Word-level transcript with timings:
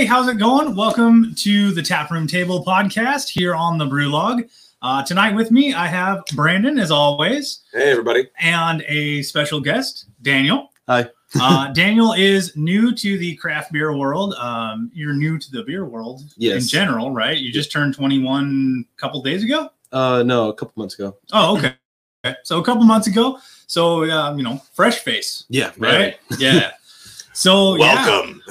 everybody. 0.00 0.06
How's 0.06 0.28
it 0.34 0.38
going? 0.38 0.74
Welcome 0.74 1.34
to 1.36 1.72
the 1.72 1.82
Taproom 1.82 2.26
Table 2.26 2.64
podcast 2.64 3.28
here 3.28 3.54
on 3.54 3.76
the 3.76 3.84
Brew 3.84 4.08
Log. 4.08 4.44
Uh, 4.80 5.02
tonight 5.04 5.34
with 5.34 5.50
me, 5.50 5.74
I 5.74 5.86
have 5.88 6.24
Brandon, 6.34 6.78
as 6.78 6.90
always, 6.90 7.60
Hey, 7.70 7.90
everybody. 7.90 8.26
and 8.38 8.82
a 8.88 9.20
special 9.20 9.60
guest, 9.60 10.06
Daniel. 10.22 10.70
Hi. 10.88 11.06
uh, 11.38 11.70
Daniel 11.74 12.14
is 12.14 12.56
new 12.56 12.94
to 12.94 13.18
the 13.18 13.36
craft 13.36 13.72
beer 13.72 13.94
world. 13.94 14.32
Um, 14.38 14.90
you're 14.94 15.12
new 15.12 15.38
to 15.38 15.50
the 15.50 15.64
beer 15.64 15.84
world 15.84 16.22
in 16.38 16.60
general, 16.60 17.10
right? 17.10 17.36
You 17.36 17.52
just 17.52 17.70
turned 17.70 17.94
21 17.94 18.86
a 18.96 19.00
couple 19.00 19.20
days 19.20 19.44
ago. 19.44 19.68
Uh, 19.92 20.22
no, 20.24 20.48
a 20.48 20.54
couple 20.54 20.72
months 20.76 20.94
ago. 20.94 21.18
Oh, 21.32 21.58
okay. 21.58 21.74
Okay. 22.24 22.36
So 22.44 22.58
a 22.58 22.64
couple 22.64 22.84
months 22.84 23.06
ago. 23.06 23.38
So 23.66 24.04
uh, 24.04 24.34
you 24.34 24.42
know, 24.44 24.62
fresh 24.72 25.00
face, 25.00 25.44
Yeah, 25.50 25.72
right? 25.76 26.16
Yeah. 26.38 26.70
So 27.40 27.74
yeah. 27.76 28.06
Welcome. 28.06 28.42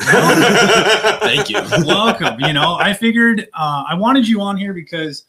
Thank 1.21 1.51
you. 1.51 1.61
welcome. 1.85 2.39
You 2.39 2.53
know, 2.53 2.73
I 2.73 2.91
figured 2.91 3.47
uh, 3.53 3.83
I 3.87 3.93
wanted 3.93 4.27
you 4.27 4.41
on 4.41 4.57
here 4.57 4.73
because 4.73 5.25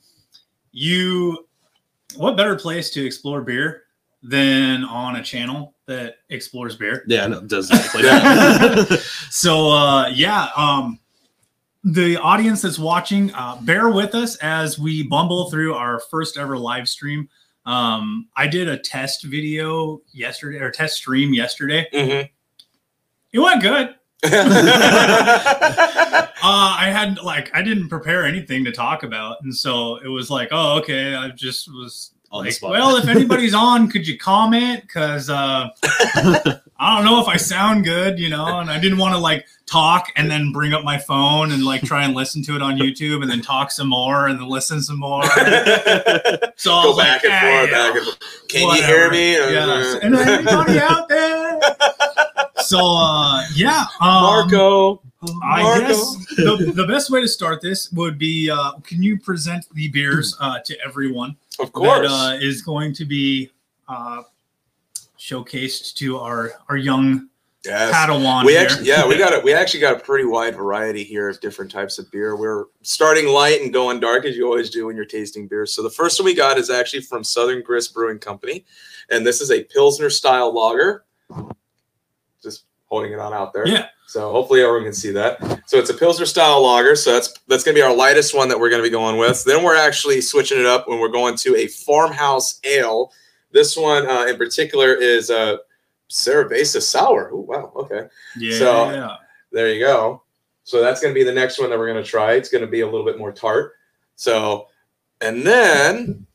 you, 0.72 1.46
what 2.16 2.38
better 2.38 2.56
place 2.56 2.88
to 2.92 3.04
explore 3.04 3.42
beer 3.42 3.82
than 4.22 4.82
on 4.84 5.16
a 5.16 5.22
channel 5.22 5.74
that 5.84 6.14
explores 6.30 6.74
beer? 6.74 7.04
Yeah, 7.06 7.26
no, 7.26 7.40
it 7.40 7.48
does 7.48 7.68
exactly 7.68 8.00
that. 8.00 9.06
So, 9.30 9.68
uh, 9.68 10.08
yeah, 10.08 10.48
um, 10.56 10.98
the 11.84 12.16
audience 12.16 12.62
that's 12.62 12.78
watching, 12.78 13.30
uh, 13.34 13.60
bear 13.60 13.90
with 13.90 14.14
us 14.14 14.36
as 14.36 14.78
we 14.78 15.02
bumble 15.02 15.50
through 15.50 15.74
our 15.74 16.00
first 16.10 16.38
ever 16.38 16.56
live 16.56 16.88
stream. 16.88 17.28
Um, 17.66 18.26
I 18.34 18.46
did 18.46 18.68
a 18.68 18.78
test 18.78 19.24
video 19.24 20.00
yesterday 20.12 20.60
or 20.60 20.70
test 20.70 20.96
stream 20.96 21.34
yesterday. 21.34 21.86
Mhm. 21.92 22.30
It 23.32 23.38
went 23.38 23.62
good. 23.62 23.94
Uh, 26.42 26.74
I 26.78 26.88
had 26.90 27.18
like 27.22 27.50
I 27.54 27.60
didn't 27.60 27.90
prepare 27.90 28.24
anything 28.24 28.64
to 28.64 28.72
talk 28.72 29.02
about, 29.02 29.42
and 29.42 29.54
so 29.54 29.96
it 29.96 30.08
was 30.08 30.30
like, 30.30 30.48
oh, 30.52 30.78
okay. 30.78 31.14
I 31.14 31.28
just 31.28 31.68
was 31.68 32.12
On 32.30 32.46
like, 32.46 32.56
well, 32.62 32.96
if 32.96 33.08
anybody's 33.08 33.52
on, 33.68 33.90
could 33.90 34.08
you 34.08 34.16
comment? 34.16 34.80
Because 34.80 35.28
uh, 35.28 35.68
I 35.84 36.96
don't 36.96 37.04
know 37.04 37.20
if 37.20 37.28
I 37.28 37.36
sound 37.36 37.84
good, 37.84 38.18
you 38.18 38.30
know, 38.30 38.58
and 38.58 38.70
I 38.70 38.80
didn't 38.80 38.96
want 38.96 39.12
to 39.14 39.20
like 39.20 39.46
talk 39.66 40.06
and 40.16 40.30
then 40.30 40.50
bring 40.50 40.72
up 40.72 40.82
my 40.82 40.96
phone 40.96 41.52
and 41.52 41.62
like 41.62 41.82
try 41.82 42.04
and 42.04 42.14
listen 42.14 42.42
to 42.44 42.56
it 42.56 42.62
on 42.62 42.78
YouTube 42.78 43.20
and 43.20 43.30
then 43.30 43.42
talk 43.42 43.70
some 43.70 43.88
more 43.88 44.26
and 44.26 44.40
then 44.40 44.48
listen 44.48 44.80
some 44.80 44.98
more. 44.98 45.22
So 45.24 45.30
I 45.36 46.52
Go 46.82 46.88
was 46.88 46.96
like, 46.96 47.22
back 47.22 47.24
and 47.24 47.32
"Ah, 47.34 47.40
forth, 47.40 47.70
yeah, 47.70 47.70
back 47.70 47.96
and 47.96 48.04
forth. 48.06 48.48
Can 48.48 48.76
you 48.76 48.82
hear 48.82 49.10
me? 49.10 49.32
Yes. 49.32 49.98
And 50.02 50.16
anybody 50.16 50.78
out 50.80 51.06
there? 51.10 51.60
So 52.62 52.78
uh, 52.78 53.44
yeah, 53.54 53.86
um, 54.00 54.22
Marco. 54.22 55.02
I 55.42 55.62
Marco. 55.62 55.80
guess 55.86 56.16
the, 56.36 56.72
the 56.74 56.86
best 56.86 57.10
way 57.10 57.20
to 57.20 57.28
start 57.28 57.60
this 57.60 57.92
would 57.92 58.18
be 58.18 58.50
uh, 58.50 58.72
can 58.84 59.02
you 59.02 59.18
present 59.20 59.66
the 59.74 59.88
beers 59.88 60.34
uh, 60.40 60.60
to 60.64 60.76
everyone 60.84 61.36
Of 61.58 61.72
course. 61.72 62.08
that 62.08 62.10
uh, 62.10 62.38
is 62.40 62.62
going 62.62 62.94
to 62.94 63.04
be 63.04 63.50
uh, 63.86 64.22
showcased 65.18 65.94
to 65.96 66.18
our 66.18 66.52
our 66.70 66.78
young 66.78 67.28
yes. 67.64 67.92
Padawan 67.94 68.46
We 68.46 68.56
actually, 68.56 68.86
yeah, 68.86 69.06
we 69.06 69.18
got 69.18 69.34
it. 69.34 69.44
We 69.44 69.52
actually 69.52 69.80
got 69.80 69.94
a 69.94 70.00
pretty 70.00 70.24
wide 70.24 70.56
variety 70.56 71.04
here 71.04 71.28
of 71.28 71.38
different 71.40 71.70
types 71.70 71.98
of 71.98 72.10
beer. 72.10 72.34
We're 72.36 72.64
starting 72.82 73.28
light 73.28 73.60
and 73.60 73.72
going 73.72 74.00
dark 74.00 74.24
as 74.24 74.36
you 74.36 74.46
always 74.46 74.70
do 74.70 74.86
when 74.86 74.96
you're 74.96 75.04
tasting 75.04 75.46
beer. 75.46 75.66
So 75.66 75.82
the 75.82 75.90
first 75.90 76.18
one 76.18 76.24
we 76.24 76.34
got 76.34 76.56
is 76.56 76.70
actually 76.70 77.02
from 77.02 77.24
Southern 77.24 77.62
Grist 77.62 77.92
Brewing 77.92 78.18
Company, 78.18 78.64
and 79.10 79.26
this 79.26 79.42
is 79.42 79.50
a 79.50 79.64
Pilsner 79.64 80.08
style 80.08 80.54
lager. 80.54 81.04
Holding 82.90 83.12
it 83.12 83.18
on 83.20 83.32
out 83.32 83.52
there. 83.52 83.66
yeah, 83.68 83.86
So 84.06 84.32
hopefully 84.32 84.62
everyone 84.62 84.84
can 84.84 84.92
see 84.92 85.12
that. 85.12 85.62
So 85.66 85.78
it's 85.78 85.90
a 85.90 85.94
Pilsner 85.94 86.26
style 86.26 86.62
lager. 86.62 86.96
So 86.96 87.12
that's 87.12 87.32
that's 87.46 87.62
gonna 87.62 87.76
be 87.76 87.82
our 87.82 87.94
lightest 87.94 88.34
one 88.34 88.48
that 88.48 88.58
we're 88.58 88.68
gonna 88.70 88.82
be 88.82 88.90
going 88.90 89.16
with. 89.16 89.44
Then 89.44 89.62
we're 89.62 89.76
actually 89.76 90.20
switching 90.20 90.58
it 90.58 90.66
up 90.66 90.88
when 90.88 90.98
we're 90.98 91.08
going 91.08 91.36
to 91.36 91.56
a 91.56 91.68
farmhouse 91.68 92.58
ale. 92.64 93.12
This 93.52 93.76
one 93.76 94.06
uh, 94.08 94.26
in 94.26 94.36
particular 94.36 94.94
is 94.94 95.30
a 95.30 95.60
Cerveza 96.10 96.82
sour. 96.82 97.30
Oh 97.32 97.40
wow, 97.40 97.72
okay. 97.76 98.08
yeah, 98.36 98.58
So- 98.58 98.90
There 99.52 99.68
you 99.72 99.84
go. 99.84 100.22
So 100.64 100.80
that's 100.80 101.00
gonna 101.00 101.14
be 101.14 101.24
the 101.24 101.32
next 101.32 101.60
one 101.60 101.70
that 101.70 101.78
we're 101.78 101.86
gonna 101.88 102.02
try. 102.02 102.32
It's 102.32 102.48
gonna 102.48 102.66
be 102.66 102.80
a 102.80 102.86
little 102.86 103.04
bit 103.06 103.18
more 103.18 103.30
tart. 103.32 103.74
So 104.16 104.66
and 105.20 105.42
then 105.46 106.26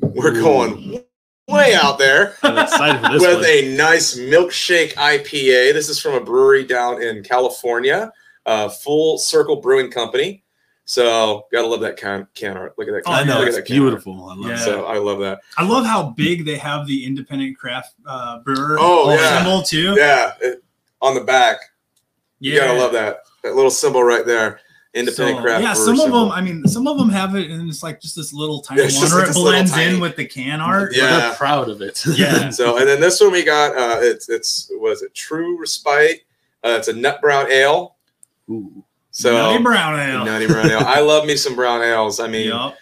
we're 0.00 0.40
going 0.40 1.04
way 1.48 1.74
out 1.74 1.98
there 1.98 2.34
I'm 2.42 2.58
excited 2.58 3.00
for 3.04 3.12
this 3.12 3.22
with 3.22 3.36
one. 3.36 3.44
a 3.46 3.76
nice 3.76 4.16
milkshake 4.18 4.94
IPA. 4.94 5.72
This 5.72 5.88
is 5.88 5.98
from 6.00 6.14
a 6.14 6.20
brewery 6.20 6.64
down 6.64 7.02
in 7.02 7.22
California, 7.22 8.12
uh, 8.46 8.68
Full 8.68 9.18
Circle 9.18 9.56
Brewing 9.60 9.90
Company. 9.90 10.44
So 10.84 11.46
gotta 11.52 11.66
love 11.66 11.80
that 11.80 11.96
can 11.98 12.26
can 12.34 12.56
art. 12.56 12.74
Look 12.78 12.88
at 12.88 12.92
that. 12.92 13.02
Oh, 13.06 13.10
Can, 13.10 13.14
I 13.14 13.24
know 13.24 13.38
look 13.40 13.48
it's 13.48 13.56
that 13.56 13.66
can 13.66 13.76
art. 13.76 13.82
beautiful. 13.82 14.24
I 14.30 14.34
love 14.34 14.50
Yeah. 14.50 14.56
So 14.56 14.84
I 14.86 14.96
love 14.98 15.18
that. 15.20 15.40
I 15.58 15.66
love 15.66 15.84
how 15.84 16.10
big 16.10 16.44
they 16.46 16.56
have 16.56 16.86
the 16.86 17.04
independent 17.04 17.58
craft 17.58 17.94
uh, 18.06 18.38
brewer 18.40 18.78
Oh, 18.80 19.10
yeah. 19.10 19.36
symbol 19.38 19.62
too. 19.62 19.94
Yeah, 19.98 20.32
it- 20.40 20.62
on 21.00 21.14
the 21.14 21.20
back, 21.20 21.58
you 22.40 22.52
Yeah. 22.54 22.66
gotta 22.66 22.78
love 22.78 22.92
that 22.92 23.18
that 23.42 23.54
little 23.54 23.70
symbol 23.70 24.02
right 24.02 24.24
there. 24.26 24.60
Independent 24.98 25.38
So, 25.38 25.42
craft. 25.42 25.62
yeah, 25.62 25.74
brewer 25.74 25.84
some 25.96 26.00
of 26.00 26.12
them. 26.12 26.30
I 26.32 26.40
mean, 26.40 26.66
some 26.66 26.86
of 26.86 26.98
them 26.98 27.08
have 27.10 27.34
it, 27.36 27.50
and 27.50 27.68
it's 27.68 27.82
like 27.82 28.00
just 28.00 28.16
this 28.16 28.32
little 28.32 28.60
tiny 28.60 28.80
Yeah, 28.80 28.86
one, 28.86 28.90
just 28.94 29.12
or 29.14 29.18
like 29.20 29.28
it 29.28 29.34
blends 29.34 29.70
tiny- 29.72 29.94
in 29.94 30.00
with 30.00 30.16
the 30.16 30.24
can 30.26 30.60
art. 30.60 30.94
Yeah. 30.94 31.28
But 31.30 31.36
proud 31.38 31.68
of 31.68 31.80
it. 31.82 32.04
Yeah. 32.16 32.50
So 32.58 32.78
and 32.78 32.88
then 32.88 33.00
this 33.00 33.20
one 33.20 33.32
we 33.32 33.44
got. 33.44 33.76
Uh, 33.76 33.98
it's 34.02 34.28
it's 34.28 34.70
was 34.74 35.02
it 35.02 35.14
True 35.14 35.58
Respite? 35.60 36.22
Uh, 36.64 36.70
it's 36.78 36.88
a 36.88 36.92
nut 36.92 37.20
brown 37.20 37.50
ale. 37.50 37.94
Ooh. 38.50 38.84
So 39.10 39.32
Nutty 39.32 39.62
brown 39.62 39.98
ale. 39.98 40.24
Nutty 40.24 40.46
brown 40.46 40.70
ale. 40.70 40.80
I 40.84 41.00
love 41.00 41.26
me 41.26 41.36
some 41.36 41.54
brown 41.54 41.82
ales. 41.82 42.20
I 42.20 42.28
mean, 42.28 42.48
Yup. 42.48 42.76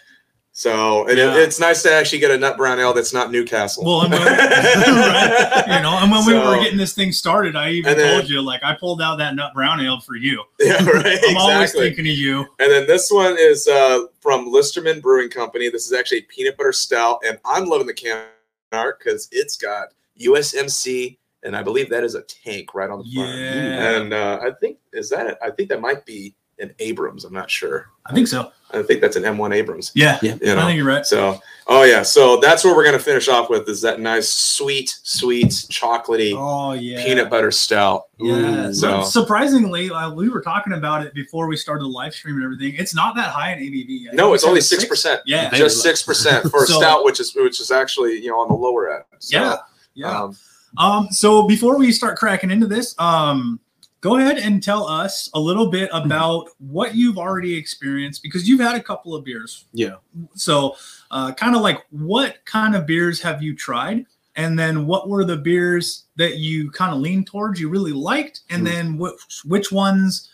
So 0.57 1.07
and 1.07 1.19
Yeah. 1.19 1.35
it, 1.35 1.41
it's 1.43 1.59
nice 1.59 1.83
to 1.83 1.93
actually 1.93 2.17
get 2.17 2.31
a 2.31 2.37
nut 2.37 2.57
brown 2.57 2.79
ale 2.79 2.91
that's 2.91 3.13
not 3.13 3.31
Newcastle. 3.31 3.85
Well, 3.85 4.01
and 4.01 4.11
when, 4.11 4.23
right, 4.25 5.63
you 5.67 5.81
know, 5.83 5.99
and 6.01 6.11
when 6.11 6.25
we 6.25 6.33
were 6.33 6.57
getting 6.59 6.79
this 6.79 6.95
thing 6.95 7.11
started, 7.11 7.55
I 7.55 7.69
even 7.73 7.95
then- 7.95 8.17
told 8.17 8.27
you, 8.27 8.41
like, 8.41 8.63
I 8.63 8.73
pulled 8.73 8.99
out 8.99 9.17
that 9.17 9.35
nut 9.35 9.53
brown 9.53 9.79
ale 9.81 9.99
for 9.99 10.15
you. 10.15 10.43
yeah, 10.59 10.83
right. 10.83 11.19
I'm 11.27 11.37
always 11.37 11.69
exactly. 11.69 11.89
thinking 11.89 12.07
of 12.07 12.17
you. 12.17 12.39
And 12.57 12.71
then 12.71 12.87
this 12.87 13.11
one 13.11 13.35
is 13.37 13.67
uh, 13.67 14.05
from 14.19 14.47
Listermann 14.51 14.99
Brewing 14.99 15.29
Company. 15.29 15.69
This 15.69 15.85
is 15.85 15.93
actually 15.93 16.19
a 16.21 16.23
peanut 16.23 16.57
butter 16.57 16.71
stout, 16.71 17.19
and 17.23 17.37
I'm 17.45 17.65
loving 17.65 17.85
the 17.85 17.93
can 17.93 18.25
art 18.71 18.97
because 18.97 19.29
it's 19.31 19.57
got 19.57 19.89
USMC, 20.19 21.19
and 21.43 21.55
I 21.55 21.61
believe 21.61 21.91
that 21.91 22.03
is 22.03 22.15
a 22.15 22.23
tank 22.23 22.73
right 22.73 22.89
on 22.89 22.97
the 23.03 23.13
front. 23.13 23.37
Yeah, 23.37 23.91
And 24.01 24.11
uh, 24.11 24.39
I 24.41 24.49
think 24.59 24.79
is 24.91 25.11
that 25.11 25.27
it? 25.27 25.37
I 25.39 25.51
think 25.51 25.69
that 25.69 25.81
might 25.81 26.03
be 26.03 26.33
an 26.59 26.73
Abrams. 26.79 27.25
I'm 27.25 27.33
not 27.33 27.49
sure. 27.49 27.89
I 28.05 28.13
think 28.13 28.27
so. 28.27 28.51
I 28.71 28.83
think 28.83 28.99
that's 28.99 29.15
an 29.15 29.23
M1 29.23 29.55
Abrams. 29.55 29.91
Yeah, 29.95 30.19
Yeah. 30.21 30.35
You 30.41 30.53
I 30.53 30.65
think 30.65 30.77
you're 30.77 30.85
right. 30.85 31.05
So, 31.05 31.39
oh 31.67 31.83
yeah. 31.83 32.03
So 32.03 32.37
that's 32.37 32.65
what 32.65 32.75
we're 32.75 32.83
gonna 32.83 32.99
finish 32.99 33.29
off 33.29 33.49
with 33.49 33.67
is 33.69 33.81
that 33.81 34.01
nice, 34.01 34.29
sweet, 34.29 34.97
sweet, 35.03 35.47
chocolatey 35.47 36.33
Oh 36.35 36.73
yeah, 36.73 37.03
peanut 37.05 37.29
butter 37.29 37.51
stout. 37.51 38.07
Yeah. 38.19 38.67
Ooh. 38.67 38.73
So 38.73 39.03
surprisingly, 39.03 39.89
uh, 39.89 40.11
we 40.11 40.27
were 40.27 40.41
talking 40.41 40.73
about 40.73 41.05
it 41.05 41.13
before 41.13 41.47
we 41.47 41.55
started 41.55 41.83
the 41.83 41.89
live 41.89 42.13
stream 42.13 42.35
and 42.35 42.43
everything. 42.43 42.75
It's 42.77 42.93
not 42.93 43.15
that 43.15 43.29
high 43.29 43.53
in 43.53 43.59
ABV. 43.59 44.09
I 44.11 44.15
no, 44.15 44.25
think 44.25 44.35
it's 44.35 44.43
only 44.43 44.61
six 44.61 44.83
percent. 44.83 45.21
Yeah, 45.25 45.49
Just 45.51 45.81
six 45.81 46.03
percent 46.03 46.49
for 46.51 46.63
a 46.65 46.67
stout, 46.67 47.05
which 47.05 47.21
is 47.21 47.33
which 47.35 47.61
is 47.61 47.71
actually 47.71 48.19
you 48.19 48.29
know 48.29 48.39
on 48.39 48.49
the 48.49 48.55
lower 48.55 48.93
end. 48.93 49.03
So, 49.19 49.37
yeah, 49.39 49.57
yeah. 49.93 50.21
Um, 50.23 50.37
Um, 50.77 51.07
so 51.11 51.47
before 51.47 51.77
we 51.77 51.91
start 51.91 52.17
cracking 52.17 52.51
into 52.51 52.67
this, 52.67 52.93
um, 52.99 53.59
go 54.01 54.17
ahead 54.17 54.37
and 54.37 54.61
tell 54.61 54.87
us 54.87 55.29
a 55.33 55.39
little 55.39 55.67
bit 55.69 55.89
about 55.91 56.49
what 56.59 56.95
you've 56.95 57.17
already 57.17 57.55
experienced 57.55 58.21
because 58.23 58.47
you've 58.47 58.59
had 58.59 58.75
a 58.75 58.81
couple 58.83 59.15
of 59.15 59.23
beers. 59.25 59.65
Yeah. 59.73 59.95
So, 60.35 60.75
uh, 61.11 61.33
kind 61.33 61.55
of 61.55 61.61
like 61.61 61.83
what 61.89 62.37
kind 62.45 62.75
of 62.75 62.85
beers 62.85 63.21
have 63.21 63.41
you 63.41 63.55
tried? 63.55 64.05
And 64.35 64.57
then 64.57 64.85
what 64.85 65.09
were 65.09 65.25
the 65.25 65.37
beers 65.37 66.05
that 66.15 66.37
you 66.37 66.69
kind 66.71 66.93
of 66.93 66.99
leaned 66.99 67.25
towards, 67.25 67.59
you 67.59 67.69
really 67.69 67.91
liked? 67.91 68.41
And 68.51 68.59
Hmm. 68.59 68.65
then 68.65 68.97
which, 68.99 69.41
which 69.45 69.71
ones 69.71 70.29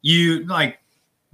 you 0.00 0.46
like 0.46 0.78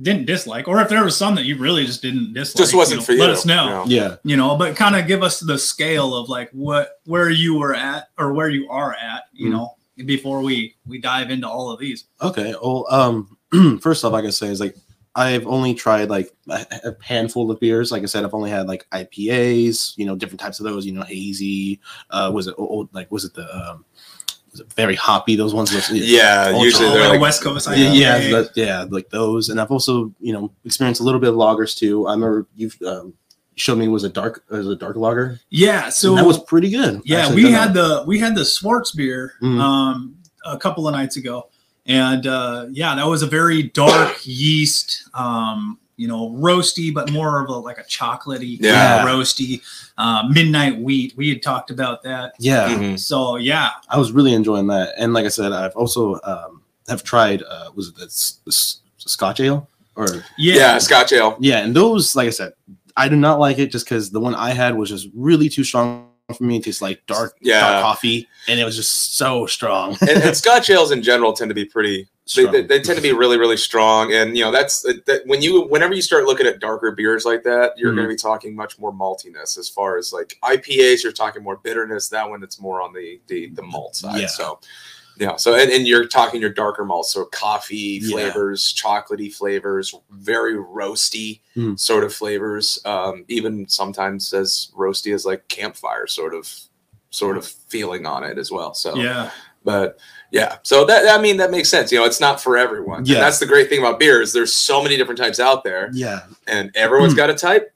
didn't 0.02 0.24
dislike? 0.26 0.66
Or 0.66 0.80
if 0.80 0.88
there 0.88 1.04
was 1.04 1.16
some 1.16 1.36
that 1.36 1.44
you 1.44 1.56
really 1.56 1.86
just 1.86 2.02
didn't 2.02 2.32
dislike, 2.32 2.62
just 2.64 2.74
wasn't 2.74 3.00
know, 3.00 3.04
for 3.04 3.12
you. 3.12 3.20
Let 3.20 3.30
us 3.30 3.46
know 3.46 3.84
Yeah. 3.86 4.16
you 4.24 4.36
know 4.36 4.56
but 4.56 4.74
kind 4.74 4.96
of 4.96 5.06
give 5.06 5.22
us 5.22 5.38
the 5.38 5.56
scale 5.56 6.16
of 6.16 6.28
like 6.28 6.50
what 6.50 7.00
where 7.04 7.30
you 7.30 7.56
were 7.56 7.74
at 7.76 8.08
or 8.18 8.32
where 8.32 8.48
you 8.48 8.68
are 8.70 8.92
at 8.94 9.24
you 9.32 9.48
Mm. 9.50 9.52
know 9.52 9.76
before 10.06 10.40
we 10.42 10.74
we 10.86 10.98
dive 10.98 11.30
into 11.30 11.48
all 11.48 11.70
of 11.70 11.78
these 11.78 12.04
Okay. 12.20 12.54
Well, 12.62 12.86
um, 12.90 13.36
first 13.80 14.04
off, 14.04 14.12
like 14.12 14.24
I 14.24 14.30
say, 14.30 14.48
is 14.48 14.60
like 14.60 14.76
I've 15.16 15.46
only 15.46 15.74
tried 15.74 16.10
like 16.10 16.30
a, 16.50 16.66
a 16.84 16.96
handful 17.04 17.48
of 17.50 17.60
beers. 17.60 17.92
Like 17.92 18.02
I 18.02 18.06
said, 18.06 18.24
I've 18.24 18.34
only 18.34 18.50
had 18.50 18.66
like 18.66 18.84
IPAs, 18.90 19.96
you 19.96 20.06
know, 20.06 20.16
different 20.16 20.40
types 20.40 20.58
of 20.58 20.64
those. 20.64 20.84
You 20.86 20.92
know, 20.92 21.02
hazy. 21.02 21.80
Uh, 22.10 22.30
was 22.34 22.48
it 22.48 22.54
old? 22.58 22.92
Like, 22.92 23.12
was 23.12 23.24
it 23.24 23.34
the 23.34 23.44
um, 23.54 23.84
was 24.50 24.60
it 24.60 24.72
very 24.72 24.96
hoppy? 24.96 25.36
Those 25.36 25.54
ones. 25.54 25.72
Was, 25.72 25.88
Yeah, 25.90 26.46
Ultra- 26.46 26.62
usually 26.64 26.86
Oh, 26.88 26.92
they're 26.92 27.02
like 27.02 27.10
like 27.12 27.20
west 27.20 27.42
coast 27.42 27.68
yeah, 27.70 27.92
yeah, 27.92 28.18
IPA. 28.18 28.50
yeah, 28.56 28.86
like 28.90 29.10
those. 29.10 29.50
And 29.50 29.60
I've 29.60 29.70
also, 29.70 30.12
you 30.20 30.32
know, 30.32 30.50
experienced 30.64 31.00
a 31.00 31.04
little 31.04 31.20
bit 31.20 31.30
of 31.30 31.36
lagers 31.36 31.76
too. 31.76 32.08
I 32.08 32.12
remember 32.14 32.46
you've 32.56 32.76
um, 32.82 33.14
showed 33.56 33.78
me 33.78 33.88
was 33.88 34.04
a 34.04 34.08
dark, 34.08 34.44
was 34.50 34.66
a 34.68 34.76
dark 34.76 34.96
lager. 34.96 35.40
yeah 35.50 35.88
so 35.88 36.10
and 36.10 36.18
that 36.18 36.26
was 36.26 36.38
pretty 36.44 36.70
good. 36.70 37.00
yeah 37.04 37.20
Actually, 37.26 37.44
we 37.44 37.50
had 37.52 37.74
that. 37.74 38.00
the 38.00 38.04
we 38.06 38.18
had 38.18 38.34
the 38.34 38.44
Swartz 38.44 38.92
beer 38.92 39.34
Mhm. 39.42 39.60
um 39.60 40.16
a 40.44 40.58
couple 40.58 40.86
of 40.88 40.92
nights 40.92 41.16
ago 41.16 41.48
and 41.86 42.26
uh, 42.26 42.64
yeah, 42.70 42.94
that 42.94 43.06
was 43.06 43.22
a 43.22 43.26
very 43.26 43.62
dark 43.64 44.16
yeast. 44.26 45.06
Um, 45.12 45.78
you 45.96 46.08
know, 46.08 46.30
roasty, 46.30 46.92
but 46.92 47.12
more 47.12 47.42
of 47.44 47.48
a 47.50 47.52
like 47.52 47.76
a 47.78 47.84
chocolatey, 47.84 48.58
kind 48.60 48.64
of 48.64 48.72
Yeah. 48.72 49.04
roasty. 49.06 49.60
Uh, 49.98 50.22
midnight 50.30 50.80
wheat. 50.80 51.12
We 51.16 51.28
had 51.28 51.42
talked 51.42 51.70
about 51.70 52.02
that. 52.04 52.34
Yeah, 52.38 52.70
Mhm. 52.70 52.98
So 52.98 53.36
yeah, 53.36 53.68
I 53.90 53.98
was 53.98 54.12
really 54.12 54.32
enjoying 54.32 54.66
that. 54.68 54.94
And 54.98 55.12
like 55.12 55.26
I 55.26 55.28
said, 55.28 55.52
I've 55.52 55.76
also 55.76 56.14
um, 56.24 56.62
have 56.88 57.04
tried. 57.04 57.42
Uh, 57.42 57.68
was 57.76 57.88
it 57.88 57.96
this, 57.96 58.38
this 58.46 58.80
Scotch 58.96 59.40
ale 59.40 59.68
or 59.94 60.06
yeah, 60.38 60.54
Yeah, 60.56 60.78
Scotch 60.78 61.12
ale. 61.12 61.36
yeah? 61.38 61.58
And 61.58 61.76
those, 61.76 62.16
like 62.16 62.26
I 62.28 62.30
said, 62.30 62.54
I 62.96 63.08
do 63.08 63.16
not 63.16 63.38
like 63.40 63.58
it 63.58 63.70
just 63.72 63.84
because 63.86 64.10
the 64.10 64.20
one 64.20 64.34
I 64.34 64.50
had 64.50 64.76
was 64.76 64.88
just 64.90 65.08
really 65.14 65.48
too 65.48 65.64
strong 65.64 66.08
for 66.36 66.44
me. 66.44 66.56
It 66.58 66.64
tastes 66.64 66.80
like 66.80 67.04
dark, 67.06 67.36
Yeah. 67.40 67.60
dark 67.60 67.82
coffee, 67.82 68.28
and 68.48 68.58
it 68.60 68.64
was 68.64 68.76
just 68.76 69.16
so 69.16 69.46
strong. 69.46 69.96
and, 70.00 70.10
and 70.22 70.36
Scotch 70.42 70.70
ales 70.70 70.90
in 70.90 71.02
general 71.02 71.32
tend 71.32 71.48
to 71.50 71.54
be 71.54 71.64
pretty. 71.64 72.08
They, 72.34 72.46
they, 72.46 72.62
they 72.62 72.80
tend 72.80 72.96
to 72.96 73.02
be 73.02 73.12
really, 73.12 73.36
really 73.36 73.58
strong, 73.58 74.10
and 74.14 74.34
you 74.34 74.42
know 74.42 74.50
that's 74.50 74.80
that 74.82 75.22
when 75.26 75.42
you 75.42 75.66
whenever 75.66 75.92
you 75.92 76.00
start 76.00 76.24
looking 76.24 76.46
at 76.46 76.58
darker 76.58 76.90
beers 76.92 77.26
like 77.26 77.42
that, 77.42 77.72
you're 77.76 77.92
Mhm. 77.92 77.96
going 77.96 78.08
to 78.08 78.14
be 78.14 78.16
talking 78.16 78.56
much 78.56 78.78
more 78.78 78.94
maltiness 78.94 79.58
as 79.58 79.68
far 79.68 79.98
as 79.98 80.10
like 80.10 80.38
IPAs. 80.42 81.02
You're 81.02 81.12
talking 81.12 81.42
more 81.42 81.56
bitterness. 81.58 82.08
That 82.08 82.30
one, 82.30 82.42
it's 82.42 82.58
more 82.58 82.80
on 82.80 82.94
the 82.94 83.20
the, 83.26 83.48
the 83.50 83.62
malt 83.62 83.94
side. 83.96 84.22
Yeah. 84.22 84.26
So, 84.28 84.58
yeah. 85.16 85.36
So 85.36 85.54
and, 85.54 85.70
and 85.70 85.86
you're 85.86 86.06
talking 86.06 86.40
your 86.40 86.50
darker 86.50 86.84
malts, 86.84 87.12
so 87.12 87.24
coffee 87.26 88.00
Yeah. 88.02 88.10
flavors, 88.10 88.74
chocolatey 88.74 89.32
flavors, 89.34 89.94
very 90.10 90.54
roasty 90.56 91.40
Mhm. 91.56 91.78
sort 91.78 92.04
of 92.04 92.12
flavors. 92.14 92.78
Um, 92.84 93.24
even 93.28 93.68
sometimes 93.68 94.32
as 94.32 94.70
roasty 94.76 95.14
as 95.14 95.24
like 95.24 95.46
campfire 95.48 96.06
sort 96.06 96.34
of 96.34 96.52
sort 97.10 97.36
of 97.36 97.46
feeling 97.46 98.06
on 98.06 98.24
it 98.24 98.38
as 98.38 98.50
well. 98.50 98.74
So 98.74 98.96
yeah, 98.96 99.30
but 99.64 99.98
yeah 100.32 100.56
so 100.64 100.84
that 100.84 101.06
i 101.08 101.20
mean 101.20 101.36
that 101.36 101.50
makes 101.50 101.68
sense 101.68 101.92
you 101.92 101.98
know 101.98 102.04
it's 102.04 102.18
not 102.20 102.40
for 102.40 102.56
everyone 102.56 103.04
Yeah. 103.04 103.16
and 103.16 103.22
that's 103.24 103.38
the 103.38 103.46
great 103.46 103.68
thing 103.68 103.78
about 103.78 103.98
beers 104.00 104.32
there's 104.32 104.52
so 104.52 104.82
many 104.82 104.96
different 104.96 105.18
types 105.18 105.38
out 105.38 105.62
there 105.64 105.90
yeah, 105.92 106.22
and 106.48 106.70
everyone's 106.74 107.12
Mm. 107.14 107.18
got 107.18 107.30
a 107.30 107.34
type 107.34 107.72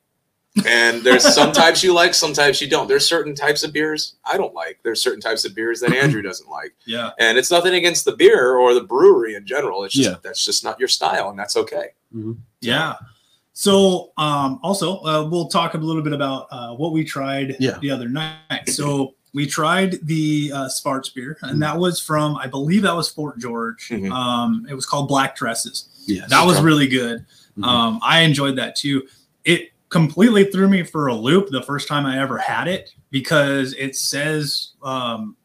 and 0.67 1.03
there's 1.03 1.23
some 1.35 1.53
types 1.53 1.83
you 1.85 1.93
like 1.95 2.15
sometimes 2.15 2.61
you 2.61 2.69
don't 2.69 2.89
there's 2.89 3.07
certain 3.07 3.35
types 3.35 3.63
of 3.63 3.73
beers 3.73 4.17
i 4.25 4.37
don't 4.37 4.55
like 4.55 4.79
there's 4.83 5.01
certain 5.01 5.21
types 5.21 5.45
of 5.45 5.55
beers 5.55 5.79
that 5.81 5.93
andrew 5.93 6.23
doesn't 6.29 6.49
like 6.51 6.75
yeah. 6.87 7.11
and 7.19 7.39
it's 7.39 7.51
nothing 7.51 7.75
against 7.75 8.05
the 8.05 8.17
beer 8.17 8.57
or 8.57 8.75
the 8.75 8.81
brewery 8.83 9.35
in 9.35 9.47
general 9.47 9.85
it's 9.85 9.95
just 9.95 10.11
Yeah. 10.11 10.17
that's 10.23 10.45
just 10.45 10.65
not 10.65 10.79
your 10.79 10.89
style 10.89 11.29
and 11.31 11.39
that's 11.39 11.57
okay 11.57 11.91
Yeah. 12.61 12.95
So 13.53 14.13
um, 14.17 14.61
also, 14.63 14.99
uh, 15.05 15.27
we'll 15.29 15.49
talk 15.49 15.75
a 15.75 15.79
little 15.79 16.03
bit 16.03 16.13
about 16.13 16.47
uh, 16.53 16.75
what 16.75 16.93
we 16.93 17.03
tried 17.05 17.57
Yeah. 17.59 17.77
the 17.81 17.91
other 17.91 18.09
night. 18.09 18.69
So 18.69 19.15
we 19.35 19.47
tried 19.47 19.99
the 20.07 20.53
uh, 20.55 20.69
Sparks 20.69 21.09
beer, 21.09 21.37
and 21.43 21.61
that 21.61 21.77
was 21.77 22.01
from, 22.01 22.37
I 22.37 22.47
believe 22.47 22.83
that 22.83 22.95
was 22.95 23.09
Fort 23.09 23.37
George. 23.39 23.89
Mhm. 23.89 24.13
Um, 24.13 24.65
it 24.71 24.75
was 24.75 24.87
called 24.87 25.09
Black 25.09 25.35
Dresses. 25.37 25.89
yeah. 26.07 26.27
That 26.29 26.47
was 26.47 26.61
really 26.61 26.87
good. 26.87 27.27
Mhm. 27.59 27.65
Um, 27.65 27.99
I 28.01 28.21
enjoyed 28.21 28.57
that 28.57 28.77
too. 28.77 29.09
It 29.45 29.71
completely 29.89 30.45
threw 30.45 30.69
me 30.69 30.83
for 30.83 31.07
a 31.07 31.15
loop 31.15 31.49
the 31.49 31.63
first 31.63 31.89
time 31.89 32.07
I 32.07 32.21
ever 32.21 32.39
had 32.39 32.69
it 32.69 32.93
because 33.11 33.75
it 33.75 33.97
says 33.97 34.73
um, 34.83 35.37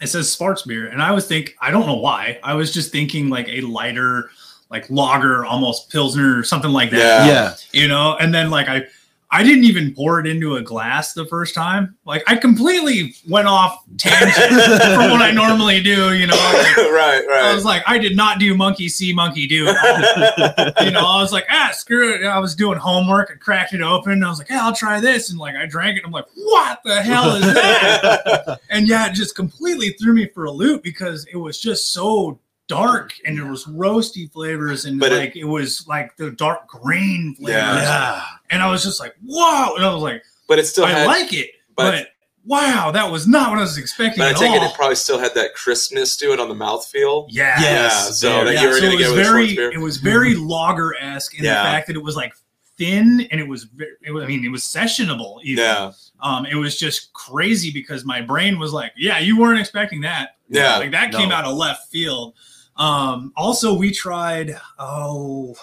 it 0.00 0.08
says 0.08 0.30
Sparks 0.30 0.62
beer, 0.62 0.88
and 0.88 1.02
I 1.02 1.12
was 1.12 1.26
think 1.26 1.54
I 1.60 1.70
don't 1.70 1.86
know 1.86 1.96
why 1.96 2.38
I 2.42 2.54
was 2.54 2.72
just 2.72 2.92
thinking 2.92 3.28
like 3.28 3.48
a 3.48 3.62
lighter, 3.62 4.30
like 4.70 4.88
lager, 4.90 5.44
almost 5.44 5.90
pilsner 5.90 6.38
or 6.38 6.44
something 6.44 6.70
like 6.70 6.90
that. 6.90 6.98
Yeah. 6.98 7.26
yeah, 7.26 7.54
You 7.72 7.88
know, 7.88 8.16
and 8.16 8.32
then 8.34 8.50
like 8.50 8.68
I. 8.68 8.86
I 9.34 9.42
didn't 9.42 9.64
even 9.64 9.92
pour 9.92 10.20
it 10.20 10.28
into 10.28 10.54
a 10.54 10.62
glass 10.62 11.12
the 11.12 11.26
first 11.26 11.56
time. 11.56 11.96
Like 12.04 12.22
I 12.28 12.36
completely 12.36 13.16
went 13.28 13.48
off 13.48 13.82
tangent 13.96 14.36
from 14.94 15.10
what 15.10 15.22
I 15.22 15.32
normally 15.32 15.82
do. 15.82 16.14
You 16.14 16.28
know, 16.28 16.36
like, 16.36 16.76
right 16.88 17.26
I 17.28 17.52
was 17.52 17.64
like, 17.64 17.82
I 17.84 17.98
did 17.98 18.16
not 18.16 18.38
do 18.38 18.56
monkey 18.56 18.88
see, 18.88 19.12
monkey 19.12 19.48
do. 19.48 19.56
you 19.64 20.92
know, 20.92 21.04
I 21.04 21.20
was 21.20 21.32
like, 21.32 21.46
ah, 21.50 21.70
screw 21.74 22.14
it. 22.14 22.24
I 22.24 22.38
was 22.38 22.54
doing 22.54 22.78
homework. 22.78 23.32
I 23.32 23.34
cracked 23.34 23.72
it 23.74 23.80
open. 23.80 24.22
I 24.22 24.28
was 24.28 24.38
like, 24.38 24.50
yeah, 24.50 24.64
I'll 24.64 24.74
try 24.74 25.00
this. 25.00 25.30
And 25.30 25.38
like, 25.40 25.56
I 25.56 25.66
drank 25.66 25.98
it. 25.98 26.04
I'm 26.06 26.12
like, 26.12 26.26
what 26.36 26.78
the 26.84 27.02
hell 27.02 27.34
is 27.34 27.42
that? 27.42 28.60
and 28.70 28.86
yeah, 28.86 29.08
it 29.08 29.14
just 29.14 29.34
completely 29.34 29.96
threw 30.00 30.12
me 30.12 30.28
for 30.28 30.44
a 30.44 30.52
loop 30.52 30.84
because 30.84 31.26
it 31.26 31.38
was 31.38 31.58
just 31.58 31.92
so 31.92 32.38
dark 32.66 33.12
and 33.24 33.36
there 33.36 33.46
was 33.46 33.64
roasty 33.66 34.30
flavors 34.32 34.84
and 34.86 34.98
But 34.98 35.12
like 35.12 35.36
it, 35.36 35.44
was 35.44 35.86
like 35.86 36.16
the 36.16 36.30
dark 36.30 36.66
green 36.66 37.34
flavors. 37.36 37.54
Yeah. 37.54 37.82
yeah. 37.82 38.22
And 38.50 38.62
I 38.62 38.70
was 38.70 38.82
just 38.82 39.00
like, 39.00 39.14
whoa. 39.24 39.74
And 39.76 39.84
I 39.84 39.92
was 39.92 40.02
like, 40.02 40.22
but 40.48 40.58
it 40.58 40.66
still 40.66 40.84
I 40.86 40.90
had 40.90 41.06
like 41.06 41.32
it, 41.32 41.50
but- 41.76 41.90
but, 41.92 42.08
wow, 42.46 42.90
that 42.90 43.10
was 43.10 43.26
not 43.26 43.50
what 43.50 43.58
I 43.58 43.62
was 43.62 43.78
expecting 43.78 44.18
but 44.20 44.26
i 44.28 44.30
at 44.30 44.36
take 44.36 44.50
all. 44.50 44.56
it 44.62 44.70
it 44.70 44.74
probably 44.74 44.96
still 44.96 45.18
had 45.18 45.34
that 45.34 45.54
crispness 45.54 46.16
to 46.18 46.32
it 46.32 46.38
on 46.40 46.48
the 46.48 46.54
mouthfeel 46.54 47.26
yeah. 47.30 47.58
Yeah. 47.60 47.70
yeah 47.72 47.88
so 47.88 48.28
very. 48.28 48.44
that 48.44 48.54
yeah, 48.54 48.60
you 48.62 48.68
were 48.68 48.74
so 48.74 48.80
gonna 48.82 48.94
it 48.94 48.98
get 48.98 49.08
was 49.08 49.16
with 49.16 49.26
very 49.26 49.56
beer. 49.56 49.70
it 49.72 49.80
was 49.80 49.96
very 49.96 50.34
lager 50.34 50.94
esque 51.00 51.38
in 51.38 51.44
Yeah. 51.44 51.54
the 51.62 51.68
fact 51.70 51.86
that 51.86 51.96
it 51.96 52.02
was 52.02 52.16
like 52.16 52.34
thin 52.76 53.26
and 53.30 53.40
it 53.40 53.48
was 53.48 53.64
ve- 53.64 53.86
it 54.02 54.10
was, 54.10 54.24
I 54.24 54.26
mean 54.26 54.44
it 54.44 54.48
was 54.50 54.62
sessionable 54.62 55.40
even. 55.42 55.64
yeah 55.64 55.92
Um 56.22 56.44
it 56.44 56.56
was 56.56 56.78
just 56.78 57.12
crazy 57.14 57.70
because 57.70 58.04
my 58.04 58.20
brain 58.20 58.58
was 58.58 58.72
like, 58.74 58.92
yeah, 58.96 59.18
you 59.18 59.38
weren't 59.38 59.58
expecting 59.60 60.02
that. 60.02 60.36
Yeah, 60.50 60.76
Like 60.78 60.90
that 60.90 61.12
came 61.12 61.30
no. 61.30 61.36
out 61.36 61.44
of 61.46 61.56
left 61.56 61.88
field. 61.90 62.34
Um, 62.76 63.32
also, 63.36 63.74
we 63.74 63.90
tried. 63.90 64.56
Oh, 64.78 65.54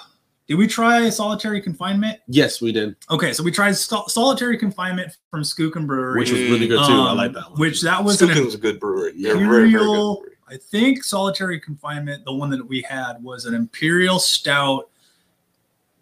did 0.47 0.55
we 0.55 0.67
try 0.67 1.09
solitary 1.09 1.61
confinement? 1.61 2.19
Yes, 2.27 2.61
we 2.61 2.71
did. 2.71 2.95
Okay, 3.09 3.33
so 3.33 3.43
we 3.43 3.51
tried 3.51 3.73
sol- 3.73 4.09
solitary 4.09 4.57
confinement 4.57 5.17
from 5.29 5.43
Skookum 5.43 5.87
Brewery, 5.87 6.19
which 6.19 6.31
was 6.31 6.41
really 6.41 6.67
good 6.67 6.85
too. 6.85 6.93
Um, 6.93 7.07
I 7.07 7.13
like 7.13 7.33
that 7.33 7.49
one. 7.51 7.59
Which 7.59 7.81
that 7.81 8.03
was 8.03 8.21
a 8.21 8.57
good 8.57 8.79
brewery. 8.79 9.13
Yeah, 9.15 9.33
very, 9.33 9.47
very 9.47 9.71
good 9.71 9.79
brewery. 9.79 10.31
I 10.49 10.57
think 10.57 11.05
solitary 11.05 11.59
confinement, 11.61 12.25
the 12.25 12.33
one 12.33 12.49
that 12.49 12.67
we 12.67 12.81
had, 12.81 13.23
was 13.23 13.45
an 13.45 13.53
imperial 13.53 14.19
stout, 14.19 14.89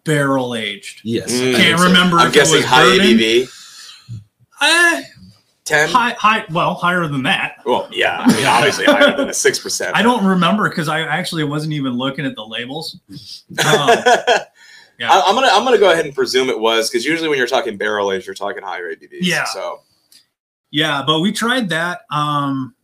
barrel 0.02 0.56
aged. 0.56 1.02
Yes, 1.04 1.30
mm, 1.30 1.54
can't 1.54 1.80
remember. 1.80 2.18
So. 2.18 2.24
I'm 2.24 2.32
guessing 2.32 2.62
high 2.62 2.86
ABV. 2.98 3.48
Eh, 4.62 5.02
10? 5.70 5.88
High, 5.88 6.10
high, 6.10 6.44
well, 6.50 6.74
higher 6.74 7.06
than 7.06 7.22
that. 7.22 7.58
Well, 7.64 7.88
yeah, 7.92 8.18
I 8.18 8.34
mean, 8.34 8.46
obviously 8.46 8.84
higher 8.84 9.16
than 9.16 9.28
a 9.28 9.32
6%. 9.32 9.90
I 9.94 10.02
don't 10.02 10.24
remember 10.24 10.68
because 10.68 10.88
I 10.88 11.02
actually 11.02 11.44
wasn't 11.44 11.72
even 11.74 11.92
looking 11.92 12.26
at 12.26 12.34
the 12.34 12.44
labels. 12.44 12.98
Um, 13.50 13.88
yeah. 14.98 15.10
I, 15.10 15.30
am 15.30 15.34
gonna 15.34 15.48
I'm 15.50 15.64
gonna 15.64 15.78
go 15.78 15.90
ahead 15.90 16.04
and 16.04 16.14
presume 16.14 16.50
it 16.50 16.60
was 16.60 16.90
because 16.90 17.06
usually 17.06 17.28
when 17.28 17.38
you're 17.38 17.46
talking 17.46 17.78
barrel 17.78 18.12
age, 18.12 18.26
you're 18.26 18.34
talking 18.34 18.62
higher 18.62 18.94
ABVs. 18.94 19.18
Yeah. 19.22 19.44
So. 19.44 19.80
Yeah, 20.70 21.02
but 21.06 21.20
we 21.20 21.32
tried 21.32 21.70
that. 21.70 22.02
Um, 22.10 22.74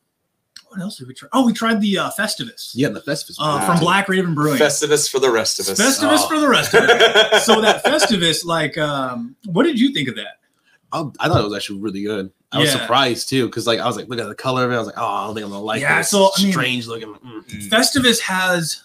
what 0.69 0.81
else 0.81 0.97
did 0.97 1.09
we 1.09 1.14
try? 1.14 1.28
Oh, 1.33 1.45
we 1.45 1.52
tried 1.52 1.81
the 1.81 1.99
uh, 1.99 2.11
Festivus. 2.19 2.73
Yeah, 2.75 2.88
the 2.88 3.00
Festivus 3.00 3.37
uh, 3.38 3.64
from 3.66 3.78
Black 3.78 4.09
Raven 4.09 4.35
Brewing. 4.35 4.59
Festivus 4.59 5.11
for 5.11 5.19
the 5.19 5.31
rest 5.31 5.61
of 5.61 5.69
us. 5.69 5.81
Festivus 5.81 6.19
oh. 6.21 6.28
for 6.28 6.40
the 6.40 6.49
rest 6.49 6.75
of 6.75 6.85
us. 6.85 7.45
so 7.47 7.61
that 7.61 7.85
Festivus, 7.85 8.45
like, 8.45 8.76
um, 8.78 9.37
what 9.45 9.64
did 9.64 9.78
you 9.78 9.93
think 9.93 10.09
of 10.09 10.16
that? 10.16 10.38
I, 11.20 11.24
I 11.26 11.28
thought 11.28 11.40
it 11.40 11.44
was 11.44 11.54
actually 11.56 11.80
really 11.80 12.02
good. 12.02 12.30
I 12.52 12.58
was 12.60 12.70
surprised 12.72 13.28
too 13.28 13.46
because 13.46 13.66
like 13.66 13.80
I 13.80 13.86
was 13.86 13.96
like, 13.96 14.08
look 14.08 14.18
at 14.18 14.26
the 14.28 14.34
color 14.34 14.64
of 14.64 14.72
it. 14.72 14.74
I 14.74 14.78
was 14.78 14.86
like, 14.86 14.96
oh, 14.98 15.04
I 15.06 15.26
don't 15.26 15.34
think 15.34 15.44
I'm 15.44 15.52
gonna 15.52 15.62
like 15.62 15.80
Yeah, 15.82 15.98
this. 15.98 16.10
so, 16.10 16.30
I 16.36 16.42
mean- 16.42 16.52
strange 16.52 16.86
looking. 16.86 17.12
Mm. 17.12 17.44
Mm. 17.46 17.68
Festivus 17.68 18.20
has 18.20 18.82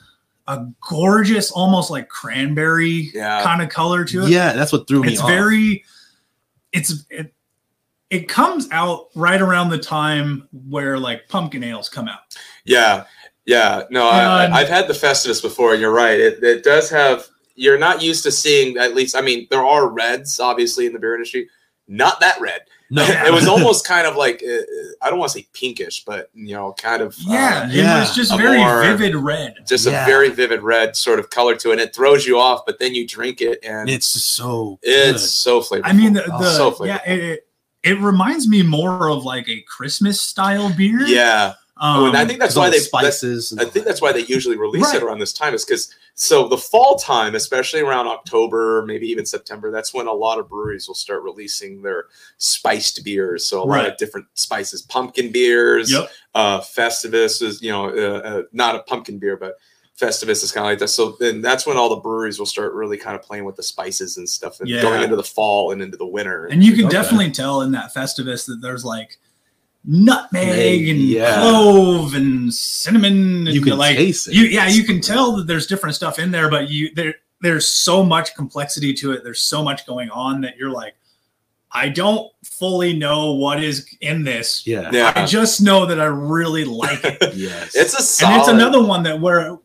a 0.48 0.66
gorgeous, 0.90 1.52
almost 1.52 1.90
like 1.92 2.10
cranberry 2.10 3.12
Yeah. 3.14 3.44
kind 3.44 3.62
of 3.62 3.70
color 3.70 4.04
to 4.06 4.24
it. 4.24 4.30
Yeah, 4.30 4.54
that's 4.54 4.74
what 4.74 4.88
threw 4.88 5.02
me. 5.02 5.14
it's 5.14 5.22
off. 5.22 5.30
very, 5.30 5.86
it's 6.74 7.06
it, 7.10 7.34
it 8.10 8.28
comes 8.28 8.68
out 8.72 9.08
right 9.16 9.42
around 9.42 9.70
the 9.70 9.78
time 9.78 10.50
where 10.68 10.98
like 11.00 11.30
pumpkin 11.30 11.64
ales 11.64 11.88
come 11.88 12.08
out. 12.10 12.36
Yeah, 12.66 13.06
yeah. 13.46 13.84
No, 13.90 14.10
I, 14.10 14.46
I, 14.48 14.52
I've 14.52 14.68
had 14.68 14.88
the 14.88 14.94
Festivus 14.94 15.42
before, 15.42 15.72
and 15.74 15.80
you're 15.82 15.94
right. 15.94 16.20
It, 16.20 16.44
it 16.44 16.64
does 16.64 16.90
have. 16.90 17.28
You're 17.56 17.78
not 17.78 18.02
used 18.02 18.24
to 18.24 18.32
seeing 18.32 18.78
at 18.78 18.96
least. 18.96 19.16
I 19.16 19.22
mean, 19.22 19.48
there 19.52 19.64
are 19.66 19.88
reds 19.90 20.40
obviously 20.40 20.88
in 20.88 20.94
the 20.94 21.00
beer 21.00 21.14
industry. 21.16 21.48
Not 21.88 22.20
that 22.22 22.40
red. 22.40 22.62
no. 22.90 23.04
it 23.08 23.34
was 23.34 23.48
almost 23.54 23.86
kind 23.86 24.08
of 24.08 24.16
like 24.16 24.42
uh, 24.48 24.62
I 25.02 25.10
don't 25.10 25.20
want 25.20 25.32
to 25.34 25.40
say 25.40 25.48
pinkish, 25.54 26.06
but 26.06 26.30
you 26.34 26.54
know, 26.56 26.74
kind 26.78 27.02
of 27.02 27.16
Yeah, 27.20 27.64
uh, 27.66 27.70
yeah. 27.72 27.98
it 27.98 28.00
was 28.02 28.16
just 28.16 28.36
very 28.38 28.58
more- 28.60 28.82
vivid 28.82 29.16
red. 29.16 29.56
just 29.68 29.86
Yeah. 29.86 30.04
a 30.04 30.06
very 30.06 30.30
vivid 30.30 30.62
red 30.62 30.96
sort 30.96 31.20
of 31.20 31.30
color 31.30 31.56
to 31.58 31.70
it. 31.70 31.74
And 31.74 31.82
it 31.82 31.94
throws 31.94 32.26
you 32.26 32.40
off, 32.40 32.66
but 32.66 32.80
then 32.80 32.96
you 32.96 33.06
drink 33.08 33.42
it, 33.42 33.60
and 33.64 33.90
it's, 33.90 34.16
it's 34.16 34.24
so. 34.26 34.80
good. 34.84 35.20
so 35.20 35.60
flavorful. 35.62 35.82
I 35.84 35.94
mean, 35.94 36.14
the, 36.14 36.22
the 36.22 36.56
so 36.56 36.72
flavorful. 36.72 36.88
yeah, 36.88 37.02
it, 37.06 37.20
it, 37.20 37.48
it 37.84 38.00
reminds 38.00 38.48
me 38.48 38.62
more 38.64 39.10
of 39.10 39.26
like 39.26 39.50
a 39.50 39.62
Christmas 39.62 40.22
style 40.22 40.72
beer. 40.76 41.02
yeah. 41.02 41.56
um, 41.78 42.04
Oh, 42.04 42.06
and 42.06 42.16
I 42.16 42.26
think 42.26 42.40
that's 42.40 42.56
why 42.56 42.70
they. 42.70 42.78
Spices. 42.80 43.52
and 43.52 43.60
I 43.60 43.66
think 43.66 43.86
that's 43.86 44.02
why 44.02 44.12
they 44.14 44.24
usually 44.26 44.56
release 44.56 44.84
Right. 44.86 44.96
it 44.98 45.04
around 45.04 45.20
this 45.20 45.34
time 45.34 45.54
is 45.56 45.66
because 45.66 45.94
so 46.16 46.48
the 46.48 46.58
fall 46.58 46.98
time, 46.98 47.36
especially 47.36 47.82
around 47.82 48.08
October, 48.08 48.84
maybe 48.86 49.08
even 49.08 49.26
September, 49.26 49.72
that's 49.72 49.94
when 49.94 50.08
a 50.08 50.14
lot 50.14 50.40
of 50.40 50.50
breweries 50.50 50.88
will 50.88 50.96
start 50.96 51.24
releasing 51.24 51.82
their 51.82 52.06
spiced 52.38 53.04
beers. 53.04 53.46
So 53.46 53.62
a 53.62 53.66
lot 53.66 53.86
of 53.88 53.98
different 53.98 54.28
spices, 54.36 54.82
pumpkin 54.84 55.32
beers, 55.32 55.92
Yep. 55.92 56.10
uh, 56.36 56.60
Festivus 56.62 57.42
is 57.42 57.62
you 57.62 57.72
know 57.72 57.90
uh, 57.90 58.20
uh, 58.20 58.42
not 58.52 58.76
a 58.76 58.84
pumpkin 58.84 59.18
beer, 59.20 59.38
but 59.38 59.56
Festivus 60.00 60.44
is 60.44 60.52
kind 60.52 60.66
of 60.66 60.72
like 60.72 60.80
that. 60.80 60.88
So 60.88 61.16
then 61.20 61.42
that's 61.42 61.66
when 61.68 61.78
all 61.78 61.90
the 61.90 61.98
breweries 62.02 62.40
will 62.40 62.46
start 62.46 62.74
really 62.74 62.98
kind 62.98 63.16
of 63.16 63.22
playing 63.22 63.46
with 63.46 63.56
the 63.56 63.64
spices 63.64 64.18
and 64.18 64.28
stuff, 64.28 64.60
and 64.60 64.70
Yeah. 64.70 64.82
going 64.82 65.04
into 65.04 65.16
the 65.16 65.24
fall 65.24 65.72
and 65.72 65.82
into 65.82 65.98
the 65.98 66.08
winter. 66.08 66.46
And 66.48 66.64
you 66.64 66.76
can 66.76 66.90
definitely 66.90 67.32
tell 67.32 67.62
in 67.62 67.72
that 67.72 67.94
Festivus 67.94 68.46
that 68.48 68.62
there's 68.62 68.84
like 68.84 69.20
nutmeg 69.84 70.88
and 70.90 71.00
Yeah. 71.00 71.40
clove 71.42 72.14
and 72.14 72.54
cinnamon. 72.54 73.48
And 73.48 73.56
You 73.56 73.62
can 73.62 73.78
like 73.78 73.98
taste 73.98 74.28
it. 74.28 74.34
you, 74.36 74.44
yeah, 74.46 74.68
you 74.68 74.84
can 74.84 75.02
tell 75.02 75.36
that 75.38 75.48
there's 75.48 75.68
different 75.68 75.96
stuff 75.96 76.20
in 76.20 76.32
there, 76.32 76.50
but 76.50 76.70
you 76.70 76.94
there 76.96 77.16
there's 77.42 77.68
so 77.68 78.04
much 78.04 78.36
complexity 78.36 78.94
to 78.94 79.12
it. 79.14 79.24
There's 79.24 79.42
so 79.42 79.64
much 79.64 79.88
going 79.88 80.12
on 80.12 80.42
that 80.42 80.58
you're 80.58 80.70
like, 80.70 80.94
I 81.72 81.90
don't 81.90 82.32
fully 82.44 82.94
know 82.94 83.32
what 83.34 83.64
is 83.64 83.88
in 84.02 84.24
this. 84.24 84.68
Yeah. 84.68 84.90
Yeah. 84.92 85.12
I 85.16 85.26
just 85.26 85.62
know 85.62 85.86
that 85.88 86.00
I 86.00 86.06
really 86.06 86.66
like 86.66 87.04
it. 87.04 87.34
Yes. 87.36 87.76
It's 87.76 87.98
a 87.98 88.02
solid. 88.04 88.34
and 88.34 88.40
it's 88.42 88.50
another 88.50 88.84
one 88.84 89.02
that 89.04 89.20
where 89.20 89.58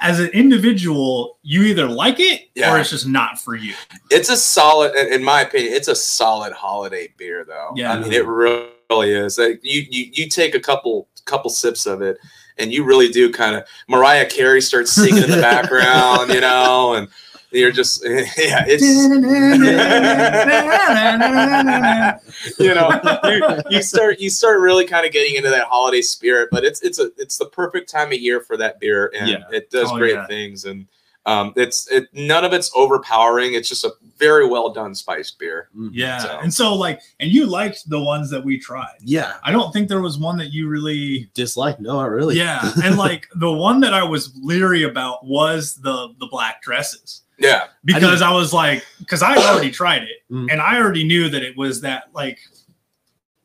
as 0.00 0.18
an 0.18 0.30
individual 0.30 1.38
you 1.44 1.62
either 1.62 1.86
like 1.86 2.18
it 2.18 2.48
Yeah. 2.56 2.74
or 2.74 2.80
it's 2.80 2.90
just 2.90 3.06
not 3.06 3.40
for 3.40 3.54
you 3.54 3.74
It's 4.10 4.28
a 4.30 4.36
solid, 4.36 4.96
in 4.96 5.12
in 5.12 5.22
my 5.22 5.42
opinion, 5.42 5.74
it's 5.74 5.86
a 5.86 5.94
solid 5.94 6.52
holiday 6.52 7.12
beer, 7.16 7.44
though. 7.44 7.70
Yeah. 7.76 7.92
I 7.92 8.00
mean, 8.00 8.12
it 8.12 8.26
really 8.26 8.66
is. 9.00 9.38
Like 9.38 9.60
you, 9.62 9.84
you, 9.90 10.10
you 10.12 10.28
take 10.28 10.54
a 10.54 10.60
couple, 10.60 11.08
couple 11.24 11.50
sips 11.50 11.86
of 11.86 12.02
it, 12.02 12.18
and 12.58 12.70
you 12.72 12.84
really 12.84 13.08
do 13.08 13.32
kind 13.32 13.56
of. 13.56 13.64
Mariah 13.88 14.28
Carey 14.28 14.60
starts 14.60 14.92
singing 14.92 15.22
in 15.24 15.30
the 15.30 15.36
background, 15.40 16.30
you 16.32 16.40
know, 16.42 16.94
and 16.94 17.08
you're 17.50 17.72
just, 17.72 18.04
yeah, 18.04 18.64
it's. 18.68 18.82
you 22.58 22.74
know 22.74 22.90
you, 23.24 23.62
you 23.76 23.82
start 23.82 24.20
you 24.20 24.30
start 24.30 24.60
really 24.60 24.86
kind 24.86 25.06
of 25.06 25.12
getting 25.12 25.34
into 25.36 25.50
that 25.50 25.66
holiday 25.66 26.02
spirit 26.02 26.48
but 26.50 26.64
it's 26.64 26.80
it's 26.82 26.98
a 26.98 27.10
it's 27.18 27.36
the 27.38 27.46
perfect 27.46 27.90
time 27.90 28.08
of 28.08 28.14
year 28.18 28.40
for 28.40 28.56
that 28.56 28.80
beer 28.80 29.12
and 29.18 29.28
Yeah. 29.28 29.38
it 29.52 29.70
does 29.70 29.90
Oh, 29.90 29.98
great 29.98 30.14
yeah. 30.14 30.26
things 30.26 30.64
and 30.64 30.86
um 31.26 31.52
it's 31.56 31.88
it 31.90 32.08
none 32.12 32.44
of 32.44 32.52
it's 32.52 32.70
overpowering 32.74 33.54
it's 33.54 33.68
just 33.68 33.84
a 33.84 33.92
very 34.18 34.46
well 34.48 34.70
done 34.70 34.92
spiced 34.94 35.38
beer 35.38 35.68
Mm. 35.76 35.90
yeah 35.92 36.18
So- 36.18 36.38
and 36.40 36.52
so 36.52 36.74
like 36.74 37.00
and 37.20 37.30
you 37.30 37.46
liked 37.46 37.88
the 37.88 38.00
ones 38.00 38.28
that 38.30 38.44
we 38.44 38.58
tried 38.58 38.96
Yeah. 39.02 39.34
i 39.44 39.52
don't 39.52 39.72
think 39.72 39.88
there 39.88 40.00
was 40.00 40.18
one 40.18 40.36
that 40.38 40.52
you 40.52 40.68
really 40.68 41.30
disliked. 41.34 41.80
No, 41.80 41.94
not 42.00 42.10
really. 42.10 42.36
yeah 42.36 42.72
and 42.84 42.96
like 42.98 43.28
the 43.36 43.52
one 43.52 43.78
that 43.80 43.94
i 43.94 44.02
was 44.02 44.32
leery 44.42 44.82
about 44.82 45.24
was 45.24 45.76
the 45.76 46.12
the 46.18 46.26
black 46.26 46.60
dresses 46.62 47.22
yeah 47.38 47.66
because 47.84 48.20
i, 48.22 48.32
was 48.32 48.52
like 48.52 48.84
because 48.98 49.22
i 49.22 49.36
already 49.36 49.70
tried 49.70 50.02
it 50.02 50.18
Mm. 50.30 50.50
and 50.50 50.60
i 50.60 50.76
already 50.76 51.04
knew 51.04 51.28
that 51.28 51.42
it 51.42 51.56
was 51.56 51.80
that 51.82 52.04
like 52.12 52.38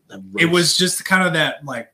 That 0.07 0.23
it 0.39 0.45
was 0.45 0.77
just 0.77 1.05
kind 1.05 1.23
of 1.27 1.33
that 1.33 1.63
like 1.65 1.93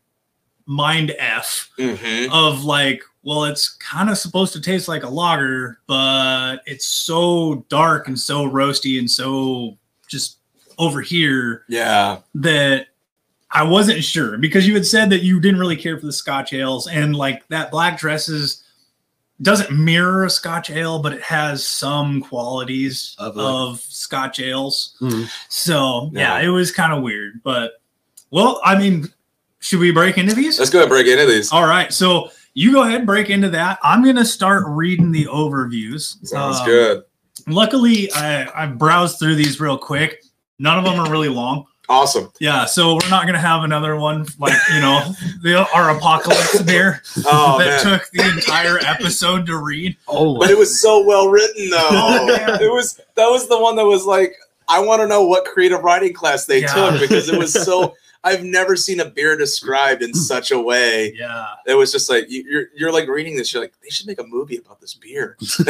mind 0.65 1.13
f 1.17 1.69
hmm 1.77 2.31
of 2.31 2.63
like, 2.63 3.03
well, 3.23 3.45
it's 3.45 3.69
kind 3.69 4.09
of 4.09 4.17
supposed 4.17 4.53
to 4.53 4.61
taste 4.61 4.87
like 4.87 5.03
a 5.03 5.09
lager, 5.09 5.79
but 5.87 6.57
it's 6.65 6.85
so 6.85 7.65
dark 7.69 8.07
and 8.07 8.19
so 8.19 8.49
roasty 8.49 8.99
and 8.99 9.09
so 9.09 9.77
just 10.07 10.37
over 10.79 11.01
here 11.01 11.63
yeah 11.69 12.17
that 12.35 12.87
I 13.51 13.61
wasn't 13.63 14.03
sure 14.03 14.37
because 14.37 14.67
you 14.67 14.73
had 14.73 14.85
said 14.85 15.09
that 15.11 15.21
you 15.21 15.39
didn't 15.39 15.59
really 15.59 15.75
care 15.75 15.99
for 15.99 16.05
the 16.07 16.11
Scotch 16.13 16.51
ales 16.53 16.87
and 16.87 17.15
like 17.15 17.47
that 17.49 17.69
black 17.71 17.97
dresses 17.99 18.63
doesn't 19.41 19.71
mirror 19.71 20.23
a 20.25 20.29
Scotch 20.29 20.69
ale, 20.69 20.99
but 20.99 21.13
it 21.13 21.21
has 21.21 21.65
some 21.67 22.21
qualities 22.21 23.15
Of 23.19 23.37
of. 23.37 23.81
Scotch 23.81 24.39
ales. 24.39 24.95
Mhm. 25.01 25.29
So 25.49 26.09
yeah, 26.13 26.39
Yeah. 26.39 26.47
it 26.47 26.49
was 26.49 26.71
kind 26.71 26.91
of 26.93 27.03
weird, 27.03 27.41
but 27.43 27.73
well, 28.31 28.59
I 28.63 28.77
mean, 28.77 29.09
should 29.59 29.79
we 29.79 29.91
break 29.91 30.17
into 30.17 30.33
these? 30.35 30.57
let's 30.59 30.71
go 30.71 30.79
ahead 30.79 30.85
and 30.85 30.89
break 30.91 31.07
into 31.07 31.25
these 31.31 31.51
All 31.51 31.65
right, 31.67 31.93
so 31.93 32.29
you 32.53 32.71
go 32.71 32.83
ahead, 32.83 32.97
and 32.97 33.05
break 33.05 33.29
into 33.29 33.49
that. 33.49 33.79
I'm 33.83 34.03
gonna 34.03 34.25
start 34.25 34.63
reading 34.67 35.11
the 35.11 35.25
overviews. 35.25 36.25
sounds 36.27 36.59
Um, 36.59 36.65
good 36.65 37.03
Luckily, 37.47 38.11
I, 38.13 38.63
I 38.63 38.65
browsed 38.67 39.19
through 39.19 39.35
these 39.35 39.59
real 39.59 39.77
quick. 39.77 40.23
None 40.59 40.77
of 40.77 40.85
them 40.85 40.99
are 40.99 41.09
really 41.11 41.29
long. 41.29 41.65
awesome 41.89 42.31
Yeah, 42.39 42.63
so 42.65 42.93
we're 42.93 43.09
not 43.09 43.25
gonna 43.25 43.39
have 43.39 43.63
another 43.63 43.95
one 43.97 44.25
like 44.39 44.53
you 44.73 44.79
know 44.79 45.01
the, 45.41 45.67
our 45.73 45.89
apocalypse 45.97 46.61
beer 46.61 47.01
oh 47.25 47.57
that 47.59 47.83
man 47.83 47.99
took 47.99 48.09
the 48.11 48.29
entire 48.29 48.77
episode 48.79 49.45
to 49.47 49.57
read. 49.57 49.97
Oh, 50.07 50.37
but 50.39 50.49
it 50.49 50.57
was 50.57 50.79
so 50.79 51.03
well 51.03 51.27
written 51.29 51.69
though 51.69 51.79
Oh, 51.91 52.27
it 52.61 52.71
was 52.71 53.01
that 53.15 53.27
was 53.27 53.49
the 53.49 53.59
one 53.59 53.75
that 53.75 53.85
was 53.85 54.05
like 54.05 54.33
i 54.69 54.79
want 54.79 55.01
to 55.01 55.07
know 55.07 55.25
what 55.25 55.43
creative 55.43 55.81
writing 55.83 56.13
class 56.13 56.45
they 56.45 56.61
Yeah. 56.61 56.73
took 56.73 57.01
because 57.01 57.27
it 57.27 57.37
was 57.37 57.51
so 57.51 57.95
i've 58.23 58.43
never 58.43 58.75
seen 58.75 58.99
a 58.99 59.05
beer 59.05 59.37
described 59.37 60.01
in 60.01 60.11
hmm. 60.11 60.17
such 60.17 60.51
a 60.51 60.59
way 60.59 61.13
Yeah, 61.17 61.47
it 61.65 61.75
was 61.75 61.91
just 61.91 62.09
like 62.09 62.29
you- 62.29 62.43
you're 62.49 62.67
you're 62.75 62.91
like 62.91 63.07
reading 63.07 63.35
this. 63.35 63.53
You're 63.53 63.61
like, 63.61 63.73
they 63.81 63.89
should 63.89 64.07
make 64.07 64.19
a 64.19 64.23
movie 64.23 64.57
about 64.57 64.79
this 64.81 64.93
beer. 64.93 65.37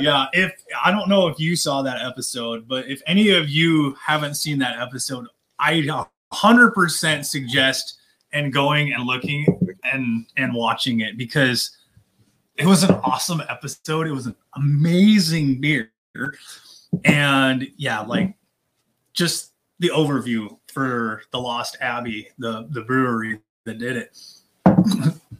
yeah. 0.00 0.26
If 0.32 0.52
I 0.84 0.90
don't 0.90 1.08
know 1.08 1.28
if 1.28 1.38
you 1.38 1.56
saw 1.56 1.82
that 1.82 2.04
episode, 2.04 2.66
but 2.66 2.88
if 2.88 3.02
any 3.06 3.30
of 3.30 3.48
you 3.48 3.94
haven't 3.94 4.34
seen 4.34 4.58
that 4.58 4.80
episode, 4.80 5.26
I 5.58 5.82
100% 6.32 7.24
suggest 7.24 7.98
and 8.32 8.52
going 8.52 8.92
and 8.92 9.04
looking 9.04 9.46
and 9.84 10.26
and 10.36 10.54
watching 10.54 11.00
it 11.00 11.16
because 11.16 11.76
it 12.56 12.66
was 12.66 12.82
an 12.82 12.94
awesome 13.04 13.42
episode. 13.48 14.06
It 14.06 14.12
was 14.12 14.26
an 14.26 14.36
amazing 14.54 15.60
beer, 15.60 15.92
and 17.04 17.68
yeah, 17.76 18.00
like 18.00 18.34
just 19.12 19.52
the 19.78 19.90
overview 19.90 20.56
for 20.76 21.22
the 21.30 21.40
Lost 21.40 21.78
Abbey, 21.80 22.28
the 22.38 22.68
the 22.70 22.82
brewery 22.82 23.40
that 23.64 23.78
did 23.78 23.96
it. 23.96 24.14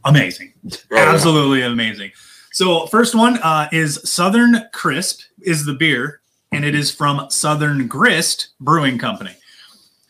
amazing 0.05 0.51
absolutely 0.91 1.61
amazing. 1.61 2.11
So 2.53 2.87
first 2.87 3.13
one 3.13 3.37
uh, 3.43 3.69
is 3.71 4.01
Southern 4.03 4.63
Crisp 4.73 5.21
is 5.39 5.63
the 5.63 5.73
beer, 5.73 6.21
and 6.51 6.65
it 6.65 6.73
is 6.73 6.89
from 6.89 7.29
Southern 7.29 7.85
Grist 7.85 8.49
Brewing 8.59 8.97
Company. 8.97 9.35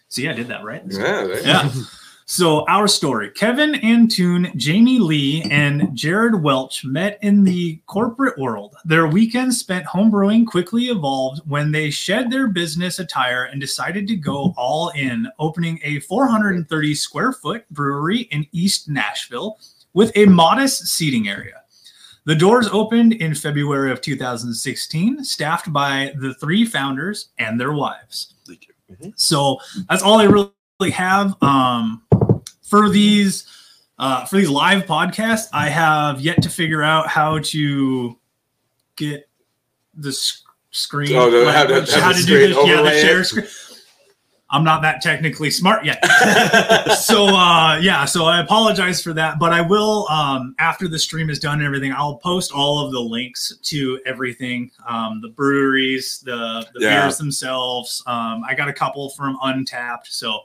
See, 0.07 0.29
I 0.29 0.33
did 0.33 0.47
that 0.47 0.63
right. 0.63 0.81
Yeah. 0.87 1.25
Yeah. 1.43 1.71
So 2.29 2.65
our 2.67 2.89
story: 2.89 3.31
Kevin 3.31 3.75
Antoon, 3.75 4.51
Jamie 4.57 4.99
Lee, 4.99 5.43
and 5.43 5.95
Jared 5.95 6.43
Welch 6.43 6.83
met 6.83 7.17
in 7.21 7.45
the 7.45 7.81
corporate 7.85 8.37
world. 8.37 8.75
Their 8.83 9.07
weekend 9.07 9.55
spent 9.55 9.85
homebrewing 9.85 10.45
quickly 10.45 10.87
evolved 10.87 11.39
when 11.47 11.71
they 11.71 11.89
shed 11.89 12.29
their 12.29 12.49
business 12.49 12.99
attire 12.99 13.45
and 13.45 13.61
decided 13.61 14.09
to 14.09 14.17
go 14.17 14.53
all 14.57 14.89
in, 14.89 15.29
opening 15.39 15.79
a 15.83 16.01
430 16.01 16.95
square 16.95 17.31
foot 17.31 17.63
brewery 17.71 18.23
in 18.31 18.45
East 18.51 18.89
Nashville 18.89 19.57
with 19.93 20.11
a 20.17 20.25
modest 20.25 20.85
seating 20.87 21.29
area. 21.29 21.61
The 22.25 22.35
doors 22.35 22.67
opened 22.67 23.13
in 23.13 23.35
February 23.35 23.89
of 23.89 24.01
2016, 24.01 25.23
staffed 25.23 25.71
by 25.71 26.11
the 26.19 26.33
three 26.33 26.65
founders 26.65 27.29
and 27.39 27.57
their 27.57 27.71
wives. 27.71 28.33
Thank 28.45 28.67
you. 28.67 29.13
So 29.15 29.59
that's 29.87 30.03
all 30.03 30.19
I 30.19 30.25
really 30.25 30.91
have 30.91 31.41
um, 31.41 32.01
for 32.67 32.89
these 32.89 33.45
uh, 33.99 34.25
for 34.25 34.35
these 34.37 34.49
live 34.49 34.83
podcasts. 34.85 35.47
I 35.53 35.69
have 35.69 36.21
yet 36.21 36.41
to 36.43 36.49
figure 36.49 36.83
out 36.83 37.07
how 37.07 37.39
to 37.39 38.17
get 38.95 39.27
the 39.95 40.11
sc- 40.11 40.43
screen. 40.71 41.15
Oh, 41.15 41.27
like, 41.29 41.55
how 41.55 41.65
to- 41.65 41.99
how 41.99 42.11
to 42.11 42.23
do 42.23 42.47
this? 42.47 42.57
Yeah, 42.67 42.81
the 42.81 42.91
share 42.91 43.21
it. 43.21 43.25
screen. 43.25 43.47
I'm 44.49 44.63
not 44.63 44.81
that 44.83 45.01
technically 45.01 45.49
smart 45.51 45.83
yet. 45.83 45.99
so 46.97 47.25
uh 47.27 47.77
yeah 47.81 48.05
so 48.05 48.23
i 48.25 48.39
apologize 48.39 49.03
for 49.03 49.11
that 49.11 49.39
but 49.39 49.51
i 49.51 49.59
will 49.59 50.07
um 50.07 50.55
after 50.57 50.87
the 50.87 50.97
stream 50.97 51.29
is 51.29 51.37
done 51.37 51.55
and 51.59 51.67
everything 51.67 51.91
i'll 51.91 52.15
post 52.15 52.53
all 52.53 52.85
of 52.85 52.93
the 52.93 52.99
links 52.99 53.51
to 53.63 53.99
everything 54.05 54.71
um 54.87 55.19
the 55.21 55.27
breweries 55.27 56.21
the, 56.23 56.65
the 56.75 56.79
Yeah. 56.79 57.01
beers 57.01 57.17
themselves 57.17 58.01
um 58.07 58.41
i 58.47 58.53
got 58.55 58.69
a 58.69 58.73
couple 58.73 59.09
from 59.09 59.37
untappd 59.39 60.07
so 60.07 60.39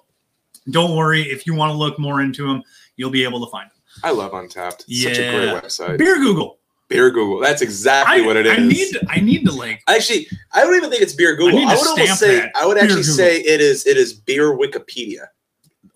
don't 0.70 0.96
worry 0.96 1.22
if 1.22 1.46
you 1.46 1.54
want 1.54 1.70
to 1.70 1.76
look 1.76 1.98
more 1.98 2.20
into 2.20 2.46
them 2.46 2.62
you'll 2.96 3.10
be 3.10 3.24
able 3.24 3.44
to 3.44 3.50
find 3.50 3.68
them 3.70 3.76
I 4.04 4.10
love 4.10 4.32
Untappd. 4.32 4.84
It's 4.88 5.02
Such 5.02 5.18
a 5.18 5.22
Yeah. 5.22 5.32
great 5.52 5.62
website. 5.64 5.98
beer 5.98 6.16
google 6.16 6.58
Beer 6.88 7.10
Google. 7.10 7.40
That's 7.40 7.62
exactly 7.62 8.22
I, 8.22 8.26
what 8.26 8.36
it 8.36 8.44
is. 8.44 8.52
I 8.52 8.56
need 8.60 8.90
to, 8.92 9.06
I 9.08 9.18
need 9.20 9.46
to 9.46 9.52
like 9.52 9.82
Actually, 9.88 10.26
I 10.52 10.60
don't 10.62 10.74
even 10.74 10.90
think 10.90 11.00
it's 11.00 11.14
Beer 11.14 11.34
Google. 11.36 11.60
I, 11.66 11.72
to 11.74 11.78
would 11.80 11.88
almost 11.88 12.20
say 12.20 12.36
that. 12.40 12.52
I 12.54 12.66
would 12.66 12.74
Beer 12.74 12.82
actually 12.84 13.00
Google. 13.00 13.14
say 13.16 13.38
it 13.40 13.62
is 13.62 13.86
it 13.86 13.96
is 13.96 14.12
Beer 14.12 14.54
Wikipedia 14.54 15.24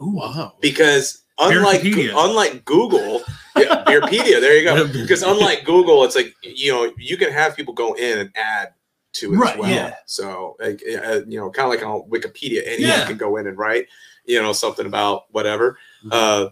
Oh, 0.00 0.10
wow. 0.12 0.54
because 0.62 1.22
unlike 1.38 1.82
Beerpedia. 1.82 2.14
unlike 2.16 2.64
Google, 2.64 3.22
yeah, 3.58 3.84
Beerpedia. 3.86 4.40
There 4.40 4.56
you 4.56 4.64
go. 4.64 4.86
Because 4.90 5.22
unlike 5.22 5.64
Google, 5.66 6.02
it's 6.04 6.16
like 6.16 6.34
you 6.42 6.72
know 6.72 6.90
you 6.96 7.18
can 7.18 7.30
have 7.30 7.54
people 7.56 7.74
go 7.74 7.92
in 7.94 8.18
and 8.20 8.30
add 8.34 8.72
to 9.14 9.34
it 9.34 9.36
Right, 9.36 9.52
as 9.54 9.60
well. 9.60 9.70
yeah. 9.70 9.94
So 10.06 10.56
like, 10.60 10.82
uh, 10.90 11.20
you 11.26 11.38
know, 11.38 11.50
kind 11.50 11.66
of 11.66 11.78
like 11.78 11.86
on 11.86 12.08
Wikipedia, 12.08 12.62
anyone 12.64 12.80
Yeah. 13.00 13.06
can 13.06 13.18
go 13.18 13.36
in 13.36 13.46
and 13.46 13.58
write 13.58 13.86
you 14.26 14.40
know 14.42 14.52
something 14.52 14.86
about 14.86 15.24
whatever. 15.30 15.78
Mhm. 16.04 16.10
Uh, 16.12 16.50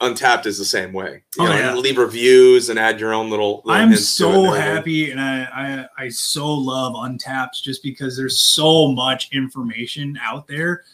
Untappd 0.00 0.44
is 0.44 0.58
the 0.58 0.64
same 0.66 0.92
way. 0.92 1.22
You 1.38 1.44
Oh, 1.44 1.48
know, 1.48 1.56
yeah. 1.56 1.74
leave 1.74 1.96
reviews 1.96 2.68
and 2.68 2.78
add 2.78 3.00
your 3.00 3.14
own 3.14 3.30
little. 3.30 3.62
little 3.64 3.80
I'm 3.80 3.88
hints 3.88 4.14
to 4.18 4.24
it 4.24 4.34
and 4.34 4.44
so 4.46 4.52
happy 4.52 5.10
and 5.10 5.18
I, 5.20 5.88
I 5.98 6.04
I 6.04 6.08
so 6.10 6.52
love 6.52 6.92
Untappd 6.92 7.62
just 7.62 7.82
because 7.82 8.14
there's 8.14 8.38
so 8.38 8.88
much 8.92 9.30
information 9.32 10.18
out 10.22 10.46
there. 10.48 10.84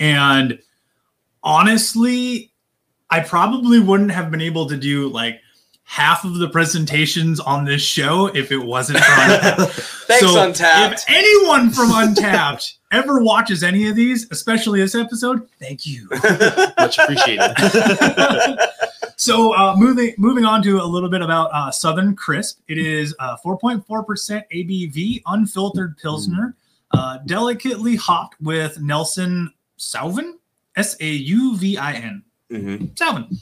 And 0.00 0.58
honestly, 1.42 2.52
I 3.10 3.20
probably 3.20 3.80
wouldn't 3.80 4.10
have 4.10 4.30
been 4.30 4.40
able 4.40 4.66
to 4.68 4.76
do 4.76 5.08
like 5.08 5.40
half 5.84 6.24
of 6.24 6.34
the 6.34 6.48
presentations 6.48 7.40
on 7.40 7.64
this 7.64 7.80
show 7.80 8.26
if 8.26 8.52
it 8.52 8.58
wasn't 8.58 8.98
for 8.98 9.04
Untappd. 9.12 9.70
Thanks, 10.06 10.20
So, 10.26 10.34
Untappd. 10.34 10.92
If 10.94 11.04
anyone 11.08 11.70
from 11.70 11.90
Untappd 11.90 12.72
ever 12.90 13.20
watches 13.22 13.62
any 13.62 13.88
of 13.88 13.96
these, 13.96 14.26
especially 14.30 14.80
this 14.80 14.94
episode, 14.94 15.48
thank 15.60 15.86
you. 15.86 16.08
Much 16.78 16.98
appreciated. 16.98 17.54
So 19.20 19.52
uh, 19.52 19.74
moving 19.76 20.14
moving 20.16 20.44
on 20.44 20.62
to 20.62 20.80
a 20.80 20.84
little 20.84 21.08
bit 21.08 21.22
about 21.22 21.50
uh, 21.52 21.72
Southern 21.72 22.14
Crisp. 22.14 22.60
It 22.68 22.78
is 22.78 23.16
uh, 23.18 23.36
4.4% 23.44 23.82
ABV, 23.84 25.22
unfiltered 25.26 25.98
pilsner, 25.98 26.54
uh, 26.92 27.18
delicately 27.26 27.96
hopped 27.96 28.40
with 28.40 28.80
Nelson 28.80 29.52
Sauvin, 29.76 30.34
S 30.76 30.96
A 31.00 31.08
U 31.10 31.56
V 31.56 31.76
I 31.76 31.94
N, 31.94 32.22
Mhm. 32.52 32.94
Sauvin. 32.94 33.36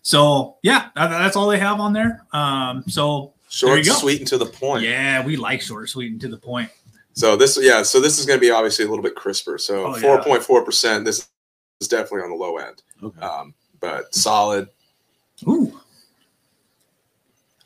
So 0.00 0.56
yeah, 0.62 0.88
that- 0.96 1.10
that's 1.10 1.36
all 1.36 1.48
they 1.48 1.58
have 1.58 1.80
on 1.80 1.92
there. 1.92 2.24
Um, 2.32 2.82
so 2.88 3.34
Short, 3.50 3.84
sweet, 3.84 4.20
and 4.20 4.28
to 4.28 4.38
the 4.38 4.46
point. 4.46 4.84
yeah, 4.84 5.22
we 5.22 5.36
like 5.36 5.60
short, 5.60 5.90
sweet, 5.90 6.12
and 6.12 6.20
to 6.22 6.28
the 6.28 6.38
point. 6.38 6.70
So 7.20 7.36
this, 7.36 7.58
yeah, 7.60 7.82
so 7.82 8.00
this 8.00 8.18
is 8.18 8.24
going 8.24 8.38
to 8.38 8.40
be 8.40 8.50
obviously 8.50 8.86
a 8.86 8.88
little 8.88 9.02
bit 9.02 9.14
crisper. 9.14 9.58
So 9.58 9.88
Oh, 9.88 9.94
four 9.94 10.22
point 10.22 10.42
four 10.42 10.64
percent. 10.64 11.04
This 11.04 11.28
is 11.80 11.88
definitely 11.88 12.22
on 12.22 12.30
the 12.30 12.36
low 12.36 12.56
end, 12.56 12.82
Okay. 13.02 13.20
um, 13.20 13.52
but 13.78 14.14
solid. 14.14 14.68
Ooh, 15.46 15.78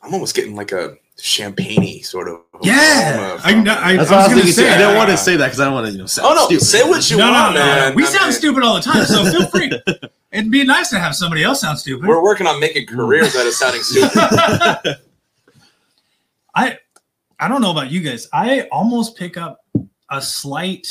I'm 0.03 0.13
almost 0.13 0.35
getting 0.35 0.57
like 0.57 0.73
a 0.73 0.97
champagne 1.21 2.03
sort 2.03 2.29
of. 2.29 2.41
yeah. 2.63 3.39
I, 3.45 3.53
from 3.53 3.61
I, 3.61 3.63
it. 3.63 3.69
I, 3.79 3.97
That's 3.97 3.99
was 3.99 4.11
what 4.11 4.19
I 4.19 4.23
was 4.23 4.29
gonna 4.29 4.35
thinking. 4.43 4.45
too. 4.47 4.53
say. 4.53 4.69
I 4.75 4.79
didn't 4.79 4.95
uh, 4.95 4.99
want 4.99 5.11
to 5.11 5.17
say 5.17 5.37
that 5.37 5.47
because 5.47 5.61
I 5.61 5.65
don't 5.67 5.75
want 5.75 5.87
to, 5.87 5.93
you 5.93 5.99
know, 5.99 6.07
sound 6.07 6.29
oh 6.31 6.35
no, 6.35 6.47
stupid. 6.47 6.65
say 6.65 6.83
what 6.89 7.11
you 7.11 7.17
no, 7.19 7.27
no, 7.27 7.33
want, 7.33 7.55
no, 7.55 7.61
no. 7.61 7.67
man. 7.67 7.95
We 7.95 8.03
I 8.03 8.07
sound 8.07 8.25
mean, 8.25 8.33
stupid 8.33 8.63
all 8.65 8.75
the 8.75 8.81
time, 8.81 9.05
so 9.07 9.25
feel 9.31 9.47
free. 9.47 9.71
It'd 10.33 10.51
be 10.51 10.65
nice 10.65 10.91
to 10.91 10.99
have 10.99 11.15
somebody 11.15 11.45
else 11.45 11.61
sound 11.61 11.79
stupid. 11.79 12.07
We're 12.09 12.23
working 12.23 12.49
on 12.49 12.59
making 12.59 12.89
careers 12.89 13.37
out 13.37 13.47
of 13.47 13.53
sounding 13.53 13.83
stupid. 13.85 14.11
I 16.57 16.79
I 17.45 17.49
don't 17.49 17.61
know 17.61 17.71
about 17.71 17.91
you 17.91 18.01
guys. 18.01 18.27
I 18.33 18.63
almost 18.73 19.17
pick 19.19 19.37
up 19.37 19.59
a 20.11 20.23
slight, 20.23 20.87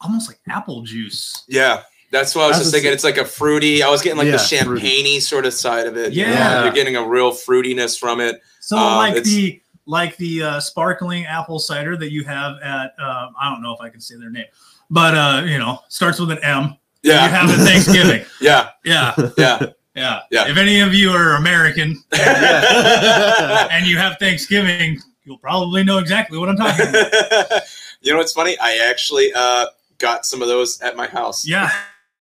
almost 0.00 0.28
like 0.28 0.38
apple 0.48 0.82
juice. 0.82 1.44
yeah, 1.48 1.82
that's 2.12 2.34
what 2.34 2.44
I 2.44 2.46
was 2.48 2.56
That's 2.58 2.66
just 2.66 2.74
a- 2.74 2.76
thinking. 2.76 2.92
It's 2.92 3.02
like 3.04 3.18
a 3.18 3.24
fruity. 3.24 3.82
I 3.82 3.88
was 3.90 4.00
getting 4.02 4.18
like 4.18 4.26
Yeah, 4.26 4.32
the 4.32 4.38
fruity. 4.38 4.80
champagne 4.80 5.20
sort 5.20 5.46
of 5.46 5.52
side 5.52 5.86
of 5.88 5.96
it. 5.96 6.12
you 6.12 6.24
know? 6.26 6.32
Yeah. 6.32 6.62
you're 6.62 6.72
getting 6.72 6.94
a 6.96 7.04
real 7.06 7.32
fruitiness 7.32 7.98
from 7.98 8.20
it. 8.20 8.40
So 8.60 8.78
Uh, 8.78 8.96
like 8.96 9.24
the 9.24 9.60
like 9.86 10.16
the 10.18 10.42
uh, 10.42 10.60
sparkling 10.60 11.24
apple 11.26 11.58
cider 11.58 11.96
that 11.96 12.12
you 12.12 12.22
have 12.24 12.56
at 12.62 12.92
uh, 13.02 13.28
I 13.40 13.50
don't 13.50 13.60
know 13.62 13.72
if 13.74 13.80
I 13.80 13.88
can 13.88 14.00
say 14.00 14.14
their 14.16 14.30
name, 14.30 14.46
but 14.90 15.14
uh, 15.14 15.42
you 15.44 15.58
know 15.58 15.80
starts 15.88 16.20
with 16.20 16.30
an 16.30 16.38
M. 16.44 16.76
Yeah. 17.02 17.24
You 17.24 17.30
have 17.32 17.50
at 17.50 17.66
Thanksgiving. 17.66 18.24
yeah, 18.40 18.68
Yeah, 18.84 19.14
yeah. 19.36 19.58
yeah, 19.94 20.20
Yeah. 20.30 20.48
If 20.48 20.56
any 20.56 20.80
of 20.80 20.94
you 20.94 21.10
are 21.10 21.34
American 21.36 22.00
Yeah. 22.12 23.68
and 23.70 23.86
you 23.86 23.96
have 23.98 24.18
Thanksgiving, 24.18 25.00
you'll 25.28 25.38
probably 25.38 25.84
know 25.84 25.98
exactly 25.98 26.38
what 26.38 26.48
I'm 26.48 26.56
talking 26.56 26.88
about. 26.88 27.62
you 28.00 28.12
know 28.12 28.18
what's 28.18 28.32
funny? 28.32 28.56
I 28.58 28.78
actually 28.88 29.30
uh, 29.36 29.66
got 29.98 30.24
some 30.24 30.40
of 30.40 30.48
those 30.48 30.80
at 30.80 30.96
my 30.96 31.06
house. 31.06 31.46
Yeah, 31.46 31.70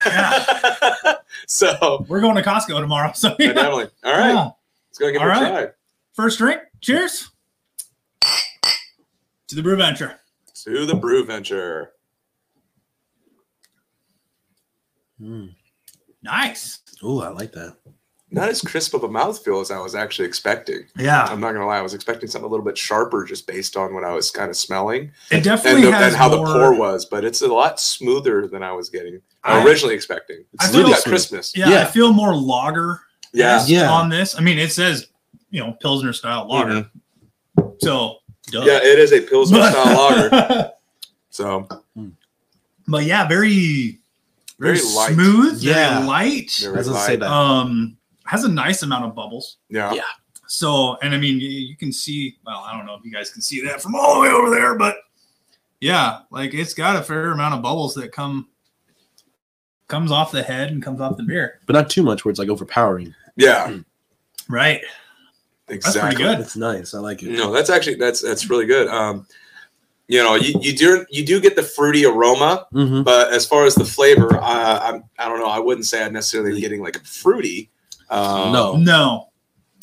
yeah. 0.06 1.14
so 1.48 2.06
We're 2.08 2.22
going 2.22 2.36
to 2.36 2.42
Costco 2.42 2.80
tomorrow, 2.80 3.12
so 3.14 3.36
yeah, 3.38 3.48
yeah. 3.48 3.54
definitely. 3.54 3.90
All 4.06 4.14
right, 4.14 4.30
Yeah. 4.34 4.50
let's 4.90 4.98
go 4.98 5.12
give 5.12 5.22
All 5.22 5.28
it 5.30 5.34
a 5.36 5.36
try. 5.50 5.68
First 6.14 6.38
drink. 6.38 6.62
Cheers 6.80 7.30
to 9.48 9.56
the 9.56 9.62
Brew 9.62 9.76
Venture. 9.76 10.20
To 10.64 10.86
the 10.86 10.96
Brew 10.96 11.26
Venture. 11.26 11.92
Mm. 15.22 15.54
Nice. 16.24 16.80
Oh, 17.04 17.22
I 17.22 17.30
like 17.30 17.52
that. 17.54 17.76
Not 18.36 18.50
as 18.50 18.62
crisp 18.62 18.94
of 18.94 19.04
a 19.04 19.08
mouthfeel 19.08 19.62
as 19.62 19.72
I 19.72 19.80
was 19.80 19.96
actually 19.96 20.28
expecting. 20.28 20.86
Yeah, 20.98 21.24
I'm 21.24 21.40
not 21.40 21.54
gonna 21.54 21.66
lie, 21.66 21.78
I 21.78 21.82
was 21.82 21.94
expecting 21.94 22.30
something 22.30 22.46
a 22.46 22.50
little 22.52 22.66
bit 22.66 22.78
sharper 22.78 23.24
just 23.24 23.48
based 23.48 23.78
on 23.78 23.94
what 23.94 24.04
I 24.04 24.14
was 24.14 24.30
kind 24.30 24.50
of 24.50 24.58
smelling 24.58 25.04
it 25.32 25.36
and, 25.36 25.44
definitely 25.44 25.84
the, 25.84 25.92
has 25.94 26.14
and 26.14 26.16
how 26.22 26.28
more, 26.30 26.46
the 26.46 26.54
pour 26.54 26.74
was, 26.76 27.06
but 27.06 27.24
it's 27.24 27.42
a 27.42 27.48
lot 27.48 27.80
smoother 27.80 28.48
than 28.48 28.62
I 28.62 28.74
was 28.74 28.90
getting 28.90 29.22
I- 29.44 29.64
originally 29.66 29.96
expecting. 29.96 30.44
I 30.60 30.66
It's 30.66 30.72
feel 30.72 30.82
really 30.82 30.94
like- 30.94 31.04
got 31.06 31.10
crispness. 31.12 31.54
Yeah, 31.56 31.82
I 31.82 31.86
feel 31.86 32.12
more 32.14 32.36
lager. 32.36 33.00
Yeah. 33.34 33.64
Yeah. 33.68 33.90
On 33.92 34.10
this, 34.10 34.38
I 34.38 34.42
mean, 34.42 34.58
it 34.60 34.72
says 34.72 35.08
you 35.50 35.62
know 35.62 35.72
Pilsner 35.82 36.12
style 36.14 36.48
lager. 36.50 36.90
So, 37.80 38.18
duh. 38.52 38.60
Mm-hmm. 38.60 38.68
Yeah, 38.68 38.78
it 38.84 39.00
is 39.00 39.12
a 39.14 39.22
Pilsner 39.22 39.62
style 39.72 39.96
lager. 39.96 40.72
So 41.30 41.68
but 42.88 43.04
yeah, 43.04 43.28
very, 43.28 44.00
very, 44.58 44.78
Very 44.78 44.82
light. 44.96 45.14
smooth. 45.14 45.62
Yeah. 45.62 45.96
very 45.96 46.08
light. 46.08 46.52
Very 46.62 46.74
I 46.74 46.78
was 46.78 46.88
gonna 46.88 46.98
light. 47.00 47.06
say 47.08 47.16
that. 47.18 47.30
Um, 47.30 47.98
has 48.26 48.44
a 48.44 48.50
nice 48.50 48.84
amount 48.84 49.06
of 49.06 49.16
bubbles. 49.16 49.58
yeah. 49.70 49.94
Yeah. 49.94 50.02
So, 50.48 50.96
and 51.02 51.16
I 51.16 51.18
mean, 51.18 51.40
you, 51.40 51.50
you 51.50 51.76
can 51.76 51.92
see. 51.92 52.38
Well, 52.46 52.60
I 52.68 52.78
don't 52.78 52.86
know 52.86 52.94
if 52.94 53.04
you 53.04 53.12
guys 53.12 53.32
can 53.32 53.42
see 53.42 53.62
that 53.66 53.82
from 53.82 53.96
all 53.96 54.14
the 54.16 54.22
way 54.22 54.30
over 54.30 54.52
there, 54.52 54.76
but 54.78 54.98
yeah, 55.82 56.20
like 56.30 56.54
it's 56.54 56.76
got 56.76 56.96
a 56.96 57.02
fair 57.02 57.32
amount 57.32 57.56
of 57.56 57.64
bubbles 57.64 57.96
that 57.96 58.12
come 58.12 58.48
comes 59.88 60.12
off 60.12 60.32
the 60.32 60.44
head 60.44 60.72
and 60.72 60.84
comes 60.84 61.02
off 61.02 61.18
the 61.18 61.24
beer. 61.24 61.60
but 61.66 61.74
not 61.74 61.90
too 61.90 62.04
much 62.04 62.24
where 62.26 62.30
it's 62.30 62.40
like 62.40 62.50
overpowering. 62.50 63.14
Yeah, 63.36 63.78
Right. 64.48 64.82
exactly. 65.68 66.02
pretty 66.02 66.16
good. 66.18 66.40
It's 66.40 66.56
nice. 66.56 66.94
I 66.94 67.00
like 67.00 67.24
it. 67.24 67.32
No, 67.32 67.52
that's 67.52 67.70
actually 67.72 67.96
that's 67.96 68.22
that's 68.22 68.50
really 68.50 68.66
good. 68.68 68.88
Um, 68.88 69.26
you 70.08 70.22
know, 70.22 70.36
you, 70.36 70.54
you 70.62 70.76
do 70.76 71.06
you 71.10 71.26
do 71.26 71.42
get 71.42 71.56
the 71.56 71.64
fruity 71.64 72.06
aroma, 72.06 72.68
Mm-hmm. 72.74 73.02
but 73.02 73.34
as 73.34 73.48
far 73.48 73.66
as 73.66 73.74
the 73.74 73.86
flavor, 73.86 74.40
I 74.40 74.78
I'm, 74.90 75.04
I 75.18 75.28
don't 75.28 75.40
know. 75.40 75.50
I 75.50 75.58
wouldn't 75.60 75.88
say 75.88 76.04
I'm 76.04 76.14
necessarily 76.14 76.62
getting 76.62 76.84
like 76.84 76.96
a 76.98 77.00
fruity. 77.04 77.72
Um, 78.10 78.52
No. 78.54 78.76
No, 78.78 79.30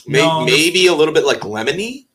may, 0.06 0.20
No, 0.22 0.44
maybe 0.44 0.86
a 0.86 0.94
little 0.94 1.14
bit 1.14 1.24
like 1.24 1.40
lemony, 1.40 2.06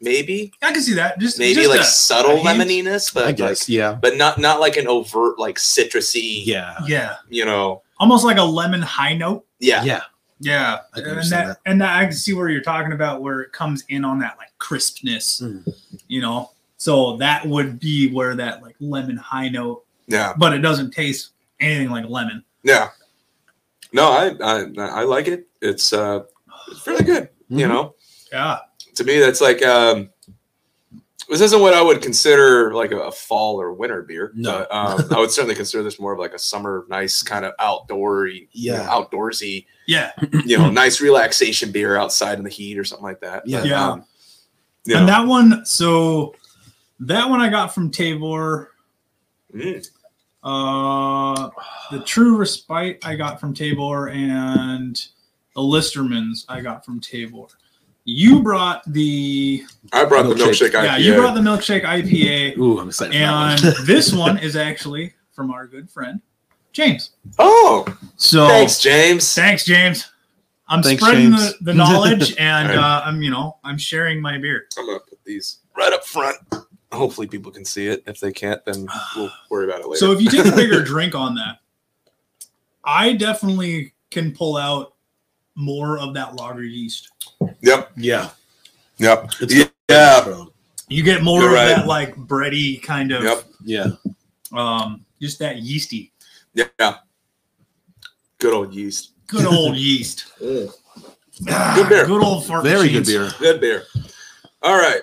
maybe 0.00 0.52
I 0.62 0.72
can 0.72 0.82
see 0.82 0.94
that. 0.94 1.18
Just 1.18 1.38
maybe 1.38 1.54
just 1.54 1.70
like 1.70 1.80
a- 1.80 1.84
subtle 1.84 2.40
a 2.40 2.42
lemoniness, 2.42 3.10
but 3.10 3.26
I 3.26 3.32
guess. 3.32 3.62
like, 3.62 3.68
yeah. 3.68 3.94
but 4.00 4.16
not 4.16 4.38
not 4.38 4.60
like 4.60 4.76
an 4.76 4.86
overt 4.88 5.38
like 5.38 5.56
citrusy. 5.56 6.42
Yeah. 6.44 6.76
Yeah, 6.86 7.16
you 7.28 7.44
know, 7.44 7.82
almost 7.98 8.24
like 8.24 8.38
a 8.38 8.42
lemon 8.42 8.82
high 8.82 9.14
note. 9.14 9.44
yeah, 9.60 9.82
Yeah. 9.84 10.02
Yeah, 10.40 10.78
and 10.94 11.06
understand 11.06 11.50
that, 11.50 11.58
and 11.64 11.80
that 11.80 11.96
I 11.96 12.04
can 12.04 12.12
see 12.12 12.34
where 12.34 12.48
you're 12.50 12.60
talking 12.60 12.92
about 12.92 13.22
where 13.22 13.40
it 13.40 13.52
comes 13.52 13.84
in 13.88 14.04
on 14.04 14.18
that 14.18 14.36
like 14.36 14.50
crispness, 14.58 15.40
Mm. 15.40 15.72
you 16.08 16.20
know. 16.20 16.50
So 16.76 17.16
that 17.18 17.46
would 17.46 17.78
be 17.78 18.10
where 18.12 18.34
that 18.34 18.60
like 18.62 18.74
lemon 18.80 19.16
high 19.16 19.48
note, 19.48 19.84
yeah, 20.06 20.34
but 20.36 20.52
it 20.52 20.58
doesn't 20.58 20.90
taste 20.90 21.30
anything 21.60 21.88
like 21.88 22.04
lemon. 22.08 22.44
yeah. 22.62 22.88
No, 23.94 24.10
I 24.10 24.34
I, 24.42 24.66
I 24.76 25.04
like 25.04 25.28
it. 25.28 25.46
It's 25.62 25.92
uh, 25.94 26.24
it's 26.68 26.86
really 26.86 27.04
good. 27.04 27.30
You 27.48 27.66
Mhm. 27.66 27.68
know, 27.70 27.94
Yeah, 28.32 28.58
to 28.96 29.04
me 29.04 29.18
that's 29.20 29.40
like 29.40 29.64
um 29.64 30.10
this 31.30 31.40
isn't 31.40 31.60
what 31.62 31.72
I 31.72 31.80
would 31.80 32.02
consider 32.02 32.74
like 32.74 32.90
a, 32.92 32.98
a 32.98 33.10
fall 33.12 33.58
or 33.58 33.72
winter 33.72 34.02
beer. 34.02 34.30
No. 34.34 34.66
But, 34.68 34.74
um, 34.74 35.06
I 35.16 35.18
would 35.20 35.30
certainly 35.30 35.54
consider 35.54 35.82
this 35.82 35.98
more 35.98 36.12
of 36.12 36.18
like 36.18 36.34
a 36.34 36.38
summer, 36.38 36.84
nice 36.90 37.22
kind 37.22 37.46
of 37.46 37.54
outdoory, 37.58 38.48
you 38.52 38.72
know, 38.72 38.82
Yeah. 38.82 38.88
outdoorsy, 38.88 39.64
yeah. 39.86 40.12
you 40.44 40.58
know, 40.58 40.68
nice 40.82 41.00
relaxation 41.00 41.72
beer 41.72 41.96
outside 41.96 42.36
in 42.36 42.44
the 42.44 42.50
heat 42.50 42.76
or 42.78 42.84
something 42.84 43.04
like 43.06 43.20
that. 43.20 43.46
Yeah. 43.46 43.60
But, 43.60 43.68
Yeah. 43.68 43.88
um, 43.92 44.04
you 44.84 44.96
And 44.96 45.08
that 45.08 45.26
one, 45.26 45.64
so 45.64 46.34
that 47.00 47.30
one 47.30 47.40
I 47.40 47.48
got 47.48 47.72
from 47.74 47.90
Tavour. 47.90 48.66
mm, 49.54 49.88
Uh, 50.44 51.48
the 51.90 52.00
True 52.00 52.36
Respite 52.36 53.04
I 53.04 53.16
got 53.16 53.40
from 53.40 53.54
Tavour, 53.54 54.14
and 54.14 54.94
the 55.54 55.60
Listermanns 55.62 56.44
I 56.48 56.60
got 56.60 56.84
from 56.84 57.00
Tavour. 57.00 57.48
You 58.04 58.42
brought 58.42 58.82
the 58.92 59.64
I 59.92 60.04
brought 60.04 60.24
the 60.24 60.34
Milkshake. 60.34 60.70
milkshake 60.70 60.72
IPA. 60.72 60.84
yeah, 60.84 60.96
you 60.98 61.14
brought 61.14 61.34
the 61.34 61.40
milkshake 61.40 61.84
IPA, 61.84 62.58
Ooh, 62.58 62.78
I'm 62.78 62.88
excited. 62.88 63.12
for 63.14 63.18
that 63.18 63.64
and 63.64 63.74
one. 63.74 63.74
this 63.86 64.12
one 64.12 64.38
is 64.38 64.56
actually 64.56 65.14
from 65.32 65.50
our 65.50 65.66
good 65.66 65.88
friend 65.90 66.20
James. 66.72 67.12
oh, 67.38 67.86
So 68.16 68.46
thanks, 68.48 68.78
James. 68.80 69.34
thanks, 69.34 69.64
James. 69.64 70.10
I'm 70.68 70.82
Thanks, 70.82 71.02
spreading 71.02 71.30
James. 71.30 71.58
the, 71.58 71.64
the 71.66 71.74
knowledge, 71.74 72.36
and 72.38 72.68
Right. 72.68 72.76
uh, 72.78 73.02
I'm 73.06 73.22
you 73.22 73.30
know 73.30 73.56
I'm 73.64 73.78
sharing 73.78 74.20
my 74.20 74.36
beer. 74.38 74.66
I'm 74.78 74.84
gonna 74.86 74.98
put 75.00 75.18
these 75.24 75.60
right 75.76 75.92
up 75.92 76.04
front. 76.04 76.36
Hopefully, 76.94 77.26
people 77.26 77.50
can 77.52 77.64
see 77.64 77.86
it. 77.88 78.02
If 78.06 78.20
they 78.20 78.32
can't, 78.32 78.64
then 78.64 78.86
we'll 79.16 79.30
worry 79.50 79.66
about 79.66 79.80
it 79.80 79.86
later. 79.88 79.98
So 79.98 80.12
if 80.12 80.20
you 80.20 80.30
take 80.30 80.46
a 80.46 80.56
bigger 80.56 80.82
drink 80.84 81.14
on 81.14 81.34
that, 81.36 81.58
I 82.84 83.12
definitely 83.14 83.92
can 84.10 84.32
pull 84.32 84.56
out 84.56 84.94
more 85.56 85.98
of 85.98 86.14
that 86.14 86.34
lager 86.36 86.62
yeast. 86.64 87.10
yep, 87.60 87.90
yeah. 87.96 88.30
yep, 88.98 89.30
It's 89.40 89.54
yeah, 89.54 89.64
yeah. 89.88 90.44
You 90.88 91.02
get 91.02 91.22
more 91.22 91.40
You're 91.40 91.50
of 91.50 91.54
right. 91.54 91.68
that 91.76 91.86
like 91.86 92.14
bready 92.16 92.82
kind 92.82 93.10
of 93.12 93.22
yep, 93.24 93.44
Yeah. 93.64 93.86
um 94.52 95.04
just 95.20 95.38
that 95.38 95.58
yeasty. 95.58 96.12
yeah. 96.54 96.96
Good 98.38 98.52
old 98.52 98.74
yeast. 98.74 99.12
Good 99.26 99.46
old 99.46 99.76
yeast. 99.76 100.26
Ah, 101.48 101.72
Good 101.76 101.88
beer. 101.88 102.06
Good 102.06 102.22
old 102.22 102.44
fart 102.46 102.62
Very 102.64 102.90
good 102.90 103.06
beer. 103.06 103.30
Good 103.38 103.60
beer. 103.60 103.84
All 104.62 104.76
right. 104.76 105.00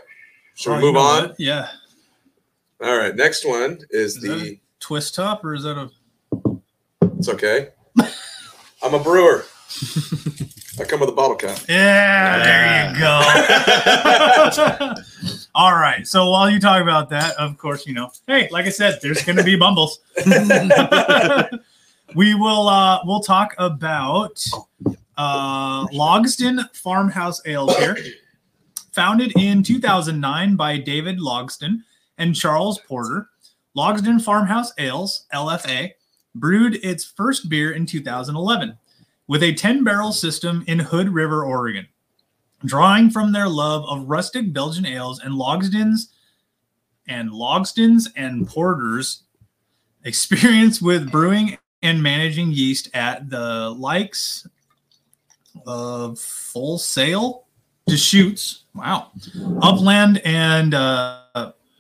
Should 0.56 0.74
Oh, 0.74 0.76
we 0.76 0.80
you 0.82 0.86
move 0.94 0.98
on? 0.98 1.24
what? 1.30 1.36
Yeah. 1.40 1.70
All 2.82 2.98
right. 2.98 3.16
Next 3.16 3.46
one 3.46 3.80
is, 3.92 4.16
Is 4.16 4.22
the. 4.22 4.28
that 4.30 4.58
Twist 4.80 5.14
top 5.14 5.46
or 5.46 5.54
is 5.54 5.64
that 5.64 5.78
a 5.78 5.92
It's 7.18 7.30
okay. 7.30 7.70
I'm 8.84 8.96
a 8.96 9.00
brewer. 9.00 9.46
I 10.80 10.84
come 10.86 11.00
with 11.02 11.10
a 11.10 11.14
bottle 11.14 11.36
cap. 11.36 11.60
Yeah, 11.70 12.44
there 12.44 12.92
you 12.92 13.00
go. 13.00 13.22
All 15.56 15.74
right. 15.76 16.08
So 16.08 16.30
while 16.30 16.50
you 16.50 16.60
talk 16.60 16.82
about 16.82 17.10
that, 17.12 17.36
of 17.36 17.58
course, 17.60 17.86
you 17.86 17.94
know, 17.94 18.10
hey, 18.26 18.50
like 18.52 18.66
I 18.66 18.70
said, 18.70 18.98
there's 19.02 19.24
going 19.24 19.38
to 19.38 19.44
be 19.44 19.56
bumbles. 19.56 20.00
we 22.16 22.34
will 22.34 22.68
uh 22.68 23.00
we'll 23.06 23.22
talk 23.22 23.54
about 23.60 24.44
uh 25.18 25.86
Logsdon 25.88 26.76
Farmhouse 26.76 27.42
Ale 27.46 27.72
here. 27.76 27.98
Founded 28.94 29.34
in 29.38 29.62
2009 29.62 30.56
by 30.56 30.78
David 30.78 31.20
Logsdon 31.20 31.84
and 32.22 32.36
Charles 32.36 32.80
Porter, 32.80 33.30
Logsdon 33.76 34.22
Farmhouse 34.22 34.72
Ales, 34.78 35.26
LFA, 35.34 35.92
brewed 36.36 36.76
its 36.86 37.04
first 37.04 37.50
beer 37.50 37.72
in 37.72 37.86
2011 37.86 38.78
with 39.28 39.42
a 39.42 39.54
10 39.54 39.84
barrel 39.84 40.14
system 40.14 40.64
in 40.68 40.78
Hood 40.78 41.10
River, 41.10 41.44
Oregon. 41.44 41.88
Drawing 42.64 43.10
from 43.10 43.32
their 43.32 43.50
love 43.50 43.84
of 43.86 44.08
rustic 44.08 44.54
Belgian 44.54 44.86
ales 44.86 45.20
and 45.20 45.34
Logsdons 45.34 46.10
and 47.08 47.32
Logstons 47.32 48.08
and 48.16 48.48
Porters, 48.48 49.24
experience 50.04 50.80
with 50.80 51.12
brewing 51.12 51.58
and 51.82 52.04
managing 52.04 52.52
yeast 52.52 52.90
at 52.94 53.32
the 53.32 53.72
likes 53.72 54.48
of 55.66 56.20
Full 56.20 56.78
Sail, 56.78 57.48
Deschutes, 57.88 58.66
wow, 58.76 59.12
Upland 59.64 60.22
and 60.24 60.76
uh, 60.76 61.21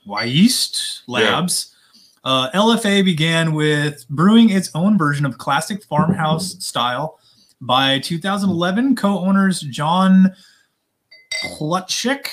Wyest 0.07 1.01
Labs. 1.07 1.75
Uh, 2.23 2.51
LFA 2.51 3.03
began 3.03 3.53
with 3.53 4.07
brewing 4.09 4.51
its 4.51 4.69
own 4.75 4.97
version 4.97 5.25
of 5.25 5.37
classic 5.37 5.83
farmhouse 5.83 6.63
style. 6.63 7.19
By 7.63 7.99
2011, 7.99 8.95
co-owners 8.95 9.61
John 9.61 10.33
Plutchik, 11.43 12.27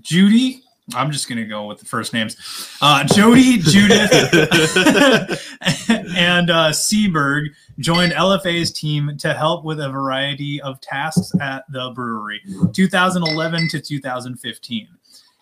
Judy. 0.00 0.62
I'm 0.94 1.10
just 1.12 1.28
gonna 1.28 1.44
go 1.44 1.66
with 1.66 1.78
the 1.78 1.84
first 1.84 2.12
names. 2.12 2.36
Uh, 2.80 3.04
Jody, 3.04 3.58
Judith, 3.58 4.10
and 6.16 6.50
uh, 6.50 6.70
Seaberg 6.70 7.48
joined 7.78 8.12
LFA's 8.12 8.72
team 8.72 9.16
to 9.18 9.32
help 9.32 9.64
with 9.64 9.80
a 9.80 9.88
variety 9.88 10.60
of 10.62 10.80
tasks 10.80 11.32
at 11.40 11.64
the 11.70 11.90
brewery, 11.94 12.40
2011 12.72 13.68
to 13.68 13.80
2015, 13.80 14.88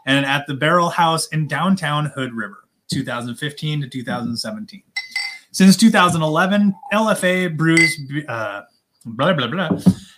and 0.08 0.24
at 0.24 0.46
the 0.46 0.54
Barrel 0.54 0.88
House 0.88 1.28
in 1.28 1.46
downtown 1.46 2.06
Hood 2.06 2.32
River, 2.32 2.64
2015 2.90 3.82
to 3.82 3.88
2017. 3.88 4.82
Since 5.52 5.76
2011, 5.76 6.74
LFA 6.92 7.54
brews 7.56 8.00
uh, 8.26 8.62
blah 9.04 9.34
blah 9.34 9.46
blah. 9.46 9.68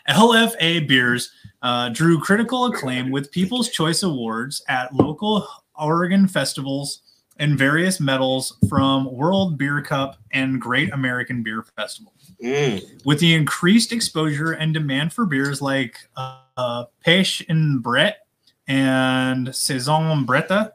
LFA 0.09 0.87
beers 0.88 1.33
uh, 1.62 1.88
drew 1.88 2.20
critical 2.20 2.66
acclaim 2.66 3.11
with 3.11 3.33
People's 3.33 3.68
Choice 3.68 4.03
Awards 4.03 4.62
at 4.68 4.94
local 4.94 5.46
Oregon 5.76 6.29
festivals 6.29 7.03
and 7.38 7.59
various 7.59 7.98
medals 7.98 8.57
from 8.68 9.11
World 9.11 9.59
Beer 9.59 9.83
Cup 9.83 10.18
and 10.33 10.61
Great 10.61 10.92
American 10.92 11.42
Beer 11.42 11.64
Festival. 11.74 12.12
Mm. 12.42 13.05
With 13.05 13.18
the 13.18 13.35
increased 13.35 13.92
exposure 13.92 14.53
and 14.53 14.72
demand 14.72 15.12
for 15.12 15.26
beers 15.26 15.61
like 15.61 15.96
uh, 16.16 16.85
Pêche 17.05 17.44
and 17.48 17.83
Brett 17.83 18.26
and 18.70 19.52
Saison 19.54 20.24
Bretta, 20.24 20.70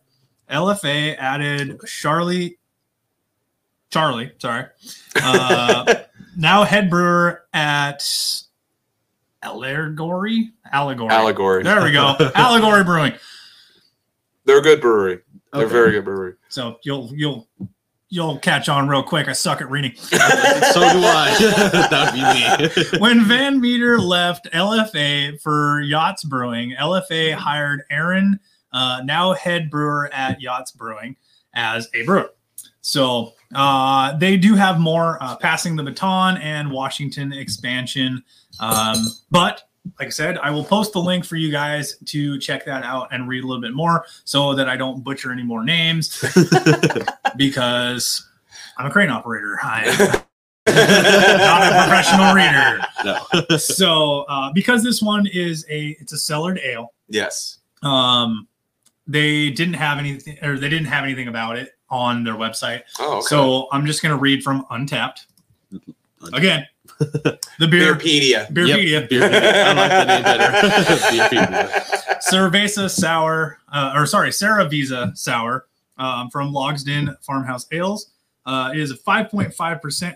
LFA 0.51 1.15
added 1.17 1.79
Charlie, 1.87 2.57
Charlie, 3.89 4.33
sorry, 4.37 4.65
uh, 5.23 5.95
now 6.35 6.63
head 6.65 6.89
brewer 6.89 7.45
at 7.53 8.03
Allegory, 9.41 10.51
Allegory, 10.69 11.09
Allegory. 11.09 11.63
There 11.63 11.83
we 11.83 11.93
go, 11.93 12.15
Allegory 12.35 12.83
Brewing. 12.83 13.13
They're 14.43 14.59
a 14.59 14.61
good 14.61 14.81
brewery. 14.81 15.21
They're 15.53 15.63
Okay. 15.63 15.71
very 15.71 15.91
good 15.93 16.03
brewery. 16.05 16.33
So 16.49 16.77
you'll 16.83 17.09
you'll 17.15 17.47
you'll 18.15 18.39
catch 18.39 18.69
on 18.69 18.87
real 18.87 19.03
quick. 19.03 19.27
I 19.27 19.33
suck 19.33 19.61
at 19.61 19.69
reading. 19.69 19.93
so 19.95 20.09
do 20.09 20.19
I. 20.19 21.35
that 21.91 22.69
would 22.69 22.79
be 22.79 22.89
me. 22.89 22.99
when 22.99 23.25
Van 23.25 23.59
Meter 23.59 23.99
left 23.99 24.49
LFA 24.51 25.39
for 25.41 25.81
Yachts 25.81 26.23
Brewing, 26.23 26.73
LFA 26.79 27.33
hired 27.33 27.83
Aaron, 27.91 28.39
uh, 28.71 29.01
now 29.03 29.33
head 29.33 29.69
brewer 29.69 30.09
at 30.13 30.41
Yachts 30.41 30.71
Brewing, 30.71 31.17
as 31.53 31.89
a 31.93 32.03
brewer. 32.03 32.31
So 32.81 33.33
uh, 33.53 34.15
they 34.17 34.37
do 34.37 34.55
have 34.55 34.79
more 34.79 35.21
uh, 35.21 35.35
passing 35.35 35.75
the 35.75 35.83
baton 35.83 36.37
and 36.37 36.71
Washington 36.71 37.33
expansion. 37.33 38.23
Um, 38.59 38.97
but 39.29 39.64
like 39.99 40.07
I 40.07 40.11
said, 40.11 40.37
I 40.39 40.49
will 40.51 40.63
post 40.63 40.93
the 40.93 40.99
link 41.01 41.25
for 41.25 41.35
you 41.35 41.51
guys 41.51 41.97
to 42.05 42.39
check 42.39 42.65
that 42.65 42.83
out 42.83 43.09
and 43.11 43.27
read 43.27 43.43
a 43.43 43.47
little 43.47 43.61
bit 43.61 43.73
more 43.73 44.05
so 44.23 44.53
that 44.55 44.67
I 44.67 44.75
don't 44.77 45.03
butcher 45.03 45.31
any 45.31 45.43
more 45.43 45.63
names 45.63 46.23
because 47.37 48.27
I'm 48.77 48.85
a 48.87 48.89
crane 48.89 49.09
operator. 49.09 49.57
I'm 49.63 49.85
not 50.67 51.63
a 51.63 51.87
professional 51.87 52.33
reader 52.33 52.81
No. 53.05 53.57
so 53.57 54.21
uh, 54.23 54.51
because 54.53 54.83
this 54.83 55.01
one 55.01 55.27
is 55.27 55.65
a 55.69 55.95
it's 55.99 56.11
a 56.13 56.17
cellared 56.17 56.59
ale 56.63 56.93
Yes. 57.07 57.59
um 57.83 58.47
they 59.07 59.51
didn't 59.51 59.75
have 59.75 59.99
anything 59.99 60.37
or 60.41 60.57
they 60.57 60.69
didn't 60.69 60.87
have 60.87 61.03
anything 61.03 61.27
about 61.27 61.55
it 61.57 61.73
on 61.91 62.23
their 62.23 62.33
website 62.33 62.81
Oh, 62.99 63.17
okay. 63.17 63.25
so 63.27 63.67
i'm 63.71 63.85
just 63.85 64.01
going 64.01 64.09
to 64.15 64.19
read 64.19 64.43
from 64.43 64.65
untappd 64.71 65.19
again 66.33 66.65
the 67.59 67.67
beer 67.67 67.95
Beerpedia. 67.95 68.47
beerpedia 68.51 69.01
Yep, 69.01 69.09
beer. 69.09 69.23
I 69.23 69.73
like 69.73 69.91
the 69.91 70.05
name 70.05 70.23
better. 70.23 71.29
Beer. 71.29 71.69
cerveza 72.29 72.89
sour 72.89 73.59
uh, 73.71 73.93
or 73.95 74.05
sorry 74.05 74.31
Visa 74.69 75.11
sour 75.15 75.67
um, 75.97 76.29
from 76.29 76.51
logsdon 76.53 77.15
farmhouse 77.21 77.67
ales 77.71 78.11
uh, 78.45 78.71
it 78.73 78.79
is 78.79 78.91
a 78.91 78.95
5.5% 78.95 79.53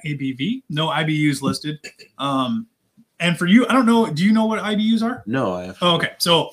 abv 0.05 0.63
no 0.69 0.87
ibus 0.87 1.41
listed 1.41 1.79
um, 2.17 2.67
and 3.19 3.37
for 3.37 3.45
you 3.45 3.65
i 3.67 3.73
don't 3.73 3.85
know 3.85 4.07
do 4.07 4.23
you 4.23 4.31
know 4.31 4.45
what 4.45 4.59
ibus 4.63 5.01
are 5.03 5.23
No, 5.25 5.53
I 5.53 5.65
have. 5.65 5.77
Oh, 5.81 5.95
okay. 5.95 6.11
So 6.17 6.51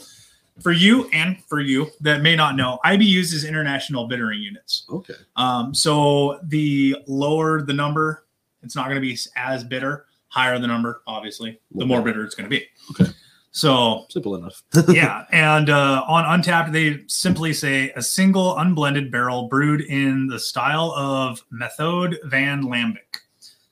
for 0.61 0.73
you 0.73 1.09
and 1.13 1.43
for 1.45 1.61
you 1.61 1.89
that 2.01 2.23
may 2.23 2.35
not 2.35 2.57
know, 2.57 2.79
IBUs 2.85 3.35
is 3.35 3.45
international 3.45 4.09
bittering 4.09 4.41
units. 4.41 4.87
Okay. 4.89 5.13
Um, 5.37 5.75
so 5.75 6.41
the 6.45 6.97
lower 7.07 7.61
the 7.61 7.75
number, 7.75 8.25
it's 8.63 8.75
not 8.75 8.85
going 8.89 8.97
to 8.97 9.01
be 9.03 9.19
as 9.37 9.63
bitter. 9.65 10.06
Higher 10.37 10.59
the 10.59 10.67
number, 10.67 11.01
obviously, 11.07 11.59
the 11.75 11.87
more 11.87 12.03
bitter 12.03 12.23
it's 12.23 12.35
going 12.35 12.45
to 12.45 12.51
be. 12.51 12.67
Okay. 12.91 13.11
So 13.53 14.05
Simple 14.11 14.37
enough. 14.37 14.63
yeah, 14.91 15.25
and 15.33 15.71
uh, 15.71 16.05
on 16.07 16.25
Untappd 16.43 16.73
they 16.73 17.05
simply 17.07 17.55
say 17.55 17.91
a 17.97 18.03
single 18.03 18.55
unblended 18.59 19.11
barrel 19.11 19.49
brewed 19.49 19.81
in 19.81 20.27
the 20.27 20.39
style 20.39 20.93
of 20.95 21.43
Methode 21.51 22.17
van 22.25 22.65
Lambic. 22.65 23.21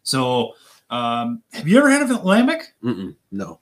So 0.04 0.54
um, 0.88 1.42
have 1.52 1.68
you 1.68 1.76
ever 1.76 1.90
had 1.90 2.00
a 2.10 2.14
lambic? 2.14 2.62
Mm-mm, 2.82 3.14
no. 3.30 3.60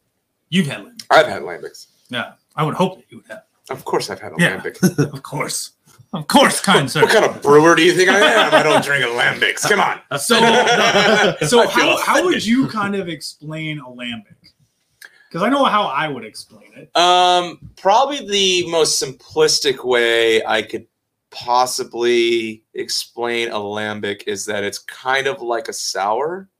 You've 0.49 0.69
had 0.69 0.83
lambic. 0.85 1.07
I've 1.11 1.27
had 1.27 1.43
lambics. 1.43 1.89
Yeah, 2.09 2.35
I 2.55 2.63
would 2.63 2.75
hope 2.75 2.99
that 2.99 3.07
you 3.09 3.17
would 3.17 3.27
have. 3.27 3.43
Of 3.71 3.85
course, 3.85 4.09
I've 4.11 4.21
had 4.21 4.31
a 4.33 4.37
Yeah. 4.39 4.61
lambic. 4.61 5.13
Of 5.13 5.25
course. 5.25 5.73
Of 6.13 6.29
course, 6.29 6.61
kind 6.61 6.91
sir. 6.91 7.03
What 7.03 7.11
kind 7.11 7.25
of 7.25 7.41
brewer 7.41 7.75
do 7.75 7.83
you 7.83 7.95
think 7.95 8.11
I 8.11 8.19
am? 8.19 8.55
I 8.55 8.63
don't 8.63 8.85
drink 8.85 9.05
lambics. 9.05 9.69
Come 9.69 9.81
on. 9.81 10.01
So, 10.19 10.37
so 11.47 11.67
how, 11.67 11.99
how 12.03 12.25
would 12.25 12.45
you 12.45 12.69
kind 12.69 12.95
of 12.95 13.09
explain 13.09 13.79
a 13.79 13.85
lambic? 13.85 14.35
Because 15.29 15.43
I 15.43 15.49
know 15.49 15.65
how 15.65 15.85
I 15.85 16.09
would 16.09 16.27
explain 16.27 16.71
it. 16.77 16.95
Um, 16.95 17.71
probably 17.77 18.27
the 18.27 18.71
most 18.71 19.03
simplistic 19.03 19.83
way 19.83 20.45
I 20.45 20.61
could 20.61 20.87
possibly 21.31 22.63
explain 22.75 23.49
a 23.49 23.57
lambic 23.57 24.25
is 24.27 24.45
that 24.45 24.63
it's 24.63 24.79
kind 24.79 25.27
of 25.27 25.41
like 25.41 25.69
a 25.69 25.73
sour. 25.73 26.51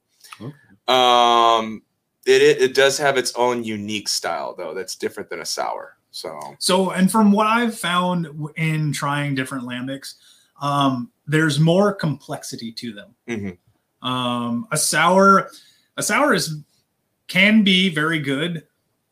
Okay. 0.41 0.51
Um, 0.87 1.83
it, 2.25 2.41
it 2.41 2.61
it 2.61 2.73
does 2.73 2.97
have 2.97 3.17
its 3.17 3.33
own 3.35 3.63
unique 3.63 4.09
style 4.09 4.55
though. 4.57 4.73
That's 4.73 4.95
different 4.95 5.29
than 5.29 5.41
a 5.41 5.45
sour. 5.45 5.97
So 6.13 6.55
So, 6.59 6.91
and 6.91 7.11
from 7.11 7.31
what 7.31 7.47
I've 7.47 7.77
found 7.77 8.27
in 8.55 8.93
trying 8.93 9.33
different 9.35 9.65
lambics, 9.65 10.15
um, 10.61 11.11
there's 11.27 11.59
more 11.59 11.93
complexity 11.93 12.71
to 12.71 12.93
them. 12.93 13.15
Mhm. 13.27 13.57
Um, 14.07 14.67
a 14.71 14.77
sour, 14.77 15.49
a 15.97 16.03
sour 16.03 16.33
is 16.33 16.57
can 17.27 17.63
be 17.63 17.89
very 17.89 18.19
good, 18.19 18.67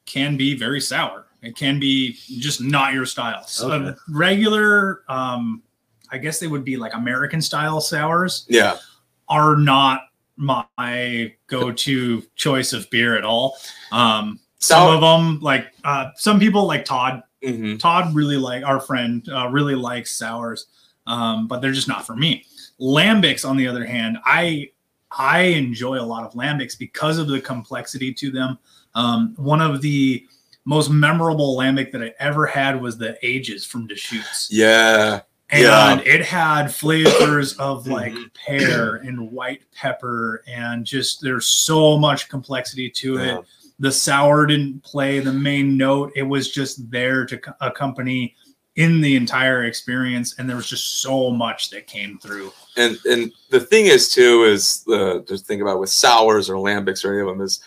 can 0.05 0.37
be 0.37 0.55
very 0.55 0.79
sour. 0.79 1.25
It 1.41 1.55
can 1.55 1.79
be 1.79 2.13
just 2.39 2.61
not 2.61 2.93
your 2.93 3.07
style. 3.07 3.47
So 3.47 3.71
Okay. 3.71 3.97
regular, 4.09 5.01
um, 5.09 5.63
I 6.11 6.19
guess 6.19 6.39
they 6.39 6.47
would 6.47 6.63
be 6.63 6.77
like 6.77 6.93
American 6.93 7.41
style 7.41 7.81
sours. 7.81 8.45
yeah, 8.47 8.77
are 9.27 9.55
not 9.55 10.01
my 10.35 11.33
go-to 11.47 12.21
choice 12.35 12.73
of 12.73 12.87
beer 12.89 13.17
at 13.17 13.23
all. 13.23 13.57
Um, 13.91 14.39
some 14.61 14.93
of 14.93 15.01
them, 15.01 15.39
like 15.41 15.67
uh, 15.83 16.11
some 16.15 16.39
people, 16.39 16.65
like 16.65 16.85
Todd. 16.85 17.23
hmm 17.43 17.77
Todd 17.77 18.13
really 18.15 18.37
like 18.37 18.63
our 18.63 18.79
friend 18.79 19.27
uh, 19.29 19.47
really 19.49 19.75
likes 19.75 20.15
sours, 20.15 20.67
um, 21.07 21.47
but 21.47 21.61
they're 21.61 21.71
just 21.71 21.87
not 21.87 22.05
for 22.05 22.15
me. 22.15 22.45
Lambics, 22.79 23.47
on 23.47 23.57
the 23.57 23.67
other 23.67 23.83
hand, 23.85 24.17
I 24.25 24.69
I 25.17 25.41
enjoy 25.41 25.99
a 25.99 26.03
lot 26.05 26.23
of 26.23 26.33
lambics 26.33 26.77
because 26.77 27.17
of 27.17 27.27
the 27.27 27.41
complexity 27.41 28.13
to 28.13 28.31
them. 28.31 28.57
Um, 28.95 29.33
one 29.37 29.61
of 29.61 29.81
the 29.81 30.25
most 30.63 30.89
memorable 30.89 31.57
lambic 31.57 31.91
that 31.91 32.01
I 32.03 32.13
ever 32.19 32.45
had 32.45 32.79
was 32.81 32.97
the 32.97 33.17
Ages 33.25 33.65
from 33.65 33.87
Deschutes. 33.87 34.47
Yeah. 34.51 35.21
And 35.49 35.63
Yeah. 35.63 35.99
it 36.05 36.23
had 36.23 36.73
flavors 36.73 37.53
of 37.57 37.87
like 37.87 38.13
Mhm. 38.13 38.33
pear 38.33 38.95
and 38.97 39.31
white 39.31 39.63
pepper, 39.75 40.43
and 40.47 40.85
just 40.85 41.19
there's 41.21 41.45
so 41.47 41.97
much 41.97 42.29
complexity 42.29 42.89
to 42.91 43.17
it. 43.17 43.25
Yeah. 43.25 43.41
The 43.81 43.91
sour 43.91 44.45
didn't 44.45 44.83
play 44.83 45.19
the 45.19 45.33
main 45.33 45.75
note, 45.75 46.11
it 46.15 46.21
was 46.21 46.51
just 46.51 46.89
there 46.91 47.25
to 47.25 47.41
accompany 47.61 48.35
in 48.75 49.01
the 49.01 49.15
entire 49.15 49.63
experience. 49.63 50.35
And 50.37 50.47
there 50.47 50.55
was 50.55 50.69
just 50.69 51.01
so 51.01 51.31
much 51.31 51.71
that 51.71 51.87
came 51.87 52.19
through. 52.19 52.53
and 52.77 52.99
and 53.05 53.31
the 53.49 53.59
thing 53.59 53.87
is 53.87 54.13
too 54.13 54.43
is 54.43 54.83
the 54.83 55.25
just 55.27 55.47
think 55.47 55.63
about 55.63 55.79
with 55.79 55.89
sours 55.89 56.47
or 56.47 56.55
lambics 56.55 57.03
or 57.03 57.11
any 57.11 57.21
of 57.21 57.27
them 57.27 57.41
is 57.41 57.59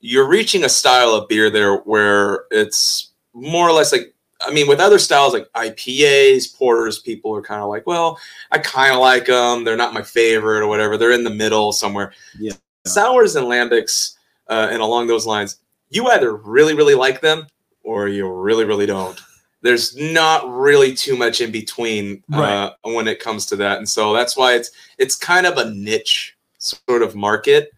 you're 0.00 0.28
reaching 0.28 0.64
a 0.64 0.68
style 0.68 1.14
of 1.14 1.26
beer 1.28 1.48
there 1.48 1.76
where 1.78 2.44
it's 2.50 3.12
more 3.32 3.66
or 3.66 3.72
less 3.72 3.92
like 3.92 4.14
I 4.42 4.52
mean 4.52 4.68
with 4.68 4.78
other 4.78 4.98
styles 4.98 5.32
like 5.32 5.50
IPAs, 5.54 6.54
porters, 6.54 6.98
people 6.98 7.34
are 7.34 7.42
kind 7.42 7.62
of 7.62 7.70
like, 7.70 7.86
well, 7.86 8.18
I 8.50 8.58
kind 8.58 8.92
of 8.92 9.00
like 9.00 9.24
them. 9.26 9.64
They're 9.64 9.76
not 9.76 9.94
my 9.94 10.02
favorite 10.02 10.62
or 10.62 10.66
whatever. 10.66 10.98
They're 10.98 11.12
in 11.12 11.24
the 11.24 11.30
middle 11.30 11.72
somewhere. 11.72 12.12
Yeah. 12.38 12.52
Sours 12.84 13.36
and 13.36 13.46
lambics 13.46 14.16
uh, 14.48 14.68
and 14.70 14.82
along 14.82 15.06
those 15.06 15.26
lines, 15.26 15.60
you 15.92 16.08
either 16.08 16.34
really 16.34 16.74
really 16.74 16.94
like 16.94 17.20
them 17.20 17.46
or 17.84 18.08
you 18.08 18.28
really 18.28 18.64
really 18.64 18.86
don't. 18.86 19.20
There's 19.60 19.94
not 19.96 20.50
really 20.50 20.92
too 20.92 21.16
much 21.16 21.40
in 21.40 21.52
between 21.52 22.24
uh, 22.32 22.70
when 22.82 23.06
it 23.06 23.20
comes 23.20 23.46
to 23.46 23.56
that. 23.56 23.78
And 23.78 23.88
so 23.88 24.12
that's 24.12 24.36
why 24.36 24.54
it's 24.54 24.70
it's 24.98 25.14
kind 25.14 25.46
of 25.46 25.58
a 25.58 25.70
niche 25.70 26.36
sort 26.58 27.02
of 27.02 27.14
market. 27.14 27.70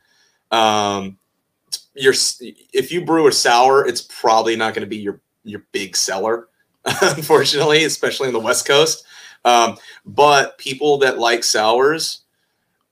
Um 0.51 1.19
you're 1.95 2.15
if 2.41 2.91
you 2.91 3.05
brew 3.05 3.27
a 3.27 3.33
sour 3.33 3.87
it's 3.87 4.03
probably 4.03 4.57
not 4.57 4.75
going 4.75 4.83
to 4.83 4.89
be 4.89 4.97
your 4.97 5.21
your 5.45 5.65
big 5.73 5.97
seller 5.97 6.49
unfortunately 7.03 7.85
especially 7.85 8.29
in 8.29 8.35
the 8.35 8.41
west 8.41 8.67
coast. 8.67 9.05
Um 9.45 9.77
but 10.07 10.57
people 10.59 10.99
that 10.99 11.19
like 11.19 11.43
sours 11.43 12.21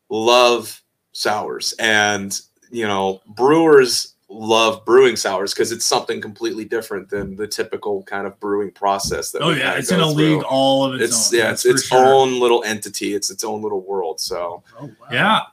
love 0.08 0.82
sours. 1.12 1.74
And 1.78 2.38
you 2.70 2.88
know 2.88 3.22
brewers 3.26 4.11
love 4.34 4.82
brewing 4.86 5.14
sours 5.14 5.52
because 5.52 5.72
it's 5.72 5.84
something 5.84 6.18
completely 6.20 6.64
different 6.64 7.08
than 7.10 7.36
the 7.36 7.46
typical 7.46 8.02
kind 8.04 8.26
of 8.26 8.38
brewing 8.40 8.70
process 8.70 9.30
that 9.30 9.42
Oh 9.42 9.50
yeah, 9.50 9.74
it's 9.74 9.90
in 9.90 9.98
go 9.98 10.10
a 10.10 10.14
through. 10.14 10.36
league 10.36 10.42
all 10.44 10.86
of 10.86 10.98
its, 11.00 11.04
it's 11.12 11.32
own. 11.34 11.38
yeah 11.38 11.50
it's 11.52 11.66
its 11.66 11.84
sure. 11.84 11.98
own 12.14 12.40
little 12.40 12.64
entity 12.64 13.14
it's 13.14 13.30
its 13.30 13.44
own 13.44 13.60
little 13.60 13.82
world 13.82 14.20
so 14.20 14.62
Oh, 14.80 14.90
wow. 15.10 15.44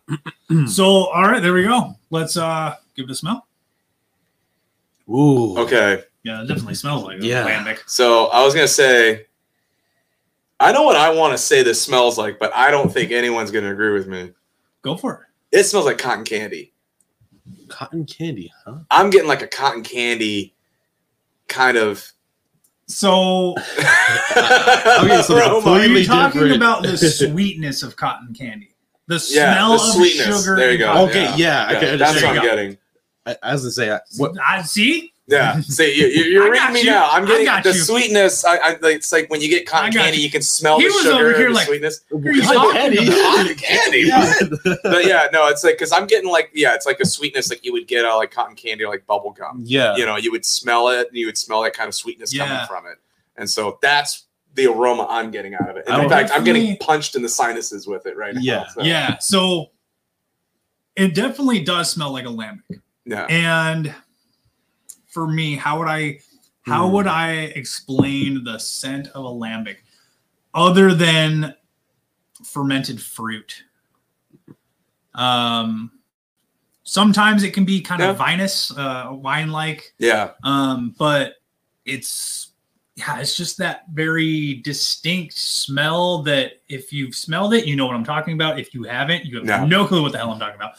Yeah. 0.50 0.66
so 0.68 0.86
all 0.86 1.24
right, 1.24 1.42
there 1.42 1.54
we 1.54 1.64
go. 1.64 1.96
Let's 2.10 2.38
uh 2.38 2.76
give 2.96 3.06
it 3.06 3.12
a 3.12 3.16
smell. 3.16 3.46
Ooh. 5.10 5.58
okay 5.58 6.04
Yeah, 6.24 6.44
it 6.44 6.48
definitely 6.48 6.76
smells 6.76 7.04
like 7.04 7.22
Yeah. 7.22 7.46
a 7.46 7.50
lambic. 7.50 7.80
so 7.88 8.28
i 8.28 8.44
was 8.46 8.54
gonna 8.54 8.68
say 8.68 9.26
i 10.60 10.72
know 10.72 10.84
what 10.84 10.96
i 10.96 11.10
want 11.10 11.34
to 11.34 11.38
say 11.38 11.64
this 11.64 11.82
smells 11.82 12.18
like 12.18 12.40
but 12.40 12.54
i 12.56 12.70
don't 12.72 12.94
think 12.94 13.12
anyone's 13.12 13.52
gonna 13.52 13.72
agree 13.72 13.92
with 13.92 14.08
me 14.08 14.32
Go 14.84 14.96
for 14.96 15.28
it 15.52 15.58
it 15.60 15.64
smells 15.66 15.86
like 15.86 15.98
cotton 15.98 16.24
candy 16.24 16.72
Cotton 17.68 18.06
candy, 18.06 18.52
huh? 18.66 18.80
i'm 18.92 19.10
getting 19.10 19.28
like 19.28 19.42
a 19.42 19.48
cotton 19.48 19.84
candy 19.84 20.54
kind 21.48 21.78
of. 21.78 22.12
So 22.88 23.52
Okay, 23.58 25.22
so 25.22 25.36
the 25.36 25.62
are 25.66 25.86
you 25.86 26.06
talking 26.06 26.42
different. 26.42 26.56
about 26.56 26.82
the 26.84 26.98
sweetness 26.98 27.84
of 27.84 27.96
cotton 27.96 28.34
candy? 28.34 28.72
The 29.08 29.16
Yeah, 29.30 29.54
smell 29.54 29.70
the 29.70 29.84
of 29.84 29.90
sweetness. 29.92 30.44
sugar. 30.44 30.56
There 30.56 30.72
you 30.72 30.78
go. 30.80 31.06
Okay, 31.08 31.24
yeah. 31.24 31.36
yeah, 31.38 31.66
I 31.68 31.72
Yeah, 31.74 31.80
can 31.80 32.00
that's 32.00 32.16
what 32.24 32.26
i'm 32.38 32.42
getting 32.42 32.78
I, 33.26 33.36
I 33.44 33.54
was 33.54 33.62
gonna 33.62 33.72
say, 33.72 33.92
I, 33.92 34.00
what? 34.18 34.36
I 34.44 34.62
see. 34.64 35.14
Yeah, 35.30 35.60
see, 35.62 35.96
you, 35.96 36.08
you, 36.08 36.24
you're 36.32 36.52
reading 36.52 36.74
me 36.74 36.80
you. 36.82 36.88
now. 36.92 37.10
I'm 37.12 37.24
I 37.24 37.28
getting 37.28 37.46
got 37.46 37.64
the 37.64 37.70
you. 37.70 37.76
sweetness. 37.76 38.44
I, 38.44 38.58
I, 38.58 38.78
it's 38.84 39.12
like 39.12 39.30
when 39.30 39.42
you 39.42 39.50
get 39.50 39.68
cotton 39.68 39.92
candy, 39.92 40.18
you. 40.18 40.24
you 40.24 40.30
can 40.32 40.42
smell 40.42 40.80
He 40.80 40.88
the 40.88 40.94
sugar 40.94 41.10
over 41.14 41.34
here 41.38 41.46
and 41.48 41.56
the 41.56 41.60
like- 41.60 41.68
sweetness. 41.68 42.02
Are 42.12 42.18
you 42.32 42.42
Cotton 42.42 42.96
talking 42.96 43.06
candy? 43.06 43.22
Cotton 43.22 43.56
candy. 43.56 44.10
but 44.84 45.06
yeah, 45.06 45.28
no, 45.32 45.48
it's 45.48 45.64
like 45.64 45.76
because 45.76 45.92
I'm 45.92 46.08
getting 46.08 46.30
like 46.30 46.50
yeah, 46.54 46.74
it's 46.74 46.86
like 46.86 47.00
a 47.00 47.06
sweetness 47.06 47.50
like 47.50 47.64
you 47.64 47.72
would 47.74 47.88
get 47.88 48.06
out 48.06 48.14
of 48.14 48.18
like 48.18 48.32
cotton 48.32 48.56
candy 48.56 48.84
or 48.84 48.90
like 48.90 49.06
bubble 49.06 49.32
gum. 49.32 49.62
yeah. 49.66 49.96
You 49.96 50.06
know, 50.06 50.16
you 50.18 50.32
would 50.32 50.46
smell 50.46 50.88
it, 50.90 51.08
and 51.10 51.16
you 51.18 51.28
would 51.28 51.38
smell 51.38 51.62
that 51.64 51.74
kind 51.74 51.88
of 51.88 51.94
sweetness 51.96 52.34
Yeah. 52.34 52.48
coming 52.48 52.68
from 52.68 52.86
it, 52.92 52.98
and 53.38 53.50
so 53.50 53.78
that's 53.82 54.26
the 54.56 54.66
aroma 54.66 55.06
I'm 55.10 55.30
getting 55.30 55.54
out 55.54 55.70
of 55.70 55.78
it. 55.78 55.86
And 55.88 56.02
in 56.04 56.10
fact, 56.10 56.32
I'm 56.34 56.44
getting 56.44 56.76
punched 56.78 57.16
in 57.16 57.22
the 57.22 57.30
sinuses 57.30 57.86
with 57.86 58.08
it 58.08 58.18
right 58.18 58.34
now. 58.34 58.42
Yeah. 58.42 58.68
so, 58.68 58.82
Yeah. 58.82 59.18
So 59.20 59.70
it 60.96 61.14
definitely 61.14 61.64
does 61.64 61.92
smell 61.92 62.12
like 62.12 62.26
a 62.26 62.30
lambic. 62.30 62.82
yeah. 63.06 63.26
And 63.30 63.94
for 65.10 65.28
me, 65.28 65.56
how 65.56 65.80
would 65.80 65.88
I 65.88 66.20
how 66.62 66.88
Hmm. 66.88 66.94
would 66.94 67.08
I 67.08 67.32
explain 67.56 68.44
the 68.44 68.58
scent 68.60 69.08
of 69.10 69.26
a 69.26 69.28
lambic 69.28 69.78
other 70.54 70.94
than 70.94 71.56
fermented 72.46 73.02
fruit? 73.02 73.64
Um 75.16 75.92
sometimes 76.84 77.44
it 77.44 77.54
can 77.54 77.66
be 77.66 77.82
kind 77.82 78.02
of 78.02 78.18
vinous, 78.18 78.76
uh 78.78 79.08
wine 79.12 79.52
like, 79.52 79.94
Yeah. 80.00 80.32
um, 80.44 80.96
but 80.98 81.36
it's 81.86 82.48
yeah, 82.96 83.20
it's 83.20 83.36
just 83.36 83.58
that 83.60 83.84
very 83.94 84.56
distinct 84.56 85.34
smell 85.38 86.22
that 86.24 86.62
if 86.68 86.92
you've 86.92 87.16
smelled 87.16 87.54
it, 87.54 87.66
you 87.66 87.76
know 87.78 87.86
what 87.86 87.96
I'm 87.96 88.04
talking 88.04 88.34
about. 88.34 88.60
If 88.60 88.74
you 88.74 88.84
haven't, 88.84 89.24
you 89.26 89.38
have 89.38 89.46
No. 89.46 89.66
no 89.66 89.88
clue 89.88 90.02
what 90.02 90.12
the 90.12 90.18
hell 90.18 90.32
I'm 90.32 90.40
talking 90.40 90.56
about. 90.58 90.74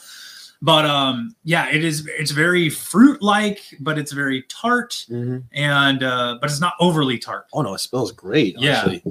But 0.63 0.85
um, 0.85 1.35
yeah, 1.43 1.69
it 1.71 1.83
is. 1.83 2.07
It's 2.19 2.29
very 2.31 2.69
fruit-like, 2.69 3.61
but 3.79 3.97
it's 3.97 4.11
very 4.11 4.43
tart, 4.43 5.05
Mhm. 5.09 5.43
and 5.53 6.03
uh, 6.03 6.37
but 6.39 6.49
it's 6.51 6.59
not 6.61 6.73
overly 6.79 7.17
tart. 7.17 7.47
Oh 7.51 7.61
no, 7.63 7.73
it 7.73 7.79
smells 7.79 8.11
great. 8.11 8.55
Yeah. 8.59 8.77
Actually. 8.77 9.03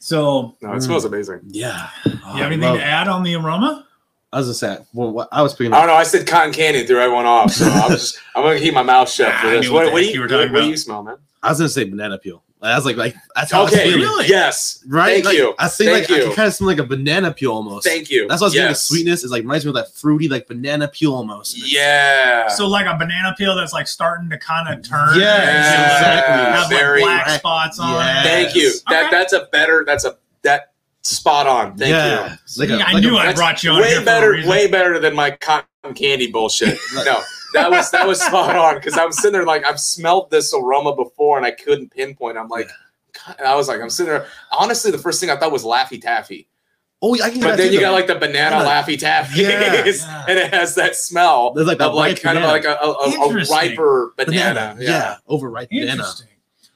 So, 0.00 0.56
No, 0.60 0.72
it 0.72 0.76
Mm. 0.76 0.82
smells 0.82 1.04
amazing. 1.04 1.40
Yeah. 1.48 1.88
you 2.04 2.12
have 2.12 2.52
anything 2.52 2.74
to 2.74 2.82
add 2.84 3.08
on 3.08 3.22
the 3.24 3.34
aroma? 3.34 3.84
I 4.32 4.38
was 4.38 4.46
gonna 4.46 4.54
say, 4.54 4.84
well, 4.92 5.10
what 5.10 5.28
I 5.32 5.42
was 5.42 5.54
picking 5.54 5.72
I 5.72 5.78
don't 5.78 5.86
know. 5.88 5.94
I 5.94 6.02
said 6.02 6.26
cotton 6.26 6.52
candy 6.52 6.80
and 6.80 6.88
threw 6.88 7.00
everyone 7.00 7.24
off, 7.26 7.52
so 7.52 7.64
I'm 7.66 7.90
just 7.90 8.18
I'm 8.34 8.42
gonna 8.42 8.58
keep 8.58 8.74
my 8.74 8.82
mouth 8.82 9.08
shut 9.10 9.32
for 9.40 9.50
this. 9.50 9.68
What, 9.70 9.84
what 9.86 9.92
what 9.94 10.00
do 10.00 10.06
you, 10.06 10.12
you 10.14 10.20
were 10.20 10.28
what, 10.28 10.52
what 10.52 10.60
do 10.62 10.68
you 10.68 10.76
smell, 10.76 11.02
man? 11.02 11.16
I 11.42 11.50
was 11.50 11.58
gonna 11.58 11.68
say 11.68 11.84
banana 11.84 12.18
peel. 12.18 12.42
I 12.60 12.74
was 12.74 12.84
like, 12.84 12.96
like 12.96 13.14
that's 13.36 13.52
how 13.52 13.60
I 13.60 13.64
was 13.64 13.72
Okay, 13.72 13.84
feeling. 13.84 14.00
Really? 14.00 14.26
yes, 14.26 14.82
Right? 14.88 15.12
Thank 15.14 15.26
like, 15.26 15.36
you. 15.36 15.54
I 15.60 15.68
see, 15.68 15.84
Thank 15.84 16.08
like 16.08 16.10
I 16.10 16.20
you. 16.20 16.26
can 16.28 16.34
kind 16.34 16.48
of 16.48 16.54
smell 16.54 16.66
like 16.68 16.78
a 16.78 16.84
banana 16.84 17.32
peel 17.32 17.52
almost. 17.52 17.86
Thank 17.86 18.10
you. 18.10 18.26
That's 18.26 18.40
what 18.40 18.46
I 18.46 18.48
was 18.48 18.54
getting. 18.54 18.70
The 18.70 18.74
sweetness 18.74 19.22
is 19.22 19.30
like 19.30 19.42
reminds 19.42 19.64
me 19.64 19.68
of 19.68 19.76
that 19.76 19.92
fruity, 19.94 20.28
like 20.28 20.48
banana 20.48 20.88
peel 20.88 21.14
almost. 21.14 21.56
Yeah. 21.56 22.48
So, 22.48 22.66
like 22.66 22.86
a 22.86 22.96
banana 22.98 23.34
peel 23.38 23.54
that's 23.54 23.72
like 23.72 23.86
starting 23.86 24.28
to 24.30 24.38
kind 24.38 24.68
of 24.76 24.82
turn. 24.88 25.18
Yeah, 25.20 25.36
exactly. 25.58 26.34
Have 26.60 26.68
Very- 26.68 27.02
like 27.02 27.24
black 27.26 27.38
spots 27.38 27.78
on 27.78 27.90
Yes. 27.94 28.24
it. 28.26 28.28
Thank 28.28 28.54
you. 28.56 28.72
That 28.90 29.06
Okay. 29.06 29.16
that's 29.16 29.32
a 29.32 29.48
better. 29.52 29.84
That's 29.86 30.04
a 30.04 30.16
that 30.42 30.72
spot 31.02 31.46
on. 31.46 31.76
Thank 31.78 31.90
yeah. 31.92 32.14
you. 32.16 32.20
Like 32.22 32.70
a- 32.70 32.76
See, 32.76 32.82
I 32.82 32.92
like 32.92 33.02
knew 33.04 33.16
a- 33.16 33.20
I 33.20 33.32
brought 33.34 33.62
you 33.62 33.70
on 33.70 33.76
here 33.76 33.84
way 33.86 33.94
for 33.94 34.02
a 34.02 34.04
better. 34.04 34.32
Way 34.48 34.66
better 34.66 34.98
than 34.98 35.14
my 35.14 35.30
cotton 35.30 35.66
candy 35.94 36.26
bullshit. 36.30 36.76
No, 36.94 37.20
that 37.54 37.70
was 37.70 37.90
that 37.90 38.06
was 38.06 38.20
spot 38.20 38.56
on 38.56 38.74
because 38.76 38.98
I 38.98 39.04
was 39.04 39.16
sitting 39.16 39.32
there 39.32 39.44
like 39.46 39.64
I've 39.64 39.80
smelled 39.80 40.30
this 40.30 40.52
aroma 40.54 40.94
before 40.94 41.36
and 41.36 41.46
I 41.46 41.50
couldn't 41.52 41.90
pinpoint. 41.90 42.36
I'm 42.38 42.48
like. 42.48 42.68
God, 43.26 43.40
I 43.44 43.56
was 43.56 43.66
like, 43.66 43.80
I'm 43.80 43.90
sitting 43.90 44.12
there. 44.12 44.26
Honestly, 44.52 44.92
the 44.92 44.98
first 44.98 45.18
thing 45.18 45.28
I 45.28 45.36
thought 45.36 45.50
was 45.50 45.64
Laffy 45.64 46.00
Taffy, 46.00 46.46
Oh, 47.02 47.14
yeah, 47.14 47.24
I 47.24 47.30
can. 47.30 47.40
but 47.40 47.56
then 47.56 47.72
you 47.72 47.78
though. 47.80 47.86
got 47.86 47.92
like 47.92 48.06
the 48.06 48.14
banana 48.14 48.56
Yeah. 48.58 48.64
Laffy 48.64 48.98
Taffy, 48.98 49.40
Yeah. 49.42 49.84
Yeah. 49.84 50.24
and 50.28 50.38
it 50.38 50.52
has 50.54 50.74
that 50.76 50.94
smell 50.94 51.52
There's 51.52 51.66
like 51.66 51.78
that 51.78 51.88
of 51.88 51.94
like 51.94 52.12
ripe 52.16 52.22
kind 52.22 52.38
of 52.38 52.44
like 52.44 52.64
a, 52.64 52.74
a, 52.80 52.92
a, 52.92 53.28
a 53.28 53.44
riper 53.50 54.12
banana. 54.16 54.54
banana. 54.54 54.76
Yeah. 54.78 54.88
Yeah. 54.90 55.16
overripe 55.26 55.70
banana. 55.70 56.04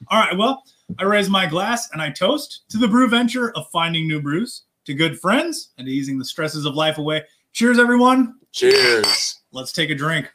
All 0.09 0.19
right. 0.19 0.37
Well, 0.37 0.63
I 0.97 1.03
raise 1.03 1.29
my 1.29 1.45
glass 1.45 1.89
and 1.93 2.01
I 2.01 2.09
toast 2.09 2.63
to 2.69 2.77
the 2.77 2.87
brew 2.89 3.07
venture 3.07 3.51
of 3.55 3.69
finding 3.69 4.05
new 4.07 4.21
brews, 4.21 4.63
to 4.85 4.93
good 4.93 5.17
friends, 5.19 5.69
and 5.77 5.87
to 5.87 5.93
easing 5.93 6.17
the 6.19 6.25
stresses 6.25 6.65
of 6.65 6.73
life 6.75 6.97
away. 6.97 7.23
Cheers, 7.53 7.79
everyone. 7.79 8.35
Cheers. 8.51 9.39
Let's 9.51 9.71
take 9.71 9.91
a 9.91 9.95
drink. 9.95 10.29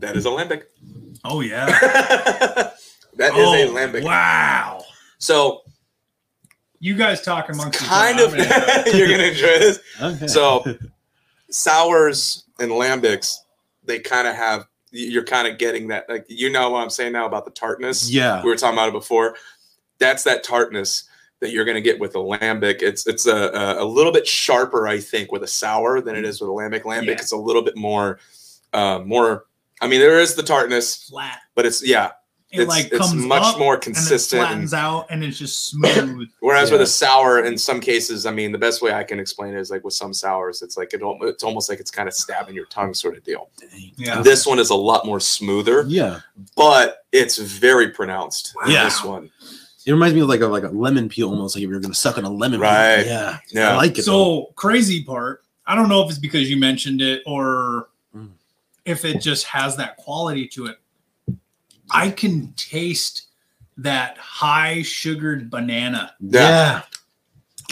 That 0.00 0.16
is 0.16 0.26
a 0.26 0.30
lambic. 0.30 0.64
Oh 1.24 1.40
yeah. 1.40 1.66
that 1.66 2.74
is 3.18 3.32
oh, 3.34 3.54
a 3.54 3.68
lambic. 3.68 4.04
Wow. 4.04 4.84
So 5.18 5.62
You 6.80 6.94
guys 6.94 7.22
talk 7.22 7.48
amongst 7.48 7.78
kind 7.80 8.20
of 8.20 8.30
gonna- 8.32 8.84
you're 8.94 9.08
gonna 9.08 9.24
enjoy 9.24 9.58
this. 9.58 9.80
Okay. 10.02 10.26
So 10.26 10.64
sours 11.50 12.44
and 12.58 12.70
lambics, 12.70 13.34
they 13.84 13.98
kind 14.00 14.26
of 14.28 14.34
have 14.34 14.66
you're 14.90 15.24
kind 15.24 15.48
of 15.48 15.58
getting 15.58 15.88
that 15.88 16.08
like 16.08 16.24
you 16.28 16.50
know 16.50 16.70
what 16.70 16.80
I'm 16.82 16.90
saying 16.90 17.12
now 17.12 17.26
about 17.26 17.44
the 17.44 17.50
tartness. 17.50 18.10
yeah, 18.10 18.42
We 18.42 18.48
were 18.50 18.56
talking 18.56 18.76
about 18.78 18.88
it 18.88 18.92
before. 18.92 19.34
That's 19.98 20.22
that 20.24 20.44
tartness 20.44 21.04
that 21.40 21.50
you're 21.50 21.64
gonna 21.64 21.80
get 21.80 21.98
with 21.98 22.14
a 22.14 22.18
lambic. 22.18 22.80
It's 22.82 23.06
it's 23.06 23.26
a, 23.26 23.34
a 23.48 23.82
a 23.82 23.86
little 23.86 24.12
bit 24.12 24.26
sharper, 24.26 24.86
I 24.86 25.00
think, 25.00 25.32
with 25.32 25.42
a 25.42 25.46
sour 25.48 26.00
than 26.00 26.14
it 26.16 26.24
is 26.24 26.40
with 26.40 26.48
a 26.50 26.52
lambic. 26.52 26.82
Lambic 26.82 27.06
Yeah. 27.16 27.20
is 27.22 27.32
a 27.32 27.36
little 27.36 27.62
bit 27.62 27.76
more 27.76 28.18
uh 28.72 29.00
more 29.04 29.46
I 29.84 29.88
mean 29.88 30.00
there 30.00 30.18
is 30.18 30.34
the 30.34 30.42
tartness, 30.42 31.04
flat. 31.08 31.40
but 31.54 31.66
it's 31.66 31.86
yeah. 31.86 32.12
it 32.50 32.60
it's, 32.62 32.68
like 32.68 32.86
it's 32.86 32.98
comes 32.98 33.14
much 33.14 33.42
up 33.42 33.58
more 33.58 33.74
and 33.74 33.82
then 33.82 33.94
consistent. 33.94 34.40
and- 34.40 34.48
flattens 34.48 34.74
out, 34.74 35.06
and 35.10 35.22
it's 35.22 35.38
just 35.38 35.66
smooth. 35.66 36.28
Whereas 36.40 36.70
with 36.70 36.80
a 36.80 36.86
sour, 36.86 37.44
in 37.44 37.58
some 37.58 37.80
cases, 37.80 38.26
I 38.26 38.30
mean, 38.30 38.52
the 38.52 38.58
best 38.58 38.80
way 38.80 38.92
I 38.92 39.04
can 39.04 39.18
explain 39.20 39.54
it 39.54 39.60
is 39.60 39.70
like 39.70 39.84
with 39.84 39.94
some 39.94 40.14
sours, 40.14 40.62
it's 40.62 40.76
like 40.76 40.94
it, 40.94 41.00
it's 41.02 41.44
almost 41.44 41.68
like 41.68 41.80
it's 41.80 41.90
kind 41.90 42.08
of 42.08 42.14
stabbing 42.14 42.54
your 42.54 42.66
tongue, 42.66 42.94
sort 42.94 43.16
of 43.16 43.24
deal. 43.24 43.50
Yeah. 43.96 44.22
This 44.22 44.46
one 44.46 44.58
is 44.58 44.70
a 44.70 44.74
lot 44.74 45.04
more 45.04 45.20
smoother, 45.20 45.84
Yeah, 45.86 46.20
but 46.56 47.04
it's 47.12 47.38
very 47.38 47.90
pronounced. 47.90 48.54
in 48.64 48.72
Yeah. 48.72 48.84
this 48.84 49.02
one. 49.04 49.30
it 49.86 49.92
reminds 49.92 50.14
me 50.14 50.20
of 50.22 50.28
like 50.28 50.40
a 50.40 50.46
like 50.46 50.62
a 50.64 50.68
lemon 50.68 51.08
peel, 51.08 51.28
almost 51.30 51.56
like 51.56 51.64
if 51.64 51.68
you're 51.70 51.80
gonna 51.80 51.92
suck 51.94 52.16
on 52.18 52.24
a 52.24 52.30
lemon. 52.30 52.60
peel. 52.60 52.70
Right. 52.70 53.04
Yeah. 53.04 53.38
Yeah. 53.50 53.72
I 53.72 53.76
like 53.76 53.98
it. 53.98 54.06
though. 54.06 54.46
So 54.46 54.52
crazy 54.54 55.04
part. 55.04 55.42
I 55.66 55.74
don't 55.74 55.88
know 55.88 56.02
if 56.02 56.10
it's 56.10 56.18
because 56.18 56.48
you 56.48 56.56
mentioned 56.58 57.00
it 57.02 57.22
or. 57.26 57.88
If 58.84 59.04
it 59.04 59.20
just 59.20 59.46
has 59.46 59.76
that 59.76 59.96
quality 59.96 60.46
to 60.48 60.66
it. 60.66 60.78
I 61.90 62.10
can 62.10 62.52
taste 62.56 63.28
that 63.78 64.16
high 64.18 64.82
sugared 64.82 65.50
banana. 65.50 66.14
yeah. 66.20 66.82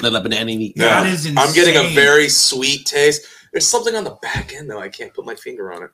Let 0.02 0.12
that 0.14 0.22
banana 0.22 0.50
eat. 0.50 0.72
Yeah. 0.76 1.02
That 1.02 1.06
is 1.12 1.26
I'm 1.36 1.52
getting 1.54 1.76
a 1.76 1.94
very 1.94 2.28
sweet 2.28 2.86
taste. 2.86 3.26
There's 3.52 3.66
something 3.68 3.94
on 3.94 4.04
the 4.04 4.16
back 4.22 4.54
end 4.54 4.70
though. 4.70 4.80
I 4.80 4.88
can't 4.88 5.12
put 5.12 5.26
my 5.26 5.34
finger 5.34 5.70
on 5.72 5.82
it. 5.82 5.90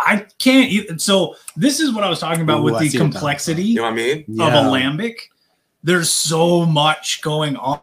I 0.00 0.26
can't. 0.38 0.70
eat- 0.72 1.00
So 1.00 1.36
this 1.54 1.78
is 1.78 1.92
what 1.92 2.02
I 2.02 2.08
was 2.08 2.18
talking 2.18 2.42
about 2.42 2.60
Ooh, 2.60 2.64
with 2.64 2.74
I 2.74 2.80
the 2.80 2.88
see 2.88 2.98
what 2.98 3.04
that- 3.04 3.12
complexity 3.12 3.62
You 3.64 3.76
know 3.76 3.82
what 3.82 3.92
I 3.92 3.96
mean? 3.96 4.18
of 4.20 4.24
Yeah. 4.28 4.68
a 4.68 4.70
lambic. 4.70 5.14
There's 5.84 6.10
so 6.10 6.64
much 6.64 7.20
going 7.22 7.56
on. 7.56 7.80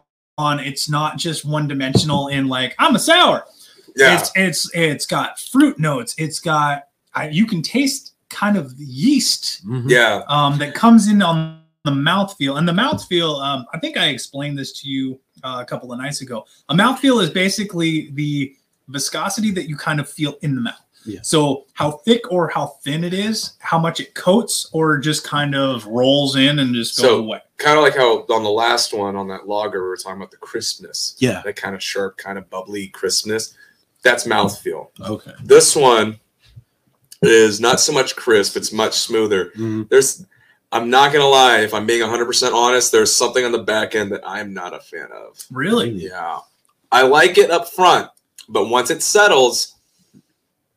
It's 0.58 0.88
not 0.88 1.18
just 1.18 1.44
one 1.44 1.68
dimensional 1.68 2.28
in 2.28 2.48
like 2.48 2.74
I'm 2.78 2.96
a 2.96 2.98
sour. 2.98 3.44
Yeah. 4.00 4.18
It's 4.18 4.30
it's 4.34 4.70
it's 4.74 5.06
got 5.06 5.38
fruit 5.38 5.78
notes. 5.78 6.14
It's 6.18 6.40
got 6.40 6.84
I, 7.14 7.28
you 7.28 7.46
can 7.46 7.62
taste 7.62 8.14
kind 8.28 8.56
of 8.56 8.76
the 8.78 8.84
yeast 8.84 9.66
Mhm. 9.66 9.90
yeah. 9.90 10.22
um, 10.28 10.58
that 10.58 10.74
comes 10.74 11.08
in 11.08 11.20
on 11.22 11.60
the 11.84 11.90
mouthfeel. 11.90 12.56
And 12.58 12.68
the 12.68 12.72
mouthfeel, 12.72 13.42
um, 13.42 13.66
I 13.74 13.78
think 13.78 13.96
I 13.96 14.06
explained 14.08 14.56
this 14.58 14.72
to 14.80 14.88
you 14.88 15.18
uh, 15.42 15.58
a 15.60 15.64
couple 15.64 15.92
of 15.92 15.98
nights 15.98 16.20
ago. 16.20 16.44
A 16.68 16.74
mouthfeel 16.74 17.22
is 17.22 17.30
basically 17.30 18.10
the 18.12 18.54
viscosity 18.88 19.50
that 19.52 19.68
you 19.68 19.76
kind 19.76 19.98
of 20.00 20.08
feel 20.08 20.34
in 20.42 20.54
the 20.54 20.60
mouth. 20.60 20.74
Yeah. 21.06 21.20
So 21.22 21.64
how 21.72 21.92
thick 21.92 22.30
or 22.30 22.48
how 22.48 22.66
thin 22.84 23.02
it 23.04 23.14
is, 23.14 23.54
how 23.58 23.78
much 23.78 23.98
it 24.00 24.14
coats 24.14 24.68
or 24.72 24.98
just 24.98 25.24
kind 25.24 25.54
of 25.54 25.86
rolls 25.86 26.36
in 26.36 26.58
and 26.58 26.74
just 26.74 26.96
goes 26.98 27.06
So- 27.06 27.18
away. 27.20 27.40
Kind 27.56 27.76
of 27.78 27.82
like 27.84 27.96
how 27.96 28.20
on 28.30 28.42
the 28.42 28.50
last 28.50 28.92
one 28.94 29.16
on 29.16 29.28
that 29.28 29.46
lager, 29.48 29.82
we 29.82 29.88
were 29.88 29.96
talking 29.96 30.16
about 30.18 30.30
the 30.30 30.36
crispness. 30.38 31.14
Yeah. 31.18 31.42
That 31.44 31.56
kind 31.56 31.74
of 31.74 31.82
sharp, 31.82 32.16
kind 32.18 32.38
of 32.38 32.48
bubbly 32.50 32.88
crispness. 32.88 33.54
That's 34.02 34.26
mouthfeel. 34.26 34.88
Okay. 35.00 35.32
This 35.42 35.76
one 35.76 36.18
is 37.22 37.60
not 37.60 37.80
so 37.80 37.92
much 37.92 38.16
crisp, 38.16 38.56
it's 38.56 38.72
much 38.72 38.94
smoother. 38.94 39.52
Mhm. 39.56 39.88
There's 39.88 40.24
I'm 40.72 40.88
not 40.88 41.12
gonna 41.12 41.26
lie, 41.26 41.58
if 41.62 41.74
I'm 41.74 41.84
being 41.84 42.00
100% 42.00 42.54
honest, 42.54 42.92
there's 42.92 43.12
something 43.12 43.44
on 43.44 43.50
the 43.50 43.58
back 43.58 43.96
end 43.96 44.12
that 44.12 44.20
I'm 44.24 44.54
not 44.54 44.72
a 44.72 44.78
fan 44.78 45.08
of. 45.12 45.44
Really? 45.50 45.90
Yeah. 45.90 46.38
I 46.92 47.02
like 47.02 47.38
it 47.38 47.50
up 47.50 47.68
front, 47.72 48.08
but 48.48 48.68
once 48.68 48.88
it 48.88 49.02
settles, 49.02 49.74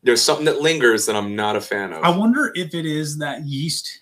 there's 0.02 0.20
something 0.20 0.46
that 0.46 0.60
lingers 0.60 1.06
that 1.06 1.14
I'm 1.14 1.36
not 1.36 1.54
a 1.54 1.60
fan 1.60 1.92
of. 1.92 2.02
I 2.02 2.10
wonder 2.10 2.50
if 2.56 2.74
it 2.74 2.84
is 2.86 3.18
that 3.18 3.44
yeast 3.46 4.00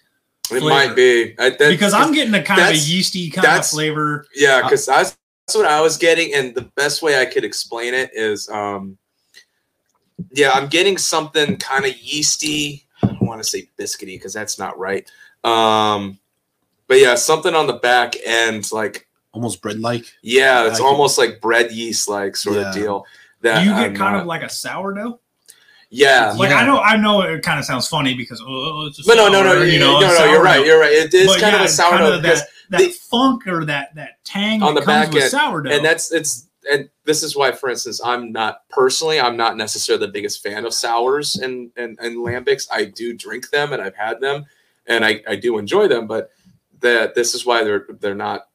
it 0.51 0.61
flavor. 0.61 0.67
might 0.71 0.97
be 0.97 1.35
I, 1.39 1.51
that- 1.51 1.59
because 1.59 1.93
I'm 1.93 2.13
getting 2.13 2.35
a 2.35 2.43
kind 2.43 2.61
of 2.63 2.69
a 2.69 2.77
yeasty 2.77 3.29
kind 3.31 3.45
of 3.45 3.51
that's- 3.51 3.71
flavor. 3.73 4.27
Yeah, 4.35 4.63
because 4.63 4.87
that's, 4.87 5.17
that's 5.47 5.57
what 5.57 5.67
I 5.67 5.81
was 5.83 5.99
getting, 5.99 6.33
and 6.33 6.55
the 6.55 6.71
best 6.75 7.03
way 7.03 7.21
I 7.21 7.27
could 7.27 7.45
explain 7.45 7.93
it 7.93 8.11
is, 8.15 8.49
um, 8.49 8.97
yeah, 10.35 10.51
I'm 10.53 10.69
getting 10.69 10.99
something 10.99 11.57
kind 11.57 11.85
of 11.85 11.97
yeasty. 11.99 12.87
I 13.03 13.07
don't 13.09 13.23
want 13.23 13.43
to 13.43 13.49
say 13.49 13.69
biscuity 13.79 14.17
because 14.17 14.33
that's 14.33 14.59
not 14.59 14.79
right. 14.79 15.09
Um, 15.45 16.19
but 16.87 16.99
yeah, 16.99 17.15
something 17.15 17.55
on 17.55 17.67
the 17.67 17.75
back 17.75 18.15
end, 18.25 18.71
like 18.73 19.09
Almost 19.33 19.63
bread 19.63 19.81
like. 19.81 20.05
yeah, 20.23 20.67
it's 20.67 20.75
I 20.75 20.79
can- 20.79 20.87
almost 20.87 21.17
like 21.19 21.41
bread 21.41 21.73
yeast 21.73 22.09
like 22.09 22.37
sort 22.37 22.57
Yeah. 22.57 22.69
of 22.69 22.75
deal. 22.75 23.07
That 23.41 23.61
Do 23.61 23.65
you 23.69 23.75
get 23.75 23.79
I'm 23.91 23.97
kind 23.97 24.13
not- 24.15 24.21
of 24.23 24.27
like 24.27 24.43
a 24.43 24.49
sourdough? 24.51 25.19
yeah. 25.91 26.33
Like 26.37 26.51
Yeah. 26.51 26.57
I 26.59 26.67
know, 26.67 26.79
I 26.79 26.97
know 26.97 27.23
it 27.23 27.43
kind 27.43 27.59
of 27.59 27.65
sounds 27.65 27.89
funny 27.89 28.15
because 28.15 28.41
oh, 28.47 28.87
it's 28.87 29.01
a 29.01 29.03
But 29.05 29.17
no, 29.17 29.29
no, 29.29 29.43
no, 29.43 29.63
you 29.63 29.73
you 29.75 29.79
know, 29.79 30.01
know, 30.01 30.07
no, 30.09 30.19
no, 30.19 30.25
you're 30.33 30.43
right, 30.43 30.65
you're 30.65 30.79
right. 30.81 30.93
It 30.93 31.13
is 31.15 31.27
But 31.29 31.41
kind 31.41 31.53
yeah, 31.53 31.57
of 31.57 31.61
a 31.63 31.65
it's 31.65 31.77
kind 31.79 31.91
sourdough 31.99 32.17
of 32.17 32.23
that, 32.23 32.47
that 32.71 32.79
the- 32.79 32.89
funk 32.91 33.47
or 33.47 33.65
that 33.65 33.95
that 33.97 34.23
tang 34.25 34.63
On 34.63 34.75
that 34.75 34.81
the 34.81 34.87
comes 34.87 35.07
back 35.07 35.13
with 35.15 35.23
end, 35.25 35.31
sourdough. 35.33 35.71
and 35.71 35.85
that's 35.85 36.13
it's 36.13 36.47
and 36.71 36.89
this 37.05 37.23
is 37.23 37.37
why 37.37 37.53
for 37.53 37.69
instance 37.69 38.01
i'm 38.05 38.33
not 38.33 38.69
personally 38.69 39.21
i'm 39.21 39.37
not 39.37 39.57
necessarily 39.57 40.05
the 40.07 40.13
biggest 40.13 40.43
fan 40.43 40.65
of 40.65 40.75
sours 40.75 41.37
and 41.37 41.71
and, 41.77 41.99
and 42.01 42.17
lambics. 42.19 42.67
I 42.71 42.85
do 42.85 43.15
drink 43.15 43.51
them 43.51 43.73
and 43.73 43.83
i've 43.83 43.97
had 43.97 44.21
them 44.21 44.45
and 44.87 45.05
i, 45.05 45.23
I 45.29 45.37
do 45.37 45.59
enjoy 45.59 45.89
them 45.89 46.07
but 46.07 46.31
that 46.81 47.15
this 47.15 47.35
is 47.35 47.47
why 47.47 47.65
they're 47.65 47.87
they're 48.01 48.15
not 48.15 48.49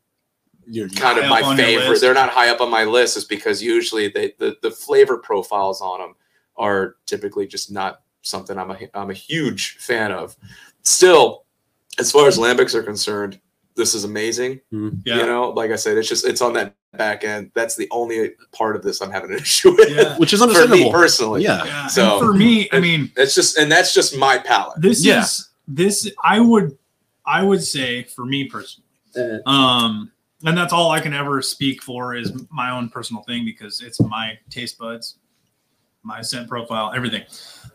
You're, 0.66 0.90
kind 0.90 1.18
of 1.18 1.30
my 1.30 1.40
up 1.40 1.48
on 1.48 1.58
your 1.58 1.66
favorite. 1.68 2.02
they're 2.02 2.14
not 2.14 2.30
high 2.30 2.50
up 2.50 2.62
on 2.62 2.70
my 2.70 2.84
list 2.84 3.18
is 3.18 3.26
because 3.26 3.62
usually 3.62 4.10
they 4.10 4.34
the, 4.38 4.58
the 4.62 4.72
flavor 4.72 5.18
profiles 5.18 5.82
on 5.82 6.00
them 6.00 6.16
are 6.56 6.96
typically 7.06 7.48
just 7.48 7.72
not 7.72 8.02
something 8.22 8.58
i'm 8.58 8.72
a 8.72 8.78
i'm 8.94 9.10
a 9.10 9.14
huge 9.14 9.78
fan 9.78 10.12
of. 10.12 10.36
Still 10.84 11.46
as 12.00 12.12
far 12.12 12.28
as 12.28 12.38
lambics 12.38 12.74
are 12.74 12.84
concerned 12.84 13.40
this 13.78 13.94
is 13.94 14.04
amazing. 14.04 14.60
Mm-hmm. 14.74 14.98
Yeah. 15.06 15.18
you 15.18 15.26
know, 15.26 15.52
like 15.52 15.72
I 15.72 15.76
said, 15.78 15.98
it's 15.98 16.10
just 16.10 16.26
it's 16.26 16.42
on 16.42 16.54
that 16.54 16.76
back 16.94 17.24
end. 17.24 17.52
That's 17.54 17.76
the 17.76 17.88
only 17.92 18.32
part 18.52 18.76
of 18.76 18.82
this 18.82 19.02
I'm 19.02 19.12
having 19.12 19.32
an 19.32 19.38
issue 19.42 19.72
with. 19.76 19.90
Yeah. 19.90 20.18
which 20.18 20.34
is 20.34 20.40
For 20.40 20.48
me 20.48 20.54
understandable. 20.56 20.92
personally. 20.92 21.44
yeah. 21.44 21.64
yeah. 21.66 21.82
And 21.84 21.92
So- 21.92 22.20
for 22.20 22.34
me, 22.34 22.70
I 22.72 22.80
mean, 22.80 23.12
It's 23.18 23.36
just 23.36 23.58
and 23.58 23.72
that's 23.72 23.94
just 23.94 24.18
my 24.18 24.38
palate. 24.38 24.82
this 24.82 25.04
Yeah. 25.06 25.22
is 25.24 25.50
this. 25.68 26.10
I 26.24 26.40
would, 26.40 26.78
I 27.26 27.44
would 27.44 27.64
say 27.64 28.04
for 28.04 28.26
me 28.26 28.46
personally, 28.46 28.86
um, 29.46 30.12
and 30.46 30.56
that's 30.58 30.72
all 30.72 30.92
I 30.92 31.00
can 31.00 31.14
ever 31.14 31.42
speak 31.42 31.82
for 31.84 32.16
is 32.16 32.32
my 32.52 32.70
own 32.72 32.90
personal 32.90 33.24
thing 33.24 33.44
because 33.44 33.82
it's 33.82 34.00
my 34.00 34.38
taste 34.50 34.78
buds, 34.78 35.16
my 36.04 36.22
scent 36.22 36.48
profile, 36.48 36.94
everything. 36.96 37.24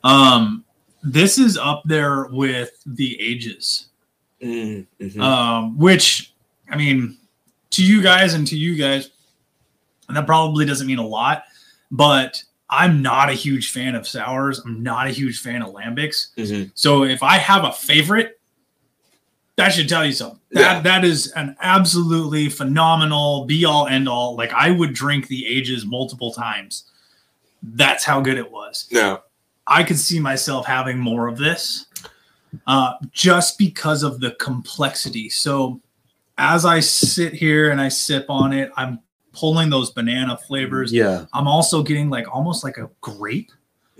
Um, 0.04 0.64
this 1.02 1.38
is 1.38 1.58
up 1.58 1.82
there 1.84 2.26
with 2.30 2.70
the 2.86 3.20
ages. 3.20 3.88
Mm, 4.42 4.86
mhm. 5.00 5.20
um, 5.20 5.78
which 5.78 6.32
I 6.70 6.76
mean, 6.76 7.18
to 7.72 7.84
you 7.84 8.02
guys 8.02 8.34
and 8.34 8.46
to 8.48 8.56
you 8.56 8.76
guys, 8.76 9.10
and 10.08 10.16
that 10.16 10.26
probably 10.26 10.64
doesn't 10.64 10.86
mean 10.86 10.98
a 10.98 11.06
lot, 11.06 11.44
but 11.90 12.42
I'm 12.70 13.02
not 13.02 13.28
a 13.28 13.34
huge 13.34 13.70
fan 13.70 13.94
of 13.94 14.06
sours. 14.08 14.60
I'm 14.64 14.82
not 14.82 15.06
a 15.06 15.10
huge 15.10 15.40
fan 15.40 15.60
of 15.62 15.74
lambics. 15.74 16.28
Mhm. 16.36 16.70
So 16.74 17.04
if 17.04 17.22
I 17.22 17.36
have 17.36 17.64
a 17.64 17.72
favorite, 17.72 18.40
that 19.56 19.70
should 19.70 19.88
tell 19.88 20.04
you 20.06 20.12
something. 20.12 20.40
That 20.52 20.60
Yeah. 20.76 20.80
that 20.80 21.04
is 21.04 21.26
an 21.32 21.56
absolutely 21.60 22.48
phenomenal 22.48 23.44
be 23.44 23.64
all 23.66 23.86
end 23.86 24.08
all. 24.08 24.34
Like 24.36 24.52
I 24.54 24.70
would 24.70 24.94
drink 24.94 25.28
the 25.28 25.46
ages 25.46 25.84
multiple 25.84 26.32
times. 26.32 26.84
That's 27.62 28.04
how 28.04 28.20
good 28.22 28.38
it 28.38 28.50
was. 28.50 28.88
No. 28.90 29.20
I 29.66 29.84
could 29.84 29.98
see 29.98 30.18
myself 30.18 30.66
having 30.66 30.98
more 30.98 31.28
of 31.28 31.36
this 31.38 31.86
uh, 32.66 32.94
just 33.12 33.56
because 33.58 34.02
of 34.02 34.20
the 34.20 34.32
complexity. 34.32 35.28
So 35.30 35.80
as 36.42 36.64
I 36.64 36.80
sit 36.80 37.32
here 37.32 37.70
and 37.70 37.80
I 37.80 37.88
sip 37.88 38.26
on 38.28 38.52
it, 38.52 38.70
I'm 38.76 38.98
pulling 39.32 39.70
those 39.70 39.90
banana 39.90 40.36
flavors. 40.36 40.92
Yeah. 40.92 41.24
I'm 41.32 41.46
also 41.46 41.82
getting 41.82 42.10
like 42.10 42.26
almost 42.34 42.64
like 42.64 42.76
a 42.78 42.90
grape, 43.00 43.50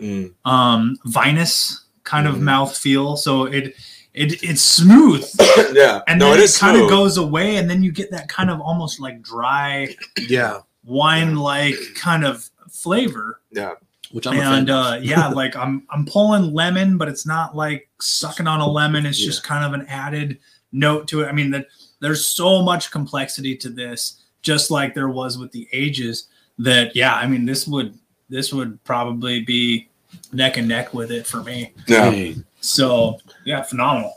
Mm. 0.01 0.35
um, 0.45 0.97
vinous 1.05 1.85
kind 2.03 2.27
of 2.27 2.37
Mhm. 2.37 2.41
mouth 2.41 2.77
feel. 2.77 3.17
So 3.17 3.45
it 3.45 3.75
it 4.15 4.43
it's 4.43 4.61
smooth. 4.63 5.25
yeah. 5.73 6.01
And 6.09 6.19
no, 6.19 6.31
then 6.31 6.39
it 6.39 6.41
it, 6.41 6.45
is 6.45 6.59
kind 6.59 6.77
of 6.81 6.89
goes 6.91 7.17
away, 7.17 7.57
and 7.57 7.71
then 7.71 7.83
you 7.83 7.93
get 7.93 8.11
that 8.11 8.29
kind 8.29 8.51
of 8.51 8.61
almost 8.61 8.99
like 9.01 9.23
dry 9.23 9.95
Yeah. 10.29 10.59
wine 10.85 11.37
like 11.37 11.77
kind 11.95 12.25
of 12.25 12.51
flavor. 12.71 13.41
Yeah. 13.53 13.75
Which 14.11 14.27
I'm 14.27 14.35
and 14.39 14.69
uh 14.69 14.99
yeah 15.01 15.29
like 15.43 15.57
i'm 15.57 15.85
i'm 15.89 16.05
pulling 16.05 16.53
lemon 16.53 16.99
but 16.99 17.09
it's 17.09 17.25
not 17.25 17.57
like 17.57 17.89
sucking 17.99 18.47
on 18.47 18.61
a 18.61 18.69
lemon 18.69 19.07
it's 19.07 19.19
Yeah. 19.21 19.27
just 19.27 19.43
kind 19.43 19.65
of 19.65 19.73
an 19.73 19.87
added 19.89 20.39
note 20.71 21.09
to 21.09 21.23
it 21.23 21.29
i 21.29 21.33
mean 21.33 21.51
that 21.53 21.67
there's 22.03 22.27
so 22.27 22.61
much 22.63 22.91
complexity 22.91 23.57
to 23.57 23.71
this 23.71 24.23
just 24.43 24.71
like 24.71 24.93
there 24.95 25.09
was 25.09 25.39
with 25.39 25.51
the 25.53 25.67
ages 25.73 26.27
that 26.59 26.95
yeah 26.95 27.15
i 27.15 27.27
mean 27.27 27.47
this 27.47 27.67
would 27.67 27.97
this 28.29 28.53
would 28.53 28.83
probably 28.85 29.41
be 29.41 29.89
neck 30.33 30.57
and 30.59 30.69
neck 30.69 30.93
with 30.93 31.11
it 31.11 31.27
for 31.27 31.43
me 31.43 31.73
Yeah. 31.87 32.33
So 32.61 33.19
yeah 33.45 33.63
phenomenal 33.63 34.15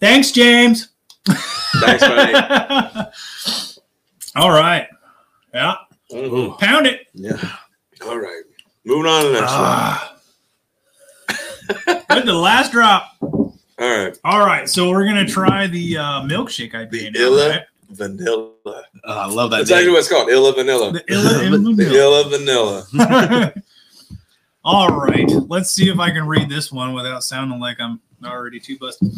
thanks 0.00 0.30
james 0.32 0.88
Thanks, 1.80 2.02
buddy. 2.06 2.34
all 4.36 4.50
right 4.50 4.86
yeah 5.54 5.74
Mhm. 6.12 6.58
pound 6.58 6.86
it 6.86 7.06
Yeah. 7.14 7.36
All 8.06 8.18
right. 8.18 8.42
Moving 8.84 9.10
on 9.10 9.22
to 9.22 9.28
the 9.28 9.40
next 9.40 9.52
ah. 9.52 10.16
Good, 12.10 12.26
the 12.26 12.34
last 12.34 12.70
drop 12.72 13.12
one. 13.20 13.43
All 13.78 13.88
right. 13.88 14.18
All 14.24 14.46
right, 14.46 14.68
so 14.68 14.88
we're 14.90 15.04
gonna 15.04 15.26
try 15.26 15.66
the 15.66 15.96
uh, 15.96 16.22
milkshake 16.22 16.72
IPA. 16.72 16.90
The 16.90 17.10
now, 17.10 17.20
Illa 17.20 17.48
right? 17.50 17.62
Vanilla. 17.90 18.50
Uh, 18.66 18.82
I 19.04 19.26
love 19.26 19.50
that. 19.50 19.58
That's 19.58 19.70
actually 19.70 19.86
name. 19.86 19.92
what 19.94 19.98
it's 20.00 20.08
called. 20.08 20.30
Illa 20.30 20.52
Vanilla. 20.54 20.92
The 20.92 21.04
Illa 21.12 21.50
The 21.50 21.58
Vanilla. 21.58 21.94
Illa 21.94 22.84
Vanilla. 22.92 23.54
All 24.64 24.88
right, 24.90 25.28
let's 25.48 25.70
see 25.70 25.90
if 25.90 25.98
I 25.98 26.10
can 26.10 26.26
read 26.26 26.48
this 26.48 26.72
one 26.72 26.94
without 26.94 27.22
sounding 27.24 27.58
like 27.58 27.78
I'm 27.80 28.00
already 28.24 28.60
too 28.60 28.78
busted. 28.78 29.12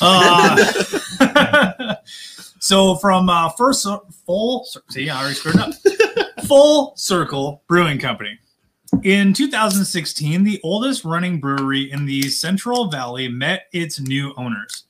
Uh, 0.00 1.94
so 2.58 2.96
from 2.96 3.30
uh, 3.30 3.48
first 3.50 3.86
full 4.26 4.66
see, 4.90 5.08
I 5.08 5.20
already 5.20 5.36
screwed 5.36 5.56
up. 5.56 5.72
Full 6.46 6.94
Circle 6.96 7.62
Brewing 7.68 7.98
Company. 7.98 8.38
In 9.02 9.34
2016, 9.34 10.44
the 10.44 10.60
oldest 10.62 11.04
running 11.04 11.40
brewery 11.40 11.90
in 11.90 12.06
the 12.06 12.22
Central 12.28 12.88
Valley 12.88 13.28
met 13.28 13.66
its 13.72 14.00
new 14.00 14.32
owners. 14.36 14.84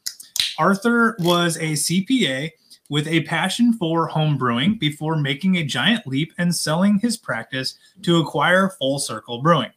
Arthur 0.58 1.16
was 1.20 1.56
a 1.56 1.72
CPA 1.72 2.50
with 2.90 3.08
a 3.08 3.22
passion 3.22 3.72
for 3.72 4.06
home 4.06 4.36
brewing 4.36 4.78
before 4.78 5.16
making 5.16 5.56
a 5.56 5.64
giant 5.64 6.06
leap 6.06 6.32
and 6.38 6.54
selling 6.54 6.98
his 6.98 7.16
practice 7.16 7.76
to 8.02 8.18
acquire 8.18 8.70
Full 8.78 8.98
Circle 8.98 9.42
Brewing. 9.42 9.72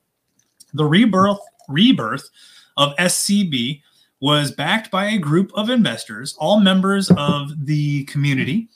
The 0.73 0.85
rebirth 0.85 1.39
rebirth 1.67 2.29
of 2.75 2.95
FCB 2.97 3.81
was 4.19 4.51
backed 4.51 4.91
by 4.91 5.05
a 5.05 5.17
group 5.17 5.51
of 5.53 5.69
investors, 5.69 6.35
all 6.39 6.59
members 6.59 7.11
of 7.17 7.65
the 7.65 8.03
community, 8.05 8.67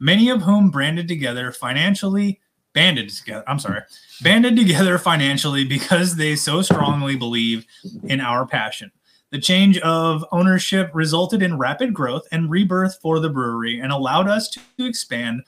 many 0.00 0.28
of 0.28 0.42
whom 0.42 0.70
branded 0.70 1.08
together 1.08 1.52
financially 1.52 2.40
banded 2.74 3.08
together. 3.10 3.44
I'm 3.46 3.58
sorry, 3.58 3.82
banded 4.22 4.56
together 4.56 4.98
financially 4.98 5.64
because 5.64 6.16
they 6.16 6.36
so 6.36 6.62
strongly 6.62 7.16
believe 7.16 7.66
in 8.04 8.20
our 8.20 8.46
passion. 8.46 8.90
The 9.30 9.38
change 9.38 9.76
of 9.80 10.24
ownership 10.32 10.90
resulted 10.94 11.42
in 11.42 11.58
rapid 11.58 11.92
growth 11.92 12.26
and 12.32 12.50
rebirth 12.50 12.98
for 13.02 13.20
the 13.20 13.28
brewery 13.28 13.78
and 13.78 13.92
allowed 13.92 14.26
us 14.26 14.48
to 14.48 14.60
expand 14.78 15.42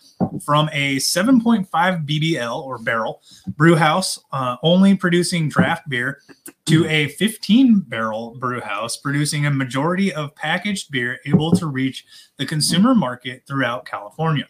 from 0.44 0.68
a 0.72 0.96
7.5 0.96 1.66
BBL 1.70 2.62
or 2.62 2.76
barrel 2.76 3.22
brew 3.56 3.76
house 3.76 4.18
uh, 4.32 4.56
only 4.62 4.94
producing 4.94 5.48
draft 5.48 5.88
beer 5.88 6.20
to 6.66 6.86
a 6.88 7.08
15 7.08 7.80
barrel 7.80 8.36
brew 8.38 8.60
house 8.60 8.98
producing 8.98 9.46
a 9.46 9.50
majority 9.50 10.12
of 10.12 10.34
packaged 10.34 10.90
beer 10.90 11.18
able 11.24 11.50
to 11.52 11.66
reach 11.66 12.04
the 12.36 12.44
consumer 12.44 12.94
market 12.94 13.44
throughout 13.46 13.86
California. 13.86 14.46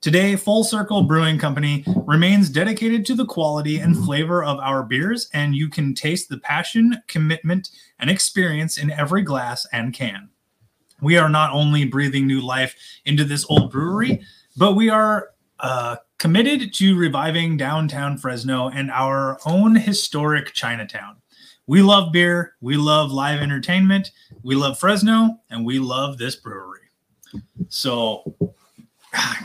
Today, 0.00 0.34
Full 0.34 0.64
Circle 0.64 1.02
Brewing 1.02 1.36
Company 1.36 1.84
remains 2.06 2.48
dedicated 2.48 3.04
to 3.04 3.14
the 3.14 3.26
quality 3.26 3.80
and 3.80 3.94
flavor 3.94 4.42
of 4.42 4.58
our 4.58 4.82
beers, 4.82 5.28
and 5.34 5.54
you 5.54 5.68
can 5.68 5.92
taste 5.92 6.30
the 6.30 6.38
passion, 6.38 7.02
commitment, 7.06 7.68
and 7.98 8.08
experience 8.08 8.78
in 8.78 8.90
every 8.90 9.20
glass 9.20 9.66
and 9.74 9.92
can. 9.92 10.30
We 11.02 11.18
are 11.18 11.28
not 11.28 11.52
only 11.52 11.84
breathing 11.84 12.26
new 12.26 12.40
life 12.40 12.74
into 13.04 13.24
this 13.24 13.44
old 13.50 13.70
brewery, 13.70 14.22
but 14.56 14.74
we 14.74 14.88
are 14.88 15.32
uh, 15.58 15.96
committed 16.16 16.72
to 16.74 16.96
reviving 16.96 17.58
downtown 17.58 18.16
Fresno 18.16 18.70
and 18.70 18.90
our 18.90 19.38
own 19.44 19.74
historic 19.74 20.54
Chinatown. 20.54 21.16
We 21.66 21.82
love 21.82 22.10
beer, 22.10 22.54
we 22.62 22.78
love 22.78 23.12
live 23.12 23.42
entertainment, 23.42 24.12
we 24.42 24.54
love 24.54 24.78
Fresno, 24.78 25.40
and 25.50 25.66
we 25.66 25.78
love 25.78 26.16
this 26.16 26.36
brewery. 26.36 26.88
So, 27.68 28.34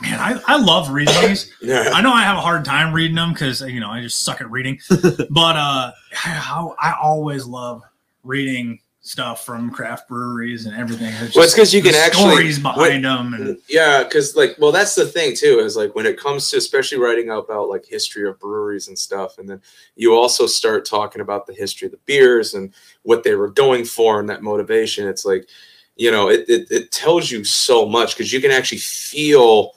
man, 0.01 0.19
I, 0.19 0.39
I 0.47 0.57
love 0.57 0.89
reading 0.89 1.13
these. 1.21 1.51
Yeah. 1.61 1.91
I 1.93 2.01
know 2.01 2.13
I 2.13 2.21
have 2.23 2.37
a 2.37 2.41
hard 2.41 2.63
time 2.65 2.93
reading 2.93 3.15
them 3.15 3.33
because 3.33 3.61
you 3.61 3.79
know 3.79 3.89
I 3.89 4.01
just 4.01 4.23
suck 4.23 4.41
at 4.41 4.49
reading. 4.51 4.79
but 4.89 5.55
uh, 5.55 5.91
I, 6.23 6.69
I 6.79 6.95
always 7.01 7.45
love 7.45 7.81
reading 8.23 8.79
stuff 9.01 9.45
from 9.45 9.69
craft 9.69 10.07
breweries 10.07 10.65
and 10.65 10.75
everything. 10.75 11.13
Well, 11.35 11.43
it's 11.43 11.53
'cause 11.55 11.73
you 11.73 11.81
can 11.83 11.93
actually- 11.93 12.31
stories 12.31 12.57
behind 12.59 13.05
them 13.05 13.33
and 13.35 13.57
Yeah, 13.69 14.03
because 14.03 14.35
like, 14.35 14.55
well, 14.59 14.71
that's 14.71 14.95
the 14.95 15.05
thing 15.05 15.35
too. 15.35 15.59
Is 15.59 15.75
like 15.75 15.93
when 15.95 16.05
it 16.07 16.19
comes 16.19 16.49
to 16.51 16.57
especially 16.57 16.97
writing 16.97 17.29
about 17.29 17.69
like 17.69 17.85
history 17.85 18.27
of 18.27 18.39
breweries 18.39 18.87
and 18.87 18.97
stuff, 18.97 19.37
and 19.37 19.47
then 19.49 19.61
you 19.95 20.15
also 20.15 20.45
start 20.47 20.85
talking 20.85 21.21
about 21.21 21.45
the 21.47 21.53
history 21.53 21.85
of 21.87 21.91
the 21.91 21.99
beers 22.05 22.53
and 22.55 22.73
what 23.03 23.23
they 23.23 23.35
were 23.35 23.49
going 23.51 23.85
for 23.85 24.19
and 24.19 24.27
that 24.29 24.41
motivation. 24.43 25.07
It's 25.07 25.23
like, 25.25 25.47
you 25.95 26.11
know, 26.11 26.29
it 26.29 26.45
it, 26.49 26.71
it 26.71 26.91
tells 26.91 27.31
you 27.31 27.43
so 27.43 27.85
much 27.87 28.15
because 28.15 28.31
you 28.33 28.41
can 28.41 28.51
actually 28.51 28.79
feel 28.79 29.73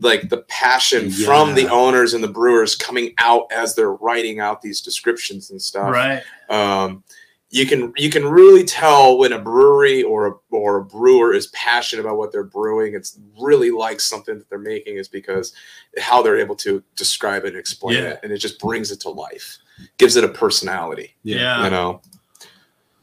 like 0.00 0.28
the 0.28 0.38
passion 0.48 1.10
from 1.10 1.54
the 1.54 1.68
owners 1.68 2.12
and 2.14 2.24
the 2.24 2.28
brewers 2.28 2.74
coming 2.74 3.14
out 3.18 3.44
as 3.52 3.74
they're 3.76 3.92
writing 3.92 4.40
out 4.40 4.60
these 4.60 4.80
descriptions 4.80 5.50
and 5.52 5.62
stuff 5.62 5.92
right. 5.92 6.22
um, 6.50 7.04
you 7.50 7.66
can 7.66 7.92
you 7.96 8.08
can 8.10 8.24
really 8.26 8.64
tell 8.64 9.18
when 9.18 9.32
a 9.32 9.38
brewery 9.38 10.02
or 10.02 10.26
a, 10.26 10.32
or 10.50 10.78
a 10.78 10.84
brewer 10.84 11.34
is 11.34 11.48
passionate 11.48 12.00
about 12.00 12.16
what 12.16 12.32
they're 12.32 12.42
brewing. 12.42 12.94
It's 12.94 13.18
really 13.38 13.70
like 13.70 14.00
something 14.00 14.38
that 14.38 14.48
they're 14.48 14.58
making 14.58 14.96
is 14.96 15.06
because 15.06 15.52
how 16.00 16.22
they're 16.22 16.38
able 16.38 16.56
to 16.56 16.82
describe 16.96 17.44
it 17.44 17.48
and 17.48 17.58
explain 17.58 17.98
Yeah. 17.98 18.10
it, 18.12 18.20
and 18.22 18.32
it 18.32 18.38
just 18.38 18.58
brings 18.58 18.90
it 18.90 19.00
to 19.00 19.10
life, 19.10 19.58
gives 19.98 20.16
it 20.16 20.24
a 20.24 20.28
personality. 20.28 21.14
Yeah. 21.24 21.64
You 21.64 21.70
know. 21.70 22.00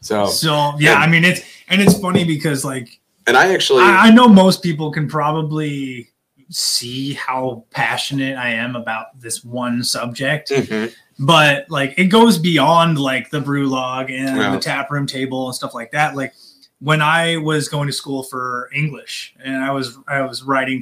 So 0.02 0.28
So 0.28 0.74
yeah, 0.80 0.96
and- 0.96 1.04
I 1.04 1.08
mean 1.08 1.24
it's 1.26 1.42
and 1.70 1.82
it's 1.82 1.98
funny 2.00 2.24
because 2.24 2.64
like 2.66 3.00
and 3.28 3.36
I 3.38 3.54
actually 3.54 3.84
I, 3.84 4.08
I 4.08 4.12
know 4.12 4.28
most 4.28 4.64
people 4.64 4.92
can 4.92 5.08
probably 5.08 6.10
see 6.50 7.14
how 7.14 7.64
passionate 7.70 8.36
I 8.38 8.50
am 8.50 8.76
about 8.76 9.20
this 9.20 9.44
one 9.44 9.84
subject, 9.84 10.50
Mhm. 10.50 10.92
but 11.20 11.70
like 11.70 11.94
it 11.98 12.06
goes 12.06 12.40
beyond 12.40 12.98
like 12.98 13.30
the 13.30 13.40
brew 13.40 13.68
log 13.68 14.10
and 14.10 14.36
the 14.56 14.60
tap 14.60 14.90
room 14.90 15.06
table 15.06 15.46
and 15.48 15.54
stuff 15.56 15.76
like 15.76 15.92
that. 15.92 16.16
Like 16.16 16.34
when 16.80 17.02
I 17.02 17.38
was 17.38 17.68
going 17.68 17.86
to 17.88 17.94
school 17.94 18.24
for 18.24 18.70
English 18.74 19.36
and 19.44 19.58
I 19.64 19.72
was 19.72 19.98
I 20.08 20.22
was 20.22 20.42
writing 20.44 20.82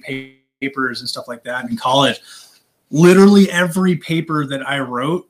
papers 0.62 1.02
and 1.02 1.10
stuff 1.10 1.28
like 1.28 1.44
that 1.44 1.70
in 1.70 1.76
college, 1.76 2.22
literally 2.90 3.52
every 3.52 3.98
paper 3.98 4.46
that 4.46 4.66
I 4.68 4.80
wrote. 4.80 5.28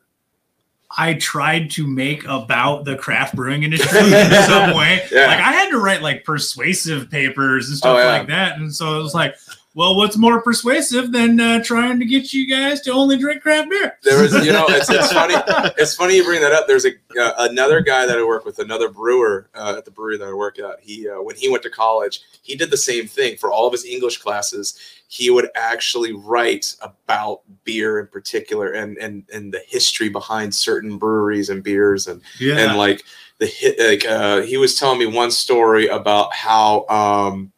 I 0.96 1.16
tried 1.16 1.72
to 1.72 1.86
make 1.86 2.24
about 2.26 2.86
the 2.86 2.96
craft 2.96 3.36
brewing 3.36 3.64
industry 3.64 4.00
in 4.00 4.32
some 4.46 4.76
way. 4.76 5.02
Yeah. 5.12 5.28
Like 5.28 5.40
I 5.40 5.52
had 5.52 5.70
to 5.72 5.80
write 5.80 6.02
like 6.02 6.24
persuasive 6.24 7.10
papers 7.10 7.68
and 7.70 7.78
stuff 7.78 7.98
Oh, 7.98 8.00
yeah. 8.00 8.06
like 8.20 8.28
that, 8.28 8.58
and 8.60 8.74
so 8.74 8.98
it 9.00 9.04
was 9.04 9.14
like, 9.14 9.36
well, 9.76 9.96
what's 9.96 10.18
more 10.18 10.42
persuasive 10.42 11.12
than 11.12 11.40
uh, 11.40 11.62
trying 11.64 12.00
to 12.00 12.06
get 12.06 12.34
you 12.34 12.48
guys 12.50 12.82
to 12.82 12.92
only 12.92 13.16
drink 13.18 13.44
craft 13.44 13.70
beer? 13.70 13.98
there 14.04 14.22
was 14.22 14.34
you 14.46 14.52
know 14.52 14.66
it's, 14.70 14.90
it's 14.90 15.12
funny 15.14 15.36
it's 15.78 15.94
funny 15.94 16.16
you 16.16 16.24
bring 16.24 16.42
that 16.42 16.54
up. 16.54 16.68
There's 16.68 16.86
a 16.86 16.92
uh, 17.20 17.34
another 17.50 17.82
guy 17.82 18.06
that 18.08 18.18
I 18.18 18.24
work 18.24 18.46
with, 18.46 18.58
another 18.60 18.90
brewer 18.90 19.50
uh, 19.54 19.76
at 19.78 19.86
the 19.86 19.92
brewery 19.92 20.18
that 20.18 20.28
I 20.30 20.34
work 20.34 20.58
at. 20.58 20.80
He 20.82 21.08
uh, 21.10 21.22
when 21.22 21.36
he 21.36 21.50
went 21.50 21.64
to 21.64 21.70
college, 21.70 22.22
he 22.42 22.56
did 22.56 22.72
the 22.72 22.78
same 22.78 23.08
thing 23.08 23.36
for 23.38 23.52
all 23.52 23.68
of 23.68 23.74
his 23.74 23.86
English 23.86 24.18
classes. 24.20 24.80
He 25.08 25.30
would 25.30 25.50
actually 25.56 26.12
write 26.14 26.76
about 26.82 27.42
beer 27.64 28.00
in 28.00 28.08
particular 28.08 28.72
and 28.74 28.98
and 28.98 29.24
and 29.34 29.54
the 29.54 29.62
history 29.66 30.10
behind 30.10 30.54
certain 30.54 30.98
breweries 30.98 31.50
and 31.50 31.64
beers 31.64 32.08
and 32.08 32.22
Yeah, 32.40 32.58
and 32.58 32.78
like 32.78 33.04
the 33.40 33.46
hit 33.46 33.80
like 33.80 34.06
uh 34.06 34.42
he 34.42 34.58
was 34.58 34.78
telling 34.78 35.00
me 35.00 35.06
one 35.06 35.32
story 35.32 35.88
about 35.88 36.34
how 36.34 36.86
um 36.88 37.52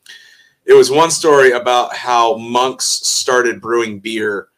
it 0.65 0.73
was 0.73 0.91
one 0.91 1.09
story 1.09 1.51
about 1.51 1.95
how 1.95 2.37
monks 2.37 2.85
started 2.85 3.59
brewing 3.59 3.99
beer 3.99 4.49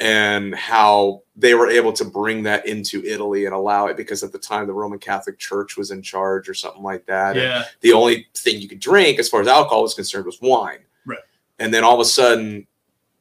and 0.00 0.54
how 0.54 1.22
they 1.36 1.54
were 1.54 1.68
able 1.68 1.92
to 1.92 2.04
bring 2.04 2.42
that 2.42 2.66
into 2.66 3.02
Italy 3.04 3.46
and 3.46 3.54
allow 3.54 3.86
it 3.86 3.96
because 3.96 4.22
at 4.22 4.32
the 4.32 4.38
time 4.38 4.66
the 4.66 4.72
Roman 4.72 4.98
Catholic 4.98 5.38
Church 5.38 5.76
was 5.76 5.90
in 5.90 6.02
charge 6.02 6.48
or 6.48 6.54
something 6.54 6.82
like 6.82 7.06
that. 7.06 7.36
And 7.36 7.44
yeah, 7.44 7.64
the 7.80 7.92
only 7.92 8.26
thing 8.34 8.60
you 8.60 8.68
could 8.68 8.80
drink 8.80 9.18
as 9.18 9.28
far 9.28 9.40
as 9.40 9.48
alcohol 9.48 9.82
was 9.82 9.94
concerned 9.94 10.26
was 10.26 10.40
wine. 10.40 10.80
And 11.58 11.72
then 11.72 11.84
all 11.84 11.94
of 11.94 12.00
a 12.00 12.04
sudden, 12.04 12.66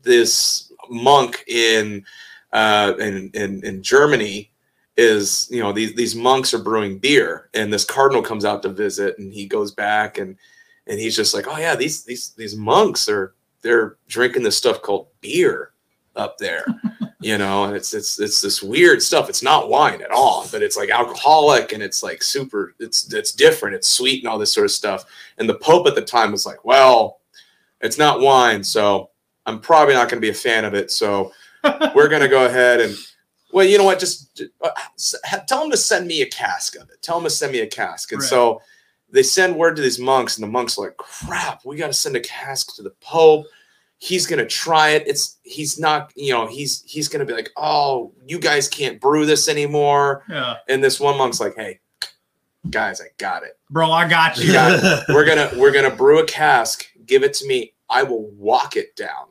this 0.01 0.71
monk 0.89 1.43
in 1.47 2.05
uh, 2.51 2.93
in, 2.99 3.31
in 3.33 3.63
in 3.63 3.83
Germany 3.83 4.51
is 4.95 5.47
you 5.49 5.61
know 5.61 5.71
these 5.71 5.95
these 5.95 6.15
monks 6.15 6.53
are 6.53 6.59
brewing 6.59 6.99
beer, 6.99 7.49
and 7.53 7.71
this 7.71 7.85
cardinal 7.85 8.21
comes 8.21 8.45
out 8.45 8.61
to 8.63 8.69
visit, 8.69 9.17
and 9.17 9.33
he 9.33 9.45
goes 9.45 9.71
back 9.71 10.17
and 10.17 10.37
and 10.87 10.99
he's 10.99 11.15
just 11.15 11.33
like, 11.33 11.47
oh 11.47 11.57
yeah, 11.57 11.75
these 11.75 12.03
these 12.03 12.31
these 12.31 12.55
monks 12.55 13.07
are 13.09 13.33
they're 13.61 13.97
drinking 14.07 14.43
this 14.43 14.57
stuff 14.57 14.81
called 14.81 15.07
beer 15.21 15.71
up 16.15 16.37
there. 16.37 16.65
You 17.23 17.37
know, 17.37 17.63
and 17.63 17.73
it's 17.73 17.93
it's 17.93 18.19
it's 18.19 18.41
this 18.41 18.61
weird 18.61 19.01
stuff. 19.01 19.29
It's 19.29 19.41
not 19.41 19.69
wine 19.69 20.01
at 20.01 20.11
all, 20.11 20.45
but 20.51 20.61
it's 20.61 20.75
like 20.75 20.89
alcoholic 20.89 21.71
and 21.71 21.81
it's 21.81 22.03
like 22.03 22.21
super. 22.21 22.75
It's 22.81 23.13
it's 23.13 23.31
different. 23.31 23.75
It's 23.75 23.87
sweet 23.87 24.21
and 24.21 24.29
all 24.29 24.37
this 24.37 24.51
sort 24.51 24.65
of 24.65 24.71
stuff. 24.71 25.05
And 25.37 25.47
the 25.47 25.53
Pope 25.53 25.87
at 25.87 25.95
the 25.95 26.01
time 26.01 26.33
was 26.33 26.45
like, 26.45 26.65
"Well, 26.65 27.21
it's 27.83 27.97
not 27.99 28.19
wine, 28.21 28.63
so 28.63 29.11
I'm 29.45 29.59
probably 29.59 29.93
not 29.93 30.09
going 30.09 30.17
to 30.21 30.25
be 30.25 30.29
a 30.31 30.33
fan 30.33 30.65
of 30.65 30.73
it. 30.73 30.89
So 30.89 31.31
we're 31.95 32.07
going 32.09 32.21
to 32.23 32.27
go 32.27 32.45
ahead 32.45 32.79
and, 32.81 32.95
well, 33.51 33.65
you 33.65 33.77
know 33.77 33.83
what? 33.83 33.99
Just 33.99 34.41
uh, 34.63 34.69
tell 35.47 35.61
them 35.61 35.69
to 35.71 35.77
send 35.77 36.07
me 36.07 36.21
a 36.23 36.25
cask 36.29 36.75
of 36.75 36.89
it. 36.89 37.01
Tell 37.03 37.17
them 37.17 37.25
to 37.25 37.29
send 37.29 37.51
me 37.51 37.59
a 37.59 37.67
cask. 37.67 38.11
And 38.11 38.21
Right. 38.21 38.29
so 38.29 38.61
they 39.11 39.21
send 39.21 39.55
word 39.55 39.75
to 39.75 39.81
these 39.83 39.99
monks, 39.99 40.37
and 40.37 40.43
the 40.43 40.51
monks 40.51 40.75
are 40.77 40.85
like, 40.85 40.97
"Crap, 40.97 41.63
we 41.65 41.75
got 41.77 41.87
to 41.87 41.93
send 41.93 42.15
a 42.15 42.19
cask 42.19 42.75
to 42.77 42.81
the 42.81 42.89
Pope." 42.99 43.45
He's 43.99 44.25
gonna 44.25 44.45
try 44.47 44.89
it. 44.89 45.03
It's 45.07 45.37
he's 45.43 45.79
not, 45.79 46.11
you 46.15 46.33
know, 46.33 46.47
he's 46.47 46.83
he's 46.85 47.07
gonna 47.07 47.23
be 47.25 47.31
like, 47.33 47.51
oh, 47.55 48.11
you 48.27 48.37
guys 48.39 48.67
can't 48.67 48.99
brew 48.99 49.25
this 49.25 49.47
anymore. 49.47 50.23
yeah, 50.27 50.55
And 50.67 50.83
this 50.83 50.99
one 50.99 51.17
monk's 51.17 51.39
like, 51.39 51.53
hey, 51.55 51.79
guys, 52.69 52.99
I 52.99 53.05
got 53.17 53.43
it. 53.43 53.57
bro, 53.69 53.91
I 53.91 54.09
got 54.09 54.37
you. 54.37 54.51
got 54.51 55.03
We're 55.09 55.25
gonna 55.25 55.51
we're 55.57 55.71
gonna 55.71 55.95
brew 55.95 56.19
a 56.19 56.25
cask. 56.25 56.85
Give 57.05 57.23
it 57.23 57.33
to 57.35 57.47
me. 57.47 57.72
I 57.93 58.03
will 58.03 58.29
walk 58.31 58.75
it 58.75 58.95
down 58.95 59.27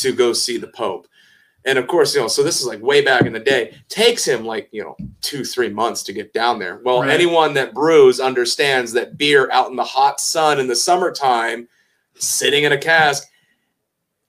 to 0.00 0.12
go 0.12 0.32
see 0.32 0.58
the 0.58 0.66
Pope. 0.68 1.06
And 1.66 1.78
of 1.78 1.86
course, 1.86 2.14
you 2.14 2.20
know, 2.22 2.26
so 2.28 2.42
this 2.42 2.58
is 2.60 2.66
like 2.66 2.80
way 2.82 3.02
back 3.02 3.26
in 3.26 3.32
the 3.34 3.38
day. 3.38 3.74
Takes 3.88 4.24
him 4.26 4.44
like, 4.44 4.68
you 4.72 4.82
know, 4.82 4.96
two, 5.20 5.44
three 5.44 5.68
months 5.68 6.02
to 6.04 6.12
get 6.14 6.32
down 6.32 6.58
there. 6.58 6.80
Well, 6.84 7.02
Right. 7.02 7.10
anyone 7.10 7.52
that 7.54 7.74
brews 7.74 8.18
understands 8.18 8.92
that 8.94 9.18
beer 9.18 9.50
out 9.52 9.68
in 9.70 9.76
the 9.76 9.84
hot 9.84 10.20
sun 10.20 10.58
in 10.58 10.66
the 10.68 10.74
summertime, 10.76 11.68
sitting 12.14 12.64
in 12.64 12.72
a 12.72 12.78
cask, 12.78 13.28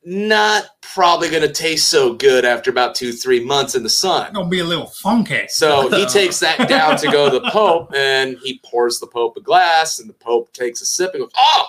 not 0.04 0.66
probably 0.82 1.30
going 1.30 1.44
to 1.44 1.54
taste 1.54 1.88
so 1.89 2.14
good 2.14 2.44
after 2.44 2.70
about 2.72 2.96
two, 2.96 3.12
three 3.12 3.39
months 3.44 3.76
in 3.76 3.84
the 3.84 3.89
sun. 3.89 4.34
Gonna 4.34 4.50
be 4.50 4.60
a 4.60 4.64
little 4.66 4.88
funky. 4.88 5.46
So 5.48 5.89
he 5.96 6.06
takes 6.08 6.39
that 6.39 6.68
down 6.68 6.98
to 6.98 7.08
go 7.12 7.30
to 7.30 7.39
the 7.39 7.50
Pope 7.52 7.94
and 7.96 8.38
he 8.44 8.60
pours 8.66 9.00
the 9.00 9.08
Pope 9.08 9.38
a 9.38 9.42
glass 9.42 10.00
and 10.00 10.10
the 10.10 10.14
Pope 10.14 10.52
takes 10.54 10.82
a 10.82 10.86
sip 10.86 11.12
and 11.14 11.22
goes, 11.24 11.32
Oh, 11.38 11.66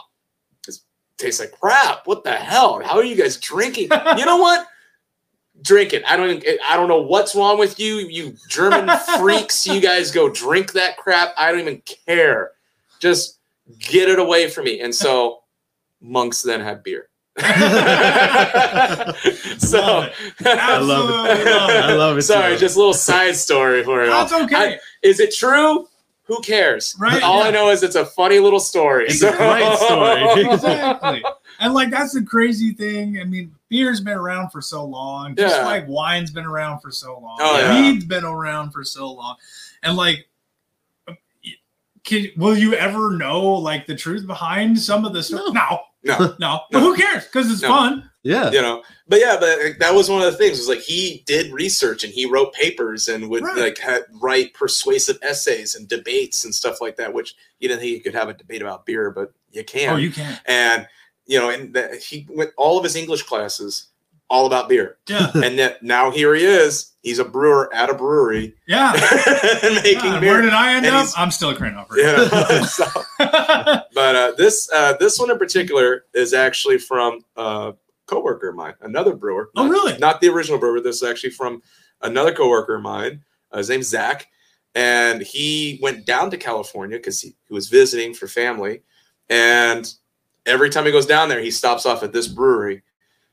tastes 1.23 1.41
like 1.41 1.53
crap. 1.53 2.07
What 2.07 2.25
the 2.25 2.33
hell? 2.33 2.83
How 2.83 2.97
are 2.97 3.05
you 3.05 3.17
guys 3.17 3.37
drinking? 3.37 3.89
You 4.17 4.25
know 4.27 4.37
what? 4.37 4.67
Drink 5.63 5.93
it. 5.93 6.03
I 6.09 6.17
don't 6.17 6.31
even, 6.31 6.59
I 6.69 6.77
don't 6.77 6.89
know 6.89 7.01
what's 7.01 7.37
wrong 7.37 7.57
with 7.59 7.79
you, 7.79 7.99
you 7.99 8.35
German 8.49 8.91
freaks. 9.19 9.67
You 9.67 9.81
guys 9.81 10.11
go 10.11 10.29
drink 10.29 10.73
that 10.73 10.97
crap. 10.97 11.33
I 11.39 11.53
don't 11.53 11.61
even 11.61 11.83
care. 12.07 12.51
Just 12.99 13.39
get 13.79 14.09
it 14.09 14.19
away 14.19 14.49
from 14.49 14.65
me. 14.65 14.81
And 14.81 14.93
so 14.93 15.43
monks 16.01 16.43
then 16.43 16.61
had 16.61 16.83
beer. 16.83 17.09
so 17.39 17.47
Love 19.79 20.11
it. 20.41 20.47
I 20.47 20.79
love 20.79 21.29
it. 21.29 21.47
Absolutely 21.47 21.53
love 21.53 21.71
it. 21.71 21.77
I 21.77 21.95
love 21.95 22.19
it. 22.19 22.23
sorry, 22.23 22.55
too. 22.55 22.61
just 22.61 22.75
a 22.75 22.79
little 22.79 22.93
side 22.93 23.37
story 23.37 23.85
for 23.85 24.05
you. 24.05 24.11
That's 24.11 24.33
okay. 24.33 24.79
Is 25.03 25.21
it 25.21 25.33
true? 25.33 25.87
Who 26.35 26.41
cares? 26.41 26.97
Right, 26.99 27.23
All 27.23 27.41
yeah. 27.43 27.49
I 27.49 27.51
know 27.51 27.69
is 27.69 27.83
it's 27.83 27.95
a 27.95 28.07
funny 28.07 28.39
little 28.39 28.59
story. 28.59 29.05
It's 29.07 29.23
a 29.23 29.33
great 29.33 29.77
story. 29.79 30.45
exactly. 30.55 31.23
And 31.61 31.75
like 31.75 31.91
that's 31.91 32.15
the 32.15 32.23
crazy 32.23 32.73
thing. 32.73 33.19
I 33.21 33.25
mean, 33.25 33.55
beer's 33.69 34.01
been 34.01 34.17
around 34.17 34.49
for 34.51 34.63
so 34.63 34.83
long, 34.85 35.37
just 35.37 35.55
Yeah. 35.57 35.65
like 35.65 35.87
wine's 35.87 36.31
been 36.31 36.47
around 36.47 36.81
for 36.81 36.91
so 36.91 37.19
long. 37.19 37.37
Oh, 37.41 37.59
yeah. 37.59 37.81
Mead's 37.83 38.07
been 38.07 38.25
around 38.25 38.71
for 38.71 38.83
so 38.83 39.13
long. 39.13 39.37
And 39.83 39.95
like 39.97 40.27
can, 42.05 42.29
will 42.37 42.57
you 42.57 42.75
ever 42.75 43.13
know 43.17 43.43
like 43.43 43.87
the 43.87 43.95
truth 43.95 44.27
behind 44.27 44.79
some 44.81 45.05
of 45.05 45.13
this 45.13 45.29
stuff? 45.29 45.53
No. 45.53 45.81
no, 46.03 46.19
No. 46.19 46.35
No. 46.41 46.61
But 46.71 46.81
who 46.81 46.97
cares? 46.97 47.25
Because 47.27 47.51
it's 47.53 47.63
No. 47.63 47.69
fun. 47.69 48.11
Yeah. 48.23 48.51
you 48.51 48.61
know, 48.63 48.83
but 49.09 49.21
yeah, 49.21 49.37
but 49.39 49.79
that 49.81 49.95
was 49.95 50.09
one 50.09 50.23
of 50.23 50.31
the 50.33 50.39
things. 50.39 50.59
Was 50.59 50.69
like 50.69 50.81
he 50.81 51.23
did 51.27 51.53
research 51.53 52.05
and 52.05 52.13
he 52.13 52.25
wrote 52.27 52.53
papers 52.55 53.09
and 53.09 53.29
would 53.31 53.43
Right. 53.43 53.57
like 53.57 53.79
had, 53.79 54.03
write 54.21 54.55
persuasive 54.55 55.19
essays 55.23 55.75
and 55.75 55.89
debates 55.89 56.45
and 56.45 56.55
stuff 56.55 56.81
like 56.81 56.97
that. 56.97 57.13
Which 57.13 57.35
you 57.61 57.69
didn't 57.69 57.81
think 57.81 57.93
you 57.93 58.01
could 58.01 58.15
have 58.15 58.29
a 58.29 58.35
debate 58.35 58.63
about 58.63 58.87
beer, 58.87 59.11
but 59.11 59.33
you 59.51 59.65
can. 59.65 59.95
Oh, 59.95 59.97
you 59.97 60.11
can. 60.13 60.39
and 60.47 60.87
you 61.27 61.39
know, 61.39 61.51
and 61.51 61.73
the, 61.75 61.97
he 62.05 62.27
went 62.31 62.51
all 62.57 62.79
of 62.79 62.85
his 62.85 62.97
English 62.97 63.23
classes 63.25 63.89
all 64.29 64.47
about 64.47 64.67
beer, 64.69 64.97
Yeah. 65.09 65.31
and 65.35 65.59
then 65.59 65.75
now 65.83 66.11
here 66.11 66.35
he 66.35 66.43
is. 66.45 66.93
He's 67.03 67.19
a 67.19 67.25
brewer 67.25 67.69
at 67.75 67.91
a 67.91 67.95
brewery 67.95 68.55
Yeah. 68.67 68.93
making 69.63 69.99
God, 70.13 70.21
beer. 70.21 70.33
where 70.33 70.41
did 70.43 70.55
I 70.55 70.75
end 70.75 70.87
And 70.87 70.95
up? 70.97 71.09
I'm 71.19 71.31
still 71.31 71.51
a 71.51 71.55
crane 71.55 71.75
operator. 71.75 72.29
Yeah. 72.33 72.65
So- 72.67 72.87
but 73.19 74.17
uh, 74.17 74.33
this 74.39 74.71
uh, 74.73 74.95
this 74.99 75.19
one 75.19 75.31
in 75.31 75.39
particular 75.39 76.05
is 76.15 76.33
actually 76.33 76.79
from 76.79 77.21
a 77.37 77.75
coworker 78.13 78.49
of 78.51 78.57
mine, 78.57 78.75
another 78.83 79.15
brewer. 79.15 79.51
oh, 79.57 79.69
really? 79.69 79.97
Not 79.99 80.21
the 80.21 80.29
original 80.29 80.59
brewer. 80.59 80.81
This 80.81 80.97
is 80.97 81.03
actually 81.09 81.31
from 81.31 81.63
another 82.03 82.33
coworker 82.33 82.77
of 82.77 82.83
mine. 82.83 83.23
Uh, 83.51 83.59
his 83.59 83.69
name's 83.71 83.89
Zach, 83.89 84.29
and 84.75 85.23
he 85.23 85.79
went 85.83 86.07
down 86.07 86.31
to 86.31 86.37
California 86.37 86.97
because 86.99 87.21
he, 87.21 87.35
he 87.49 87.55
was 87.55 87.69
visiting 87.69 88.15
for 88.15 88.27
family. 88.27 88.83
And 89.29 89.93
every 90.47 90.71
time 90.71 90.85
he 90.87 90.93
goes 90.93 91.07
down 91.07 91.29
there, 91.29 91.41
he 91.41 91.51
stops 91.51 91.87
off 91.87 92.03
at 92.03 92.13
this 92.13 92.29
brewery, 92.29 92.83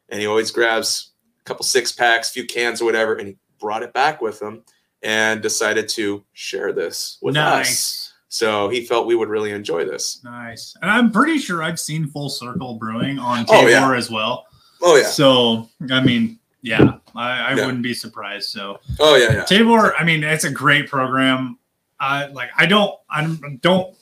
and 0.10 0.20
he 0.20 0.28
always 0.28 0.52
grabs 0.52 1.12
a 1.42 1.44
couple 1.46 1.64
six 1.66 1.92
packs, 1.92 2.30
few 2.32 2.46
cans, 2.46 2.82
or 2.82 2.86
whatever, 2.86 3.16
and 3.16 3.28
he 3.30 3.38
brought 3.60 3.84
it 3.84 3.94
back 3.94 4.22
with 4.22 4.42
him 4.42 4.64
and 5.02 5.42
decided 5.42 5.88
to 5.90 6.24
share 6.34 6.72
this 6.74 7.18
with 7.22 7.36
us. 7.38 7.42
nice. 7.68 8.06
So 8.32 8.70
he 8.70 8.86
felt 8.86 9.08
we 9.08 9.16
would 9.16 9.30
really 9.30 9.50
enjoy 9.52 9.86
this. 9.86 10.22
Nice. 10.24 10.76
And 10.84 10.92
I'm 10.92 11.12
pretty 11.12 11.40
sure 11.40 11.64
I've 11.64 11.80
seen 11.80 12.06
Full 12.08 12.30
Circle 12.30 12.76
Brewing 12.76 13.18
on 13.18 13.44
Oh, 13.50 13.66
yeah. 13.66 13.92
as 13.96 14.12
well. 14.12 14.46
Oh 14.82 14.96
yeah. 14.96 15.08
So, 15.08 15.70
I 15.92 16.02
mean, 16.02 16.40
yeah, 16.62 16.94
I, 17.16 17.40
I 17.52 17.54
Yeah. 17.56 17.66
wouldn't 17.66 17.84
be 17.84 17.94
surprised. 17.94 18.50
So, 18.50 18.80
Oh 19.00 19.16
yeah. 19.16 19.34
Yeah. 19.34 19.44
Tavour, 19.46 19.94
I 20.00 20.04
mean, 20.04 20.24
it's 20.24 20.44
a 20.46 20.52
great 20.52 20.90
program. 20.90 21.58
I 22.00 22.28
like, 22.28 22.50
I 22.58 22.66
don't, 22.66 22.96
I 23.10 23.38
don't 23.62 23.96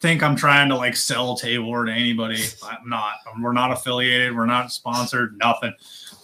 think 0.00 0.22
I'm 0.22 0.36
trying 0.36 0.68
to 0.68 0.76
like 0.76 0.94
sell 0.96 1.36
Tavour 1.36 1.86
to 1.86 1.92
anybody. 1.92 2.42
I'm 2.62 2.88
not. 2.88 3.14
We're 3.40 3.52
not 3.52 3.72
affiliated. 3.72 4.36
We're 4.36 4.46
not 4.46 4.70
sponsored. 4.72 5.36
Nothing. 5.38 5.72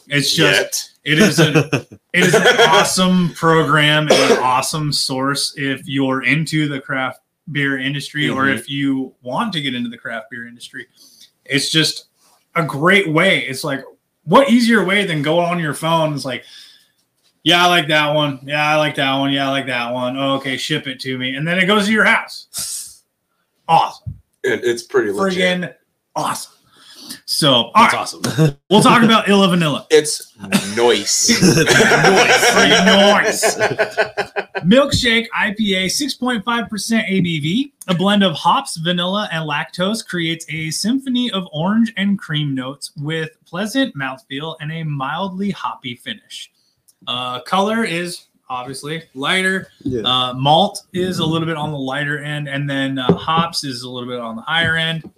It's 0.09 0.33
just, 0.33 0.91
Yet. 1.05 1.13
it 1.13 1.19
is 1.21 1.41
a, 1.41 1.69
it 2.13 2.25
is 2.25 2.35
an 2.35 2.43
awesome 2.69 3.31
program 3.35 4.03
and 4.11 4.33
an 4.33 4.39
awesome 4.39 4.93
source 4.93 5.55
if 5.57 5.87
you're 5.89 6.23
into 6.25 6.69
the 6.69 6.81
craft 6.81 7.21
beer 7.51 7.79
industry 7.79 8.29
or 8.29 8.45
Mhm. 8.45 8.55
if 8.55 8.69
you 8.71 9.15
want 9.23 9.53
to 9.55 9.61
get 9.61 9.75
into 9.75 9.91
the 9.91 9.99
craft 9.99 10.27
beer 10.31 10.47
industry. 10.47 10.87
It's 11.45 11.71
just 11.71 12.07
a 12.55 12.65
great 12.65 13.09
way. 13.09 13.41
It's 13.47 13.65
like 13.65 13.85
what 14.25 14.51
easier 14.51 14.85
way 14.85 15.05
than 15.05 15.23
go 15.23 15.39
on 15.41 15.59
your 15.59 15.75
phone? 15.75 16.15
It's 16.15 16.25
like, 16.25 16.45
yeah, 17.43 17.65
I 17.65 17.69
like 17.69 17.89
that 17.89 18.13
one. 18.15 18.39
Yeah, 18.45 18.65
I 18.69 18.77
like 18.77 18.95
that 18.97 19.17
one. 19.19 19.33
Yeah, 19.33 19.49
I 19.49 19.51
like 19.51 19.67
that 19.67 19.93
one. 19.93 20.17
Oh, 20.17 20.35
okay, 20.37 20.57
ship 20.57 20.87
it 20.87 21.01
to 21.01 21.19
me, 21.19 21.35
and 21.35 21.47
then 21.47 21.59
it 21.59 21.67
goes 21.67 21.87
to 21.87 21.93
your 21.93 22.05
house. 22.05 23.03
Awesome, 23.69 24.17
It, 24.45 24.65
it's 24.65 24.83
pretty 24.83 25.11
legit. 25.11 25.61
friggin' 25.61 25.75
awesome. 26.15 26.53
So, 27.25 27.71
That's 27.75 27.95
right, 27.95 28.01
awesome. 28.03 28.57
we'll 28.71 28.83
talk 28.83 29.03
about 29.03 29.29
Illa 29.29 29.49
Vanilla. 29.49 29.87
It's 29.91 30.37
noise. 30.77 31.29
Friggin' 32.53 32.85
noise. 32.87 33.57
Milkshake 34.65 35.27
IPA, 35.37 35.87
6.5% 35.87 36.43
ABV. 36.45 37.73
A 37.89 37.95
blend 37.95 38.23
of 38.23 38.35
hops, 38.35 38.77
vanilla, 38.77 39.29
and 39.33 39.49
lactose 39.49 40.07
creates 40.07 40.47
a 40.49 40.71
symphony 40.71 41.31
of 41.33 41.47
orange 41.53 41.93
and 41.97 42.19
cream 42.19 42.55
notes 42.55 42.93
with 42.97 43.31
pleasant 43.45 43.95
mouthfeel 43.97 44.57
and 44.61 44.73
a 44.73 44.83
mildly 44.85 45.51
hoppy 45.51 45.97
finish. 45.97 46.51
Uh, 47.07 47.41
color 47.41 47.85
is 47.85 48.27
obviously 48.49 49.03
lighter. 49.15 49.69
yeah. 49.81 50.03
Uh, 50.05 50.35
malt 50.35 50.83
is 50.93 51.19
a 51.19 51.25
little 51.25 51.47
bit 51.47 51.57
on 51.57 51.73
the 51.73 51.79
lighter 51.79 52.19
end, 52.23 52.49
and 52.49 52.69
then 52.69 52.99
uh, 52.99 53.13
hops 53.15 53.65
is 53.65 53.83
a 53.83 53.91
little 53.91 54.09
bit 54.09 54.21
on 54.21 54.37
the 54.37 54.43
higher 54.43 54.77
end. 54.77 55.11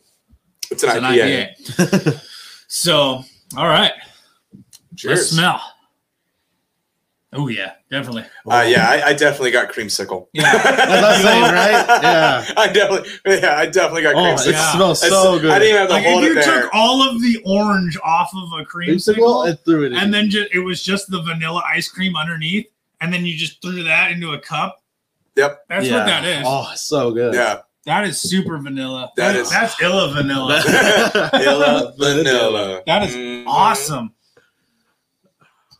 It's 0.70 0.82
an 0.82 0.88
It's 0.90 0.98
an 0.98 1.04
IPA. 1.04 1.56
IPA. 1.58 2.20
So, 2.68 3.24
all 3.56 3.68
right, 3.68 3.92
let's 4.52 5.02
Cheers. 5.02 5.30
smell. 5.30 5.60
Oh 7.36 7.48
yeah, 7.48 7.72
definitely. 7.90 8.22
Uh, 8.48 8.64
yeah, 8.66 8.88
I, 8.88 9.08
I 9.08 9.12
definitely 9.12 9.50
got 9.50 9.72
creamsicle. 9.72 10.28
Yeah. 10.32 10.52
That's 10.52 11.02
I'm 11.04 11.22
saying, 11.22 11.42
right? 11.42 12.00
Yeah. 12.02 12.44
I 12.56 12.68
definitely, 12.72 13.10
yeah, 13.26 13.56
I 13.58 13.66
definitely 13.66 14.02
got 14.02 14.14
Oh, 14.14 14.18
creamsicle. 14.18 14.48
it 14.52 14.72
smells 14.72 15.02
It's- 15.04 15.20
so 15.22 15.40
good. 15.40 15.50
I 15.50 15.58
didn't 15.58 15.68
even 15.70 15.80
have 15.80 15.88
to 15.88 15.94
Like 15.94 16.04
hold 16.04 16.22
if 16.22 16.30
it 16.30 16.34
you 16.36 16.42
there. 16.42 16.62
took 16.62 16.70
all 16.72 17.08
of 17.08 17.20
the 17.20 17.42
orange 17.44 17.98
off 18.04 18.30
of 18.36 18.52
a 18.60 18.64
Creamsicle 18.64 19.16
creamsicle, 19.16 19.48
and 19.48 19.58
threw 19.64 19.82
it 19.84 19.92
in. 19.92 19.98
and 19.98 20.14
then 20.14 20.30
just 20.30 20.54
it 20.54 20.60
was 20.60 20.80
just 20.84 21.10
the 21.10 21.22
vanilla 21.22 21.62
ice 21.68 21.88
cream 21.88 22.14
underneath, 22.14 22.66
and 23.00 23.12
then 23.12 23.26
you 23.26 23.36
just 23.36 23.60
threw 23.60 23.82
that 23.82 24.12
into 24.12 24.32
a 24.32 24.38
cup. 24.38 24.80
Yep. 25.34 25.64
That's 25.68 25.88
Yeah. 25.88 25.96
what 25.98 26.06
that 26.06 26.24
is. 26.24 26.44
Oh, 26.46 26.70
so 26.76 27.10
good. 27.10 27.34
Yeah, 27.34 27.62
That 27.86 28.04
is 28.06 28.20
super 28.20 28.56
vanilla. 28.58 29.12
That 29.16 29.32
That 29.32 29.36
is- 29.40 29.46
is 29.48 29.52
that's 29.52 29.80
illa 29.82 30.10
vanilla. 30.12 30.62
Illa 31.34 31.92
vanilla. 31.98 32.82
That 32.86 33.02
is 33.08 33.14
Mhm. 33.14 33.44
awesome. 33.46 34.12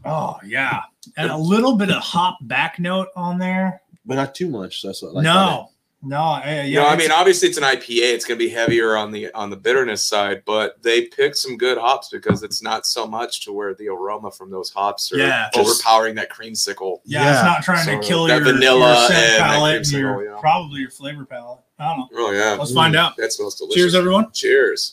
Oh 0.05 0.37
yeah, 0.45 0.83
and 1.17 1.31
a 1.31 1.37
little 1.37 1.77
bit 1.77 1.91
of 1.91 2.03
hop 2.03 2.37
back 2.43 2.79
note 2.79 3.09
on 3.17 3.39
there. 3.39 3.81
But 4.05 4.17
not 4.17 4.35
too 4.35 4.49
much. 4.49 4.83
That's 4.83 5.03
what 5.03 5.11
I 5.11 5.13
like. 5.13 5.25
no, 5.25 5.71
no, 6.03 6.19
uh, 6.21 6.43
yeah. 6.45 6.63
You 6.65 6.75
know, 6.81 6.87
I 6.87 6.95
mean, 6.95 7.11
obviously 7.11 7.49
it's 7.49 7.57
an 7.57 7.65
IPA. 7.65 8.13
It's 8.13 8.27
going 8.27 8.39
to 8.39 8.45
be 8.45 8.51
heavier 8.51 8.99
on 8.99 9.11
the 9.13 9.33
on 9.33 9.49
the 9.49 9.57
bitterness 9.57 10.03
side, 10.03 10.43
but 10.45 10.83
they 10.83 11.07
picked 11.07 11.39
some 11.39 11.57
good 11.57 11.79
hops 11.79 12.11
because 12.11 12.43
it's 12.43 12.63
not 12.63 12.85
so 12.85 13.07
much 13.07 13.41
to 13.47 13.53
where 13.55 13.75
the 13.75 13.89
aroma 13.89 14.31
from 14.31 14.51
those 14.51 14.69
hops 14.69 15.11
are 15.11 15.17
Yeah. 15.17 15.49
overpowering 15.57 16.17
that 16.17 16.31
creamsicle. 16.31 16.99
yeah, 17.07 17.33
it's 17.37 17.43
not 17.45 17.63
trying 17.63 17.87
So 17.87 17.99
to 17.99 18.07
kill 18.07 18.25
that 18.27 18.43
your, 18.43 18.53
vanilla 18.53 18.93
your 18.95 19.09
scent 19.09 19.33
and 19.41 19.43
palate 19.43 19.77
and 19.77 19.85
creamsicle, 19.87 19.93
your 20.01 20.25
yeah. 20.35 20.37
probably 20.41 20.81
your 20.83 20.91
flavor 20.91 21.25
palate. 21.25 21.61
I 21.79 21.89
don't 21.89 21.99
know. 21.99 22.09
Oh 22.15 22.31
yeah, 22.33 22.53
Let's 22.59 22.71
Mm. 22.73 22.75
find 22.75 22.97
out. 22.97 23.17
that 23.17 23.33
smells 23.33 23.57
delicious. 23.57 23.75
Cheers, 23.77 23.95
everyone. 23.95 24.31
Cheers. 24.33 24.93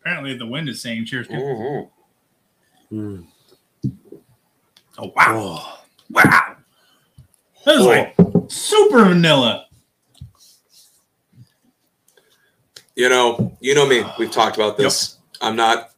Apparently, 0.00 0.36
the 0.36 0.46
wind 0.46 0.68
is 0.68 0.80
saying 0.80 1.04
cheers. 1.06 1.26
Too. 1.28 1.34
Mhm. 1.34 1.90
Mm. 2.92 3.26
Oh 4.98 5.12
wow, 5.14 5.26
Oh. 5.28 5.82
wow! 6.10 6.56
That 7.64 7.76
is 7.76 7.86
like 7.86 8.14
super 8.48 9.04
vanilla. 9.04 9.66
You 12.96 13.08
know, 13.08 13.56
you 13.60 13.74
know 13.74 13.86
me. 13.86 14.04
We've 14.18 14.30
talked 14.30 14.56
about 14.56 14.76
this. 14.76 15.18
I'm 15.40 15.56
not 15.56 15.92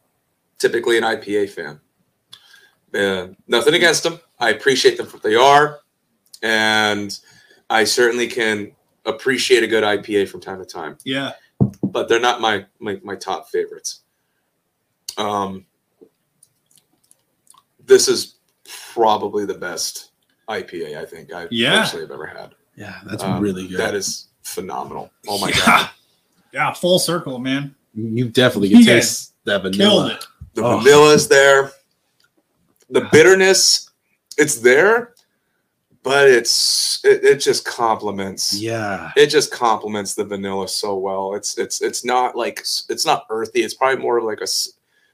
typically 0.57 0.97
an 0.97 1.03
IPA 1.03 1.49
fan. 1.49 1.79
Uh, 2.93 3.33
nothing 3.47 3.73
against 3.73 4.03
them. 4.03 4.19
I 4.39 4.51
appreciate 4.51 4.97
them 4.97 5.07
for 5.07 5.17
what 5.17 5.23
they 5.23 5.35
are, 5.35 5.79
and 6.41 7.17
I 7.73 7.83
certainly 7.85 8.27
can 8.27 8.71
appreciate 9.05 9.63
a 9.63 9.67
good 9.67 9.83
IPA 9.83 10.29
from 10.29 10.39
time 10.41 10.59
to 10.59 10.65
time. 10.65 10.95
Yeah, 11.03 11.31
But 11.81 12.07
they're 12.07 12.19
not 12.19 12.39
my 12.39 12.65
my, 12.79 12.99
my 13.03 13.15
top 13.15 13.49
favorites. 13.49 14.01
Um, 15.17 15.65
this 17.85 18.07
is 18.07 18.35
probably 18.93 19.45
the 19.45 19.55
best 19.55 20.11
IPA 20.49 20.97
I 20.99 21.05
think 21.05 21.33
I 21.33 21.47
Yeah. 21.49 21.79
personally 21.81 22.03
have 22.05 22.11
ever 22.11 22.25
had. 22.27 22.53
Yeah, 22.75 22.99
that's 23.05 23.23
Um, 23.23 23.41
really 23.41 23.67
good. 23.67 23.79
That 23.79 23.95
is 23.95 24.27
phenomenal. 24.43 25.11
Oh 25.27 25.39
my 25.39 25.49
yeah. 25.49 25.65
god. 25.65 25.89
Yeah, 26.53 26.73
full 26.73 26.99
circle, 26.99 27.39
man. 27.39 27.75
you 27.95 28.29
definitely 28.29 28.69
can 28.69 28.79
You 28.79 28.85
taste 28.85 29.33
that 29.45 29.61
Killed 29.63 29.75
vanilla. 29.75 30.13
it. 30.13 30.25
The 30.53 30.63
Oh. 30.63 30.77
vanilla's 30.79 31.27
there. 31.27 31.71
The 32.89 33.07
bitterness, 33.11 33.89
it's 34.37 34.55
there, 34.57 35.12
but 36.03 36.27
it's 36.27 37.03
it, 37.03 37.23
it 37.23 37.35
just 37.37 37.65
complements. 37.65 38.53
Yeah, 38.53 39.11
It 39.15 39.27
just 39.27 39.51
complements 39.51 40.13
the 40.13 40.25
vanilla 40.25 40.67
so 40.67 40.97
well. 40.97 41.33
It's 41.33 41.57
it's 41.57 41.81
it's 41.81 42.05
not 42.05 42.35
like 42.35 42.59
it's 42.59 43.05
not 43.05 43.25
earthy. 43.29 43.61
It's 43.61 43.73
probably 43.73 44.01
more 44.01 44.17
of 44.17 44.25
like 44.25 44.41
a 44.41 44.47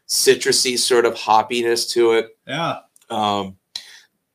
citrusy 0.08 0.78
sort 0.78 1.06
of 1.06 1.14
hoppiness 1.14 1.90
to 1.92 2.14
it. 2.14 2.38
Yeah. 2.48 2.80
Um, 3.10 3.58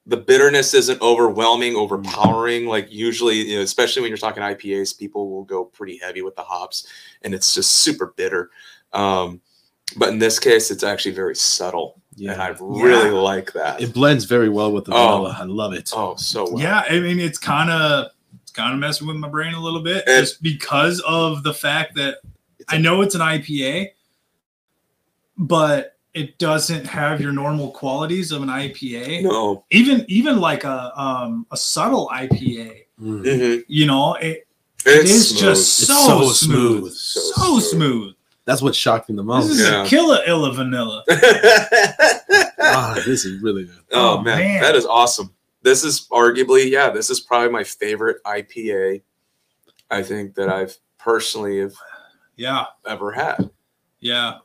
the 0.06 0.16
bitterness 0.16 0.74
isn't 0.74 1.00
overwhelming, 1.00 1.76
overpowering. 1.76 2.66
Like 2.66 2.92
usually, 2.92 3.36
you 3.48 3.56
know, 3.56 3.62
especially 3.62 4.02
when 4.02 4.10
you're 4.10 4.18
talking 4.18 4.42
IPAs, 4.42 4.98
people 4.98 5.30
will 5.30 5.44
go 5.44 5.64
pretty 5.64 5.98
heavy 5.98 6.22
with 6.22 6.36
the 6.36 6.42
hops, 6.42 6.86
and 7.22 7.34
it's 7.34 7.54
just 7.54 7.76
super 7.76 8.14
bitter. 8.16 8.50
Um, 8.92 9.40
but 9.96 10.10
in 10.10 10.18
this 10.18 10.38
case, 10.38 10.70
it's 10.70 10.82
actually 10.82 11.14
very 11.14 11.36
subtle, 11.36 12.00
and 12.18 12.30
I 12.40 12.48
yeah. 12.50 12.56
really 12.60 13.10
like 13.10 13.52
that. 13.54 13.80
It 13.80 13.92
blends 13.94 14.24
very 14.24 14.48
well 14.48 14.72
with 14.72 14.84
the 14.86 14.92
Oh. 14.94 15.16
vanilla. 15.24 15.36
I 15.40 15.44
love 15.44 15.72
it. 15.74 15.90
oh, 15.94 16.16
so 16.16 16.50
well. 16.52 16.62
Yeah, 16.62 16.84
I 16.88 17.00
mean 17.00 17.18
it's 17.18 17.38
kind 17.38 17.70
of 17.70 18.10
it's 18.42 18.52
kind 18.52 18.72
of 18.72 18.78
messing 18.80 19.06
with 19.06 19.16
my 19.16 19.28
brain 19.28 19.54
a 19.54 19.60
little 19.60 19.82
bit 19.82 20.04
And- 20.06 20.20
just 20.24 20.42
because 20.42 21.00
of 21.06 21.42
the 21.42 21.54
fact 21.54 21.94
that 21.96 22.18
I 22.68 22.78
know 22.78 23.02
it's 23.02 23.14
an 23.14 23.20
IPA, 23.20 23.90
but 25.36 25.96
it 26.12 26.38
doesn't 26.38 26.86
have 26.86 27.20
your 27.20 27.32
normal 27.32 27.72
qualities 27.72 28.30
of 28.32 28.42
an 28.42 28.48
IPA. 28.48 29.22
No. 29.24 29.64
Even 29.70 30.04
even 30.08 30.38
like 30.40 30.64
a 30.64 30.92
um 31.00 31.46
a 31.50 31.56
subtle 31.56 32.08
IPA, 32.12 32.82
Mm. 33.02 33.56
hmm 33.56 33.60
you 33.66 33.86
know, 33.86 34.14
it, 34.14 34.46
it 34.86 35.06
It's 35.08 35.28
smooth. 35.30 35.40
just 35.40 35.80
It's 35.82 35.88
so, 35.88 35.94
so 36.06 36.28
smooth, 36.32 36.80
smooth. 36.84 36.92
so, 36.92 37.20
So 37.20 37.58
smooth. 37.58 38.14
That's 38.46 38.60
what 38.62 38.74
shocked 38.74 39.08
me 39.08 39.16
the 39.16 39.22
most. 39.22 39.48
This 39.48 39.60
is 39.60 39.68
Yeah. 39.68 39.84
a 39.84 39.86
killer 39.86 40.18
illa 40.26 40.52
vanilla. 40.52 41.02
ah, 42.60 42.94
this 43.06 43.24
is 43.24 43.40
really 43.42 43.64
good. 43.64 43.78
oh, 43.92 44.18
Oh, 44.18 44.22
man, 44.22 44.38
man. 44.38 44.62
that 44.62 44.74
is 44.74 44.84
awesome. 44.86 45.32
This 45.62 45.82
is 45.84 46.06
arguably, 46.12 46.70
yeah, 46.70 46.90
this 46.90 47.08
is 47.10 47.20
probably 47.20 47.48
my 47.48 47.64
favorite 47.64 48.22
IPA. 48.24 49.02
I 49.90 50.02
think 50.02 50.34
that 50.34 50.48
I've 50.50 50.76
personally 50.98 51.60
have 51.60 51.74
Yeah, 52.36 52.64
ever 52.86 53.12
had. 53.12 53.50
yeah. 54.00 54.38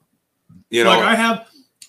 You 0.70 0.84
know, 0.84 0.92
like 0.92 1.04
I 1.04 1.16
have 1.16 1.48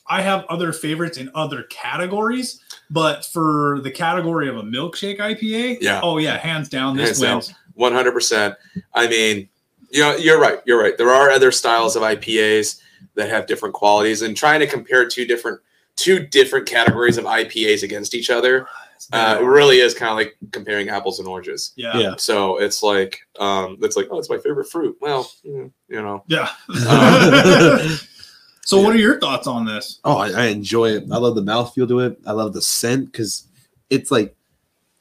I 0.08 0.22
have 0.22 0.44
other 0.48 0.72
favorites 0.72 1.18
in 1.18 1.30
other 1.34 1.62
categories, 1.64 2.60
but 2.90 3.24
for 3.26 3.80
the 3.84 3.90
category 3.90 4.48
of 4.48 4.56
a 4.56 4.62
milkshake 4.62 5.18
IPA, 5.20 5.78
Yeah. 5.80 6.00
oh 6.02 6.18
yeah, 6.18 6.36
hands 6.38 6.68
down, 6.68 6.96
this 6.96 7.20
Hands 7.20 7.46
wins. 7.48 7.58
One 7.74 7.92
hundred 7.92 8.12
percent. 8.12 8.56
I 8.94 9.06
mean, 9.06 9.48
you 9.90 10.00
know, 10.00 10.16
you're 10.16 10.40
right. 10.40 10.60
You're 10.64 10.80
right. 10.80 10.96
There 10.96 11.10
are 11.10 11.30
other 11.30 11.52
styles 11.52 11.96
of 11.96 12.02
IPAs 12.02 12.80
that 13.14 13.28
have 13.28 13.46
different 13.46 13.74
qualities, 13.74 14.22
and 14.22 14.36
trying 14.36 14.60
to 14.60 14.66
compare 14.66 15.08
two 15.08 15.24
different 15.24 15.60
two 15.96 16.26
different 16.26 16.66
categories 16.66 17.18
of 17.18 17.24
IPAs 17.24 17.82
against 17.82 18.14
each 18.14 18.30
other, 18.30 18.66
uh, 19.12 19.38
it 19.40 19.44
really 19.44 19.80
is 19.80 19.94
kind 19.94 20.10
of 20.10 20.16
like 20.16 20.36
comparing 20.52 20.88
apples 20.88 21.18
and 21.18 21.28
oranges. 21.28 21.72
yeah, 21.76 21.98
Yeah. 21.98 22.14
So 22.16 22.58
it's 22.58 22.82
like, 22.82 23.20
um, 23.38 23.76
it's 23.82 23.96
like, 23.96 24.08
oh, 24.10 24.18
it's 24.18 24.30
my 24.30 24.38
favorite 24.38 24.70
fruit. 24.70 24.96
Well, 25.00 25.30
you 25.42 25.72
know, 25.88 26.22
yeah. 26.26 26.50
Uh, 26.68 27.96
so, 28.64 28.80
what 28.80 28.94
are 28.94 28.98
your 28.98 29.18
thoughts 29.18 29.46
on 29.46 29.66
this? 29.66 30.00
Oh, 30.04 30.16
I, 30.16 30.30
I 30.30 30.46
enjoy 30.46 30.90
it. 30.90 31.04
I 31.10 31.18
love 31.18 31.34
the 31.34 31.42
mouthfeel 31.42 31.88
to 31.88 32.00
it. 32.00 32.18
I 32.26 32.32
love 32.32 32.52
the 32.52 32.62
scent 32.62 33.06
because 33.06 33.48
it's 33.90 34.10
like 34.10 34.34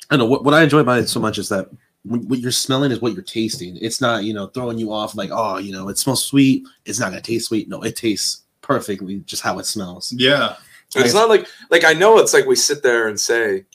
I 0.10 0.18
don't 0.18 0.26
know 0.26 0.32
what, 0.32 0.44
what 0.44 0.54
I 0.54 0.64
enjoy 0.64 0.80
about 0.80 1.00
it 1.00 1.10
so 1.10 1.20
much 1.20 1.38
is 1.38 1.50
that 1.50 1.70
when, 1.70 1.78
what 2.04 2.39
you're 2.39 2.52
smelling 2.52 2.91
is 2.91 3.02
what 3.02 3.14
you're 3.14 3.22
tasting. 3.24 3.78
It's 3.82 4.00
not 4.02 4.24
you 4.24 4.34
know 4.34 4.47
throwing 4.47 4.78
you 4.78 4.91
off 4.93 5.16
like 5.16 5.30
oh 5.34 5.58
you 5.58 5.72
know 5.72 5.89
it 5.89 5.97
smells 5.97 6.24
sweet. 6.24 6.66
It's 6.86 7.00
not 7.00 7.10
gonna 7.10 7.22
taste 7.22 7.47
sweet. 7.47 7.68
No, 7.70 7.82
it 7.82 7.95
tastes 7.95 8.43
perfectly 8.62 9.20
just 9.26 9.41
how 9.41 9.60
it 9.60 9.66
smells. 9.66 10.14
Yeah, 10.18 10.56
it's 10.95 11.14
I- 11.14 11.20
not 11.20 11.30
like 11.30 11.47
like 11.70 11.84
I 11.84 11.93
know 11.93 12.18
it's 12.20 12.34
like 12.34 12.45
we 12.45 12.56
sit 12.56 12.82
there 12.84 13.08
and 13.10 13.20
say 13.20 13.66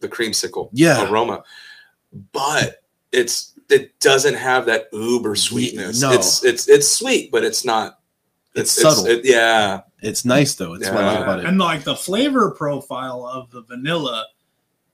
the 0.00 0.08
creamsicle 0.08 0.70
Yeah. 0.72 1.08
aroma, 1.10 1.42
but 2.32 2.82
it's 3.12 3.54
it 3.70 3.98
doesn't 4.00 4.34
have 4.34 4.66
that 4.66 4.88
uber 4.92 5.36
sweetness. 5.36 6.00
no. 6.00 6.12
It's 6.12 6.42
it's 6.44 6.68
it's 6.68 6.88
sweet, 6.88 7.30
but 7.30 7.44
it's 7.44 7.64
not. 7.64 7.98
It's 8.54 8.72
subtle. 8.72 9.06
it- 9.06 9.24
yeah, 9.24 9.82
It's 10.00 10.24
nice 10.24 10.54
though. 10.56 10.74
It's 10.74 10.88
what 10.88 11.04
I 11.04 11.12
like 11.14 11.22
about 11.22 11.38
it. 11.40 11.44
and 11.46 11.58
like 11.58 11.84
the 11.84 11.94
flavor 11.94 12.50
profile 12.50 13.24
of 13.26 13.50
the 13.50 13.62
vanilla 13.62 14.26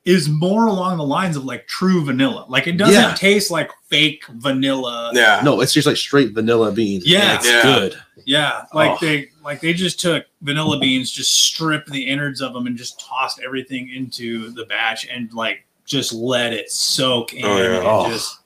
is 0.05 0.28
more 0.28 0.66
along 0.66 0.98
the 0.98 1.05
lines 1.05 1.34
of 1.36 1.44
like 1.44 1.66
true 1.66 2.05
vanilla. 2.05 2.44
Like 2.48 2.66
it 2.66 2.76
doesn't 2.76 2.94
Yeah. 2.94 3.14
taste 3.14 3.50
like 3.50 3.70
fake 3.88 4.24
vanilla. 4.34 5.11
yeah. 5.14 5.40
No, 5.42 5.61
it's 5.62 5.72
just 5.72 5.86
like 5.86 5.96
straight 5.96 6.32
vanilla 6.32 6.70
bean. 6.72 6.96
and 7.00 7.07
Yeah. 7.07 7.36
it's 7.36 7.46
Yeah. 7.46 7.62
good. 7.62 7.96
Yeah, 8.26 8.62
like 8.74 8.90
Oh. 8.92 8.98
they 9.00 9.28
like 9.42 9.61
they 9.61 9.72
just 9.72 9.98
took 10.00 10.24
vanilla 10.42 10.78
beans, 10.78 11.11
just 11.11 11.30
stripped 11.44 11.90
the 11.90 12.02
innards 12.07 12.40
of 12.42 12.52
them, 12.52 12.66
and 12.66 12.76
just 12.76 13.00
tossed 13.00 13.40
everything 13.44 13.90
into 13.94 14.50
the 14.50 14.64
batch 14.66 15.07
and 15.07 15.32
like 15.32 15.64
just 15.86 16.12
let 16.12 16.52
it 16.52 16.70
soak 16.70 17.32
in. 17.34 17.44
Oh, 17.44 17.57
yeah. 17.57 17.76
and 17.78 17.86
Oh. 17.86 18.11
just 18.11 18.38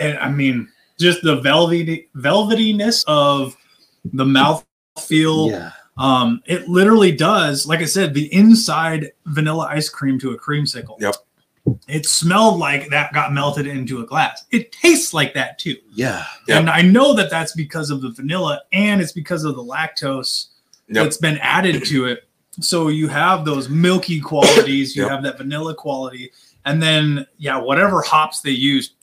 and 0.00 0.18
I 0.18 0.30
mean, 0.30 0.68
just 1.00 1.22
the 1.22 1.36
velvety 1.40 2.08
velvetyness 2.16 3.04
of 3.06 3.56
the 4.12 4.24
mouth 4.24 4.64
feel. 5.00 5.48
Yeah, 5.50 5.72
Um, 5.98 6.42
it 6.46 6.68
literally 6.68 7.12
does, 7.12 7.66
like 7.66 7.80
I 7.80 7.84
said, 7.84 8.14
the 8.14 8.32
inside 8.32 9.12
vanilla 9.26 9.66
ice 9.70 9.88
cream 9.88 10.18
to 10.20 10.30
a 10.32 10.38
creamsicle. 10.38 10.98
Yep. 11.00 11.16
It 11.86 12.06
smelled 12.06 12.58
like 12.58 12.88
that 12.90 13.12
got 13.12 13.32
melted 13.32 13.66
into 13.66 14.00
a 14.00 14.06
glass. 14.06 14.44
It 14.50 14.72
tastes 14.72 15.14
like 15.14 15.34
that 15.34 15.58
too. 15.58 15.76
yeah. 15.92 16.24
Yep. 16.48 16.58
And 16.60 16.70
I 16.70 16.82
know 16.82 17.14
that 17.14 17.30
that's 17.30 17.54
because 17.54 17.90
of 17.90 18.00
the 18.00 18.10
vanilla 18.10 18.62
and 18.72 19.00
it's 19.00 19.12
because 19.12 19.44
of 19.44 19.54
the 19.54 19.62
lactose 19.62 20.46
Yep. 20.88 21.04
that's 21.04 21.16
been 21.18 21.38
added 21.38 21.84
to 21.86 22.06
it. 22.06 22.28
So 22.60 22.88
you 22.88 23.06
have 23.08 23.44
those 23.44 23.68
milky 23.68 24.20
qualities, 24.20 24.96
you 24.96 25.02
Yep. 25.02 25.10
have 25.10 25.22
that 25.22 25.38
vanilla 25.38 25.74
quality, 25.74 26.32
and 26.64 26.82
then 26.82 27.26
yeah, 27.38 27.56
whatever 27.58 28.02
hops 28.02 28.40
they 28.40 28.50
used, 28.50 28.94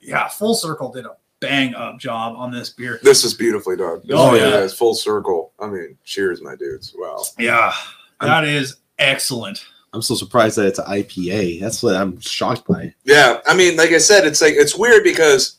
yeah, 0.00 0.28
Full 0.28 0.54
Circle 0.54 0.92
did 0.92 1.06
a 1.06 1.16
bang 1.42 1.74
up 1.74 1.98
job 1.98 2.34
on 2.38 2.50
this 2.50 2.70
beer. 2.70 2.98
This 3.02 3.24
is 3.24 3.34
beautifully 3.34 3.76
done. 3.76 4.00
This 4.04 4.16
Oh, 4.18 4.32
really 4.32 4.48
yeah. 4.50 4.60
it's 4.64 4.72
full 4.72 4.94
circle. 4.94 5.52
I 5.60 5.66
mean, 5.66 5.98
cheers, 6.04 6.40
my 6.40 6.56
dudes. 6.56 6.94
Wow. 6.96 7.22
Yeah, 7.38 7.74
that 8.22 8.44
is 8.44 8.76
excellent. 8.98 9.62
I'm 9.92 10.00
so 10.00 10.14
surprised 10.14 10.56
that 10.56 10.66
it's 10.66 10.78
an 10.78 10.86
IPA. 10.86 11.60
That's 11.60 11.82
what 11.82 11.94
I'm 11.96 12.18
shocked 12.20 12.66
by. 12.66 12.94
Yeah, 13.04 13.40
I 13.46 13.54
mean, 13.54 13.76
like 13.76 13.90
I 13.90 13.98
said, 13.98 14.24
it's 14.26 14.40
like 14.40 14.54
it's 14.54 14.74
weird 14.74 15.04
because 15.04 15.58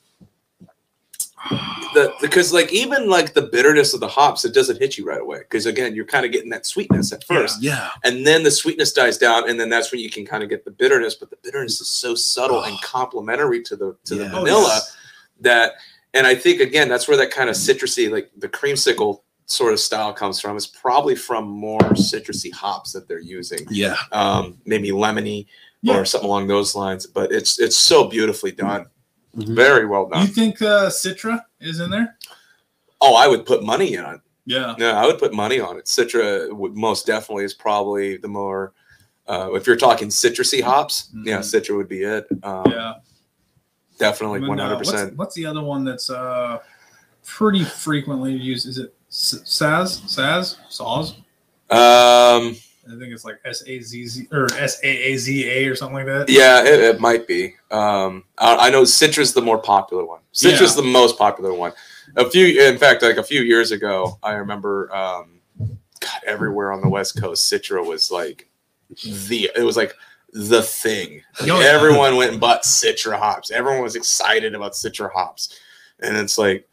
the 1.94 2.12
because 2.22 2.52
like 2.54 2.72
even 2.74 3.10
like 3.10 3.34
the 3.34 3.42
bitterness 3.44 3.94
of 3.94 4.00
the 4.00 4.08
hops, 4.08 4.46
it 4.46 4.54
doesn't 4.54 4.80
hit 4.80 4.98
you 4.98 5.06
right 5.06 5.22
away 5.22 5.40
because 5.40 5.66
again, 5.68 5.94
you're 5.94 6.06
kind 6.06 6.26
of 6.26 6.32
getting 6.32 6.50
that 6.50 6.66
sweetness 6.66 7.12
at 7.14 7.24
first, 7.26 7.62
Yeah, 7.62 7.90
and 8.04 8.26
then 8.26 8.42
the 8.44 8.50
sweetness 8.50 8.94
dies 8.94 9.18
down, 9.18 9.48
and 9.50 9.60
then 9.60 9.70
that's 9.70 9.92
when 9.92 10.02
you 10.02 10.10
can 10.10 10.26
kind 10.26 10.42
of 10.42 10.50
get 10.50 10.66
the 10.66 10.72
bitterness. 10.72 11.14
But 11.16 11.30
the 11.30 11.38
bitterness 11.44 11.80
is 11.82 11.88
so 11.88 12.16
subtle 12.16 12.64
and 12.64 12.80
complementary 12.82 13.62
to 13.64 13.76
the 13.76 13.96
to 14.06 14.16
the 14.16 14.24
Yeah. 14.24 14.32
Oh, 14.34 14.40
vanilla 14.40 14.68
yes. 14.70 14.98
That, 15.44 15.74
and 16.14 16.26
I 16.28 16.36
think 16.36 16.60
again 16.62 16.90
that's 16.90 17.08
where 17.08 17.18
that 17.18 17.32
kind 17.32 17.50
of 17.50 17.56
citrusy, 17.56 18.12
like 18.12 18.32
the 18.38 18.50
creamsicle 18.50 19.22
sort 19.46 19.74
of 19.74 19.80
style 19.80 20.14
comes 20.14 20.40
from. 20.40 20.56
It's 20.58 20.66
probably 20.68 21.16
from 21.16 21.48
more 21.48 21.80
citrusy 21.92 22.52
hops 22.52 22.92
that 22.94 23.08
they're 23.08 23.20
using 23.20 23.60
yeah. 23.70 23.96
um, 24.12 24.58
maybe 24.66 24.90
lemony 24.92 25.48
Yeah. 25.82 25.98
or 26.00 26.06
something 26.06 26.30
along 26.30 26.48
those 26.48 26.76
lines. 26.76 27.06
But 27.08 27.32
it's 27.32 27.60
it's 27.60 27.76
so 27.78 28.08
beautifully 28.08 28.52
done, 28.52 28.86
Mhm. 29.38 29.56
very 29.56 29.86
well 29.86 30.08
done. 30.10 30.22
You 30.22 30.28
think 30.34 30.62
uh, 30.62 30.90
Citra 30.90 31.42
is 31.60 31.80
in 31.80 31.90
there? 31.92 32.18
Oh, 33.02 33.16
I 33.16 33.28
would 33.28 33.46
put 33.46 33.64
money 33.64 33.98
on. 33.98 34.16
it. 34.16 34.22
Yeah. 34.46 34.76
No, 34.78 34.92
I 34.92 35.06
would 35.06 35.20
put 35.20 35.34
money 35.34 35.60
on 35.60 35.78
it. 35.78 35.86
Citra 35.86 36.52
would 36.54 36.76
most 36.76 37.06
definitely 37.06 37.44
is 37.46 37.54
probably 37.54 38.18
the 38.18 38.28
more. 38.30 38.74
Uh, 39.28 39.52
if 39.54 39.66
you're 39.68 39.78
talking 39.78 40.10
citrusy 40.10 40.62
hops, 40.62 41.10
yeah, 41.24 41.40
Mhm. 41.40 41.44
Citra 41.44 41.76
would 41.78 41.88
be 41.90 42.04
it. 42.04 42.28
Um, 42.44 42.64
Yeah. 42.70 42.94
Definitely 43.98 44.40
And, 44.40 44.48
one 44.48 44.60
uh, 44.60 44.64
hundred 44.64 44.76
what's, 44.78 44.92
percent. 44.92 45.16
what's 45.18 45.36
the 45.36 45.46
other 45.46 45.62
one 45.62 45.84
that's 45.86 46.10
uh, 46.10 46.60
pretty 47.26 47.64
frequently 47.64 48.34
used? 48.34 48.68
Is 48.68 48.78
it 48.78 48.94
S- 49.10 49.42
Saaz? 49.46 50.02
Saaz? 50.02 50.58
Saws? 50.70 51.14
Um, 51.70 52.56
I 52.86 53.00
think 53.00 53.14
it's 53.14 53.24
like 53.26 53.40
S 53.46 53.64
A 53.68 53.80
Z 53.80 54.06
Z 54.08 54.28
or 54.32 54.52
S 54.54 54.80
A 54.84 54.88
A 55.14 55.18
Z 55.18 55.50
A 55.50 55.68
or 55.68 55.76
something 55.76 55.96
like 55.96 56.06
that. 56.06 56.30
yeah, 56.30 56.62
it, 56.64 56.80
it 56.80 57.00
might 57.00 57.28
be. 57.28 57.56
Um, 57.72 58.26
I, 58.38 58.68
I 58.68 58.70
know 58.70 58.84
Citra's 58.84 59.34
the 59.34 59.42
more 59.42 59.58
popular 59.58 60.06
one. 60.06 60.20
Citra's 60.34 60.76
Yeah. 60.76 60.82
the 60.82 60.88
most 60.90 61.18
popular 61.18 61.54
one. 61.54 61.72
A 62.18 62.30
few, 62.30 62.62
in 62.62 62.78
fact, 62.78 63.02
like 63.02 63.18
a 63.18 63.24
few 63.24 63.42
years 63.42 63.72
ago, 63.72 64.20
I 64.22 64.34
remember. 64.34 64.94
Um, 64.96 65.40
God, 65.60 66.20
everywhere 66.28 66.74
on 66.74 66.82
the 66.82 66.90
West 66.90 67.20
Coast, 67.20 67.52
Citra 67.52 67.86
was 67.86 68.12
like 68.12 68.50
the. 69.28 69.50
It 69.56 69.64
was 69.64 69.78
like 69.78 69.96
the 70.34 70.62
thing. 70.62 71.22
Like, 71.40 71.50
Oh, 71.52 71.60
yeah. 71.60 71.68
everyone 71.68 72.16
went 72.16 72.32
and 72.32 72.40
bought 72.42 72.64
Citra 72.64 73.18
hops. 73.18 73.52
Everyone 73.52 73.82
was 73.82 73.96
excited 73.96 74.56
about 74.56 74.74
Citra 74.74 75.12
hops, 75.12 75.58
and 76.00 76.18
it's 76.18 76.38
like 76.38 76.68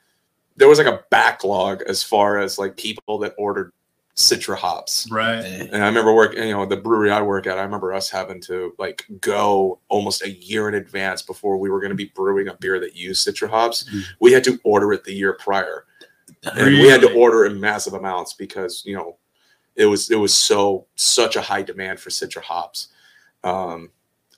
there 0.56 0.68
was 0.68 0.78
like 0.78 0.86
a 0.88 1.04
backlog 1.10 1.82
as 1.82 2.02
far 2.02 2.38
as 2.38 2.58
like 2.58 2.76
people 2.76 3.18
that 3.18 3.34
ordered 3.38 3.72
citra 4.16 4.56
hops. 4.56 5.08
Right. 5.10 5.42
And 5.42 5.82
I 5.82 5.86
remember 5.86 6.12
working, 6.12 6.42
you 6.46 6.52
know, 6.52 6.66
the 6.66 6.76
brewery 6.76 7.10
I 7.10 7.22
work 7.22 7.46
at, 7.46 7.56
I 7.56 7.62
remember 7.62 7.94
us 7.94 8.10
having 8.10 8.40
to 8.42 8.74
like 8.78 9.06
go 9.20 9.78
almost 9.88 10.22
a 10.22 10.30
year 10.30 10.68
in 10.68 10.74
advance 10.74 11.22
before 11.22 11.56
we 11.56 11.70
were 11.70 11.80
going 11.80 11.90
to 11.90 11.96
be 11.96 12.12
brewing 12.14 12.48
a 12.48 12.54
beer 12.54 12.78
that 12.80 12.94
used 12.94 13.26
citra 13.26 13.48
hops. 13.48 13.84
Mm. 13.84 14.02
We 14.20 14.32
had 14.32 14.44
to 14.44 14.60
order 14.64 14.92
it 14.92 15.04
the 15.04 15.14
year 15.14 15.32
prior. 15.34 15.86
And 16.42 16.66
we 16.66 16.88
had 16.88 17.00
to 17.02 17.12
order 17.14 17.46
in 17.46 17.58
massive 17.60 17.94
amounts 17.94 18.34
because, 18.34 18.82
you 18.84 18.96
know, 18.96 19.16
it 19.76 19.86
was 19.86 20.10
it 20.10 20.16
was 20.16 20.34
so 20.34 20.86
such 20.96 21.36
a 21.36 21.40
high 21.40 21.62
demand 21.62 22.00
for 22.00 22.10
citra 22.10 22.42
hops. 22.42 22.88
Um 23.44 23.90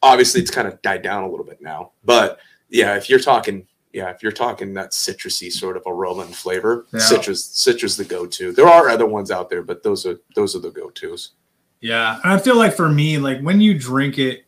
obviously 0.02 0.40
it's 0.40 0.50
kind 0.50 0.66
of 0.68 0.80
died 0.82 1.02
down 1.02 1.24
a 1.24 1.28
little 1.30 1.46
bit 1.46 1.60
now. 1.60 1.92
But 2.04 2.38
yeah, 2.68 2.96
if 2.96 3.08
you're 3.10 3.18
talking 3.20 3.66
yeah, 3.92 4.08
if 4.10 4.22
you're 4.22 4.32
talking 4.32 4.72
that 4.74 4.92
citrusy 4.92 5.52
sort 5.52 5.76
of 5.76 5.82
aroma 5.86 6.22
and 6.22 6.34
flavor, 6.34 6.86
Yeah. 6.92 7.00
citrus 7.00 7.44
citrus 7.44 7.96
the 7.96 8.04
go-to. 8.04 8.52
There 8.52 8.66
are 8.68 8.88
other 8.88 9.04
ones 9.06 9.30
out 9.30 9.50
there, 9.50 9.62
but 9.62 9.82
those 9.82 10.06
are 10.06 10.18
those 10.34 10.56
are 10.56 10.60
the 10.60 10.70
go-tos. 10.70 11.32
Yeah, 11.80 12.18
and 12.24 12.32
I 12.32 12.38
feel 12.38 12.56
like 12.56 12.74
for 12.74 12.88
me, 12.88 13.18
like 13.18 13.40
when 13.42 13.60
you 13.60 13.78
drink 13.78 14.18
it, 14.18 14.44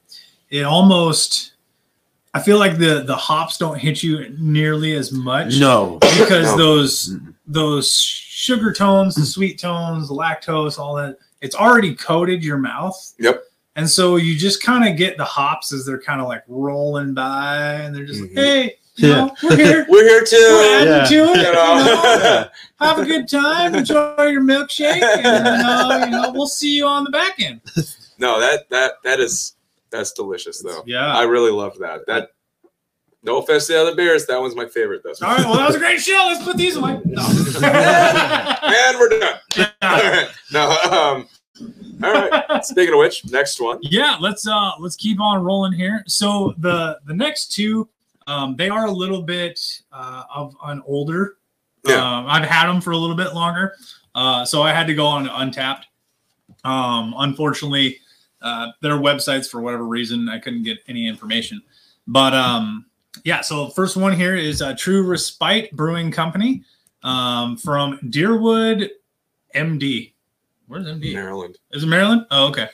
it 0.51 0.63
almost. 0.63 1.51
I 2.33 2.41
feel 2.43 2.59
like 2.59 2.79
the 2.79 3.03
the 3.07 3.15
hops 3.15 3.59
don't 3.59 3.79
hit 3.79 4.03
you 4.03 4.29
nearly 4.39 4.95
as 4.95 5.13
much. 5.13 5.59
No. 5.61 5.99
because 6.01 6.47
No. 6.57 6.57
those 6.57 7.17
those 7.47 7.93
sugar 8.01 8.73
tones, 8.73 9.15
the 9.15 9.27
sweet 9.27 9.59
tones, 9.59 10.09
the 10.09 10.15
lactose, 10.15 10.79
all 10.79 10.95
that, 10.97 11.19
it's 11.43 11.55
already 11.55 11.95
coated 11.95 12.43
your 12.43 12.57
mouth. 12.59 13.15
Yep. 13.19 13.45
And 13.77 13.89
so 13.91 14.17
you 14.17 14.37
just 14.37 14.63
kind 14.63 14.89
of 14.89 14.97
get 14.97 15.17
the 15.17 15.25
hops 15.25 15.73
as 15.73 15.85
they're 15.85 16.01
kind 16.01 16.21
of 16.21 16.29
like 16.29 16.43
rolling 16.47 17.13
by, 17.15 17.57
and 17.75 17.95
they're 17.95 18.05
just 18.07 18.21
Mhm. 18.21 18.29
like, 18.37 18.45
"Hey, 18.45 18.77
you 18.97 19.09
Yeah. 19.09 19.15
know, 19.17 19.35
we're 19.43 19.57
here, 19.57 19.87
We're 19.89 20.05
here 20.05 20.25
too. 20.25 20.37
we're 20.37 20.77
adding 20.77 20.89
Yeah. 20.89 21.05
to 21.05 21.15
it. 21.33 21.37
You 21.39 21.43
You 21.49 21.53
know? 21.53 21.85
know, 21.85 22.45
have 22.87 22.99
a 23.01 23.05
good 23.05 23.29
time, 23.29 23.75
enjoy 23.75 24.27
your 24.27 24.43
milkshake, 24.43 25.03
and 25.03 25.47
uh, 25.67 26.03
you 26.05 26.11
know, 26.11 26.31
we'll 26.33 26.47
see 26.47 26.77
you 26.77 26.87
on 26.87 27.03
the 27.05 27.11
back 27.11 27.35
end." 27.41 27.61
no, 28.19 28.39
that 28.39 28.69
that 28.71 28.93
that 29.03 29.19
is 29.19 29.55
that's 29.91 30.13
delicious 30.13 30.61
though. 30.63 30.83
Yeah. 30.87 31.13
I 31.13 31.23
really 31.25 31.51
loved 31.51 31.81
that. 31.81 32.07
That 32.07 32.31
no 33.25 33.39
offense 33.39 33.67
to 33.67 33.73
the 33.73 33.81
other 33.81 33.95
beers, 33.97 34.27
that 34.27 34.41
one's 34.41 34.55
my 34.55 34.67
favorite 34.67 35.03
though. 35.03 35.15
All 35.27 35.35
right, 35.35 35.45
well, 35.47 35.55
that 35.57 35.67
was 35.67 35.77
a 35.77 35.79
great 35.81 36.01
show. 36.01 36.27
Let's 36.29 36.45
put 36.45 36.57
these 36.57 36.77
away. 36.77 37.01
No. 37.05 37.23
and 37.63 38.99
we're 39.01 39.09
done. 39.09 39.35
All 39.83 39.99
yeah. 39.99 40.29
No, 40.53 40.71
um, 40.91 41.29
all 41.61 42.13
right. 42.13 42.65
Speaking 42.65 42.95
of 42.95 42.99
which, 42.99 43.25
next 43.31 43.61
one. 43.61 43.79
yeah 43.83 44.17
let's 44.21 44.47
uh 44.47 44.73
let's 44.81 44.97
keep 44.97 45.21
on 45.21 45.43
rolling 45.43 45.73
here 45.73 46.03
so 46.07 46.55
the 46.59 46.99
the 47.07 47.15
next 47.15 47.53
two 47.53 47.89
um 48.27 48.57
they 48.57 48.69
are 48.69 48.87
a 48.87 48.91
little 48.91 49.23
bit 49.23 49.61
uh 49.93 50.25
of 50.35 50.57
an 50.65 50.83
older 50.87 51.37
Yeah. 51.87 51.97
um 51.97 52.27
i've 52.27 52.49
had 52.49 52.67
them 52.69 52.81
for 52.81 52.91
a 52.93 52.97
little 52.97 53.17
bit 53.17 53.35
longer 53.35 53.75
uh 54.15 54.45
so 54.45 54.63
i 54.63 54.73
had 54.73 54.87
to 54.89 54.95
go 54.95 55.07
on 55.07 55.27
Untappd 55.27 55.83
um 56.65 57.15
unfortunately 57.19 57.99
uh 58.43 58.69
their 58.81 58.95
websites 58.95 59.49
for 59.49 59.61
whatever 59.61 59.85
reason 59.85 60.29
i 60.29 60.39
couldn't 60.39 60.63
get 60.65 60.79
any 60.89 61.07
information 61.07 61.63
but 62.07 62.35
um 62.35 62.87
yeah 63.25 63.41
so 63.43 63.69
first 63.69 63.97
one 63.97 64.13
here 64.17 64.35
is 64.35 64.61
uh, 64.63 64.75
true 64.77 65.03
respite 65.07 65.71
brewing 65.77 66.11
company 66.11 66.63
um 67.03 67.57
from 67.59 67.99
Derwood 68.11 68.89
md 69.55 70.14
where's 70.67 70.87
md 70.87 71.13
Maryland. 71.13 71.59
is 71.73 71.83
it 71.83 71.87
Maryland? 71.87 72.27
Oh, 72.31 72.49
okay. 72.49 72.69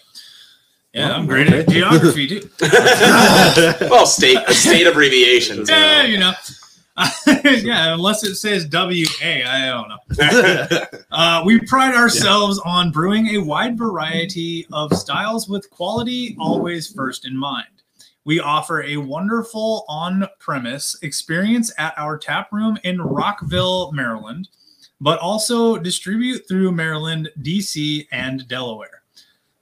Yeah, 0.93 1.13
I'm 1.13 1.27
great 1.27 1.53
at 1.53 1.69
geography 1.69 2.27
too. 2.27 2.51
well, 3.89 4.07
state 4.07 4.39
state 4.49 4.87
abbreviations. 4.87 5.69
you 5.71 5.75
yeah, 5.77 6.03
you 6.05 6.19
know. 6.19 6.33
yeah, 7.45 7.95
unless 7.95 8.25
it 8.25 8.35
says 8.35 8.69
WA, 8.71 8.89
I 9.23 9.67
don't 9.67 9.89
know. 9.89 10.99
Uh, 11.13 11.43
we 11.47 11.61
pride 11.61 11.95
ourselves 11.95 12.61
on 12.65 12.91
brewing 12.91 13.29
a 13.29 13.39
wide 13.39 13.79
variety 13.79 14.67
of 14.73 14.93
styles 14.93 15.49
with 15.49 15.71
quality 15.71 16.37
always 16.39 16.93
first 16.93 17.25
in 17.25 17.37
mind. 17.37 17.67
We 18.25 18.39
offer 18.39 18.83
a 18.83 18.99
wonderful 18.99 19.85
on 19.89 20.27
premise 20.41 20.97
experience 21.03 21.73
at 21.79 21.97
our 21.97 22.19
tap 22.19 22.53
room 22.53 22.79
in 22.85 23.01
Rockville, 23.01 23.93
Maryland, 23.93 24.49
but 25.01 25.19
also 25.19 25.79
distribute 25.79 26.47
through 26.47 26.73
Maryland, 26.73 27.31
DC, 27.41 28.07
and 28.13 28.47
Delaware. 28.49 29.03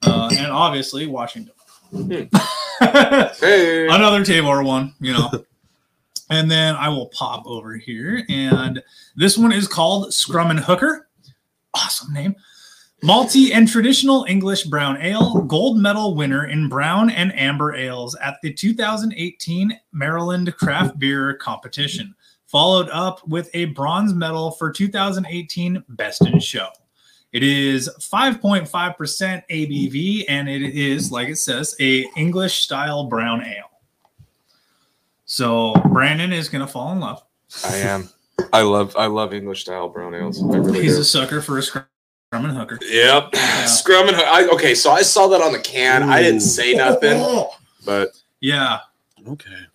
Uh, 0.01 0.29
and 0.37 0.51
obviously 0.51 1.07
Washington. 1.07 1.53
hey. 1.91 3.87
Another 3.89 4.21
Tavour 4.23 4.65
one, 4.65 4.93
you 4.99 5.13
know. 5.13 5.29
and 6.29 6.49
then 6.49 6.75
I 6.75 6.89
will 6.89 7.07
pop 7.07 7.45
over 7.45 7.75
here, 7.75 8.23
and 8.29 8.81
this 9.15 9.37
one 9.37 9.51
is 9.51 9.67
called 9.67 10.13
Scrum 10.13 10.51
and 10.51 10.59
Hooker. 10.59 11.07
Awesome 11.73 12.13
name. 12.13 12.35
Malty 13.03 13.53
and 13.53 13.65
traditional 13.65 14.25
English 14.27 14.65
brown 14.65 14.97
ale, 15.01 15.41
gold 15.43 15.77
medal 15.77 16.15
winner 16.15 16.47
in 16.47 16.67
brown 16.67 17.09
and 17.09 17.33
amber 17.33 17.73
ales 17.73 18.13
at 18.15 18.35
the 18.43 18.51
2018 18.51 19.79
Maryland 19.93 20.53
Craft 20.57 20.99
Beer 20.99 21.33
Competition, 21.35 22.13
followed 22.49 22.89
up 22.89 23.25
with 23.27 23.49
a 23.53 23.65
bronze 23.65 24.13
medal 24.13 24.51
for 24.51 24.71
2018 24.71 25.83
Best 25.89 26.25
in 26.25 26.39
Show. 26.39 26.67
It 27.31 27.43
is 27.43 27.87
5.5% 27.99 28.67
ABV, 29.51 30.25
and 30.27 30.49
it 30.49 30.63
is, 30.63 31.11
like 31.11 31.29
it 31.29 31.35
says, 31.37 31.75
a 31.79 32.05
English 32.17 32.61
style 32.63 33.03
brown 33.05 33.43
ale. 33.45 33.69
So 35.25 35.73
Brandon 35.91 36.33
is 36.33 36.49
gonna 36.49 36.65
fall 36.67 36.91
in 36.91 36.99
love. 36.99 37.23
I 37.65 37.75
am. 37.77 38.09
I 38.51 38.61
love 38.63 38.95
I 38.97 39.05
love 39.05 39.31
English 39.33 39.61
style 39.61 39.87
brown 39.89 40.15
ales. 40.15 40.41
I 40.43 40.57
really 40.57 40.81
He's 40.81 40.95
do. 40.95 41.01
a 41.01 41.03
sucker 41.03 41.39
for 41.41 41.59
a 41.59 41.61
scrum 41.61 41.85
and 42.31 42.51
hooker. 42.57 42.79
Yep. 42.81 43.35
Scrum 43.67 44.07
and 44.07 44.17
hooker. 44.17 44.53
okay, 44.55 44.73
so 44.73 44.91
I 44.91 45.03
saw 45.03 45.27
that 45.27 45.41
on 45.41 45.51
the 45.51 45.59
can. 45.59 46.01
I 46.01 46.23
didn't 46.23 46.39
say 46.41 46.73
nothing, 46.73 47.13
oh. 47.21 47.51
but 47.85 48.09
Yeah. 48.39 48.79
okay. 49.27 49.67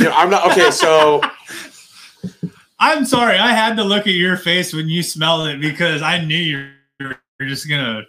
I'm 0.00 0.30
not 0.30 0.50
okay. 0.52 0.70
So 0.70 1.20
I'm 2.78 3.04
sorry. 3.04 3.38
I 3.38 3.52
had 3.52 3.76
to 3.76 3.84
look 3.84 4.06
at 4.06 4.14
your 4.14 4.36
face 4.36 4.72
when 4.72 4.88
you 4.88 5.02
smelled 5.02 5.48
it 5.48 5.60
because 5.60 6.02
I 6.02 6.24
knew 6.24 6.36
you 6.36 6.70
were 7.00 7.16
just 7.42 7.68
gonna 7.68 8.02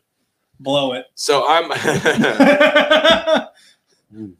blow 0.59 0.93
it. 0.93 1.05
so 1.15 1.47
I'm. 1.47 1.71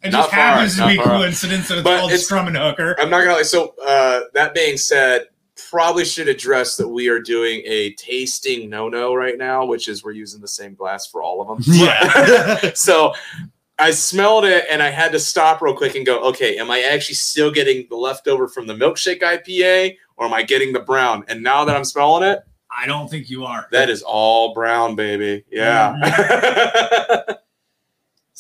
it 0.01 0.09
just 0.11 0.31
happens 0.31 0.77
to 0.77 0.87
be 0.87 0.97
coincidence 0.97 1.67
that 1.69 1.75
it's 1.75 1.83
But 1.83 1.99
called 1.99 2.11
it's- 2.11 2.25
scrum 2.25 2.47
and 2.47 2.57
hooker. 2.57 2.95
I'm 2.99 3.09
not 3.09 3.19
gonna 3.21 3.33
lie. 3.33 3.41
So 3.43 3.73
uh, 3.85 4.21
that 4.33 4.53
being 4.53 4.77
said, 4.77 5.25
probably 5.69 6.05
should 6.05 6.27
address 6.27 6.75
that 6.77 6.87
we 6.87 7.07
are 7.09 7.19
doing 7.19 7.61
a 7.65 7.93
tasting 7.93 8.69
no-no 8.69 9.13
right 9.13 9.37
now, 9.37 9.65
which 9.65 9.87
is 9.87 10.03
we're 10.03 10.11
using 10.11 10.41
the 10.41 10.47
same 10.47 10.73
glass 10.73 11.05
for 11.07 11.21
all 11.21 11.41
of 11.41 11.47
them. 11.47 11.75
Yeah. 11.75 12.73
so 12.73 13.13
I 13.79 13.91
smelled 13.91 14.45
it 14.45 14.65
and 14.69 14.83
I 14.83 14.89
had 14.89 15.11
to 15.13 15.19
stop 15.19 15.61
real 15.61 15.75
quick 15.75 15.95
and 15.95 16.05
go, 16.05 16.21
okay, 16.29 16.57
am 16.57 16.69
I 16.69 16.81
actually 16.81 17.15
still 17.15 17.51
getting 17.51 17.87
the 17.89 17.95
leftover 17.95 18.47
from 18.47 18.67
the 18.67 18.73
milkshake 18.73 19.21
IPA 19.21 19.95
or 20.17 20.25
am 20.25 20.33
I 20.33 20.43
getting 20.43 20.73
the 20.73 20.81
brown? 20.81 21.23
And 21.27 21.41
now 21.41 21.65
that 21.65 21.75
I'm 21.75 21.85
smelling 21.85 22.23
it, 22.29 22.39
I 22.69 22.85
don't 22.85 23.09
think 23.09 23.29
you 23.29 23.45
are. 23.45 23.67
that 23.71 23.89
is 23.89 24.03
all 24.03 24.53
brown, 24.53 24.95
baby. 24.95 25.43
Yeah. 25.51 27.23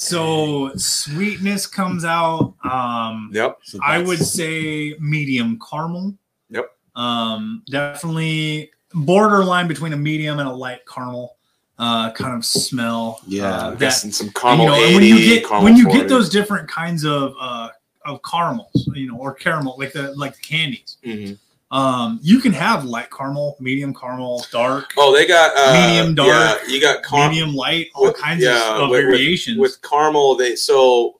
So 0.01 0.71
sweetness 0.77 1.67
comes 1.67 2.05
out. 2.05 2.55
Um, 2.63 3.31
yep. 3.33 3.57
So 3.63 3.79
I 3.83 3.99
would 3.99 4.19
say 4.19 4.95
medium 4.97 5.59
caramel. 5.59 6.13
Yep. 6.49 6.71
Um, 6.95 7.63
definitely 7.69 8.71
borderline 8.93 9.67
between 9.67 9.91
a 9.91 9.97
medium 9.97 10.39
and 10.39 10.47
a 10.47 10.53
light 10.53 10.87
caramel. 10.87 11.35
Uh, 11.79 12.11
kind 12.11 12.35
of 12.35 12.43
smell. 12.45 13.21
Yeah, 13.25 13.45
uh, 13.53 13.69
that 13.71 13.79
guessing 13.79 14.11
some 14.11 14.27
and, 14.27 14.35
caramel 14.35 14.65
you 14.65 14.71
know, 14.71 14.75
80, 14.75 14.95
when 14.95 15.03
you 15.05 15.17
get 15.39 15.49
when 15.63 15.75
you 15.77 15.83
40. 15.85 15.97
get 15.99 16.09
those 16.09 16.29
different 16.29 16.69
kinds 16.69 17.05
of 17.05 17.33
uh 17.39 17.69
of 18.05 18.19
caramels, 18.23 18.89
you 18.93 19.07
know, 19.09 19.17
or 19.17 19.33
caramel 19.33 19.75
like 19.79 19.93
the 19.93 20.13
like 20.15 20.35
the 20.35 20.41
candies. 20.41 20.97
Mhm. 21.05 21.37
Um, 21.71 22.19
you 22.23 22.39
can 22.41 22.51
have 22.51 22.83
light 22.83 23.09
caramel, 23.11 23.55
medium 23.59 23.93
caramel, 23.93 24.43
dark, 24.51 24.91
Oh, 24.97 25.13
they 25.15 25.27
got 25.27 25.55
uh, 25.55 25.71
Medium 25.87 26.15
dark, 26.15 26.27
Yeah, 26.67 26.73
you 26.73 26.81
got 26.81 27.03
caramel. 27.03 27.29
medium 27.29 27.53
light, 27.55 27.87
all 27.93 28.05
with- 28.07 28.17
kinds 28.17 28.43
yeah, 28.43 28.73
of, 28.75 28.81
of 28.83 28.89
with- 28.89 28.97
with- 29.05 29.05
variations. 29.05 29.57
with 29.59 29.79
caramel 29.81 30.35
they 30.35 30.55
so 30.55 31.19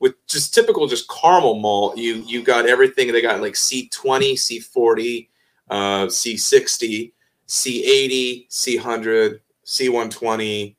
with 0.00 0.14
just 0.26 0.54
typical 0.54 0.86
just 0.88 1.06
caramel 1.10 1.56
malt 1.56 1.98
you 1.98 2.14
you 2.26 2.42
got 2.42 2.66
everything 2.66 3.12
they 3.12 3.20
got 3.20 3.40
like 3.42 3.52
c20 3.52 4.32
c40 4.32 5.28
uh 5.68 6.06
c60 6.06 7.12
c80 7.46 8.48
c100 8.48 9.40
c120 9.70 10.74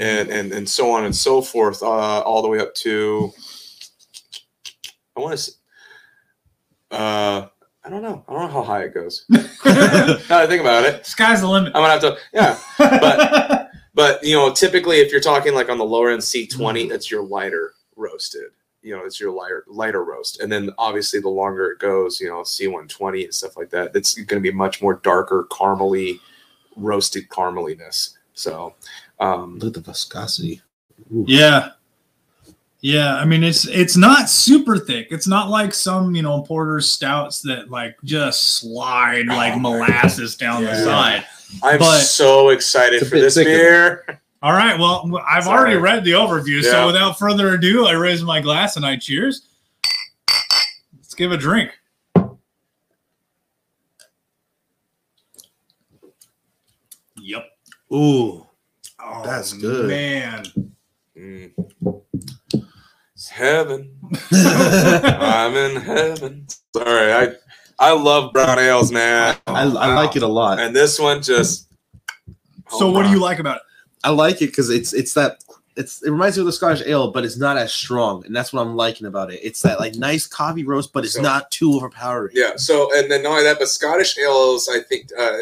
and 0.00 0.28
and 0.30 0.52
and 0.52 0.68
so 0.68 0.90
on 0.90 1.04
and 1.04 1.14
so 1.14 1.40
forth 1.40 1.82
uh 1.82 2.20
all 2.22 2.42
the 2.42 2.48
way 2.48 2.58
up 2.58 2.74
to 2.74 3.30
i 5.16 5.20
want 5.20 5.38
to 5.38 5.52
uh 6.90 7.48
i 7.84 7.88
don't 7.88 8.02
know 8.02 8.24
i 8.28 8.32
don't 8.32 8.42
know 8.42 8.48
how 8.48 8.62
high 8.62 8.82
it 8.84 8.94
goes 8.94 9.24
now 9.30 9.38
that 9.68 10.30
i 10.30 10.46
think 10.46 10.60
about 10.60 10.84
it 10.84 11.06
Sky's 11.06 11.40
the 11.40 11.48
limit. 11.48 11.72
i'm 11.74 11.82
gonna 11.82 11.88
have 11.92 12.00
to 12.00 12.16
yeah 12.32 12.58
but- 12.78 13.70
but 13.94 14.24
you 14.24 14.34
know, 14.34 14.50
typically 14.50 14.96
if 15.00 15.12
you're 15.12 15.20
talking 15.20 15.52
like 15.54 15.68
on 15.68 15.76
the 15.76 15.84
lower 15.84 16.10
end 16.10 16.22
C20, 16.22 16.48
Mm-hmm. 16.56 16.88
that's 16.88 17.10
your 17.10 17.22
lighter 17.22 17.74
roasted. 17.94 18.44
You 18.80 18.96
know, 18.96 19.04
it's 19.04 19.20
your 19.20 19.30
lighter 19.32 19.64
lighter 19.68 20.02
roast. 20.02 20.40
And 20.40 20.50
then 20.50 20.70
obviously 20.78 21.20
the 21.20 21.28
longer 21.28 21.72
it 21.72 21.78
goes, 21.78 22.18
you 22.18 22.26
know, 22.28 22.40
C120 22.40 23.24
and 23.24 23.34
stuff 23.34 23.54
like 23.54 23.68
that, 23.68 23.94
it's 23.94 24.14
going 24.14 24.42
to 24.42 24.50
be 24.50 24.50
much 24.50 24.80
more 24.80 24.94
darker, 24.94 25.46
caramely 25.50 26.20
roasted 26.74 27.28
carameliness. 27.28 28.16
So, 28.34 28.74
um, 29.20 29.58
Look 29.58 29.76
at 29.76 29.84
the 29.84 29.90
viscosity. 29.90 30.60
Ooh. 31.14 31.24
Yeah. 31.28 31.70
Yeah, 32.80 33.14
I 33.14 33.24
mean 33.24 33.44
it's 33.44 33.64
it's 33.68 33.96
not 33.96 34.28
super 34.28 34.76
thick. 34.76 35.06
It's 35.12 35.28
not 35.28 35.48
like 35.48 35.72
some, 35.72 36.16
you 36.16 36.22
know, 36.22 36.42
porter 36.42 36.80
stouts 36.80 37.40
that 37.42 37.70
like 37.70 37.96
just 38.02 38.58
slide 38.58 39.26
like 39.28 39.54
Oh, 39.54 39.58
molasses 39.60 40.34
down 40.36 40.64
the 40.64 40.74
side. 40.82 41.24
I'm 41.62 41.78
But- 41.78 42.00
so 42.00 42.48
excited 42.48 43.06
for 43.06 43.20
this 43.20 43.34
thicker. 43.34 43.50
beer. 43.50 44.20
All 44.42 44.52
right, 44.52 44.76
well, 44.76 45.08
I've 45.30 45.44
Sorry. 45.44 45.56
already 45.60 45.76
read 45.76 46.02
the 46.02 46.12
overview, 46.12 46.60
Yeah. 46.60 46.70
so 46.72 46.86
without 46.88 47.16
further 47.16 47.54
ado, 47.54 47.86
I 47.86 47.92
raise 47.92 48.24
my 48.24 48.40
glass 48.40 48.76
and 48.76 48.84
I 48.84 48.96
cheers. 48.96 49.42
Let's 50.98 51.14
give 51.14 51.30
a 51.30 51.36
drink. 51.36 51.70
Ooh. 57.92 58.46
Oh, 59.00 59.22
That's 59.24 59.52
good. 59.52 59.88
Man. 59.88 60.44
Mm. 61.16 61.52
It's 63.14 63.28
heaven. 63.28 63.98
I'm 64.32 65.54
in 65.54 65.80
heaven. 65.80 66.46
Sorry, 66.74 67.12
I 67.12 67.34
I 67.78 67.92
love 67.92 68.32
brown 68.32 68.58
ales, 68.58 68.90
man. 68.90 69.36
I, 69.46 69.62
I 69.62 69.94
like 69.94 70.16
it 70.16 70.22
a 70.22 70.28
lot. 70.28 70.58
And 70.58 70.74
this 70.74 70.98
one 70.98 71.22
just. 71.22 71.68
So 72.70 72.90
what 72.90 73.04
do 73.04 73.10
you 73.10 73.20
like 73.20 73.38
about 73.38 73.56
it? 73.56 73.62
I 74.04 74.10
like 74.10 74.36
it 74.36 74.46
because 74.46 74.70
it's 74.70 74.92
it's 74.92 75.14
that 75.14 75.42
it's 75.76 76.02
it 76.02 76.10
reminds 76.10 76.36
me 76.36 76.42
of 76.42 76.46
the 76.46 76.52
Scottish 76.52 76.82
ale, 76.86 77.10
but 77.10 77.24
it's 77.24 77.36
not 77.38 77.56
as 77.56 77.72
strong, 77.72 78.24
and 78.26 78.34
that's 78.36 78.52
what 78.52 78.60
I'm 78.60 78.76
liking 78.76 79.06
about 79.06 79.32
it. 79.32 79.40
It's 79.42 79.62
that 79.62 79.80
like 79.80 79.94
nice 79.94 80.26
coffee 80.26 80.64
roast, 80.64 80.92
but 80.92 81.04
it's 81.04 81.14
So- 81.14 81.22
not 81.22 81.50
too 81.50 81.72
overpowering. 81.74 82.32
Yeah. 82.34 82.52
So, 82.56 82.94
and 82.96 83.10
then 83.10 83.22
not 83.22 83.30
only 83.30 83.44
that, 83.44 83.58
but 83.58 83.68
Scottish 83.68 84.18
ales, 84.18 84.68
I 84.68 84.80
think, 84.80 85.10
uh, 85.18 85.22
uh, 85.22 85.32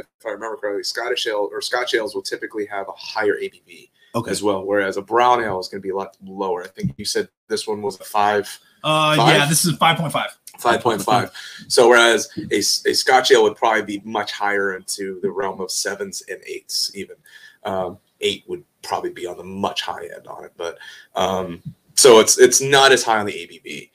if 0.00 0.06
I 0.26 0.30
remember 0.30 0.56
correctly, 0.56 0.82
Scottish 0.84 1.26
ale 1.26 1.48
or 1.50 1.60
Scotch 1.60 1.94
ales 1.94 2.14
will 2.14 2.22
typically 2.22 2.66
have 2.66 2.88
a 2.88 2.92
higher 2.92 3.36
ABV 3.36 3.90
Okay. 4.14 4.30
as 4.30 4.42
well, 4.42 4.64
whereas 4.64 4.96
a 4.96 5.02
brown 5.02 5.42
ale 5.42 5.58
is 5.60 5.68
going 5.68 5.80
to 5.80 5.86
be 5.86 5.90
a 5.90 5.96
lot 5.96 6.16
lower. 6.24 6.64
I 6.64 6.68
think 6.68 6.94
you 6.96 7.04
said 7.04 7.28
this 7.48 7.66
one 7.66 7.80
was 7.82 7.98
a 8.00 8.04
five, 8.04 8.46
Uh, 8.84 9.16
Five? 9.16 9.36
yeah, 9.36 9.46
this 9.48 9.64
is 9.64 9.76
five 9.76 9.96
point 9.98 10.12
five. 10.12 10.36
five 10.58 10.80
point 10.82 11.02
five. 11.02 11.30
So, 11.68 11.88
whereas 11.88 12.28
a, 12.50 12.58
a 12.58 12.94
Scotch 12.94 13.30
ale 13.32 13.42
would 13.44 13.56
probably 13.56 13.82
be 13.82 14.02
much 14.04 14.32
higher 14.32 14.76
into 14.76 15.18
the 15.22 15.30
realm 15.30 15.60
of 15.60 15.70
sevens 15.70 16.22
and 16.28 16.40
eights, 16.46 16.90
even. 16.94 17.16
Um, 17.64 17.98
eight 18.20 18.44
would 18.48 18.64
probably 18.82 19.10
be 19.10 19.26
on 19.26 19.36
the 19.36 19.44
much 19.44 19.82
high 19.82 20.04
end 20.14 20.26
on 20.26 20.44
it, 20.44 20.52
but 20.56 20.78
um, 21.16 21.62
so 21.94 22.20
it's 22.20 22.38
it's 22.38 22.60
not 22.60 22.92
as 22.92 23.02
high 23.04 23.18
on 23.18 23.26
the 23.26 23.32
ABV, 23.32 23.90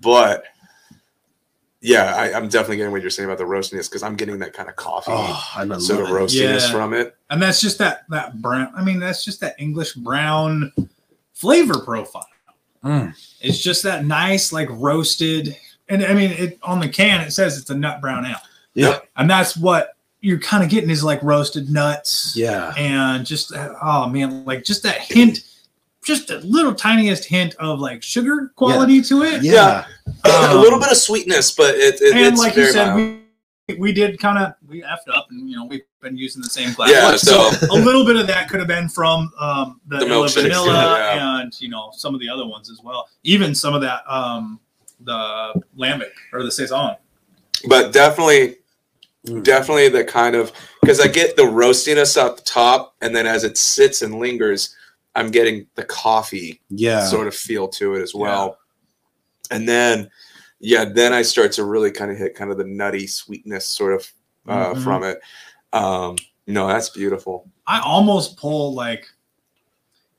but 0.00 0.44
yeah, 1.82 2.14
I, 2.14 2.34
I'm 2.34 2.48
definitely 2.48 2.76
getting 2.76 2.92
what 2.92 3.00
you're 3.00 3.10
saying 3.10 3.26
about 3.28 3.38
the 3.38 3.44
roastiness 3.44 3.88
because 3.88 4.02
I'm 4.02 4.14
getting 4.14 4.38
that 4.40 4.52
kind 4.52 4.68
of 4.68 4.76
coffee 4.76 5.12
Oh, 5.14 5.42
I 5.54 5.64
love 5.64 5.80
sort 5.82 6.00
of 6.00 6.08
it. 6.08 6.12
roastiness 6.12 6.60
Yeah. 6.66 6.70
from 6.72 6.92
it. 6.92 7.16
And 7.30 7.40
that's 7.40 7.60
just 7.60 7.78
that 7.78 8.02
that 8.10 8.40
brown. 8.42 8.70
I 8.76 8.84
mean, 8.84 8.98
that's 9.00 9.24
just 9.24 9.40
that 9.40 9.54
English 9.58 9.94
brown 9.94 10.72
flavor 11.32 11.78
profile. 11.80 12.26
Mm. 12.84 13.14
It's 13.40 13.58
just 13.58 13.82
that 13.84 14.04
nice, 14.04 14.52
like 14.52 14.68
roasted. 14.72 15.56
And 15.88 16.04
I 16.04 16.12
mean, 16.14 16.30
it 16.32 16.58
on 16.62 16.80
the 16.80 16.88
can 16.88 17.22
it 17.22 17.30
says 17.32 17.56
it's 17.58 17.70
a 17.70 17.74
nut 17.74 18.00
brown 18.02 18.26
ale, 18.26 18.36
Yeah. 18.74 18.98
and 19.16 19.28
that's 19.28 19.56
what 19.56 19.96
you're 20.20 20.38
kind 20.38 20.62
of 20.62 20.68
getting 20.70 20.90
is 20.90 21.02
like 21.02 21.22
roasted 21.22 21.70
nuts 21.70 22.34
Yeah. 22.36 22.72
and 22.76 23.24
just 23.24 23.50
that- 23.50 23.72
oh 23.82 24.08
man, 24.08 24.44
like 24.44 24.64
just 24.64 24.82
that 24.82 24.98
hint, 25.00 25.40
just 26.04 26.30
a 26.30 26.38
little 26.38 26.74
tiniest 26.74 27.24
hint 27.24 27.54
of 27.56 27.80
like 27.80 28.02
sugar 28.02 28.52
quality 28.56 29.00
to 29.02 29.22
it. 29.22 29.42
Yeah. 29.42 29.86
a 30.24 30.28
Um, 30.28 30.60
little 30.60 30.78
bit 30.78 30.90
of 30.90 30.96
sweetness, 30.98 31.52
but 31.52 31.74
it, 31.74 32.00
it, 32.02 32.14
and 32.14 32.26
it's 32.26 32.38
like 32.38 32.54
you 32.56 32.66
said, 32.70 32.94
mild. 32.94 33.18
we, 33.68 33.74
we 33.76 33.92
did 33.92 34.18
kind 34.18 34.38
of 34.38 34.52
we 34.68 34.82
effed 34.82 35.08
up, 35.14 35.28
and 35.30 35.48
you 35.48 35.56
know 35.56 35.64
we've 35.64 35.82
been 36.02 36.16
using 36.16 36.42
the 36.42 36.50
same 36.50 36.72
glass. 36.74 36.90
Yeah, 36.90 37.16
so- 37.16 37.50
a 37.70 37.74
little 37.74 38.04
bit 38.04 38.16
of 38.16 38.26
that 38.26 38.48
could 38.50 38.58
have 38.58 38.68
been 38.68 38.88
from 38.90 39.30
um, 39.38 39.80
the, 39.88 39.98
The 39.98 40.06
Illa 40.08 40.28
vanilla 40.28 40.98
yeah. 40.98 41.40
and 41.40 41.60
you 41.60 41.68
know 41.70 41.90
some 41.94 42.12
of 42.14 42.20
the 42.20 42.28
other 42.28 42.46
ones 42.46 42.70
as 42.70 42.80
well. 42.82 43.08
Even 43.22 43.54
some 43.54 43.72
of 43.74 43.80
that 43.80 44.02
um, 44.06 44.60
the 45.00 45.62
lambic 45.78 46.12
or 46.32 46.42
the 46.42 46.50
saison. 46.52 46.96
but 47.68 47.92
definitely 47.92 48.56
Mm. 49.26 49.42
definitely 49.44 49.90
the 49.90 50.02
kind 50.02 50.34
of 50.34 50.50
because 50.80 50.98
I 50.98 51.06
get 51.06 51.36
the 51.36 51.42
roastiness 51.42 52.16
at 52.16 52.36
the 52.38 52.42
top, 52.42 52.94
and 53.02 53.14
then 53.14 53.26
as 53.26 53.44
it 53.44 53.58
sits 53.58 54.00
and 54.00 54.18
lingers, 54.18 54.74
I'm 55.14 55.30
getting 55.30 55.66
the 55.74 55.84
coffee 55.84 56.60
Yeah. 56.70 57.04
sort 57.04 57.26
of 57.26 57.34
feel 57.34 57.68
to 57.68 57.96
it 57.96 58.02
as 58.02 58.14
well. 58.14 58.56
And 59.50 59.68
then, 59.68 60.10
yeah, 60.58 60.86
then 60.86 61.12
I 61.12 61.20
start 61.22 61.52
to 61.52 61.64
really 61.64 61.90
kind 61.90 62.10
of 62.10 62.16
hit 62.16 62.34
kind 62.34 62.50
of 62.50 62.56
the 62.56 62.64
nutty 62.64 63.06
sweetness 63.06 63.66
sort 63.68 63.92
of 63.92 64.10
uh, 64.48 64.72
Mhm. 64.74 64.82
from 64.84 65.02
it. 65.04 65.20
Um, 65.74 66.16
no, 66.46 66.66
that's 66.66 66.88
beautiful. 66.88 67.46
I 67.66 67.80
almost 67.80 68.38
pull 68.38 68.72
like 68.74 69.06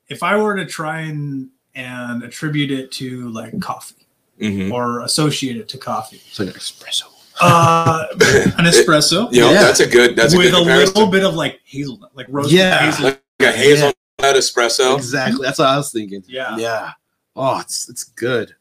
if 0.10 0.22
I 0.22 0.36
were 0.38 0.56
to 0.56 0.66
try 0.66 1.02
and 1.02 1.50
and 1.74 2.22
attribute 2.22 2.70
it 2.70 2.92
to 2.92 3.30
like 3.30 3.60
coffee 3.62 4.06
hmm 4.40 4.72
or 4.72 5.02
associate 5.02 5.58
it 5.58 5.68
to 5.70 5.78
coffee. 5.78 6.22
It's 6.30 6.38
like 6.40 6.50
an 6.50 6.54
espresso. 6.56 7.04
Uh, 7.42 8.08
an 8.12 8.66
espresso 8.66 9.32
You 9.34 9.42
know, 9.42 9.52
Yeah. 9.52 9.62
that's 9.64 9.80
a 9.80 9.88
good. 9.88 10.16
That's 10.16 10.34
a 10.34 10.38
with 10.38 10.52
good 10.52 10.62
a 10.68 10.76
little 10.86 11.08
bit 11.08 11.24
of 11.24 11.34
like 11.36 11.60
hazelnut, 11.66 12.16
like 12.16 12.28
roasted 12.30 12.58
Yeah. 12.60 12.80
hazelnut. 12.92 13.22
like 13.40 13.50
a 13.50 13.58
hazelnut 13.58 13.96
espresso, 14.22 14.96
Exactly. 14.98 15.44
That's 15.46 15.60
what 15.60 15.68
I 15.68 15.78
was 15.78 15.92
thinking. 15.92 16.24
Yeah. 16.28 16.58
Yeah. 16.58 16.92
Oh, 17.36 17.60
it's 17.60 17.90
it's 17.90 18.04
good. 18.04 18.56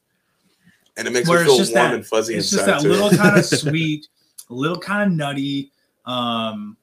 and 0.97 1.07
it 1.07 1.13
makes 1.13 1.29
Where 1.29 1.41
me 1.41 1.47
feel 1.47 1.57
warm 1.57 1.73
that- 1.75 1.95
and 1.95 2.07
fuzzy 2.07 2.35
It's 2.35 2.51
just 2.51 2.67
that 2.67 2.81
too. 2.81 2.89
little 2.89 3.11
kind 3.11 3.39
of 3.39 3.45
sweet, 3.45 4.07
a 4.49 4.55
little 4.55 4.79
kind 4.79 5.11
of 5.11 5.17
nutty. 5.17 5.71
Um, 6.07 6.77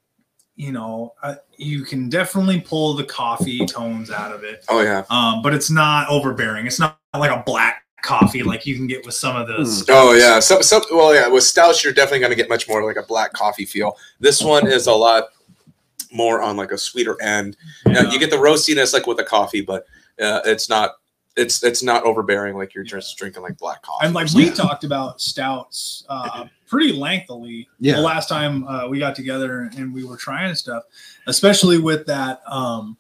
you 0.56 0.72
know, 0.72 1.14
uh, 1.22 1.36
you 1.58 1.84
can 1.84 2.10
definitely 2.10 2.60
pull 2.62 2.94
the 2.96 3.04
coffee 3.04 3.66
tones 3.66 4.10
out 4.10 4.32
of 4.32 4.44
it, 4.44 4.64
oh 4.70 4.82
yeah. 4.82 5.04
um, 5.10 5.42
but 5.44 5.54
it's 5.54 5.70
not 5.70 6.08
overbearing. 6.10 6.66
It's 6.66 6.80
not 6.80 7.00
like 7.18 7.30
a 7.32 7.44
black 7.46 7.84
coffee 8.04 8.44
like 8.44 8.66
you 8.66 8.76
can 8.76 8.88
get 8.88 9.06
with 9.06 9.16
some 9.16 9.36
of 9.36 9.48
those. 9.48 9.84
Mm. 9.84 9.90
Oh 9.90 10.14
yeah, 10.14 10.40
some, 10.40 10.62
some 10.64 10.82
well 10.92 11.14
yeah, 11.14 11.28
with 11.28 11.44
stouts 11.44 11.84
you're 11.84 11.94
definitely 11.94 12.20
going 12.20 12.30
to 12.32 12.36
get 12.36 12.50
much 12.50 12.68
more 12.68 12.86
like 12.86 12.96
a 12.98 13.04
black 13.04 13.34
coffee 13.34 13.66
feel. 13.66 13.98
This 14.20 14.42
one 14.42 14.68
is 14.68 14.88
a 14.88 14.94
lot 14.94 15.26
more 16.12 16.42
on 16.42 16.56
like 16.56 16.72
a 16.72 16.78
sweeter 16.78 17.22
end. 17.22 17.58
Yeah, 17.86 18.04
Yeah. 18.04 18.12
you 18.12 18.20
get 18.20 18.30
the 18.30 18.38
roastiness 18.38 18.94
like 18.94 19.08
with 19.08 19.20
a 19.20 19.24
coffee, 19.24 19.62
but 19.62 19.86
uh, 20.22 20.42
it's 20.46 20.70
not 20.70 20.92
it's 21.36 21.64
it's 21.64 21.84
not 21.84 22.04
overbearing 22.04 22.56
like 22.56 22.74
you're 22.74 22.84
Yeah. 22.86 22.92
just 22.92 23.18
drinking 23.18 23.44
like 23.44 23.58
black 23.58 23.82
coffee. 23.82 24.06
And 24.06 24.14
like 24.16 24.32
we 24.34 24.50
talked 24.50 24.84
about 24.84 25.20
stouts 25.22 26.04
uh, 26.10 26.46
pretty 26.68 26.94
lengthily 26.94 27.68
Yeah. 27.80 27.96
the 27.96 28.02
last 28.02 28.28
time 28.30 28.68
uh, 28.68 28.88
we 28.88 29.00
got 29.00 29.16
together 29.16 29.70
and 29.76 29.94
we 29.94 30.04
were 30.04 30.18
trying 30.18 30.54
stuff, 30.56 30.84
especially 31.28 31.78
with 31.80 32.06
that 32.08 32.42
um, 32.48 32.98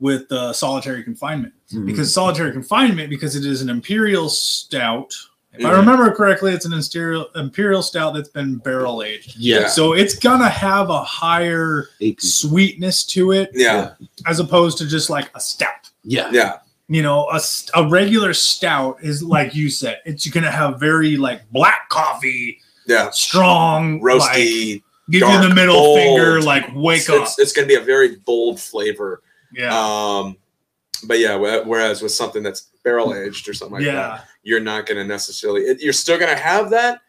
with 0.00 0.28
the 0.28 0.52
solitary 0.52 1.02
confinement. 1.04 1.52
Mhm. 1.72 1.86
Because 1.86 2.12
solitary 2.12 2.52
confinement, 2.52 3.10
because 3.10 3.36
it 3.36 3.44
is 3.44 3.60
an 3.62 3.68
imperial 3.68 4.28
stout. 4.28 5.12
If 5.52 5.64
I 5.64 5.70
Mhm. 5.72 5.76
remember 5.78 6.10
correctly, 6.14 6.52
it's 6.52 6.64
an 6.64 6.72
imperial 6.72 7.26
imperial 7.34 7.82
stout 7.82 8.14
that's 8.14 8.28
been 8.28 8.56
barrel 8.56 9.02
aged. 9.02 9.34
yeah. 9.36 9.68
So 9.68 9.92
it's 9.92 10.14
gonna 10.14 10.48
have 10.48 10.90
a 10.90 11.02
higher 11.04 11.88
AP. 12.00 12.20
sweetness 12.20 13.04
to 13.06 13.32
it 13.32 13.50
yeah, 13.54 13.90
as 14.26 14.38
opposed 14.40 14.78
to 14.78 14.86
just 14.86 15.10
like 15.10 15.28
a 15.34 15.40
stout. 15.40 15.90
Yeah. 16.04 16.30
yeah, 16.32 16.58
You 16.88 17.02
know, 17.02 17.28
a, 17.30 17.40
a 17.74 17.86
regular 17.88 18.32
stout 18.32 18.96
is 19.02 19.22
like 19.22 19.54
you 19.54 19.68
said, 19.68 19.98
it's 20.06 20.26
gonna 20.28 20.50
have 20.50 20.80
very 20.80 21.16
like 21.16 21.42
black 21.52 21.88
coffee, 21.90 22.58
yeah. 22.86 23.10
strong, 23.10 24.00
like, 24.00 24.20
Roasty. 24.38 24.82
give 25.10 25.28
you 25.28 25.48
the 25.48 25.54
middle 25.54 25.74
bold. 25.74 25.98
finger, 25.98 26.40
like 26.42 26.64
wake 26.74 27.00
it's, 27.00 27.10
up. 27.10 27.22
It's, 27.22 27.38
it's 27.38 27.52
going 27.52 27.66
to 27.68 27.74
be 27.74 27.80
a 27.80 27.84
very 27.84 28.16
bold 28.24 28.60
flavor. 28.60 29.22
Yeah, 29.52 29.70
Um, 29.72 30.36
but 31.06 31.18
yeah, 31.18 31.34
whereas 31.36 32.02
with 32.02 32.12
something 32.12 32.42
that's 32.42 32.68
barrel 32.84 33.14
aged 33.14 33.48
or 33.48 33.54
something 33.54 33.74
like 33.78 33.84
that, 33.94 34.26
you're 34.42 34.60
not 34.60 34.86
going 34.86 34.98
to 34.98 35.04
necessarily. 35.04 35.62
It, 35.62 35.80
you're 35.80 35.92
still 35.92 36.18
going 36.18 36.34
to 36.34 36.40
have 36.42 36.70
that, 36.70 37.00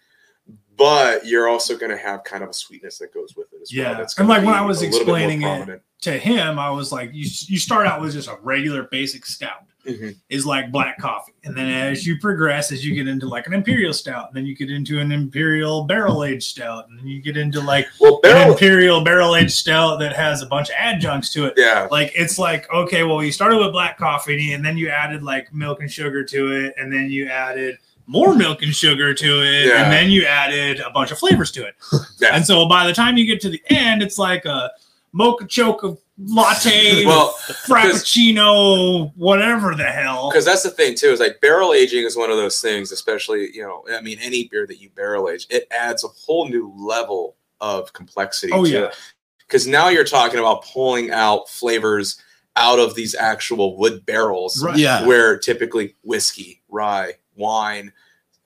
but 0.77 1.25
you're 1.25 1.47
also 1.49 1.77
going 1.77 1.91
to 1.91 1.97
have 1.97 2.23
kind 2.23 2.43
of 2.43 2.49
a 2.49 2.53
sweetness 2.53 2.97
that 2.99 3.13
goes 3.13 3.35
with 3.35 3.51
it 3.53 3.61
as 3.61 3.71
Yeah. 3.73 3.89
well. 3.91 3.97
That's 3.99 4.17
And 4.17 4.27
like 4.27 4.43
when 4.43 4.53
I 4.53 4.61
was 4.61 4.81
a 4.81 4.85
little 4.85 4.99
bit 4.99 5.07
more 5.07 5.17
explaining 5.17 5.69
it, 5.69 5.81
to 6.01 6.11
him, 6.17 6.57
I 6.57 6.69
was 6.71 6.91
like, 6.91 7.09
you 7.13 7.29
you 7.47 7.59
start 7.59 7.85
out 7.85 8.01
with 8.01 8.13
just 8.13 8.27
a 8.29 8.37
regular 8.41 8.83
basic 8.83 9.25
stout. 9.25 9.65
Mhm. 9.87 10.15
Is 10.29 10.45
like 10.45 10.71
black 10.71 10.99
coffee, 10.99 11.33
and 11.43 11.57
then 11.57 11.67
as 11.67 12.05
you 12.05 12.19
progress, 12.19 12.71
as 12.71 12.85
you 12.85 12.93
get 12.93 13.07
into 13.07 13.27
like 13.27 13.47
an 13.47 13.53
imperial 13.53 13.93
stout, 13.93 14.27
and 14.27 14.35
then 14.37 14.45
you 14.45 14.55
get 14.55 14.69
into 14.69 14.99
an 14.99 15.11
imperial 15.11 15.85
barrel 15.85 16.23
aged 16.23 16.43
stout, 16.43 16.87
and 16.89 16.99
then 16.99 17.07
you 17.07 17.19
get 17.21 17.35
into 17.35 17.59
like 17.61 17.87
Well, 17.99 18.19
an 18.23 18.51
imperial 18.51 19.03
barrel 19.03 19.35
aged 19.35 19.51
stout 19.53 19.99
that 19.99 20.15
has 20.15 20.43
a 20.43 20.45
bunch 20.45 20.69
of 20.69 20.75
adjuncts 20.77 21.33
to 21.33 21.45
it. 21.45 21.53
Yeah, 21.57 21.87
Like 21.89 22.11
it's 22.15 22.37
like 22.37 22.71
okay, 22.71 23.03
well, 23.03 23.23
you 23.23 23.31
started 23.31 23.57
with 23.57 23.71
black 23.71 23.97
coffee, 23.97 24.53
and 24.53 24.63
then 24.63 24.77
you 24.77 24.89
added 24.89 25.23
like 25.23 25.51
milk 25.53 25.81
and 25.81 25.91
sugar 25.91 26.23
to 26.25 26.51
it, 26.51 26.75
and 26.77 26.93
then 26.93 27.09
you 27.09 27.27
added 27.27 27.77
more 28.05 28.35
milk 28.35 28.61
and 28.61 28.75
sugar 28.75 29.13
to 29.15 29.41
it, 29.41 29.65
Yeah. 29.67 29.83
and 29.83 29.91
then 29.91 30.11
you 30.11 30.25
added 30.25 30.79
a 30.81 30.91
bunch 30.91 31.11
of 31.11 31.17
flavors 31.17 31.49
to 31.53 31.65
it. 31.65 31.75
Yeah. 32.19 32.35
And 32.35 32.45
so 32.45 32.67
by 32.67 32.85
the 32.85 32.93
time 32.93 33.17
you 33.17 33.25
get 33.25 33.41
to 33.41 33.49
the 33.49 33.61
end, 33.71 34.03
it's 34.03 34.19
like 34.19 34.45
a 34.45 34.69
mocha 35.11 35.47
choco 35.47 35.97
latte, 36.27 37.05
well, 37.07 37.33
frappuccino, 37.67 39.11
whatever 39.15 39.75
the 39.75 39.83
hell. 39.85 40.29
because 40.29 40.45
that's 40.45 40.63
the 40.63 40.69
thing 40.69 40.95
too 40.95 41.07
is 41.09 41.19
like 41.19 41.41
barrel 41.41 41.73
aging 41.73 42.03
is 42.05 42.15
one 42.17 42.29
of 42.29 42.37
those 42.37 42.61
things, 42.61 42.91
especially 42.91 43.49
you 43.53 43.61
know, 43.63 43.83
I 43.91 44.01
mean, 44.01 44.17
any 44.21 44.47
beer 44.47 44.65
that 44.67 44.79
you 44.81 44.89
barrel 44.89 45.29
age, 45.29 45.47
it 45.49 45.67
adds 45.71 46.03
a 46.03 46.07
whole 46.07 46.47
new 46.47 46.73
level 46.77 47.35
of 47.59 47.93
complexity. 47.93 48.51
Oh 48.53 48.65
to 48.65 48.71
yeah, 48.71 48.91
because 49.39 49.67
now 49.67 49.89
you're 49.89 50.03
talking 50.03 50.39
about 50.39 50.63
pulling 50.65 51.11
out 51.11 51.49
flavors 51.49 52.21
out 52.57 52.79
of 52.79 52.95
these 52.95 53.15
actual 53.15 53.77
wood 53.77 54.05
barrels 54.05 54.61
Right. 54.63 54.77
Yeah. 54.77 55.05
where 55.07 55.37
typically 55.39 55.95
whiskey, 56.03 56.61
rye, 56.67 57.13
wine, 57.35 57.93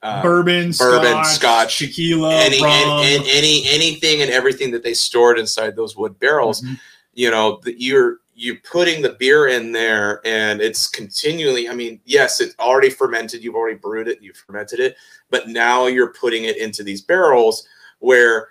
uh, 0.02 0.22
bourbon, 0.22 0.70
bourbon, 0.78 1.24
scotch, 1.24 1.26
scotch, 1.34 1.78
tequila, 1.80 2.32
any, 2.34 2.62
rum. 2.62 2.72
any, 3.04 3.28
any 3.30 3.64
anything 3.68 4.22
and 4.22 4.30
everything 4.30 4.70
that 4.70 4.82
they 4.84 4.94
stored 4.94 5.38
inside 5.38 5.74
those 5.74 5.96
wood 5.96 6.18
barrels 6.20 6.62
Mhm. 6.62 6.78
You 7.16 7.30
know 7.30 7.58
that 7.64 7.82
you're 7.82 8.18
you're 8.34 8.60
putting 8.70 9.02
the 9.02 9.16
beer 9.18 9.48
in 9.48 9.72
there 9.72 10.20
and 10.24 10.60
it's 10.60 10.86
continually 10.86 11.68
i 11.68 11.74
mean 11.74 11.98
yes 12.04 12.40
it's 12.40 12.54
already 12.60 12.90
fermented 12.90 13.42
you've 13.42 13.56
already 13.56 13.76
brewed 13.76 14.06
it 14.06 14.22
you've 14.22 14.36
fermented 14.36 14.78
it 14.78 14.94
but 15.30 15.48
now 15.48 15.86
you're 15.86 16.12
putting 16.12 16.44
it 16.44 16.58
into 16.58 16.84
these 16.84 17.00
barrels 17.00 17.66
where 17.98 18.50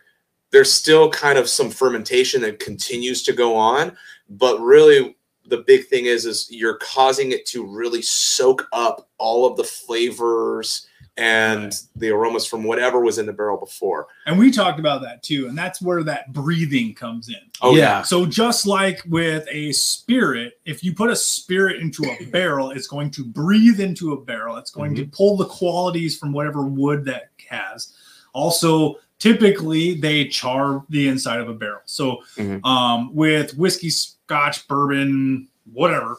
there's 0.52 0.74
still 0.74 1.10
kind 1.12 1.38
of 1.38 1.48
some 1.48 1.70
fermentation 1.70 2.42
that 2.42 2.60
continues 2.60 3.24
to 3.24 3.32
go 3.32 3.56
on 3.56 3.96
but 4.32 4.60
really 4.60 5.16
the 5.46 5.58
big 5.68 5.86
thing 5.86 6.06
is 6.06 6.26
is 6.26 6.48
you're 6.50 6.80
causing 6.80 7.32
it 7.32 7.46
to 7.46 7.64
really 7.64 8.02
soak 8.02 8.68
up 8.74 9.08
all 9.20 9.46
of 9.46 9.56
the 9.56 9.64
flavors 9.64 10.88
and 11.18 11.74
the 11.96 12.10
aromas 12.10 12.46
from 12.46 12.64
whatever 12.64 13.00
was 13.00 13.18
in 13.18 13.26
the 13.26 13.32
barrel 13.32 13.58
before 13.58 14.08
And 14.26 14.38
we 14.38 14.52
talked 14.52 14.80
about 14.80 15.02
that 15.04 15.24
too. 15.24 15.48
And 15.48 15.58
that's 15.58 15.82
where 15.82 16.04
that 16.04 16.34
breathing 16.34 16.94
comes 16.94 17.30
in. 17.30 17.36
oh 17.62 17.76
yeah. 17.76 18.02
So 18.02 18.26
just 18.26 18.68
like 18.68 19.02
with 19.08 19.48
a 19.50 19.72
spirit, 19.72 20.60
if 20.66 20.84
you 20.84 20.94
put 20.94 21.10
a 21.10 21.16
spirit 21.16 21.80
into 21.82 22.04
a 22.04 22.26
barrel, 22.26 22.72
it's 22.72 22.88
going 22.88 23.12
to 23.12 23.24
breathe 23.24 23.80
into 23.80 24.12
a 24.14 24.22
barrel. 24.22 24.58
It's 24.58 24.72
going 24.72 24.94
to 24.96 25.06
pull 25.06 25.38
the 25.38 25.46
qualities 25.46 26.18
from 26.18 26.34
whatever 26.34 26.64
wood 26.66 27.06
that 27.06 27.30
has. 27.50 27.94
Also, 28.34 28.96
typically 29.18 29.94
they 29.96 30.28
char 30.28 30.84
the 30.90 31.08
inside 31.08 31.40
of 31.40 31.48
a 31.48 31.54
barrel. 31.54 31.80
So 31.86 32.18
Mhm. 32.38 32.64
um, 32.66 33.16
with 33.16 33.58
whiskey, 33.58 33.90
scotch, 33.90 34.68
bourbon, 34.68 35.48
whatever, 35.72 36.18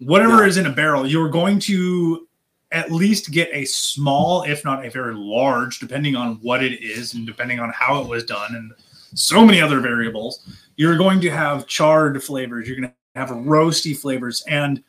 whatever 0.00 0.42
Yeah. 0.42 0.48
is 0.48 0.56
in 0.58 0.66
a 0.66 0.70
barrel, 0.72 1.06
you're 1.06 1.30
going 1.30 1.58
to 1.60 2.28
at 2.74 2.90
least 2.90 3.30
get 3.30 3.48
a 3.52 3.64
small, 3.64 4.42
if 4.42 4.64
not 4.64 4.84
a 4.84 4.90
very 4.90 5.14
large, 5.14 5.78
depending 5.78 6.16
on 6.16 6.34
what 6.42 6.62
it 6.62 6.82
is 6.82 7.14
and 7.14 7.26
depending 7.26 7.60
on 7.60 7.70
how 7.70 8.00
it 8.02 8.08
was 8.08 8.24
done 8.24 8.54
and 8.54 8.72
so 9.14 9.46
many 9.46 9.60
other 9.60 9.78
variables. 9.80 10.40
You're 10.76 10.98
going 10.98 11.20
to 11.20 11.30
have 11.30 11.68
charred 11.68 12.22
flavors. 12.22 12.66
You're 12.66 12.76
going 12.76 12.88
to 12.88 12.94
have 13.20 13.30
roasty 13.30 13.96
flavors, 13.96 14.42
and 14.48 14.82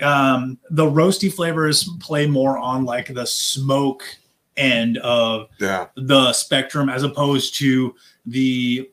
um, 0.00 0.58
the 0.70 0.86
roasty 0.86 1.32
flavors 1.32 1.88
play 2.00 2.26
more 2.26 2.58
on 2.58 2.84
like 2.84 3.12
the 3.12 3.26
smoke 3.26 4.04
end 4.56 4.98
of 4.98 5.48
yeah 5.58 5.86
the 5.96 6.32
spectrum 6.32 6.88
as 6.88 7.02
opposed 7.02 7.54
to 7.56 7.94
the 8.26 8.88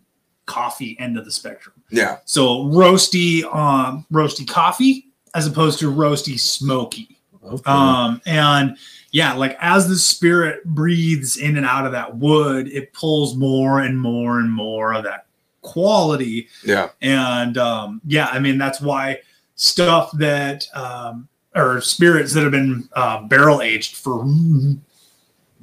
coffee 0.46 0.98
end 1.00 1.18
of 1.18 1.26
the 1.26 1.32
spectrum. 1.32 1.76
yeah 1.92 2.18
So 2.26 2.64
roasty, 2.66 3.44
um, 3.54 4.08
roasty 4.12 4.48
coffee 4.48 5.06
as 5.36 5.46
opposed 5.46 5.78
to 5.80 5.92
roasty 5.92 6.40
smoky. 6.40 7.19
Okay. 7.44 7.72
Um, 7.72 8.22
and 8.26 8.78
yeah, 9.12 9.34
like 9.34 9.58
as 9.60 9.88
the 9.88 9.96
spirit 9.96 10.64
breathes 10.66 11.38
in 11.38 11.58
and 11.58 11.66
out 11.66 11.86
of 11.86 11.92
that 11.94 12.18
wood, 12.18 12.68
it 12.68 12.94
pulls 12.94 13.36
more 13.36 13.80
and 13.80 14.00
more 14.00 14.40
and 14.40 14.52
more 14.52 14.94
of 14.94 15.04
that 15.04 15.26
quality. 15.62 16.48
yeah 16.64 16.90
And 17.02 17.58
um, 17.58 18.02
yeah, 18.06 18.28
I 18.28 18.40
mean, 18.40 18.58
that's 18.58 18.82
why 18.82 19.20
stuff 19.56 20.12
that, 20.14 20.68
um, 20.74 21.28
or 21.56 21.82
spirits 21.82 22.34
that 22.34 22.44
have 22.44 22.52
been 22.52 22.88
uh, 22.94 23.24
barrel 23.24 23.62
aged 23.62 23.96
for 23.96 24.24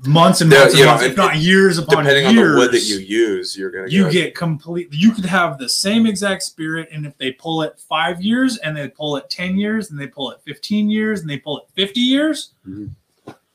months 0.05 0.41
and 0.43 0.53
Yeah, 0.53 0.59
months 0.59 0.73
and 0.75 0.79
you 0.79 0.85
know, 0.85 0.91
months, 0.93 1.05
if 1.07 1.17
not 1.17 1.37
years 1.37 1.79
upon 1.79 2.05
depending 2.05 2.35
years, 2.35 2.49
on 2.49 2.55
the 2.55 2.59
wood 2.61 2.73
that 2.73 2.83
you 2.85 2.99
use 2.99 3.57
you're 3.57 3.71
gonna 3.71 3.89
you 3.89 4.05
get, 4.05 4.13
get 4.13 4.35
complete 4.35 4.89
you 4.93 5.11
could 5.13 5.25
have 5.25 5.59
the 5.59 5.69
same 5.69 6.07
exact 6.07 6.43
spirit 6.43 6.89
and 6.93 7.07
if 7.07 7.17
they 7.17 7.33
pull 7.33 7.63
it 7.63 7.79
five 7.89 8.21
years 8.21 8.59
and 8.59 8.77
they 8.77 8.89
pull 8.89 9.17
it 9.17 9.29
10 9.31 9.57
years 9.57 9.91
and 9.91 9.99
they 9.99 10.07
pull 10.07 10.31
it 10.31 10.39
15 10.45 10.91
years 10.91 11.21
and 11.23 11.31
they 11.31 11.39
pull 11.39 11.59
it 11.59 11.65
50 11.75 12.01
years 12.01 12.51
Mhm. 12.69 12.91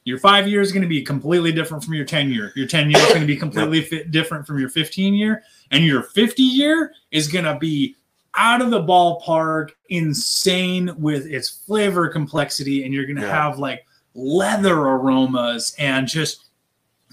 your 0.03 0.17
five 0.17 0.47
years 0.47 0.67
is 0.67 0.73
going 0.73 0.81
to 0.81 0.87
be 0.89 1.03
completely 1.03 1.51
different 1.51 1.83
from 1.83 1.93
your 1.93 2.05
10 2.05 2.31
year 2.31 2.51
your 2.55 2.67
10 2.67 2.89
year 2.89 2.99
is 2.99 3.07
going 3.09 3.21
to 3.21 3.27
be 3.27 3.37
completely 3.45 3.81
fi- 3.81 4.03
different 4.09 4.47
from 4.47 4.57
your 4.59 4.69
15 4.69 5.13
year 5.13 5.43
and 5.69 5.85
your 5.85 6.01
50 6.01 6.41
year 6.41 6.91
is 7.11 7.27
going 7.27 7.45
to 7.45 7.55
be 7.59 7.95
out 8.35 8.61
of 8.61 8.71
the 8.71 8.81
ballpark 8.81 9.71
insane 9.89 10.91
with 10.97 11.27
its 11.27 11.49
flavor 11.49 12.07
complexity 12.07 12.83
and 12.83 12.93
you're 12.93 13.05
going 13.05 13.17
to 13.17 13.21
Yeah. 13.21 13.43
have 13.49 13.59
like 13.59 13.85
leather 14.13 14.77
aromas 14.77 15.75
and 15.79 16.07
just 16.07 16.45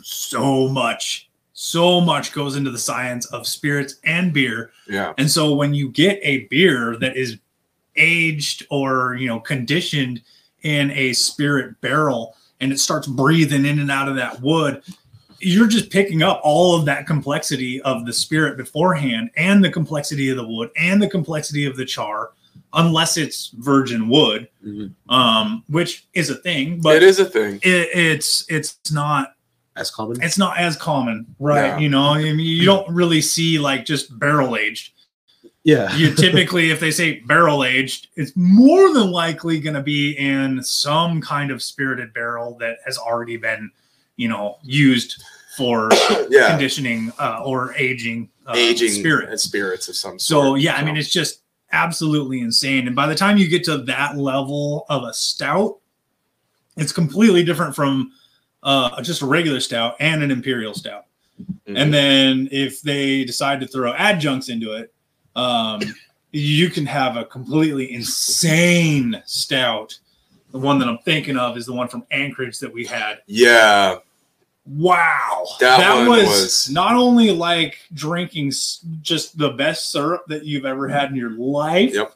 so 0.02 0.68
much 0.68 1.28
so 1.60 2.00
much 2.00 2.32
goes 2.32 2.54
into 2.54 2.70
the 2.70 2.78
science 2.78 3.26
of 3.32 3.44
spirits 3.44 3.96
and 4.04 4.32
beer. 4.32 4.70
Yeah. 4.86 5.12
And 5.18 5.28
so 5.28 5.56
when 5.56 5.74
you 5.74 5.88
get 5.90 6.20
a 6.22 6.46
beer 6.46 6.96
that 7.00 7.16
is 7.16 7.36
aged 7.96 8.64
or 8.70 9.16
you 9.16 9.26
know 9.26 9.40
conditioned 9.40 10.22
in 10.62 10.92
a 10.92 11.12
spirit 11.14 11.80
barrel 11.80 12.36
and 12.60 12.72
it 12.72 12.78
starts 12.78 13.08
breathing 13.08 13.66
in 13.66 13.80
and 13.80 13.90
out 13.90 14.08
of 14.08 14.14
that 14.14 14.40
wood 14.40 14.82
you're 15.40 15.68
just 15.68 15.90
picking 15.90 16.22
up 16.22 16.40
all 16.42 16.76
of 16.76 16.84
that 16.84 17.06
complexity 17.06 17.80
of 17.82 18.06
the 18.06 18.12
spirit 18.12 18.56
beforehand 18.56 19.30
and 19.36 19.64
the 19.64 19.70
complexity 19.70 20.30
of 20.30 20.36
the 20.36 20.46
wood 20.46 20.70
and 20.76 21.00
the 21.00 21.08
complexity 21.08 21.64
of 21.64 21.76
the 21.76 21.84
char 21.84 22.30
unless 22.74 23.16
it's 23.16 23.48
virgin 23.58 24.08
wood 24.08 24.48
Mhm. 24.66 24.92
um 25.08 25.64
which 25.68 26.06
is 26.14 26.28
a 26.30 26.34
thing 26.34 26.80
but 26.80 26.96
it 26.96 27.02
is 27.02 27.18
a 27.18 27.24
thing 27.24 27.56
it, 27.62 27.88
it's 27.94 28.44
it's 28.48 28.76
not 28.92 29.34
As 29.76 29.90
common. 29.90 30.22
it's 30.22 30.36
not 30.38 30.58
as 30.58 30.76
common 30.76 31.26
right 31.38 31.72
No. 31.74 31.78
you 31.78 31.88
know 31.88 32.08
I 32.10 32.22
mean, 32.22 32.38
you 32.40 32.64
don't 32.66 32.88
really 32.92 33.22
see 33.22 33.58
like 33.58 33.84
just 33.86 34.18
barrel 34.18 34.56
aged 34.56 34.92
yeah. 35.64 35.94
you 35.96 36.14
typically 36.14 36.70
if 36.70 36.80
they 36.80 36.90
say 36.90 37.20
barrel 37.20 37.64
aged 37.64 38.08
it's 38.16 38.32
more 38.36 38.92
than 38.92 39.10
likely 39.10 39.60
going 39.60 39.74
to 39.74 39.82
be 39.82 40.12
in 40.12 40.62
some 40.62 41.20
kind 41.20 41.50
of 41.50 41.62
spirited 41.62 42.12
barrel 42.14 42.56
that 42.58 42.78
has 42.84 42.98
already 42.98 43.36
been 43.36 43.70
you 44.16 44.28
know 44.28 44.58
used 44.62 45.22
for 45.56 45.88
yeah 46.30 46.48
conditioning 46.50 47.12
uh, 47.18 47.40
or 47.44 47.74
aging 47.76 48.28
uh, 48.46 48.52
aging 48.56 48.90
spirit 48.90 49.28
and 49.30 49.40
spirits 49.40 49.88
of 49.88 49.96
some 49.96 50.18
sort. 50.18 50.20
so 50.20 50.42
sort 50.50 50.60
yeah 50.60 50.74
i 50.76 50.84
mean 50.84 50.96
it's 50.96 51.10
just 51.10 51.42
absolutely 51.72 52.40
insane 52.40 52.86
and 52.86 52.96
by 52.96 53.06
the 53.06 53.14
time 53.14 53.36
you 53.38 53.46
get 53.48 53.62
to 53.64 53.78
that 53.78 54.16
level 54.16 54.86
of 54.88 55.04
a 55.04 55.12
stout 55.12 55.76
it's 56.76 56.92
completely 56.92 57.44
different 57.44 57.74
from 57.74 58.10
uh, 58.62 59.00
just 59.02 59.22
a 59.22 59.26
regular 59.26 59.60
stout 59.60 59.94
and 60.00 60.22
an 60.22 60.30
imperial 60.30 60.74
stout 60.74 61.04
Mhm. 61.68 61.78
and 61.78 61.94
then 61.94 62.48
if 62.50 62.82
they 62.82 63.24
decide 63.24 63.60
to 63.60 63.66
throw 63.68 63.92
adjuncts 63.94 64.48
into 64.48 64.72
it, 64.72 64.92
um, 65.36 65.80
you 66.32 66.68
can 66.68 66.84
have 66.84 67.16
a 67.16 67.24
completely 67.24 67.92
insane 67.94 69.22
stout. 69.24 69.96
The 70.50 70.58
one 70.58 70.80
that 70.80 70.88
I'm 70.88 70.98
thinking 70.98 71.36
of 71.36 71.56
is 71.56 71.64
the 71.66 71.72
one 71.74 71.86
from 71.86 72.04
Anchorage 72.10 72.58
that 72.58 72.72
we 72.72 72.84
had. 72.86 73.18
yeah 73.26 73.98
Wow, 74.70 75.46
That 75.60 75.96
one 75.96 76.08
was, 76.08 76.26
was- 76.26 76.70
not 76.70 76.94
only 76.94 77.30
like 77.30 77.78
drinking 77.94 78.52
just 79.00 79.38
the 79.38 79.50
best 79.50 79.90
syrup 79.90 80.24
that 80.28 80.44
you've 80.44 80.66
ever 80.66 80.88
had 80.88 81.08
in 81.10 81.16
your 81.16 81.30
life, 81.30 81.94
Yep. 81.94 82.12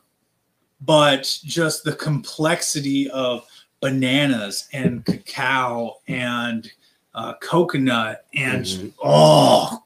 but 0.82 1.22
just 1.44 1.84
the 1.84 1.94
complexity 1.94 3.08
of 3.10 3.46
bananas 3.80 4.68
and 4.72 5.04
cacao 5.06 5.96
and 6.08 6.70
uh, 7.14 7.34
coconut 7.40 8.26
and 8.34 8.64
Mhm. 8.64 8.92
oh 9.02 9.82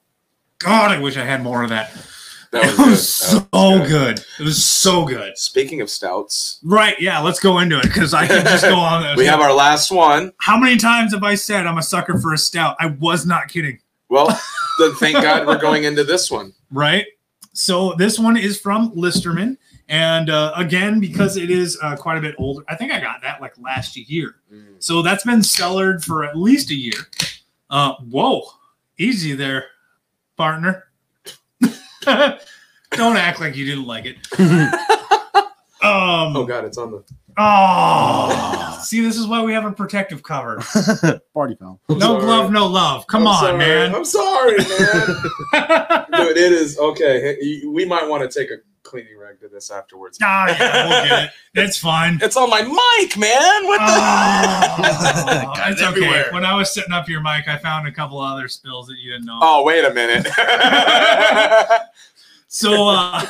god, 0.59 0.91
I 0.91 0.99
wish 0.99 1.17
I 1.17 1.25
had 1.25 1.43
more 1.43 1.63
of 1.63 1.71
that. 1.71 1.93
That 2.57 2.73
it 2.73 2.79
was, 2.79 2.89
was 2.89 3.35
good. 3.35 3.49
so 3.53 3.79
was 3.79 3.89
good. 3.89 4.19
It 4.41 4.43
was 4.43 4.65
so 4.65 5.05
good. 5.05 5.39
speaking 5.39 5.81
of 5.81 5.91
stouts 5.91 6.61
Right? 6.65 6.97
Yeah. 7.01 7.21
Let's 7.21 7.41
go 7.41 7.59
into 7.59 7.79
it 7.79 7.85
because 7.85 8.15
I 8.15 8.27
can 8.27 8.45
just 8.45 8.65
go 8.65 8.77
on. 8.77 9.17
we 9.17 9.27
have 9.27 9.41
our 9.41 9.53
last 9.53 9.91
one 9.91 10.33
How 10.39 10.59
many 10.59 10.77
times 10.77 11.13
have 11.13 11.23
I 11.23 11.35
said 11.35 11.67
I'm 11.67 11.79
a 11.79 11.83
sucker 11.83 12.19
for 12.19 12.33
a 12.33 12.39
stout? 12.39 12.77
I 12.81 12.87
was 12.87 13.27
not 13.27 13.49
kidding. 13.49 13.79
well 14.09 14.27
then 14.79 14.95
thank 14.95 15.15
god 15.23 15.47
we're 15.47 15.59
going 15.59 15.85
into 15.85 16.05
this 16.05 16.31
one 16.31 16.53
right? 16.71 17.07
So 17.53 17.95
this 17.95 18.19
one 18.19 18.37
is 18.37 18.61
from 18.61 18.93
Listermann, 18.93 19.57
and 19.89 20.29
uh, 20.29 20.53
again 20.57 21.01
because 21.01 21.37
it 21.37 21.51
is 21.51 21.79
uh, 21.83 21.97
quite 21.97 22.19
a 22.19 22.21
bit 22.21 22.35
older. 22.39 22.63
I 22.69 22.75
think 22.77 22.93
I 22.93 23.01
got 23.01 23.23
that 23.23 23.41
like 23.41 23.55
last 23.59 23.97
year, 23.97 24.37
so 24.79 25.01
that's 25.01 25.25
been 25.25 25.43
cellared 25.43 26.05
for 26.05 26.25
at 26.25 26.37
least 26.37 26.71
a 26.71 26.75
year. 26.75 27.09
Uh, 27.71 27.95
whoa, 28.11 28.43
easy 28.99 29.35
there, 29.35 29.67
partner. 30.37 30.85
Don't 32.93 33.17
act 33.17 33.41
like 33.41 33.57
you 33.57 33.65
didn't 33.67 33.87
like 33.87 34.05
it. 34.07 34.17
Um, 35.83 36.35
oh 36.37 36.45
god 36.45 36.65
it's 36.65 36.79
on 36.79 36.91
the 36.91 37.05
oh, 37.39 38.81
see, 38.83 39.03
this 39.03 39.17
is 39.17 39.27
why 39.29 39.43
we 39.45 39.53
have 39.53 39.65
a 39.67 39.71
protective 39.71 40.23
cover. 40.23 40.57
Party 41.35 41.55
foul. 41.55 41.79
I'm 41.89 41.99
No 41.99 42.07
sorry. 42.07 42.21
glove, 42.23 42.51
no 42.51 42.67
love. 42.67 43.07
Come 43.07 43.23
I'm 43.23 43.29
on, 43.29 43.41
sorry. 43.41 43.59
man. 43.59 43.95
i'm 43.95 44.05
sorry 44.05 44.57
man 44.57 46.07
Dude, 46.27 46.37
it 46.39 46.53
is 46.53 46.77
okay 46.79 47.37
we 47.69 47.85
might 47.85 48.09
want 48.09 48.29
to 48.29 48.39
take 48.41 48.51
a 48.51 48.57
cleaning 48.83 49.17
rag 49.19 49.39
to 49.41 49.49
this 49.49 49.71
afterwards 49.71 50.19
Ah, 50.23 50.47
yeah, 50.49 50.89
we'll 50.89 51.05
get 51.09 51.25
it. 51.25 51.31
It's 51.55 51.77
fine. 51.79 52.19
it's 52.23 52.37
on 52.37 52.49
my 52.51 52.63
mic 52.63 53.17
man 53.19 53.67
what 53.67 53.79
the 53.79 53.93
Oh, 55.01 55.53
Got 55.55 55.69
it 55.69 55.73
it's 55.73 55.83
okay. 55.83 55.89
everywhere. 55.89 56.27
When 56.33 56.45
I 56.45 56.55
was 56.55 56.73
setting 56.73 56.93
up 56.93 57.09
your 57.09 57.21
mic, 57.21 57.49
I 57.49 57.57
found 57.59 57.87
a 57.87 57.93
couple 57.93 58.19
other 58.21 58.49
spills 58.49 58.87
that 58.89 58.97
you 58.99 59.13
didn't 59.13 59.27
know. 59.27 59.39
oh 59.43 59.63
wait 59.65 59.85
a 59.85 59.93
minute 59.93 60.27
So, 62.49 62.89
uh, 62.89 63.27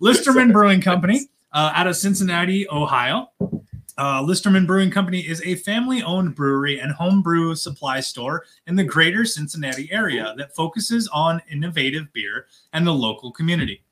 Listermann 0.00 0.52
Brewing 0.52 0.80
Company 0.80 1.28
uh, 1.52 1.72
out 1.74 1.86
of 1.86 1.96
Cincinnati, 1.96 2.68
Ohio. 2.68 3.30
Uh, 3.96 4.22
Listermann 4.22 4.66
Brewing 4.66 4.90
Company 4.90 5.20
is 5.20 5.40
a 5.42 5.54
family 5.56 6.02
owned 6.02 6.34
brewery 6.34 6.80
and 6.80 6.90
homebrew 6.92 7.54
supply 7.54 8.00
store 8.00 8.44
in 8.66 8.74
the 8.74 8.84
greater 8.84 9.24
Cincinnati 9.24 9.90
area 9.92 10.34
that 10.36 10.54
focuses 10.54 11.06
on 11.08 11.40
innovative 11.50 12.12
beer 12.12 12.46
and 12.72 12.86
the 12.86 12.92
local 12.92 13.30
community. 13.30 13.82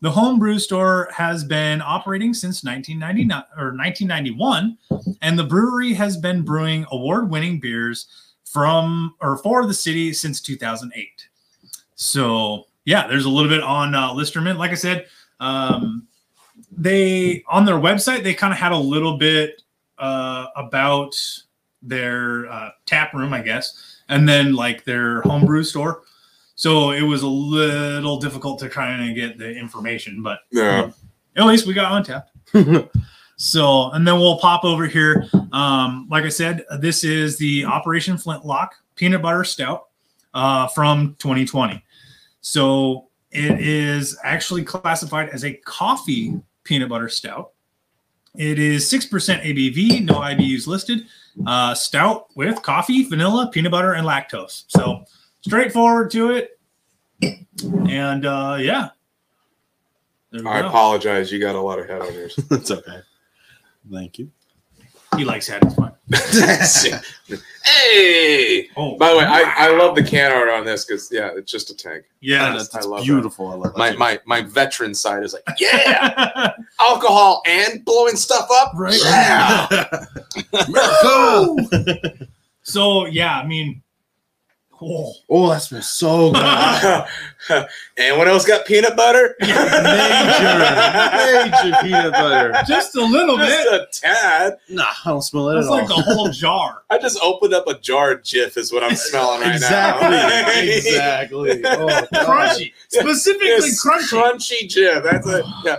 The 0.00 0.10
homebrew 0.10 0.58
store 0.58 1.08
has 1.14 1.42
been 1.44 1.80
operating 1.80 2.34
since 2.34 2.62
1999 2.62 3.44
or 3.56 3.76
1991, 3.76 4.78
and 5.22 5.38
the 5.38 5.44
brewery 5.44 5.94
has 5.94 6.16
been 6.16 6.42
brewing 6.42 6.86
award 6.90 7.30
winning 7.30 7.60
beers 7.60 8.06
from 8.44 9.14
or 9.20 9.38
for 9.38 9.66
the 9.66 9.74
city 9.74 10.12
since 10.12 10.40
2008. 10.40 11.28
So, 11.94 12.66
yeah, 12.84 13.06
there's 13.06 13.24
a 13.24 13.30
little 13.30 13.50
bit 13.50 13.62
on 13.62 13.94
uh, 13.94 14.10
Listermann. 14.10 14.58
Like 14.58 14.70
I 14.70 14.74
said, 14.74 15.06
um, 15.40 16.06
they 16.70 17.42
on 17.48 17.64
their 17.64 17.76
website 17.76 18.22
they 18.22 18.34
kind 18.34 18.52
of 18.52 18.58
had 18.58 18.72
a 18.72 18.78
little 18.78 19.18
bit 19.18 19.62
uh, 19.98 20.46
about 20.56 21.14
their 21.82 22.50
uh, 22.50 22.70
tap 22.84 23.14
room, 23.14 23.32
I 23.32 23.42
guess, 23.42 24.00
and 24.08 24.28
then 24.28 24.54
like 24.54 24.84
their 24.84 25.22
homebrew 25.22 25.62
store. 25.62 26.02
So 26.56 26.90
it 26.90 27.02
was 27.02 27.22
a 27.22 27.28
little 27.28 28.18
difficult 28.18 28.58
to 28.60 28.68
kind 28.68 29.08
of 29.08 29.14
get 29.14 29.38
the 29.38 29.50
information, 29.50 30.22
but 30.22 30.40
Yeah. 30.50 30.90
at 31.36 31.46
least 31.46 31.66
we 31.66 31.74
got 31.74 31.92
on 31.92 32.02
tap. 32.04 32.28
So, 33.38 33.90
and 33.90 34.08
then 34.08 34.14
we'll 34.18 34.38
pop 34.38 34.64
over 34.64 34.86
here. 34.86 35.26
Um, 35.52 36.08
like 36.10 36.24
I 36.24 36.30
said, 36.30 36.64
this 36.80 37.04
is 37.04 37.36
the 37.36 37.66
Operation 37.66 38.16
Flintlock 38.16 38.70
Peanut 38.94 39.20
Butter 39.20 39.44
Stout 39.44 39.88
uh, 40.32 40.68
from 40.68 41.16
2020. 41.18 41.84
So 42.40 43.08
it 43.30 43.60
is 43.60 44.16
actually 44.24 44.64
classified 44.64 45.28
as 45.28 45.44
a 45.44 45.52
coffee 45.52 46.40
peanut 46.64 46.88
butter 46.88 47.10
stout. 47.10 47.50
It 48.34 48.58
is 48.58 48.90
6% 48.90 49.10
ABV, 49.10 50.04
no 50.06 50.14
IBUs 50.14 50.66
listed. 50.66 51.06
Uh, 51.46 51.74
stout 51.74 52.28
with 52.36 52.62
coffee, 52.62 53.04
vanilla, 53.04 53.50
peanut 53.52 53.70
butter, 53.72 53.92
and 53.92 54.06
lactose. 54.06 54.64
So 54.68 55.04
straightforward 55.46 56.10
to 56.10 56.30
it. 56.32 56.58
And 57.88 58.26
uh, 58.26 58.56
yeah. 58.60 58.90
There 60.32 60.42
we 60.42 60.48
I 60.48 60.60
go. 60.60 60.68
apologize. 60.68 61.30
You 61.30 61.38
got 61.38 61.54
a 61.54 61.60
lot 61.60 61.78
of 61.78 61.88
head 61.88 62.02
on 62.02 62.12
yours. 62.12 62.34
it's 62.50 62.70
okay. 62.70 62.98
Thank 63.90 64.18
you. 64.18 64.30
He 65.16 65.24
likes 65.24 65.46
having 65.46 65.70
fun. 65.74 65.92
hey. 67.64 68.68
Oh, 68.76 68.96
By 68.98 69.10
the 69.10 69.16
way, 69.18 69.24
I, 69.24 69.54
I 69.56 69.76
love 69.76 69.94
the 69.94 70.02
can 70.02 70.32
art 70.32 70.48
on 70.50 70.64
this 70.66 70.84
because 70.84 71.08
yeah, 71.12 71.30
it's 71.34 71.50
just 71.50 71.70
a 71.70 71.76
tank. 71.76 72.04
yeah. 72.20 72.52
that's, 72.52 72.74
I 72.74 72.78
that's 72.78 72.86
love 72.86 73.00
that. 73.00 73.06
beautiful. 73.06 73.48
I 73.48 73.54
love 73.54 73.74
that. 73.74 73.78
My 73.78 73.92
my 73.92 74.20
my 74.26 74.42
veteran 74.42 74.94
side 74.94 75.22
is 75.22 75.32
like, 75.32 75.44
yeah, 75.58 76.52
alcohol 76.80 77.42
and 77.46 77.84
blowing 77.84 78.16
stuff 78.16 78.48
up. 78.52 78.72
Right. 78.74 78.98
Yeah. 79.02 79.86
America! 80.68 82.26
so 82.62 83.06
yeah, 83.06 83.38
I 83.38 83.46
mean, 83.46 83.80
oh, 84.82 85.12
oh, 85.30 85.48
that 85.50 85.62
smells 85.62 85.88
so 85.90 86.32
good. 87.48 87.66
Anyone 87.96 88.28
else 88.28 88.44
got 88.46 88.66
peanut 88.66 88.96
butter? 88.96 89.34
Major, 89.40 89.54
major 91.70 91.76
peanut 91.82 92.12
butter. 92.12 92.52
just 92.66 92.94
a 92.96 93.04
little 93.04 93.36
Just 93.38 93.64
bit. 93.70 93.72
a 93.72 93.86
tad. 93.92 94.58
Nah, 94.68 94.84
I 95.04 95.10
don't 95.10 95.22
smell 95.22 95.48
it 95.50 95.54
That's 95.54 95.66
at 95.66 95.70
all. 95.70 95.76
like 95.78 95.88
the 95.88 95.94
whole 95.94 96.28
jar. 96.30 96.82
I 96.90 96.98
just 96.98 97.18
opened 97.22 97.54
up 97.54 97.66
a 97.68 97.78
jar 97.78 98.12
of 98.12 98.22
Jif, 98.22 98.56
is 98.56 98.72
what 98.72 98.82
I'm 98.82 98.96
smelling 98.96 99.40
right 99.42 99.54
exactly, 99.54 100.10
now. 100.10 100.48
exactly. 100.76 101.62
Oh, 101.64 102.06
Crunchy, 102.24 102.72
specifically 102.88 103.48
Yes, 103.48 103.84
crunchy. 103.86 104.22
crunchy 104.22 104.68
Jif. 104.68 105.02
That's 105.02 105.26
it. 105.26 105.44
yeah. 105.64 105.76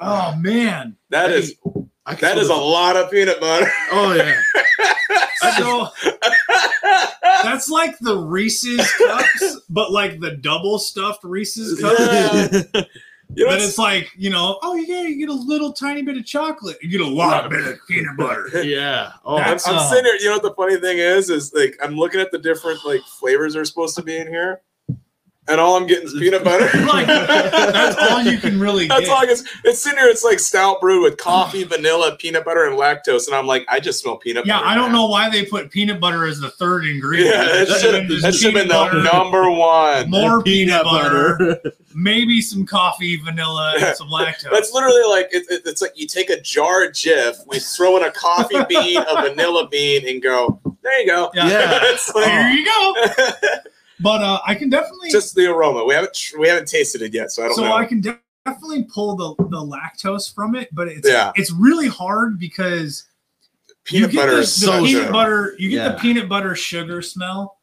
Oh 0.00 0.34
man. 0.36 0.96
That 1.10 1.30
is 1.30 1.54
I 1.64 1.70
can 1.70 1.71
that 2.06 2.38
smell 2.38 2.50
a 2.50 2.64
lot 2.64 2.96
of 2.96 3.10
peanut 3.10 3.40
butter. 3.40 3.70
Oh 3.90 4.14
yeah. 4.14 4.40
So 5.58 5.88
that's 7.42 7.68
like 7.68 7.98
the 7.98 8.16
Reese's 8.16 8.90
cups, 8.92 9.60
but 9.68 9.90
like 9.90 10.20
the 10.20 10.36
double 10.36 10.78
stuffed 10.78 11.24
Reese's 11.24 11.80
cups. 11.80 12.00
Yeah. 12.00 12.82
You 13.34 13.46
know, 13.46 13.52
But 13.52 13.62
it's 13.62 13.78
like, 13.78 14.10
you 14.16 14.30
know, 14.30 14.58
oh 14.62 14.74
yeah, 14.74 15.02
you 15.02 15.18
get 15.18 15.28
a 15.30 15.32
little 15.32 15.72
tiny 15.72 16.02
bit 16.02 16.16
of 16.16 16.26
chocolate. 16.26 16.76
You 16.82 16.90
get 16.90 17.00
a 17.00 17.06
lot 17.06 17.44
of 17.44 17.50
bit 17.50 17.66
of 17.66 17.78
peanut 17.88 18.16
butter. 18.16 18.48
yeah. 18.62 19.12
Oh, 19.24 19.38
I'm, 19.38 19.58
I'm 19.66 19.76
uh, 19.76 19.90
sitting 19.90 20.04
here. 20.04 20.16
You 20.16 20.26
know 20.26 20.32
what 20.32 20.42
the 20.42 20.54
funny 20.54 20.76
thing 20.76 20.98
is? 20.98 21.30
Is 21.30 21.52
like 21.54 21.76
I'm 21.82 21.96
looking 21.96 22.20
at 22.20 22.30
the 22.30 22.38
different 22.38 22.84
like 22.84 23.00
flavors 23.02 23.56
are 23.56 23.64
supposed 23.64 23.96
to 23.96 24.02
be 24.02 24.16
in 24.16 24.26
here, 24.26 24.60
and 25.48 25.60
all 25.60 25.76
I'm 25.76 25.86
getting 25.86 26.04
is 26.06 26.12
peanut 26.14 26.44
butter. 26.44 26.68
Like, 26.92 27.06
that's 27.06 27.96
all 27.96 28.22
you 28.22 28.38
can 28.38 28.60
really 28.60 28.86
That's 28.86 29.02
get. 29.02 29.10
all 29.10 29.18
I 29.18 29.26
guess. 29.26 29.42
It's 29.64 29.80
sitting 29.80 29.98
here. 29.98 30.08
It's 30.08 30.22
like 30.24 30.38
stout 30.38 30.80
brewed 30.80 31.02
with 31.02 31.16
coffee, 31.18 31.64
vanilla, 31.64 32.16
peanut 32.18 32.44
butter, 32.44 32.64
and 32.66 32.76
lactose, 32.78 33.26
and 33.26 33.34
I'm 33.34 33.46
like, 33.46 33.64
I 33.68 33.80
just 33.80 34.00
smell 34.00 34.16
peanut 34.18 34.46
yeah, 34.46 34.54
butter. 34.58 34.64
Yeah, 34.66 34.70
I 34.72 34.74
don't 34.74 34.84
man. 34.86 34.92
know 34.92 35.06
why 35.06 35.30
they 35.30 35.44
put 35.46 35.70
peanut 35.70 36.00
butter 36.00 36.26
as 36.26 36.38
the 36.40 36.50
third 36.50 36.84
ingredient. 36.84 37.34
Yeah, 37.34 37.44
that 37.44 37.68
It 37.68 37.80
should 37.80 37.92
been 38.08 38.20
that 38.20 38.26
just 38.30 38.40
should 38.42 38.54
have 38.54 38.60
been 38.62 38.68
the 38.68 38.74
butter, 38.74 39.02
number 39.02 39.50
one. 39.50 40.10
More 40.10 40.42
peanut 40.42 40.84
butter, 40.84 41.60
maybe 41.94 42.40
some 42.42 42.66
coffee, 42.66 43.16
vanilla, 43.16 43.74
and 43.78 43.96
some 43.96 44.08
lactose. 44.08 44.50
That's 44.50 44.72
literally 44.72 45.02
like 45.08 45.28
it, 45.32 45.44
it- 45.50 45.62
it's 45.64 45.80
like 45.82 45.92
you 45.96 46.06
take 46.06 46.28
a 46.30 46.40
jar 46.40 46.84
of 46.84 46.92
Jif, 46.92 47.36
we 47.48 47.58
throw 47.58 47.96
in 47.96 48.02
a 48.04 48.10
coffee 48.12 48.58
bean, 48.68 48.98
a 48.98 49.22
vanilla 49.22 49.66
bean, 49.68 50.06
and 50.08 50.22
go. 50.22 50.60
There 50.82 51.00
you 51.00 51.06
go. 51.06 51.30
Yeah. 51.34 51.48
Yeah. 51.48 51.78
it's 51.84 52.12
like, 52.14 52.24
there 52.26 52.50
you 52.52 52.64
go. 52.64 52.94
But 54.02 54.22
uh, 54.22 54.40
I 54.46 54.54
can 54.54 54.68
definitely 54.70 55.10
just 55.10 55.34
the 55.34 55.46
aroma. 55.50 55.84
We 55.84 55.94
haven't 55.94 56.14
tr- 56.14 56.38
we 56.38 56.48
haven't 56.48 56.68
tasted 56.68 57.02
it 57.02 57.14
yet, 57.14 57.30
so 57.30 57.42
I 57.42 57.46
don't 57.46 57.54
so 57.56 57.64
know. 57.64 57.72
I 57.72 57.84
can 57.84 58.00
de- 58.00 58.18
definitely 58.44 58.84
pull 58.84 59.14
the, 59.16 59.34
the 59.44 59.58
lactose 59.58 60.32
from 60.34 60.54
it, 60.54 60.68
but 60.72 60.88
it's 60.88 61.08
Yeah. 61.08 61.32
it's 61.36 61.52
really 61.52 61.88
hard 61.88 62.38
because 62.38 63.04
peanut 63.84 64.10
you 64.12 64.16
get 64.18 64.22
butter 64.22 64.34
the, 64.36 64.42
is 64.42 64.60
the 64.60 64.66
so 64.66 64.84
peanut 64.84 65.02
good. 65.04 65.12
butter 65.12 65.54
you 65.58 65.70
get 65.70 65.92
the 65.92 65.98
peanut 66.00 66.28
butter 66.28 66.54
sugar 66.56 67.02
smell, 67.02 67.58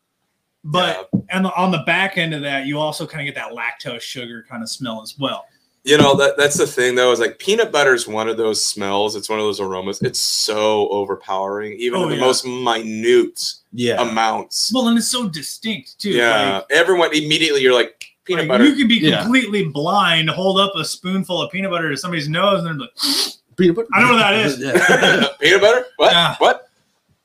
but 0.64 1.10
and 1.30 1.46
on 1.48 1.72
the 1.72 1.84
back 1.86 2.18
end 2.18 2.34
of 2.34 2.42
that 2.42 2.66
you 2.66 2.78
also 2.80 3.06
kind 3.06 3.28
of 3.28 3.34
get 3.34 3.42
that 3.42 3.54
lactose 3.54 4.02
sugar 4.02 4.46
kind 4.50 4.64
of 4.64 4.70
smell 4.70 5.02
as 5.02 5.18
well. 5.20 5.46
You 5.86 5.98
know 5.98 6.14
that 6.18 6.36
that's 6.38 6.58
the 6.58 6.68
thing 6.68 6.96
though 6.96 7.12
is 7.12 7.20
like 7.22 7.40
peanut 7.40 7.72
butter 7.72 7.94
is 7.94 8.06
one 8.08 8.28
of 8.28 8.36
those 8.38 8.64
smells. 8.64 9.16
It's 9.16 9.30
one 9.30 9.40
of 9.40 9.46
those 9.46 9.60
aromas. 9.62 10.02
It's 10.02 10.20
so 10.20 10.90
overpowering, 10.90 11.74
even 11.80 12.00
Oh, 12.00 12.04
in 12.04 12.10
the 12.10 12.16
yeah. 12.16 12.22
most 12.22 12.46
minute 12.46 13.54
Yeah. 13.72 14.02
amounts. 14.02 14.72
Well, 14.74 14.90
and 14.90 14.98
it's 14.98 15.08
so 15.08 15.30
distinct 15.30 15.98
too. 16.00 16.10
yeah, 16.12 16.56
Like, 16.58 16.66
everyone 16.70 17.16
immediately 17.16 17.62
you're 17.62 17.74
like 17.74 18.04
peanut 18.26 18.42
like, 18.44 18.50
butter. 18.50 18.66
You 18.66 18.76
can 18.76 18.88
be 18.90 18.96
Yeah. 18.96 19.22
completely 19.22 19.64
blind, 19.66 20.30
hold 20.30 20.60
up 20.60 20.74
a 20.76 20.84
spoonful 20.84 21.42
of 21.42 21.50
peanut 21.52 21.72
butter 21.72 21.90
to 21.90 21.98
somebody's 21.98 22.28
nose, 22.28 22.60
and 22.66 22.68
they're 22.68 22.88
like, 22.88 22.92
Peanut 23.56 23.76
butter. 23.78 23.88
I 23.94 24.00
don't 24.02 24.10
know 24.10 24.16
what 24.16 24.20
that 24.22 24.34
is. 24.36 24.58
Peanut 25.40 25.62
butter? 25.62 25.86
What? 25.96 26.12
Yeah. 26.12 26.36
What? 26.40 26.70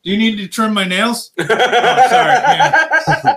"Do 0.04 0.10
you 0.10 0.16
need 0.18 0.36
to 0.36 0.46
trim 0.48 0.72
my 0.74 0.84
nails?" 0.84 1.32
oh, 1.38 1.44
sorry, 1.46 3.36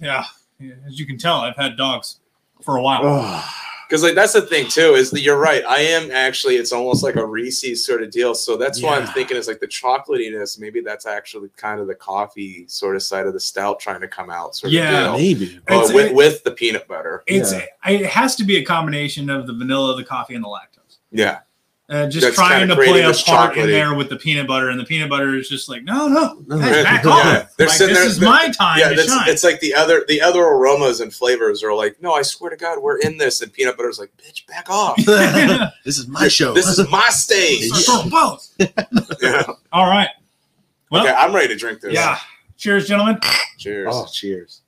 Yeah, 0.00 0.24
yeah, 0.58 0.74
as 0.86 0.98
you 0.98 1.06
can 1.06 1.16
tell, 1.18 1.36
I've 1.40 1.56
had 1.56 1.76
dogs 1.76 2.16
for 2.62 2.76
a 2.76 2.82
while. 2.82 3.00
Oh. 3.04 3.54
Because 3.90 4.04
like 4.04 4.14
that's 4.14 4.34
the 4.34 4.42
thing 4.42 4.68
too 4.68 4.94
is 4.94 5.10
that 5.10 5.20
you're 5.22 5.36
right. 5.36 5.64
I 5.66 5.78
am 5.80 6.12
actually. 6.12 6.54
It's 6.54 6.70
almost 6.72 7.02
like 7.02 7.16
a 7.16 7.26
Reese's 7.26 7.84
sort 7.84 8.04
of 8.04 8.12
deal. 8.12 8.36
So 8.36 8.56
that's 8.56 8.80
why 8.80 8.96
I'm 8.96 9.06
thinking 9.08 9.36
it's 9.36 9.48
like 9.48 9.58
the 9.58 9.66
chocolatiness. 9.66 10.60
Maybe 10.60 10.80
that's 10.80 11.06
actually 11.06 11.48
kind 11.56 11.80
of 11.80 11.88
the 11.88 11.96
coffee 11.96 12.66
sort 12.68 12.94
of 12.94 13.02
side 13.02 13.26
of 13.26 13.32
the 13.32 13.40
stout 13.40 13.80
trying 13.80 14.00
to 14.02 14.06
come 14.06 14.30
out. 14.30 14.54
Sort 14.54 14.72
Yeah. 14.72 15.10
of 15.12 15.16
deal. 15.18 15.34
maybe. 15.34 15.60
Uh, 15.68 15.74
It's- 15.74 15.92
with, 15.92 16.12
with 16.12 16.44
the 16.44 16.52
peanut 16.52 16.86
butter. 16.86 17.24
It's 17.26 17.52
Yeah. 17.52 17.64
it 17.88 18.06
has 18.06 18.36
to 18.36 18.44
be 18.44 18.58
a 18.58 18.64
combination 18.64 19.28
of 19.28 19.48
the 19.48 19.54
vanilla, 19.54 19.96
the 19.96 20.04
coffee, 20.04 20.36
and 20.36 20.44
the 20.44 20.48
lactose. 20.48 20.98
Yeah. 21.10 21.40
Uh, 21.90 22.06
just 22.06 22.24
That's 22.24 22.36
trying 22.36 22.68
to 22.68 22.76
play 22.76 23.02
a 23.02 23.08
this 23.08 23.20
part 23.24 23.58
in 23.58 23.66
there 23.66 23.94
with 23.94 24.08
the 24.10 24.16
peanut 24.16 24.46
butter, 24.46 24.68
and 24.70 24.78
the 24.78 24.84
peanut 24.84 25.10
butter 25.10 25.34
is 25.34 25.48
just 25.48 25.68
like, 25.68 25.82
no, 25.82 26.06
no, 26.06 26.40
No. 26.46 26.58
guys, 26.60 26.84
back 26.84 27.04
Yeah. 27.04 27.10
off. 27.10 27.24
Yeah. 27.24 27.46
They're 27.56 27.66
Like, 27.66 27.78
this 27.78 27.78
there- 27.78 28.06
is 28.06 28.18
they're- 28.20 28.28
my 28.28 28.48
time 28.50 28.78
yeah, 28.78 28.90
to 28.90 29.02
shine. 29.02 29.28
it's 29.28 29.42
like 29.42 29.58
the 29.58 29.74
other 29.74 30.04
the 30.06 30.20
other 30.22 30.40
aromas 30.40 31.00
and 31.00 31.12
flavors 31.12 31.64
are 31.64 31.74
like, 31.74 32.00
no, 32.00 32.12
I 32.14 32.22
swear 32.22 32.50
to 32.50 32.56
God, 32.56 32.78
we're 32.80 32.98
in 32.98 33.16
this, 33.18 33.40
and 33.42 33.52
peanut 33.52 33.76
butter's 33.76 33.98
like, 33.98 34.12
bitch, 34.16 34.46
back 34.46 34.70
off. 34.70 34.96
this 35.84 35.98
is 35.98 36.06
my 36.06 36.28
show. 36.28 36.54
this 36.54 36.68
is 36.68 36.88
my 36.88 37.08
stage. 37.08 37.72
For 37.84 38.08
both. 38.08 38.48
yeah. 39.20 39.42
All 39.72 39.86
right. 39.88 40.10
Well, 40.92 41.02
okay, 41.04 41.12
I'm 41.12 41.34
ready 41.34 41.48
to 41.48 41.56
drink 41.56 41.80
this. 41.80 41.92
yeah. 41.92 42.18
Cheers, 42.56 42.86
gentlemen. 42.86 43.18
Cheers. 43.58 43.88
oh, 43.90 44.06
cheers. 44.12 44.60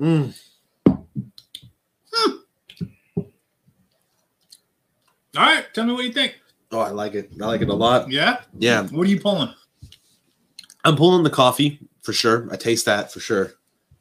Mm. 0.00 0.38
All 5.36 5.42
right. 5.42 5.64
Tell 5.74 5.84
me 5.84 5.92
what 5.92 6.04
you 6.04 6.12
think. 6.12 6.36
Oh, 6.70 6.80
I 6.80 6.90
like 6.90 7.14
it. 7.14 7.30
I 7.40 7.46
like 7.46 7.60
it 7.62 7.68
a 7.68 7.74
lot. 7.74 8.10
Yeah. 8.10 8.40
Yeah, 8.58 8.82
What 8.88 9.06
are 9.06 9.10
you 9.10 9.20
pulling? 9.20 9.52
I'm 10.84 10.96
pulling 10.96 11.22
the 11.22 11.30
coffee 11.30 11.78
for 12.02 12.12
sure. 12.12 12.48
I 12.50 12.56
taste 12.56 12.86
that 12.86 13.12
for 13.12 13.20
sure. 13.20 13.52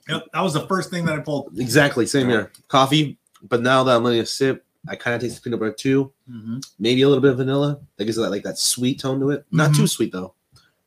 Yep. 0.09 0.27
That 0.33 0.41
was 0.41 0.53
the 0.53 0.65
first 0.67 0.89
thing 0.89 1.05
that 1.05 1.17
I 1.17 1.21
pulled. 1.21 1.57
Exactly, 1.59 2.05
same 2.05 2.27
here. 2.27 2.51
Coffee, 2.69 3.17
but 3.43 3.61
now 3.61 3.83
that 3.83 3.95
I'm 3.95 4.03
letting 4.03 4.19
it 4.19 4.27
sip, 4.27 4.65
I 4.87 4.95
kind 4.95 5.15
of 5.15 5.21
taste 5.21 5.35
the 5.35 5.41
peanut 5.41 5.59
butter 5.59 5.73
too. 5.73 6.11
Mm-hmm. 6.29 6.57
Maybe 6.79 7.03
a 7.03 7.07
little 7.07 7.21
bit 7.21 7.31
of 7.31 7.37
vanilla. 7.37 7.79
That 7.97 8.05
gives 8.05 8.17
it 8.17 8.21
like 8.21 8.43
that 8.43 8.57
sweet 8.57 8.99
tone 8.99 9.19
to 9.19 9.29
it. 9.29 9.45
Not 9.51 9.71
Mhm. 9.71 9.75
too 9.75 9.87
sweet 9.87 10.11
though. 10.11 10.33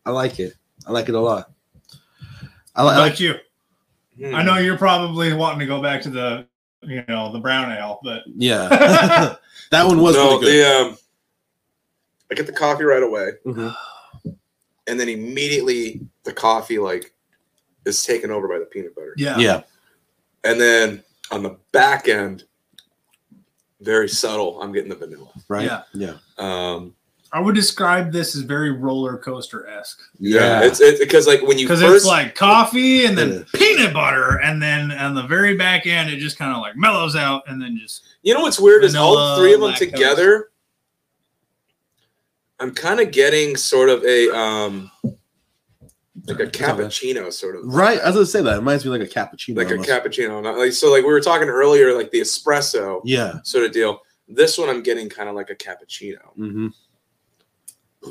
I 0.05 0.11
like 0.11 0.41
it. 0.41 0.55
I 0.87 0.91
like 0.93 1.09
it 1.09 1.15
a 1.15 1.21
lot. 1.21 1.53
I, 2.75 2.83
li- 2.83 2.91
I 2.95 2.99
like. 2.99 3.21
you? 3.21 3.35
Hmm. 4.19 4.35
I 4.35 4.43
know 4.43 4.57
you're 4.59 4.77
probably 4.79 5.33
wanting 5.33 5.61
to 5.61 5.67
go 5.67 5.81
back 5.81 6.03
to 6.03 6.11
the 6.11 6.47
you 6.83 7.05
know 7.09 7.33
the 7.33 7.39
brown 7.39 7.71
ale, 7.71 8.01
but 8.03 8.23
Yeah, 8.27 8.69
that 9.71 9.87
one 9.87 10.01
was 10.01 10.15
no, 10.17 10.39
really 10.39 10.47
good. 10.47 10.65
the 10.65 10.87
um, 10.91 10.99
I 12.31 12.35
get 12.35 12.47
the 12.47 12.53
coffee 12.53 12.85
right 12.85 13.03
away, 13.03 13.33
Mhm. 13.47 13.75
and 14.87 15.01
then 15.01 15.09
immediately 15.09 16.01
the 16.25 16.33
coffee 16.33 16.79
like 16.79 17.13
is 17.85 18.03
taken 18.05 18.31
over 18.31 18.49
by 18.49 18.59
the 18.59 18.65
peanut 18.67 18.95
butter, 18.95 19.15
yeah, 19.17 19.39
Yeah, 19.39 19.63
and 20.45 20.61
then 20.61 21.03
on 21.31 21.43
the 21.43 21.57
back 21.73 22.09
end, 22.09 22.45
very 23.81 24.09
subtle. 24.09 24.61
I'm 24.63 24.73
getting 24.73 24.89
the 24.91 24.97
vanilla. 24.97 25.29
right. 25.49 25.65
Yeah. 25.67 25.83
Yeah, 25.93 26.15
Um, 26.39 26.95
I 27.35 27.41
would 27.41 27.57
describe 27.57 28.13
this 28.13 28.37
as 28.37 28.43
very 28.43 28.71
roller 28.71 29.19
coaster 29.19 29.67
esque 29.67 30.01
yeah, 30.21 30.61
Yeah. 30.61 30.67
it's 30.69 30.81
it's 30.81 31.01
because 31.01 31.27
like 31.27 31.43
when 31.43 31.59
you 31.59 31.67
because 31.67 31.83
it's 31.83 32.05
like 32.07 32.35
coffee 32.37 33.05
and 33.07 33.19
then 33.19 33.31
It 33.31 33.35
is. 33.43 33.51
peanut 33.55 33.93
butter, 33.93 34.39
and 34.41 34.63
then 34.63 34.93
on 34.93 35.15
the 35.17 35.25
very 35.25 35.57
back 35.57 35.85
end 35.87 36.11
it 36.11 36.19
just 36.19 36.39
kind 36.39 36.53
of 36.53 36.59
like 36.63 36.77
mellows 36.77 37.17
out, 37.17 37.43
and 37.49 37.61
then 37.61 37.77
just 37.77 38.05
You 38.23 38.35
know 38.35 38.41
what's 38.43 38.61
weird 38.61 38.85
is 38.85 38.95
all 38.95 39.37
three 39.39 39.53
of 39.53 39.61
them 39.61 39.71
lactose. 39.73 39.79
together. 39.79 40.49
I'm 42.61 42.73
kind 42.73 43.01
of 43.01 43.11
getting 43.11 43.57
sort 43.57 43.89
of 43.89 44.05
a 44.05 44.31
um 44.35 44.91
like 46.27 46.39
a 46.41 46.47
cappuccino 46.47 47.33
sort 47.33 47.57
of 47.57 47.63
right. 47.67 47.99
As 47.99 48.15
I 48.15 48.19
was 48.21 48.33
gonna 48.33 48.43
say 48.43 48.43
that. 48.43 48.55
It 48.55 48.59
reminds 48.59 48.85
me 48.85 48.91
like 48.91 49.01
a 49.03 49.07
cappuccino. 49.07 49.57
like 49.57 49.71
a 49.71 49.77
cappuccino. 49.79 50.41
Not 50.43 50.57
like 50.57 50.73
so 50.73 50.91
like 50.91 51.03
we 51.05 51.11
were 51.13 51.21
talking 51.21 51.49
earlier, 51.49 51.95
like 51.97 52.11
the 52.13 52.21
espresso 52.21 53.01
Yeah. 53.05 53.41
sort 53.43 53.65
of 53.65 53.73
deal. 53.73 54.01
This 54.29 54.57
one 54.57 54.69
I'm 54.71 54.83
getting 54.83 55.09
kind 55.11 55.29
of 55.29 55.35
like 55.35 55.51
a 55.51 55.55
cappuccino 55.57 56.21
hmm 56.37 56.69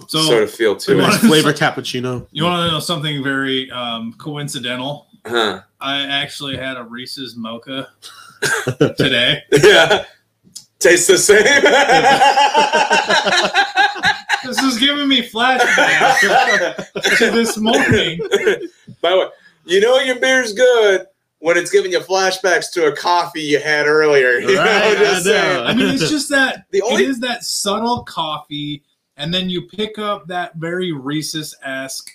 so. 0.08 0.22
sort 0.22 0.44
of 0.44 0.52
feel 0.52 0.76
to 0.76 0.98
we 0.98 1.04
it. 1.04 1.12
flavor 1.20 1.54
cappuccino. 1.54 2.28
you 2.32 2.44
want 2.44 2.68
to 2.68 2.72
know 2.72 2.80
something 2.80 3.24
very 3.24 3.70
um, 3.72 4.14
coincidental? 4.18 5.08
Huh. 5.26 5.62
I 5.80 6.02
actually 6.06 6.58
had 6.58 6.78
a 6.78 6.84
Reese's 6.84 7.36
mocha 7.36 7.90
today. 8.98 9.42
Yeah. 9.52 10.06
Tastes 10.80 11.08
the 11.08 11.18
same. 11.18 11.46
This 14.46 14.62
is 14.62 14.78
giving 14.78 15.08
me 15.08 15.22
flashbacks 15.28 16.20
to 17.18 17.32
this 17.32 17.58
morning. 17.58 18.20
By 19.02 19.12
the 19.12 19.18
way, 19.20 19.26
you 19.66 19.80
know 19.80 19.98
your 20.00 20.20
beer's 20.20 20.52
good 20.52 21.06
when 21.40 21.56
it's 21.56 21.72
giving 21.72 21.94
you 21.94 22.00
flashbacks 22.02 22.70
to 22.74 22.88
a 22.88 22.96
coffee 22.96 23.42
you 23.42 23.60
had 23.60 23.88
earlier. 23.88 24.40
You 24.40 24.56
know, 24.56 24.64
Right, 24.66 24.98
just 24.98 25.26
I 25.28 25.32
know. 25.32 25.64
I 25.64 25.74
mean, 25.74 25.94
it's 25.94 26.10
just 26.10 26.30
that 26.32 26.66
The 26.72 26.82
only- 26.82 27.06
it 27.06 27.10
is 27.10 27.20
that 27.22 27.46
subtle 27.46 28.04
coffee, 28.04 28.84
and 29.18 29.34
then 29.34 29.50
you 29.50 29.64
pick 29.64 29.98
up 30.00 30.28
that 30.28 30.56
very 30.56 30.92
Reese's 30.92 31.56
esque 31.64 32.10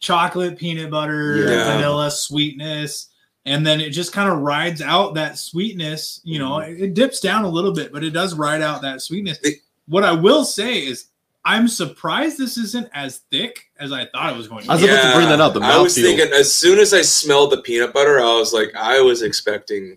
chocolate, 0.00 0.58
peanut 0.58 0.90
butter, 0.90 1.36
Yeah. 1.48 1.72
vanilla 1.76 2.10
sweetness, 2.10 3.08
and 3.46 3.66
then 3.66 3.80
it 3.80 3.90
just 3.90 4.12
kind 4.12 4.30
of 4.30 4.38
rides 4.40 4.82
out 4.82 5.14
that 5.14 5.38
sweetness. 5.38 6.20
You 6.24 6.38
know, 6.38 6.52
Mm-hmm. 6.58 6.74
it, 6.74 6.80
it 6.88 6.94
dips 6.94 7.20
down 7.20 7.44
a 7.44 7.48
little 7.48 7.72
bit, 7.72 7.92
but 7.92 8.04
it 8.04 8.10
does 8.10 8.34
ride 8.34 8.60
out 8.62 8.82
that 8.82 9.00
sweetness. 9.02 9.38
The- 9.38 9.56
what 9.88 10.04
I 10.04 10.12
will 10.12 10.44
say 10.44 10.84
is, 10.86 11.06
I'm 11.44 11.68
surprised 11.68 12.38
this 12.38 12.58
isn't 12.58 12.88
as 12.92 13.18
thick 13.30 13.66
as 13.78 13.92
I 13.92 14.06
thought 14.06 14.32
it 14.32 14.36
was 14.36 14.48
going 14.48 14.64
to 14.64 14.70
I 14.72 14.74
was 14.74 14.82
be. 14.82 14.88
about 14.88 15.12
to 15.12 15.16
bring 15.16 15.28
that 15.28 15.40
up, 15.40 15.54
the 15.54 15.60
I 15.60 15.78
was 15.78 15.96
mouthfeel. 15.96 16.02
thinking 16.16 16.32
as 16.34 16.52
soon 16.52 16.80
as 16.80 16.92
I 16.92 17.02
smelled 17.02 17.52
the 17.52 17.62
peanut 17.62 17.92
butter, 17.92 18.18
I 18.20 18.36
was 18.36 18.52
like, 18.52 18.74
I 18.74 19.00
was 19.00 19.22
expecting 19.22 19.96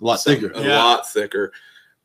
a 0.00 0.04
lot 0.04 0.20
some- 0.20 0.34
thicker. 0.34 0.50
a 0.54 0.62
Yeah. 0.62 0.82
lot 0.82 1.10
thicker. 1.12 1.52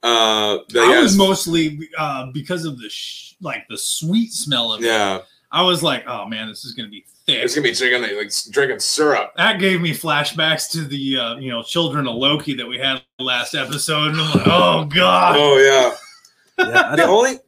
Uh, 0.06 0.60
but 0.72 0.84
I 0.84 0.94
yeah, 0.94 1.02
was 1.02 1.18
mostly 1.18 1.90
uh, 1.98 2.28
because 2.32 2.64
of 2.64 2.78
the 2.80 2.90
sh- 2.90 3.34
like 3.42 3.68
the 3.70 3.78
sweet 3.78 4.32
smell 4.32 4.72
of 4.72 4.84
it. 4.84 4.88
yeah. 4.88 5.22
I 5.52 5.62
was 5.64 5.82
like, 5.82 6.04
oh 6.06 6.26
man, 6.28 6.48
this 6.48 6.64
is 6.66 6.74
gonna 6.74 6.90
be 6.90 7.06
thick. 7.26 7.38
It's 7.44 7.56
gonna 7.56 7.64
be 7.68 7.74
drinking 7.74 8.18
like 8.18 8.32
drinking 8.52 8.80
syrup. 8.82 9.34
that 9.38 9.60
gave 9.60 9.82
me 9.82 9.92
flashbacks 9.92 10.70
to 10.74 10.82
the 10.82 11.18
uh, 11.18 11.36
you 11.38 11.50
know 11.50 11.64
children 11.64 12.08
of 12.08 12.16
Loki 12.16 12.54
that 12.56 12.68
we 12.68 12.78
had 12.78 13.02
last 13.20 13.56
episode, 13.56 14.12
and 14.12 14.22
I'm 14.22 14.32
like, 14.34 14.48
oh 14.48 14.86
god, 14.94 15.36
Oh 15.40 15.58
yeah. 15.58 15.96
Yeah, 16.68 16.96
The 16.96 17.04
only 17.04 17.40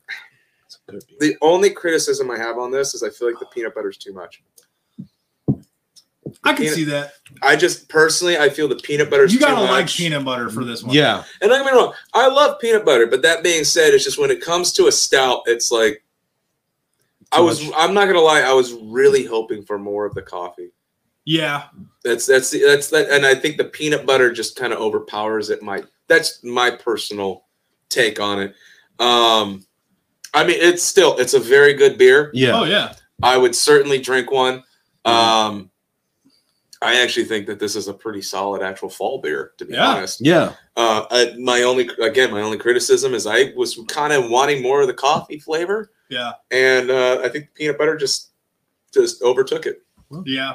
the 1.20 1.36
only 1.42 1.70
criticism 1.70 2.32
I 2.32 2.38
have 2.38 2.58
on 2.58 2.72
this 2.72 2.94
is 2.94 3.04
I 3.04 3.10
feel 3.10 3.28
like 3.30 3.40
the 3.40 3.46
peanut 3.48 3.76
butter 3.76 3.90
is 3.90 3.98
too 3.98 4.14
much. 4.14 4.42
I 6.48 6.54
can 6.54 6.64
peanut- 6.64 6.76
see 6.76 6.84
that. 6.86 7.14
I 7.42 7.56
just 7.56 7.90
personally 7.90 8.38
I 8.38 8.50
feel 8.50 8.68
the 8.68 8.76
peanut 8.78 9.10
butter. 9.10 9.26
You 9.26 9.40
gotta 9.40 9.56
too 9.56 9.62
like 9.72 9.84
much. 9.86 9.98
peanut 9.98 10.24
butter 10.26 10.50
for 10.50 10.64
this 10.64 10.82
one. 10.84 10.96
Yeah, 10.96 11.24
And 11.42 11.50
don't 11.52 11.64
get 11.64 11.72
me 11.74 11.78
wrong, 11.78 11.94
I 12.14 12.28
love 12.28 12.60
peanut 12.60 12.86
butter, 12.86 13.06
but 13.06 13.22
that 13.24 13.44
being 13.44 13.64
said, 13.64 13.94
it's 13.94 14.04
just 14.04 14.18
when 14.18 14.32
it 14.32 14.42
comes 14.42 14.72
to 14.74 14.88
a 14.88 14.92
stout, 14.92 15.42
it's 15.46 15.72
like 15.72 16.04
I 17.32 17.42
was 17.42 17.64
much. 17.64 17.74
I'm 17.78 17.94
not 17.94 18.06
gonna 18.08 18.22
lie, 18.22 18.42
I 18.42 18.54
was 18.54 18.74
really 18.74 19.26
hoping 19.26 19.64
for 19.64 19.78
more 19.78 20.06
of 20.06 20.14
the 20.16 20.22
coffee. 20.22 20.72
yeah, 21.26 21.64
That's 22.04 22.26
that's 22.26 22.52
that's 22.52 22.90
that, 22.92 23.10
and 23.10 23.26
I 23.26 23.36
think 23.36 23.58
the 23.58 23.66
peanut 23.66 24.06
butter 24.06 24.32
just 24.32 24.56
kind 24.56 24.72
of 24.72 24.80
overpowers 24.80 25.50
it. 25.50 25.62
My 25.62 25.84
that's 26.08 26.42
my 26.44 26.72
personal 26.72 27.44
take 27.90 28.20
on 28.22 28.40
it. 28.40 28.56
Um, 29.00 29.66
I 30.34 30.46
mean, 30.46 30.58
it's 30.60 30.84
still 30.84 31.18
it's 31.18 31.34
a 31.34 31.40
very 31.40 31.74
good 31.74 31.98
beer. 31.98 32.32
yeah. 32.34 32.58
oh 32.58 32.64
yeah, 32.64 32.94
I 33.22 33.38
would 33.38 33.54
certainly 33.56 34.00
drink 34.00 34.32
one. 34.32 34.64
Um, 35.04 35.70
I 36.88 37.02
actually 37.02 37.26
think 37.26 37.48
that 37.48 37.60
this 37.60 37.76
is 37.76 37.88
a 37.88 37.94
pretty 37.94 38.22
solid 38.22 38.62
actual 38.62 38.90
fall 38.90 39.20
beer, 39.20 39.52
to 39.58 39.66
be 39.66 39.74
Yeah. 39.74 39.88
honest. 39.90 40.22
Yeah. 40.22 40.54
Uh, 40.76 41.06
I, 41.12 41.36
my 41.40 41.64
only 41.64 41.90
again, 42.02 42.32
my 42.32 42.42
only 42.42 42.58
criticism 42.58 43.14
is 43.14 43.28
I 43.28 43.52
was 43.56 43.80
kind 43.88 44.14
of 44.14 44.30
wanting 44.30 44.62
more 44.62 44.82
of 44.82 44.88
the 44.88 44.94
coffee 44.94 45.40
flavor, 45.40 45.92
yeah, 46.10 46.34
and 46.52 46.90
uh, 46.92 47.20
I 47.24 47.30
think 47.30 47.46
the 47.46 47.52
peanut 47.56 47.78
butter 47.78 47.98
just 47.98 48.32
just 48.94 49.22
overtook 49.22 49.66
it. 49.66 49.82
yeah, 50.26 50.54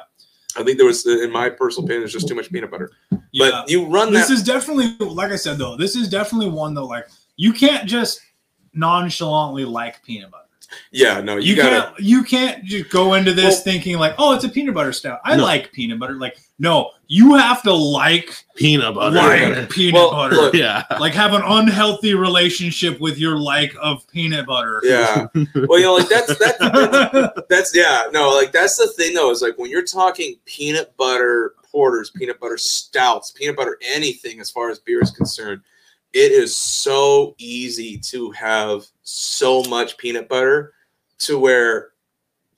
I 0.56 0.62
think 0.62 0.78
there 0.78 0.86
was, 0.86 1.04
in 1.06 1.30
my 1.30 1.50
personal 1.50 1.84
opinion, 1.84 2.02
there's 2.02 2.12
just 2.12 2.28
too 2.28 2.34
much 2.34 2.50
peanut 2.50 2.70
butter. 2.70 2.90
yeah. 3.32 3.50
But 3.50 3.68
you 3.70 3.84
run 3.86 4.12
this 4.12 4.28
that. 4.28 4.34
is 4.34 4.42
definitely 4.42 4.94
like 5.04 5.32
I 5.32 5.36
said 5.36 5.58
though. 5.58 5.76
This 5.76 5.96
is 5.96 6.08
definitely 6.08 6.48
one 6.50 6.72
though. 6.74 6.86
Like 6.86 7.08
you 7.36 7.52
can't 7.52 7.86
just 7.88 8.20
nonchalantly 8.74 9.64
like 9.64 10.02
peanut 10.04 10.30
butter. 10.30 10.41
Yeah, 10.90 11.20
no, 11.20 11.36
you, 11.36 11.50
You, 11.50 11.56
gotta. 11.56 11.70
can't 11.82 12.00
you 12.00 12.22
can't 12.24 12.64
just 12.64 12.90
go 12.90 13.14
into 13.14 13.32
this 13.32 13.54
Well- 13.56 13.60
thinking 13.62 13.98
like, 13.98 14.14
oh, 14.18 14.34
it's 14.34 14.44
a 14.44 14.48
peanut 14.48 14.74
butter 14.74 14.92
stout. 14.92 15.20
I 15.24 15.36
No. 15.36 15.42
like 15.44 15.72
peanut 15.72 15.98
butter. 15.98 16.14
Like, 16.14 16.38
no, 16.58 16.90
you 17.08 17.34
have 17.34 17.62
to 17.64 17.72
like 17.72 18.44
Peanut 18.54 18.94
butter. 18.94 19.16
like 19.16 19.68
peanut 19.70 19.94
Well, 19.94 20.10
butter. 20.12 20.36
look, 20.36 20.54
yeah. 20.54 20.84
like 21.00 21.12
have 21.14 21.32
an 21.34 21.42
unhealthy 21.44 22.14
relationship 22.14 23.00
with 23.00 23.18
your 23.18 23.36
like 23.36 23.74
of 23.80 24.06
peanut 24.08 24.46
butter. 24.46 24.80
Yeah. 24.84 25.26
Well, 25.34 25.78
you 25.78 25.84
know, 25.86 25.94
like 25.94 26.08
that's 26.08 26.38
that's, 26.38 26.58
that's 26.58 27.40
that's 27.48 27.74
yeah, 27.76 28.04
no, 28.12 28.30
like 28.30 28.52
that's 28.52 28.76
the 28.76 28.86
thing 28.88 29.14
though, 29.14 29.30
is 29.30 29.42
like 29.42 29.58
when 29.58 29.70
you're 29.70 29.84
talking 29.84 30.36
peanut 30.44 30.96
butter 30.96 31.54
porters, 31.70 32.10
peanut 32.10 32.38
butter 32.38 32.58
stouts, 32.58 33.30
peanut 33.32 33.56
butter 33.56 33.78
anything 33.82 34.40
as 34.40 34.50
far 34.50 34.70
as 34.70 34.78
beer 34.78 35.02
is 35.02 35.10
concerned, 35.10 35.62
it 36.12 36.32
is 36.32 36.54
so 36.56 37.34
easy 37.38 37.98
to 37.98 38.30
have 38.32 38.84
so 39.02 39.62
much 39.64 39.96
peanut 39.96 40.28
butter 40.28 40.72
to 41.20 41.38
where 41.38 41.92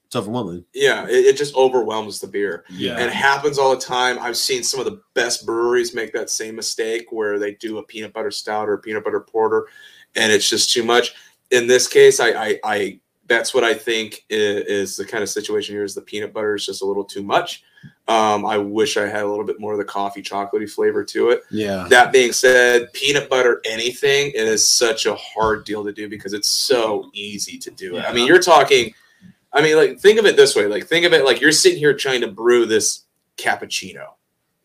It's 0.06 0.16
overwhelming. 0.16 0.64
yeah, 0.74 1.04
it, 1.06 1.26
it 1.26 1.36
just 1.36 1.54
overwhelms 1.54 2.20
the 2.20 2.26
beer. 2.26 2.64
yeah. 2.70 2.92
And 2.94 3.02
it 3.02 3.12
happens 3.12 3.58
all 3.58 3.74
the 3.74 3.80
time. 3.80 4.18
I've 4.18 4.36
seen 4.36 4.62
some 4.62 4.80
of 4.80 4.86
the 4.86 5.00
best 5.14 5.44
breweries 5.46 5.94
make 5.94 6.12
that 6.14 6.30
same 6.30 6.56
mistake 6.56 7.06
where 7.10 7.38
they 7.38 7.52
do 7.54 7.78
a 7.78 7.82
peanut 7.82 8.12
butter 8.12 8.30
stout 8.30 8.68
or 8.68 8.74
a 8.74 8.78
peanut 8.78 9.04
butter 9.04 9.20
porter, 9.20 9.66
and 10.16 10.32
it's 10.32 10.48
just 10.48 10.72
too 10.72 10.82
much. 10.84 11.14
In 11.50 11.66
this 11.66 11.86
case, 11.86 12.20
I, 12.20 12.28
I, 12.30 12.60
I 12.64 13.00
that's 13.26 13.54
what 13.54 13.64
I 13.64 13.74
think 13.74 14.24
is, 14.28 14.64
is 14.66 14.96
the 14.96 15.04
kind 15.04 15.22
of 15.22 15.28
situation 15.28 15.74
here. 15.74 15.84
Is 15.84 15.94
the 15.94 16.02
peanut 16.02 16.32
butter 16.32 16.54
is 16.56 16.66
just 16.66 16.82
a 16.82 16.86
little 16.86 17.04
too 17.04 17.22
much. 17.22 17.62
Um, 18.06 18.44
I 18.44 18.58
wish 18.58 18.98
I 18.98 19.06
had 19.06 19.22
a 19.22 19.28
little 19.28 19.46
bit 19.46 19.58
more 19.58 19.72
of 19.72 19.78
the 19.78 19.84
coffee 19.84 20.22
chocolatey 20.22 20.70
flavor 20.70 21.02
to 21.04 21.30
it. 21.30 21.42
Yeah. 21.50 21.86
That 21.88 22.12
being 22.12 22.32
said, 22.32 22.92
peanut 22.92 23.30
butter 23.30 23.62
anything 23.64 24.28
it 24.28 24.46
is 24.46 24.66
such 24.66 25.06
a 25.06 25.14
hard 25.14 25.64
deal 25.64 25.82
to 25.84 25.92
do 25.92 26.08
because 26.08 26.34
it's 26.34 26.48
so 26.48 27.10
easy 27.14 27.56
to 27.58 27.70
do 27.70 27.96
it. 27.96 28.04
I 28.04 28.12
mean, 28.12 28.26
you're 28.26 28.42
talking. 28.42 28.92
I 29.54 29.62
mean, 29.62 29.76
like 29.76 30.00
think 30.00 30.18
of 30.18 30.26
it 30.26 30.36
this 30.36 30.54
way. 30.54 30.66
Like 30.66 30.86
think 30.86 31.06
of 31.06 31.14
it 31.14 31.24
like 31.24 31.40
you're 31.40 31.52
sitting 31.52 31.78
here 31.78 31.94
trying 31.94 32.20
to 32.20 32.28
brew 32.30 32.66
this 32.66 33.04
cappuccino, 33.38 34.08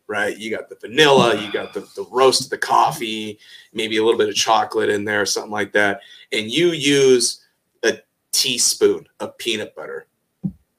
right? 0.06 0.36
You 0.36 0.50
got 0.50 0.68
the 0.68 0.76
vanilla, 0.76 1.40
you 1.40 1.50
got 1.50 1.72
the, 1.72 1.80
the 1.96 2.06
roast 2.10 2.44
of 2.44 2.50
the 2.50 2.58
coffee, 2.58 3.38
maybe 3.72 3.96
a 3.96 4.04
little 4.04 4.18
bit 4.18 4.28
of 4.28 4.34
chocolate 4.34 4.90
in 4.90 5.04
there, 5.04 5.24
something 5.24 5.52
like 5.52 5.72
that, 5.72 6.00
and 6.32 6.50
you 6.50 6.72
use 6.72 7.44
a 7.84 8.00
teaspoon 8.32 9.06
of 9.20 9.38
peanut 9.38 9.74
butter. 9.74 10.06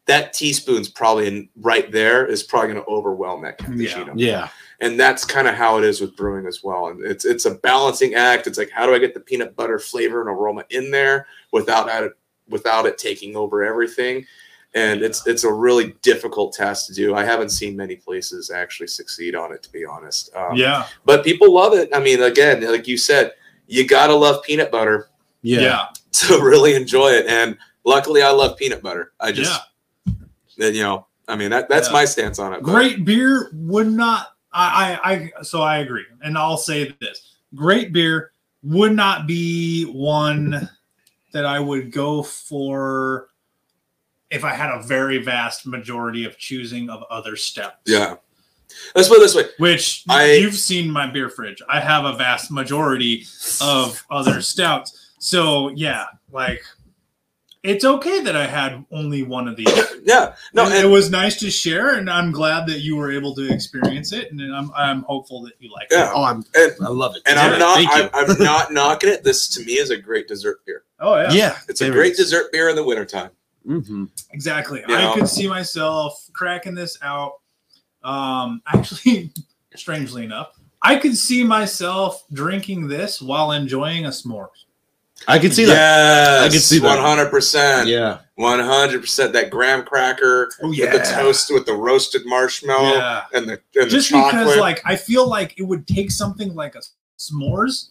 That 0.07 0.34
teaspoon's 0.34 0.90
probably 0.90 1.28
in, 1.28 1.49
right 1.57 1.91
there 1.91 2.26
is 2.26 2.44
probably 2.44 2.73
going 2.73 2.84
to 2.84 2.90
overwhelm 2.90 3.44
that 3.44 3.60
cappuccino. 3.60 4.14
Yeah. 4.15 4.49
and 4.82 4.99
that's 4.99 5.23
kind 5.23 5.48
of 5.48 5.56
how 5.56 5.78
it 5.78 5.84
is 5.84 6.02
with 6.02 6.15
brewing 6.18 6.48
as 6.48 6.64
well. 6.64 6.88
And 6.88 7.06
it's 7.06 7.23
it's 7.23 7.45
a 7.45 7.56
balancing 7.56 8.15
act. 8.15 8.48
It's 8.48 8.57
like 8.57 8.72
how 8.72 8.86
do 8.86 8.94
i 8.95 8.99
get 8.99 9.14
the 9.14 9.19
peanut 9.19 9.56
butter 9.56 9.80
flavor 9.80 10.22
and 10.22 10.30
aroma 10.30 10.65
in 10.72 10.91
there 10.91 11.28
without 11.53 11.88
it 12.03 12.14
without 12.49 12.86
it 12.86 12.98
taking 12.98 13.36
over 13.36 13.64
everything? 13.64 14.26
And 14.73 15.02
it's 15.03 15.26
it's 15.28 15.44
a 15.44 15.53
really 15.53 15.94
difficult 16.02 16.53
task 16.53 16.88
to 16.88 16.94
do. 16.94 17.14
I 17.14 17.23
haven't 17.23 17.49
seen 17.49 17.76
many 17.78 17.95
places 17.95 18.49
actually 18.49 18.88
succeed 18.88 19.36
on 19.36 19.53
it 19.53 19.61
to 19.64 19.72
be 19.72 19.86
honest. 19.86 20.36
Um, 20.36 20.56
yeah. 20.56 20.88
but 21.06 21.23
people 21.23 21.53
love 21.53 21.73
it. 21.73 21.90
I 21.94 21.99
mean 21.99 22.23
again 22.23 22.64
like 22.64 22.88
you 22.88 22.98
said 22.98 23.34
you 23.68 23.88
gotta 23.88 24.15
love 24.15 24.44
peanut 24.44 24.72
butter. 24.72 25.10
Yeah. 25.44 25.61
Yeah. 25.61 25.86
to 26.11 26.41
really 26.41 26.73
enjoy 26.73 27.10
it. 27.11 27.28
And 27.28 27.57
luckily 27.84 28.23
i 28.23 28.32
love 28.32 28.57
peanut 28.57 28.82
butter. 28.82 29.11
I 29.19 29.32
just 29.32 29.61
Yeah. 30.57 30.68
you 30.68 30.84
know 30.84 31.06
i 31.28 31.36
mean 31.36 31.49
that 31.52 31.69
that's 31.69 31.88
Yeah. 31.88 31.94
my 31.94 32.06
stance 32.06 32.40
on 32.40 32.53
it 32.53 32.61
but- 32.64 32.72
Great 32.72 33.06
beer 33.06 33.49
would 33.53 33.91
not 33.91 34.28
I, 34.53 34.99
I, 35.03 35.11
I, 35.40 35.44
so 35.44 35.61
I 35.61 35.78
agree, 35.78 36.03
and 36.22 36.38
I'll 36.38 36.57
say 36.57 36.94
this: 36.99 37.36
great 37.56 37.94
beer 37.94 38.34
would 38.64 38.91
not 38.91 39.26
be 39.26 39.86
one 39.86 40.69
that 41.32 41.45
I 41.45 41.57
would 41.57 41.90
go 41.94 42.22
for 42.22 43.30
if 44.30 44.44
I 44.44 44.53
had 44.53 44.69
a 44.78 44.84
very 44.84 45.19
vast 45.19 45.65
majority 45.65 46.26
of 46.26 46.38
choosing 46.38 46.90
of 46.90 47.02
other 47.10 47.38
steps. 47.38 47.78
Yeah. 47.86 48.15
Let's 48.94 49.07
put 49.07 49.19
it 49.19 49.22
this 49.22 49.36
way. 49.36 49.45
Which 49.57 50.03
I- 50.10 50.34
you've 50.34 50.56
seen 50.56 50.91
my 50.91 51.07
beer 51.07 51.30
fridge. 51.30 51.61
I 51.69 51.80
have 51.80 52.03
a 52.03 52.18
vast 52.18 52.52
majority 52.52 53.26
of 53.61 54.03
other 54.11 54.41
stouts. 54.41 55.11
So 55.19 55.69
yeah, 55.69 56.07
like 56.34 56.61
it's 57.63 57.85
okay 57.85 58.21
that 58.21 58.35
I 58.35 58.47
had 58.47 58.83
only 58.91 59.23
one 59.23 59.47
of 59.47 59.55
these. 59.55 59.67
Yeah. 60.03 60.33
No, 60.55 60.65
And 60.65 60.73
it 60.73 60.88
was 60.88 61.11
nice 61.11 61.39
to 61.41 61.51
share, 61.51 61.93
and 61.95 62.09
I'm 62.09 62.31
glad 62.31 62.65
that 62.67 62.79
you 62.79 62.95
were 62.95 63.11
able 63.11 63.35
to 63.35 63.53
experience 63.53 64.11
it, 64.13 64.31
and 64.31 64.41
I'm 64.55 64.71
I'm 64.75 65.03
hopeful 65.03 65.43
that 65.43 65.53
you 65.59 65.71
like 65.71 65.89
Yeah. 65.91 66.09
it. 66.09 66.13
Oh, 66.15 66.23
I'm 66.23 66.43
and, 66.55 66.73
I 66.83 66.89
love 66.89 67.15
it. 67.15 67.21
and 67.27 67.35
Yeah, 67.35 67.43
I'm 67.43 67.59
not 67.59 68.13
I'm, 68.15 68.29
I'm 68.31 68.38
not 68.43 68.73
knocking 68.73 69.11
it. 69.11 69.23
This 69.23 69.47
to 69.49 69.63
me 69.63 69.73
is 69.73 69.91
a 69.91 69.97
great 69.97 70.27
dessert 70.27 70.65
beer. 70.65 70.85
Oh 70.99 71.15
yeah, 71.21 71.31
yeah, 71.31 71.57
It's 71.69 71.81
a 71.81 71.91
great 71.91 72.13
is. 72.13 72.17
dessert 72.17 72.51
beer 72.51 72.69
in 72.69 72.75
the 72.75 72.83
wintertime. 72.83 73.29
Mhm. 73.67 74.09
exactly. 74.31 74.83
You 74.88 74.95
I 74.95 75.01
know? 75.03 75.13
could 75.13 75.29
see 75.29 75.47
myself 75.47 76.27
cracking 76.33 76.73
this 76.73 76.97
out. 77.03 77.33
Um, 78.03 78.63
actually, 78.73 79.31
strangely 79.75 80.23
enough, 80.23 80.59
I 80.81 80.95
could 80.95 81.15
see 81.15 81.43
myself 81.43 82.23
drinking 82.33 82.88
this 82.88 83.21
while 83.21 83.51
enjoying 83.51 84.05
a 84.05 84.09
s'mores. 84.09 84.65
I 85.27 85.39
can 85.39 85.52
see 85.52 85.65
that. 85.65 85.73
Yes, 85.73 86.41
I 86.43 86.49
can 86.49 86.60
see 86.60 86.80
that. 86.80 86.88
One 86.88 86.98
hundred 86.98 87.30
percent. 87.30 87.88
Yeah, 87.88 88.19
One 88.35 88.60
hundred 88.60 89.02
percent. 89.02 89.34
That 89.34 89.49
graham 89.49 89.84
cracker 89.84 90.49
Oh 90.61 90.69
with 90.69 90.91
the 90.91 90.99
toast 90.99 91.52
with 91.53 91.65
the 91.65 91.73
roasted 91.73 92.23
marshmallow 92.26 92.93
Yeah. 92.95 93.23
and 93.34 93.48
the 93.48 93.60
and 93.80 93.89
Just 93.89 94.10
the 94.10 94.15
chocolate. 94.15 94.45
because, 94.45 94.57
like, 94.57 94.81
I 94.85 94.95
feel 94.95 95.27
like 95.27 95.53
it 95.57 95.64
would 95.64 95.88
take 95.88 96.11
something 96.11 96.53
like 96.56 96.76
a 96.76 96.81
s'mores 97.19 97.89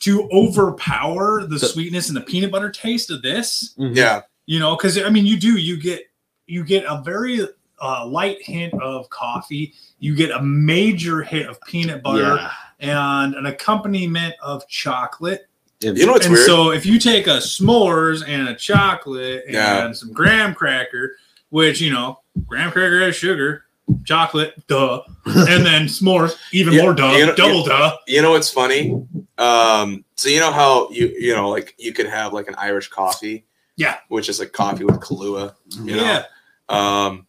to 0.00 0.28
overpower 0.32 1.42
the 1.42 1.58
The- 1.58 1.66
sweetness 1.66 2.08
and 2.08 2.16
the 2.16 2.20
peanut 2.22 2.50
butter 2.50 2.70
taste 2.70 3.10
of 3.10 3.22
this. 3.22 3.74
Mhm. 3.78 3.96
yeah, 3.96 4.22
You 4.46 4.58
know, 4.60 4.76
because 4.76 4.96
I 4.98 5.08
mean, 5.10 5.26
you 5.26 5.38
do 5.38 5.56
you 5.58 5.76
get 5.76 6.02
you 6.46 6.64
get 6.64 6.84
a 6.84 7.02
very 7.04 7.46
uh, 7.82 8.04
light 8.06 8.36
hint 8.42 8.74
of 8.82 9.08
coffee. 9.10 9.72
You 10.00 10.14
get 10.14 10.30
a 10.30 10.42
major 10.42 11.22
hit 11.22 11.48
of 11.48 11.58
peanut 11.62 12.02
butter 12.02 12.36
Yeah. 12.36 12.50
and 12.78 13.34
an 13.34 13.46
accompaniment 13.46 14.34
of 14.42 14.68
chocolate. 14.68 15.46
You 15.82 16.06
know 16.06 16.12
what's 16.12 16.26
and 16.26 16.34
weird? 16.34 16.46
so 16.46 16.72
if 16.72 16.84
you 16.84 16.98
take 16.98 17.26
a 17.26 17.38
s'mores 17.38 18.22
and 18.26 18.48
a 18.48 18.54
chocolate 18.54 19.44
and 19.46 19.54
Yeah. 19.54 19.92
some 19.92 20.12
graham 20.12 20.54
cracker, 20.54 21.16
which 21.48 21.80
you 21.80 21.90
know, 21.90 22.20
graham 22.46 22.70
cracker 22.70 23.00
has 23.00 23.16
sugar, 23.16 23.64
chocolate, 24.04 24.54
duh, 24.66 25.00
and 25.24 25.64
then 25.64 25.82
s'mores, 25.86 26.36
even 26.52 26.74
Yeah, 26.74 26.82
more 26.82 26.92
duh, 26.94 27.12
you 27.12 27.26
know- 27.26 27.34
double 27.34 27.62
you- 27.62 27.68
duh. 27.68 27.96
you 28.06 28.20
know 28.22 28.32
what's 28.32 28.50
funny? 28.50 28.94
Um, 29.38 30.04
so 30.16 30.28
you 30.28 30.38
know 30.38 30.52
how 30.52 30.90
you 30.90 31.14
you 31.18 31.34
know 31.34 31.48
like 31.48 31.74
you 31.78 31.92
could 31.94 32.06
have 32.06 32.34
like 32.34 32.46
an 32.48 32.54
Irish 32.58 32.88
coffee, 32.88 33.46
Yeah. 33.76 33.96
which 34.08 34.28
is 34.28 34.38
like 34.38 34.52
coffee 34.52 34.84
with 34.84 35.00
Kahlua. 35.00 35.54
You 35.82 35.96
know? 35.96 36.02
Yeah. 36.04 36.24
Um, 36.68 37.26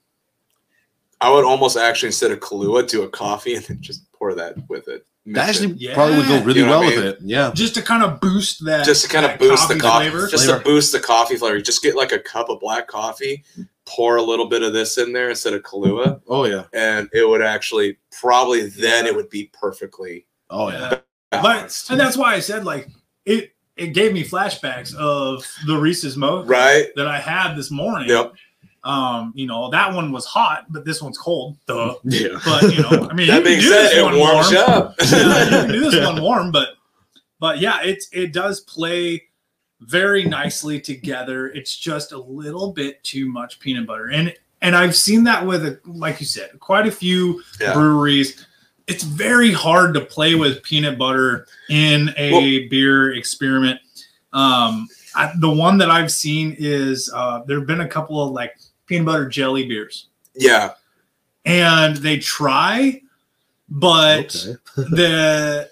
I 1.21 1.31
would 1.31 1.45
almost 1.45 1.77
actually 1.77 2.07
instead 2.07 2.31
of 2.31 2.41
Kahlua 2.41 2.85
do 2.89 3.03
a 3.03 3.09
coffee 3.09 3.55
and 3.55 3.63
then 3.63 3.79
just 3.79 4.11
pour 4.11 4.33
that 4.35 4.55
with 4.67 4.87
it. 4.89 5.05
That 5.27 5.47
Mix 5.47 5.59
it. 5.61 5.63
actually 5.65 5.77
Yeah. 5.85 5.93
probably 5.93 6.17
would 6.17 6.27
go 6.27 6.41
really 6.43 6.59
You 6.61 6.65
know 6.65 6.71
well 6.79 6.83
what 6.85 6.93
I 6.93 6.95
with 6.97 7.05
it. 7.05 7.17
Yeah. 7.21 7.51
Just 7.53 7.75
to 7.75 7.81
kind 7.83 8.03
of 8.03 8.19
boost 8.19 8.65
that, 8.65 8.85
just 8.85 9.03
to 9.03 9.09
kind 9.09 9.25
of 9.25 9.31
that 9.31 9.39
boost 9.39 9.67
the 9.69 9.75
coffee, 9.77 10.09
flavor. 10.09 10.27
just 10.27 10.45
Flavor. 10.45 10.59
to 10.59 10.65
boost 10.65 10.91
the 10.91 10.99
coffee 10.99 11.35
flavor. 11.37 11.61
Just 11.61 11.83
get 11.83 11.95
like 11.95 12.11
a 12.11 12.17
cup 12.19 12.49
of 12.49 12.59
black 12.59 12.87
coffee, 12.87 13.43
pour 13.85 14.15
a 14.17 14.21
little 14.21 14.47
bit 14.49 14.63
of 14.63 14.73
this 14.73 14.97
in 14.97 15.13
there 15.13 15.29
instead 15.29 15.53
of 15.53 15.61
Kahlua, 15.61 16.21
Oh 16.27 16.45
yeah. 16.45 16.63
and 16.73 17.07
it 17.13 17.27
would 17.27 17.41
actually 17.43 17.97
probably 18.11 18.67
then 18.69 19.05
it 19.05 19.15
would 19.15 19.29
be 19.29 19.51
perfectly 19.53 20.25
Oh 20.49 20.69
yeah. 20.69 20.97
Yeah. 21.31 21.41
But 21.41 21.85
and 21.89 21.99
that's 21.99 22.17
why 22.17 22.33
I 22.33 22.39
said 22.39 22.65
like 22.65 22.87
it. 23.25 23.51
It 23.77 23.93
gave 23.93 24.13
me 24.13 24.23
flashbacks 24.23 24.93
of 24.95 25.47
the 25.65 25.77
Reese's 25.77 26.17
Mo 26.17 26.43
right? 26.43 26.87
that 26.97 27.07
I 27.07 27.19
had 27.19 27.55
this 27.55 27.71
morning. 27.71 28.09
Yep. 28.09 28.33
Um, 28.83 29.31
you 29.35 29.45
know 29.45 29.69
that 29.69 29.93
one 29.93 30.11
was 30.11 30.25
hot, 30.25 30.65
but 30.69 30.85
this 30.85 31.01
one's 31.01 31.17
cold. 31.17 31.57
Duh. 31.67 31.95
Yeah. 32.03 32.39
But 32.43 32.63
you 32.73 32.81
know, 32.81 33.07
I 33.09 33.13
mean, 33.13 33.27
That 33.27 33.43
being 33.43 33.61
said, 33.61 33.91
it 33.93 34.03
warms 34.03 34.17
warm. 34.51 34.69
up. 34.69 34.95
Yeah, 35.11 35.43
you 35.43 35.49
can 35.49 35.71
do 35.71 35.79
this 35.91 36.05
one 36.13 36.21
warm, 36.21 36.51
but 36.51 36.69
but 37.39 37.59
yeah, 37.59 37.81
it's 37.83 38.07
it 38.11 38.33
does 38.33 38.61
play 38.61 39.23
very 39.81 40.23
nicely 40.25 40.79
together. 40.79 41.47
It's 41.49 41.75
just 41.77 42.11
a 42.11 42.17
little 42.17 42.71
bit 42.71 43.03
too 43.03 43.27
much 43.31 43.59
peanut 43.59 43.85
butter, 43.87 44.07
and 44.09 44.33
and 44.63 44.75
I've 44.75 44.95
seen 44.95 45.23
that 45.25 45.45
with 45.45 45.65
a, 45.65 45.79
like 45.85 46.19
you 46.19 46.25
said, 46.25 46.59
quite 46.59 46.87
a 46.87 46.91
few 46.91 47.41
Yeah. 47.59 47.73
breweries. 47.73 48.45
It's 48.87 49.03
very 49.03 49.51
hard 49.51 49.93
to 49.93 50.01
play 50.01 50.35
with 50.35 50.61
peanut 50.63 50.97
butter 50.97 51.47
in 51.69 52.13
a 52.17 52.31
Well- 52.31 52.69
beer 52.69 53.13
experiment. 53.13 53.79
Um, 54.33 54.87
I, 55.15 55.31
the 55.39 55.49
one 55.49 55.77
that 55.79 55.89
I've 55.91 56.11
seen 56.11 56.55
is 56.57 57.11
uh, 57.13 57.41
there 57.45 57.57
have 57.59 57.67
been 57.67 57.81
a 57.81 57.87
couple 57.87 58.23
of 58.23 58.31
like 58.31 58.55
peanut 58.91 59.05
butter 59.05 59.27
jelly 59.29 59.65
beers, 59.67 60.07
yeah, 60.35 60.71
and 61.45 61.95
they 61.97 62.17
try, 62.17 63.01
but 63.69 64.35
Okay. 64.35 64.55
the 64.91 65.69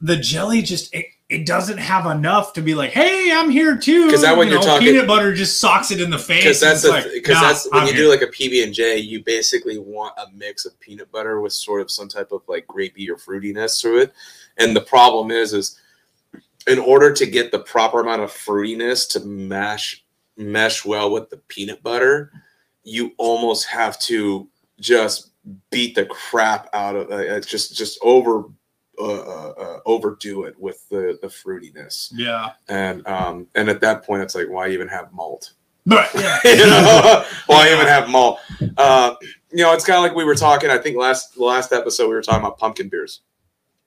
the 0.00 0.16
jelly 0.16 0.62
just 0.62 0.94
it, 0.94 1.06
it 1.28 1.46
doesn't 1.46 1.78
have 1.78 2.06
enough 2.06 2.52
to 2.54 2.62
be 2.62 2.74
like, 2.74 2.90
hey, 2.90 3.30
I'm 3.32 3.50
here 3.50 3.76
too. 3.76 4.08
'Cause 4.10 4.22
that 4.22 4.36
when 4.36 4.48
You 4.48 4.54
you're 4.54 4.62
know, 4.62 4.66
talking- 4.66 4.86
peanut 4.88 5.06
butter 5.06 5.34
just 5.34 5.60
socks 5.60 5.90
it 5.90 6.00
in 6.00 6.10
the 6.10 6.18
face. 6.18 6.42
because 6.42 6.60
that's 6.60 6.84
and 6.84 6.92
like, 6.94 7.12
because 7.12 7.34
nah, 7.34 7.40
that's 7.42 7.70
when 7.70 7.82
I'm 7.82 7.86
you 7.88 7.92
here. 7.94 8.02
do 8.04 8.10
like 8.10 8.22
a 8.22 8.26
PB 8.26 8.64
and 8.64 8.72
J, 8.74 8.98
you 8.98 9.22
basically 9.22 9.78
want 9.78 10.14
a 10.18 10.26
mix 10.34 10.64
of 10.64 10.78
peanut 10.80 11.10
butter 11.12 11.40
with 11.40 11.52
sort 11.52 11.80
of 11.82 11.90
some 11.90 12.08
type 12.08 12.32
of 12.32 12.42
like 12.48 12.66
grapey 12.66 13.08
or 13.08 13.16
fruitiness 13.16 13.80
to 13.82 13.98
it. 13.98 14.12
And 14.58 14.74
the 14.74 14.80
problem 14.80 15.30
is, 15.30 15.52
is 15.52 15.78
in 16.66 16.78
order 16.78 17.12
to 17.12 17.26
get 17.26 17.52
the 17.52 17.60
proper 17.60 18.00
amount 18.00 18.22
of 18.22 18.30
fruitiness 18.30 19.08
to 19.10 19.20
mash 19.20 20.02
mesh 20.36 20.84
well 20.86 21.10
with 21.12 21.28
the 21.30 21.36
peanut 21.48 21.82
butter, 21.82 22.32
you 22.84 23.12
almost 23.18 23.66
have 23.66 23.98
to 24.00 24.48
just 24.78 25.32
beat 25.70 25.94
the 25.94 26.06
crap 26.06 26.68
out 26.72 26.96
of 26.96 27.10
it. 27.10 27.46
just 27.46 27.76
just 27.76 27.98
over 28.02 28.44
uh, 28.98 29.20
uh, 29.20 29.54
uh, 29.58 29.78
overdo 29.86 30.44
it 30.44 30.58
with 30.58 30.86
the 30.90 31.18
the 31.22 31.28
fruitiness. 31.28 32.10
yeah, 32.14 32.50
And 32.68 33.06
um 33.06 33.46
and 33.54 33.68
at 33.68 33.80
that 33.80 34.04
point, 34.04 34.22
it's 34.22 34.34
like 34.34 34.48
why 34.48 34.68
even 34.68 34.88
have 34.88 35.12
malt? 35.12 35.52
but 35.86 36.10
yeah, 36.14 36.38
you 36.44 36.66
know, 36.66 37.24
why 37.46 37.72
even 37.72 37.86
have 37.86 38.08
malt? 38.10 38.38
Uh, 38.76 39.14
you 39.50 39.64
know, 39.64 39.72
it's 39.72 39.84
kind 39.84 39.96
of 39.96 40.02
like 40.02 40.14
we 40.14 40.24
were 40.24 40.34
talking. 40.34 40.70
I 40.70 40.78
think 40.78 40.96
last 40.96 41.38
last 41.38 41.72
episode 41.72 42.08
we 42.08 42.14
were 42.14 42.22
talking 42.22 42.40
about 42.40 42.58
pumpkin 42.58 42.88
beers. 42.88 43.22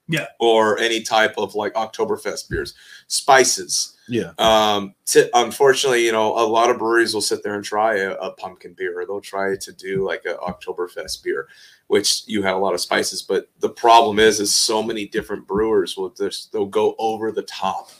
Yeah. 0.07 0.25
Or 0.39 0.77
any 0.79 1.01
type 1.01 1.35
of 1.37 1.55
like 1.55 1.73
Oktoberfest 1.75 2.49
beers, 2.49 2.73
spices. 3.07 3.92
Yeah. 4.07 4.33
Um, 4.37 4.95
to, 5.07 5.29
unfortunately, 5.33 6.05
you 6.05 6.11
know, 6.11 6.37
a 6.37 6.45
lot 6.45 6.69
of 6.69 6.77
breweries 6.77 7.13
will 7.13 7.21
sit 7.21 7.43
there 7.43 7.55
and 7.55 7.63
try 7.63 7.97
a, 7.97 8.11
a 8.13 8.31
pumpkin 8.33 8.73
beer, 8.73 9.05
they'll 9.07 9.21
try 9.21 9.55
to 9.55 9.71
do 9.71 10.05
like 10.05 10.25
a 10.25 10.35
Oktoberfest 10.35 11.23
beer, 11.23 11.47
which 11.87 12.23
you 12.27 12.43
had 12.43 12.53
a 12.53 12.57
lot 12.57 12.73
of 12.73 12.81
spices. 12.81 13.21
But 13.21 13.49
the 13.59 13.69
problem 13.69 14.19
is, 14.19 14.39
is 14.39 14.53
so 14.53 14.83
many 14.83 15.07
different 15.07 15.47
brewers 15.47 15.95
will 15.95 16.09
just 16.09 16.51
they'll 16.51 16.65
go 16.65 16.95
over 16.99 17.31
the 17.31 17.43
top 17.43 17.91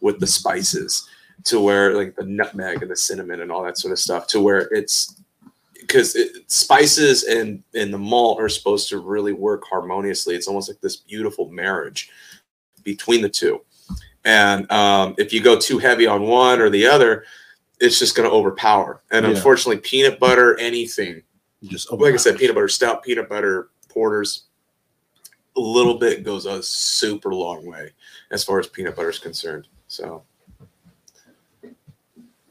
with 0.00 0.20
the 0.20 0.26
spices 0.26 1.08
to 1.44 1.60
where 1.60 1.94
like 1.94 2.14
the 2.16 2.24
nutmeg 2.24 2.82
and 2.82 2.90
the 2.90 2.96
cinnamon 2.96 3.40
and 3.40 3.50
all 3.50 3.62
that 3.62 3.78
sort 3.78 3.92
of 3.92 3.98
stuff 3.98 4.26
to 4.28 4.40
where 4.40 4.68
it's 4.72 5.20
because 5.74 6.14
it, 6.14 6.50
spices 6.50 7.24
and 7.24 7.62
and 7.74 7.92
the 7.92 7.98
malt 7.98 8.40
are 8.40 8.48
supposed 8.48 8.88
to 8.88 8.98
really 8.98 9.32
work 9.32 9.64
harmoniously 9.64 10.34
it's 10.34 10.48
almost 10.48 10.68
like 10.68 10.80
this 10.80 10.96
beautiful 10.96 11.48
marriage 11.50 12.10
between 12.84 13.22
the 13.22 13.28
two 13.28 13.60
and 14.24 14.70
um, 14.70 15.14
if 15.18 15.32
you 15.32 15.42
go 15.42 15.58
too 15.58 15.78
heavy 15.78 16.06
on 16.06 16.22
one 16.22 16.60
or 16.60 16.70
the 16.70 16.86
other 16.86 17.24
it's 17.82 17.98
just 17.98 18.14
going 18.14 18.28
to 18.28 18.34
overpower. 18.34 19.00
And 19.10 19.24
Yeah. 19.24 19.32
unfortunately 19.32 19.78
peanut 19.80 20.20
butter 20.20 20.58
anything 20.60 21.22
Just 21.64 21.90
like 21.92 22.12
i 22.14 22.16
said 22.18 22.36
peanut 22.38 22.54
butter 22.54 22.68
stout 22.68 23.02
peanut 23.02 23.28
butter 23.28 23.70
porters 23.88 24.44
a 25.56 25.60
little 25.60 25.98
bit 25.98 26.22
goes 26.22 26.44
a 26.46 26.62
super 26.62 27.34
long 27.34 27.64
way 27.66 27.90
as 28.30 28.44
far 28.44 28.58
as 28.60 28.66
peanut 28.68 28.94
butter 28.96 29.10
is 29.10 29.18
concerned. 29.18 29.66
So 29.88 30.22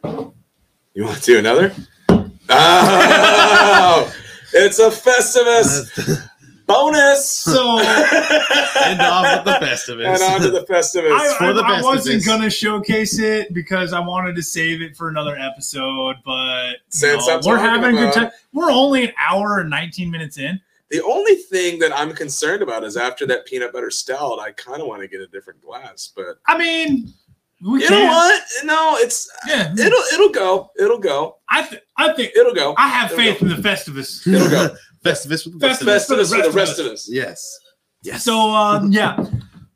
you 0.03 1.03
want 1.03 1.17
to 1.17 1.23
do 1.25 1.39
another? 1.39 1.73
Oh 2.51 4.11
it's 4.53 4.79
a 4.79 4.89
festivus 4.89 6.27
bonus 6.69 7.29
so 7.29 7.79
and 7.79 9.01
off 9.01 9.43
with 9.45 9.45
the 9.45 9.65
Festivus. 9.65 10.05
and 10.05 10.23
on 10.23 10.41
to 10.41 10.51
the 10.51 10.61
festivus 10.65 11.11
I, 11.19 11.35
for 11.37 11.53
the 11.53 11.61
I- 11.63 11.67
I 11.67 11.69
best 11.71 11.79
of 11.79 11.85
wasn't 11.85 12.15
this. 12.17 12.25
gonna 12.25 12.49
showcase 12.49 13.19
it 13.19 13.53
because 13.53 13.91
I 13.93 13.99
wanted 13.99 14.35
to 14.37 14.43
save 14.43 14.81
it 14.81 14.95
for 14.95 15.09
another 15.09 15.35
episode, 15.37 16.15
but 16.23 16.75
know, 17.01 17.39
we're 17.45 17.57
having 17.57 17.97
a 17.97 17.99
good 17.99 18.13
time. 18.13 18.31
We're 18.53 18.71
only 18.71 19.05
an 19.05 19.13
hour 19.19 19.59
and 19.59 19.69
19 19.69 20.09
minutes 20.11 20.37
in. 20.37 20.59
the 20.91 21.03
only 21.03 21.35
thing 21.35 21.77
that 21.79 21.91
i'm 21.97 22.13
concerned 22.13 22.61
about 22.63 22.83
is 22.83 22.97
after 22.97 23.27
that 23.27 23.45
peanut 23.45 23.71
butter 23.71 23.91
stout 23.91 24.39
i 24.39 24.51
kind 24.53 24.81
of 24.81 24.87
want 24.87 25.01
to 25.01 25.07
get 25.07 25.21
a 25.21 25.27
different 25.27 25.61
glass 25.61 26.11
but 26.15 26.39
I 26.47 26.57
mean, 26.57 27.13
We 27.61 27.81
You 27.83 27.87
can. 27.89 27.99
know 27.99 28.05
what? 28.07 28.43
No, 28.63 28.95
it's 28.97 29.29
Yeah, 29.47 29.71
it'll 29.73 30.03
it'll 30.13 30.29
go. 30.31 30.71
It'll 30.79 30.97
go. 30.97 31.37
I 31.49 31.63
th- 31.63 31.81
I 31.97 32.13
think 32.13 32.31
It'll 32.35 32.53
go. 32.55 32.73
I 32.77 32.87
have 32.87 33.11
It'll 33.11 33.17
faith 33.23 33.39
go. 33.41 33.47
in 33.47 33.49
the 33.61 33.69
Festivus. 33.69 34.25
It'll 34.25 34.49
go. 34.49 34.75
Festivus 35.03 35.45
with 35.45 35.59
the 35.59 35.67
Festivus. 35.67 35.79
Festivus. 35.79 36.09
Festivus 36.09 36.29
for 36.29 36.43
the 36.43 36.51
rest 36.51 36.55
rest 36.55 36.79
of 36.79 36.85
of 36.87 36.91
us. 36.93 37.09
Yes. 37.09 37.59
Yes. 38.01 38.23
So 38.23 38.37
um, 38.37 38.91
yeah, 38.91 39.25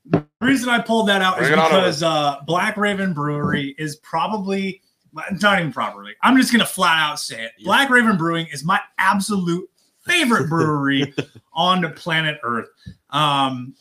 the 0.06 0.26
reason 0.42 0.70
I 0.70 0.80
pulled 0.80 1.10
that 1.10 1.22
out 1.22 1.42
is 1.42 1.48
Bring 1.48 1.60
it 1.60 1.62
on 1.62 1.70
because 1.70 2.04
uh, 2.04 2.38
Black 2.46 2.78
Raven 2.78 3.14
Brewery 3.14 3.76
is 3.78 3.98
probably 3.98 4.82
not 5.42 5.60
even 5.60 5.72
properly. 5.72 6.14
I'm 6.22 6.38
just 6.38 6.52
gonna 6.52 6.66
flat 6.66 6.98
out 6.98 7.20
say 7.20 7.46
it. 7.46 7.52
Yeah. 7.58 7.66
Black 7.66 7.90
Raven 7.90 8.18
Brewing 8.18 8.48
is 8.52 8.64
my 8.64 8.80
absolute 8.98 9.70
favorite 10.06 10.50
brewery 10.50 11.14
on 11.54 11.82
the 11.82 11.90
planet 11.90 12.40
Earth. 12.44 12.68
Um, 13.10 13.76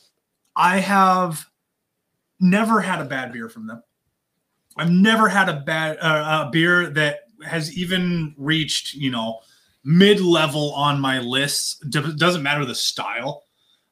I 0.55 0.79
have 0.79 1.45
never 2.39 2.79
had 2.81 3.01
a 3.01 3.05
bad 3.05 3.33
beer 3.33 3.49
from 3.49 3.67
them. 3.67 3.81
I've 4.77 4.91
never 4.91 5.27
had 5.27 5.49
a 5.49 5.61
bad 5.61 5.97
uh, 5.99 6.45
a 6.47 6.51
beer 6.51 6.89
that 6.91 7.21
has 7.45 7.77
even 7.77 8.33
reached 8.37 8.93
you 8.93 9.11
know 9.11 9.39
mid 9.83 10.19
level 10.21 10.73
on 10.73 10.99
my 10.99 11.19
list. 11.19 11.89
D- 11.89 12.13
doesn't 12.15 12.43
matter 12.43 12.65
the 12.65 12.75
style. 12.75 13.43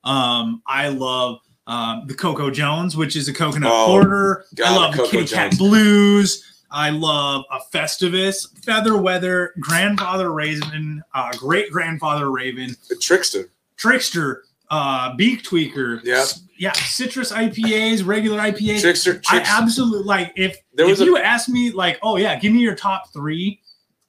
Um, 0.03 0.61
I 0.65 0.87
love 0.89 1.39
um, 1.67 2.03
the 2.07 2.13
Coco 2.13 2.49
Jones, 2.49 2.95
which 2.97 3.15
is 3.15 3.27
a 3.27 3.33
coconut 3.33 3.71
Oh, 3.71 3.85
porter. 3.87 4.45
I 4.63 4.75
love 4.75 4.95
the 4.95 5.03
Kitty 5.07 5.27
Cat 5.27 5.57
Blues. 5.57 6.47
I 6.71 6.89
love 6.89 7.43
a 7.51 7.59
Festivus, 7.75 8.47
Feather 8.63 8.95
Weather, 8.97 9.53
Grandfather 9.59 10.31
Raven, 10.31 11.03
uh, 11.13 11.31
Great 11.37 11.69
Grandfather 11.69 12.31
Raven, 12.31 12.75
The 12.89 12.95
trickster. 12.95 13.49
Trickster, 13.75 14.43
uh, 14.69 15.13
Beak 15.15 15.43
Tweaker. 15.43 16.01
Yep. 16.05 16.17
s- 16.17 16.43
Yeah, 16.57 16.71
citrus 16.73 17.31
IPAs, 17.33 18.05
regular 18.05 18.39
IPAs. 18.39 18.79
Trickster. 18.81 19.21
I 19.29 19.39
absolutely 19.45 20.03
like 20.05 20.31
if 20.37 20.55
There 20.73 20.87
if 20.89 21.01
a- 21.01 21.03
you 21.03 21.17
ask 21.17 21.49
me 21.49 21.71
like, 21.71 21.99
oh 22.01 22.15
yeah, 22.15 22.39
give 22.39 22.53
me 22.53 22.59
your 22.59 22.75
top 22.75 23.11
three 23.11 23.59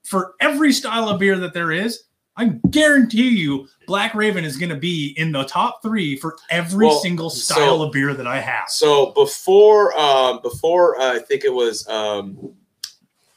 for 0.03 0.35
every 0.41 0.73
style 0.73 1.09
of 1.09 1.19
beer 1.21 1.39
that 1.39 1.55
there 1.55 1.73
is. 1.73 2.05
I 2.35 2.47
guarantee 2.71 3.29
you, 3.29 3.69
Black 3.87 4.15
Raven 4.15 4.43
is 4.45 4.57
going 4.57 4.71
to 4.71 4.77
be 4.77 5.13
in 5.19 5.33
the 5.33 5.45
top 5.45 5.83
three 5.83 6.17
for 6.17 6.37
every 6.49 6.87
Well, 6.87 6.99
single 7.01 7.29
style 7.29 7.79
so- 7.79 7.83
of 7.85 7.93
beer 7.93 8.15
that 8.15 8.27
I 8.27 8.41
have. 8.41 8.71
So 8.71 9.13
before, 9.13 9.99
um, 9.99 10.41
before 10.43 10.99
uh, 10.99 11.15
I 11.15 11.19
think 11.19 11.45
it 11.45 11.53
was, 11.53 11.87
um, 11.89 12.55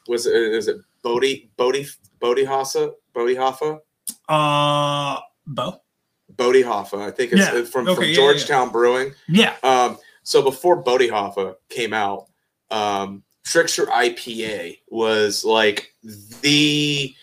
was 0.07 0.25
it 0.27 0.33
is 0.35 0.67
it 0.69 0.77
Bodhi 1.01 1.49
Bodhi 1.57 1.87
Bodhi 2.19 2.45
Hassa 2.45 2.93
Bodhi 3.13 3.35
Hoffa 3.35 3.79
Uh, 4.29 5.19
Bo, 5.45 5.81
Bodhi 6.37 6.63
Hoffa? 6.63 7.01
I 7.01 7.11
think 7.11 7.33
it's 7.33 7.41
Yeah. 7.41 7.59
uh, 7.61 7.65
from 7.65 7.87
Okay, 7.89 7.95
from 7.95 8.03
yeah, 8.05 8.09
yeah, 8.11 8.15
Georgetown 8.15 8.69
Brewing. 8.71 9.13
yeah, 9.27 9.55
Um, 9.61 9.97
so 10.23 10.41
before 10.41 10.77
Bodhi 10.77 11.09
Hoffa 11.09 11.55
came 11.69 11.93
out, 11.93 12.27
um, 12.71 13.23
Trickster 13.45 13.85
IPA 13.85 14.79
was 14.89 15.45
like 15.45 15.93
the 16.41 17.13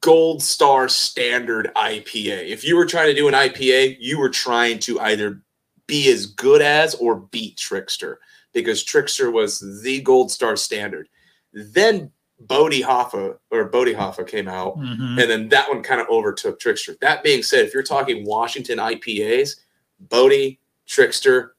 gold 0.00 0.42
star 0.42 0.88
standard 0.88 1.70
IPA. 1.76 2.48
If 2.48 2.64
you 2.64 2.76
were 2.76 2.86
trying 2.86 3.08
to 3.08 3.14
do 3.14 3.28
an 3.28 3.34
IPA, 3.34 3.98
you 4.00 4.18
were 4.18 4.30
trying 4.30 4.78
to 4.80 4.98
either 5.00 5.42
be 5.86 6.10
as 6.10 6.26
good 6.26 6.62
as 6.62 6.94
or 6.96 7.16
beat 7.16 7.56
Trickster 7.56 8.18
because 8.52 8.82
Trickster 8.82 9.30
was 9.30 9.82
the 9.82 10.00
gold 10.00 10.30
star 10.30 10.56
standard. 10.56 11.08
Then 11.52 12.10
Bodie 12.40 12.82
Hoffa 12.82 13.36
or 13.50 13.64
Bodie 13.66 13.92
Hoffa 13.94 14.26
came 14.26 14.48
out 14.48 14.78
Mhm. 14.78 15.20
and 15.20 15.30
then 15.30 15.48
that 15.50 15.68
one 15.68 15.82
kind 15.82 16.00
of 16.00 16.06
overtook 16.08 16.58
Trickster. 16.58 16.96
That 17.02 17.22
being 17.22 17.42
said, 17.42 17.66
if 17.66 17.74
you're 17.74 17.82
talking 17.82 18.24
Washington 18.24 18.78
IPAs, 18.78 19.56
Bodie, 19.98 20.58
Trickster, 20.86 21.54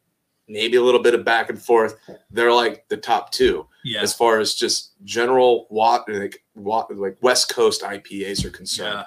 maybe 0.51 0.77
a 0.77 0.81
little 0.81 1.01
bit 1.01 1.13
of 1.13 1.23
back 1.23 1.49
and 1.49 1.61
forth, 1.61 1.97
they're 2.29 2.53
like 2.53 2.87
the 2.89 2.97
top 2.97 3.31
two 3.31 3.67
yeah, 3.83 4.01
as 4.01 4.13
far 4.13 4.39
as 4.39 4.53
just 4.53 4.91
general 5.03 5.67
wat 5.69 6.07
like 6.07 6.43
wat, 6.55 6.95
like 6.95 7.17
West 7.21 7.53
Coast 7.53 7.81
IPAs 7.81 8.45
are 8.45 8.49
concerned. 8.49 8.99
yeah. 8.99 9.05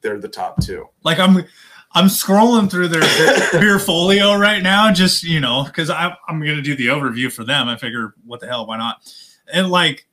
They're 0.00 0.18
the 0.18 0.28
top 0.28 0.60
two. 0.60 0.88
Like 1.04 1.18
I'm, 1.18 1.44
I'm 1.92 2.06
scrolling 2.06 2.70
through 2.70 2.88
their, 2.88 3.00
their 3.00 3.50
beer 3.60 3.78
folio 3.78 4.34
right 4.34 4.62
now, 4.62 4.92
just 4.92 5.22
you 5.22 5.40
know, 5.40 5.64
because 5.64 5.90
I'm 5.90 6.12
I'm 6.28 6.40
gonna 6.40 6.62
do 6.62 6.74
the 6.74 6.88
overview 6.88 7.32
for 7.32 7.44
them. 7.44 7.68
I 7.68 7.76
figure, 7.76 8.14
what 8.24 8.40
the 8.40 8.46
hell, 8.46 8.66
why 8.66 8.78
not? 8.78 9.12
And 9.52 9.68
like 9.70 10.06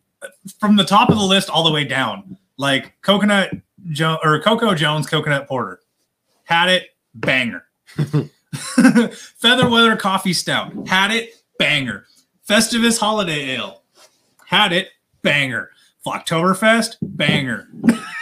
from 0.60 0.76
the 0.76 0.84
top 0.84 1.10
of 1.10 1.18
the 1.18 1.24
list 1.24 1.50
all 1.50 1.64
the 1.64 1.72
way 1.72 1.84
down, 1.84 2.38
like 2.58 2.94
coconut 3.02 3.54
jo- 3.92 4.20
or 4.24 4.40
Coco 4.42 4.74
Jones 4.76 5.08
coconut 5.08 5.48
porter, 5.48 5.80
had 6.44 6.70
it 6.70 6.90
banger. 7.14 7.66
Feather 9.38 9.70
Weather 9.70 9.96
Coffee 9.96 10.34
Stout. 10.34 10.88
Had 10.88 11.12
it, 11.12 11.36
banger. 11.58 12.06
Festivus 12.48 13.00
Holiday 13.00 13.52
Ale. 13.52 13.84
Had 14.46 14.74
it, 14.74 14.90
banger. 15.22 15.70
Flocktoberfest, 16.06 16.96
banger. 17.02 17.68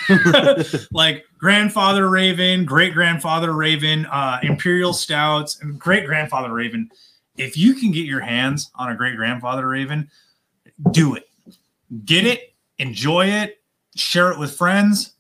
like 0.92 1.26
Grandfather 1.38 2.10
Raven, 2.10 2.66
Great 2.66 2.94
Grandfather 2.94 3.54
Raven, 3.54 4.06
uh, 4.08 4.40
Imperial 4.44 4.94
Stouts, 4.94 5.60
and 5.62 5.80
Great 5.80 6.06
Grandfather 6.06 6.52
Raven. 6.52 6.90
If 7.38 7.56
you 7.56 7.76
can 7.76 7.92
get 7.92 8.06
your 8.06 8.22
hands 8.22 8.72
on 8.76 8.92
a 8.92 8.96
Great 8.96 9.16
Grandfather 9.16 9.68
Raven, 9.68 10.10
do 10.92 11.16
it. 11.16 11.30
Get 12.04 12.26
it, 12.26 12.54
enjoy 12.80 13.28
it, 13.28 13.62
share 13.96 14.32
it 14.32 14.40
with 14.40 14.56
friends. 14.56 15.14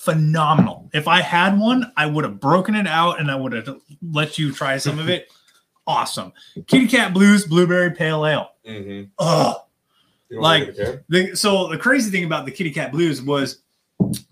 Phenomenal. 0.00 0.88
If 0.94 1.06
I 1.08 1.20
had 1.20 1.58
one, 1.58 1.92
I 1.96 2.06
would 2.06 2.24
have 2.24 2.40
broken 2.40 2.74
it 2.74 2.86
out 2.86 3.20
and 3.20 3.30
I 3.30 3.36
would 3.36 3.52
have 3.52 3.80
let 4.02 4.38
you 4.38 4.52
try 4.52 4.78
some 4.78 4.98
of 4.98 5.08
it. 5.08 5.28
Awesome. 5.86 6.32
Kitty 6.68 6.86
Cat 6.86 7.12
Blues 7.12 7.46
Blueberry 7.46 7.90
Pale 7.90 8.24
Ale. 8.26 8.50
Mm-hmm. 8.68 9.08
Ugh. 9.18 9.56
Like- 10.30 10.76
The, 11.08 11.34
so 11.34 11.68
the 11.68 11.78
crazy 11.78 12.10
thing 12.12 12.22
about 12.24 12.44
the 12.44 12.52
Kitty 12.52 12.70
Cat 12.70 12.92
Blues 12.92 13.20
was 13.20 13.62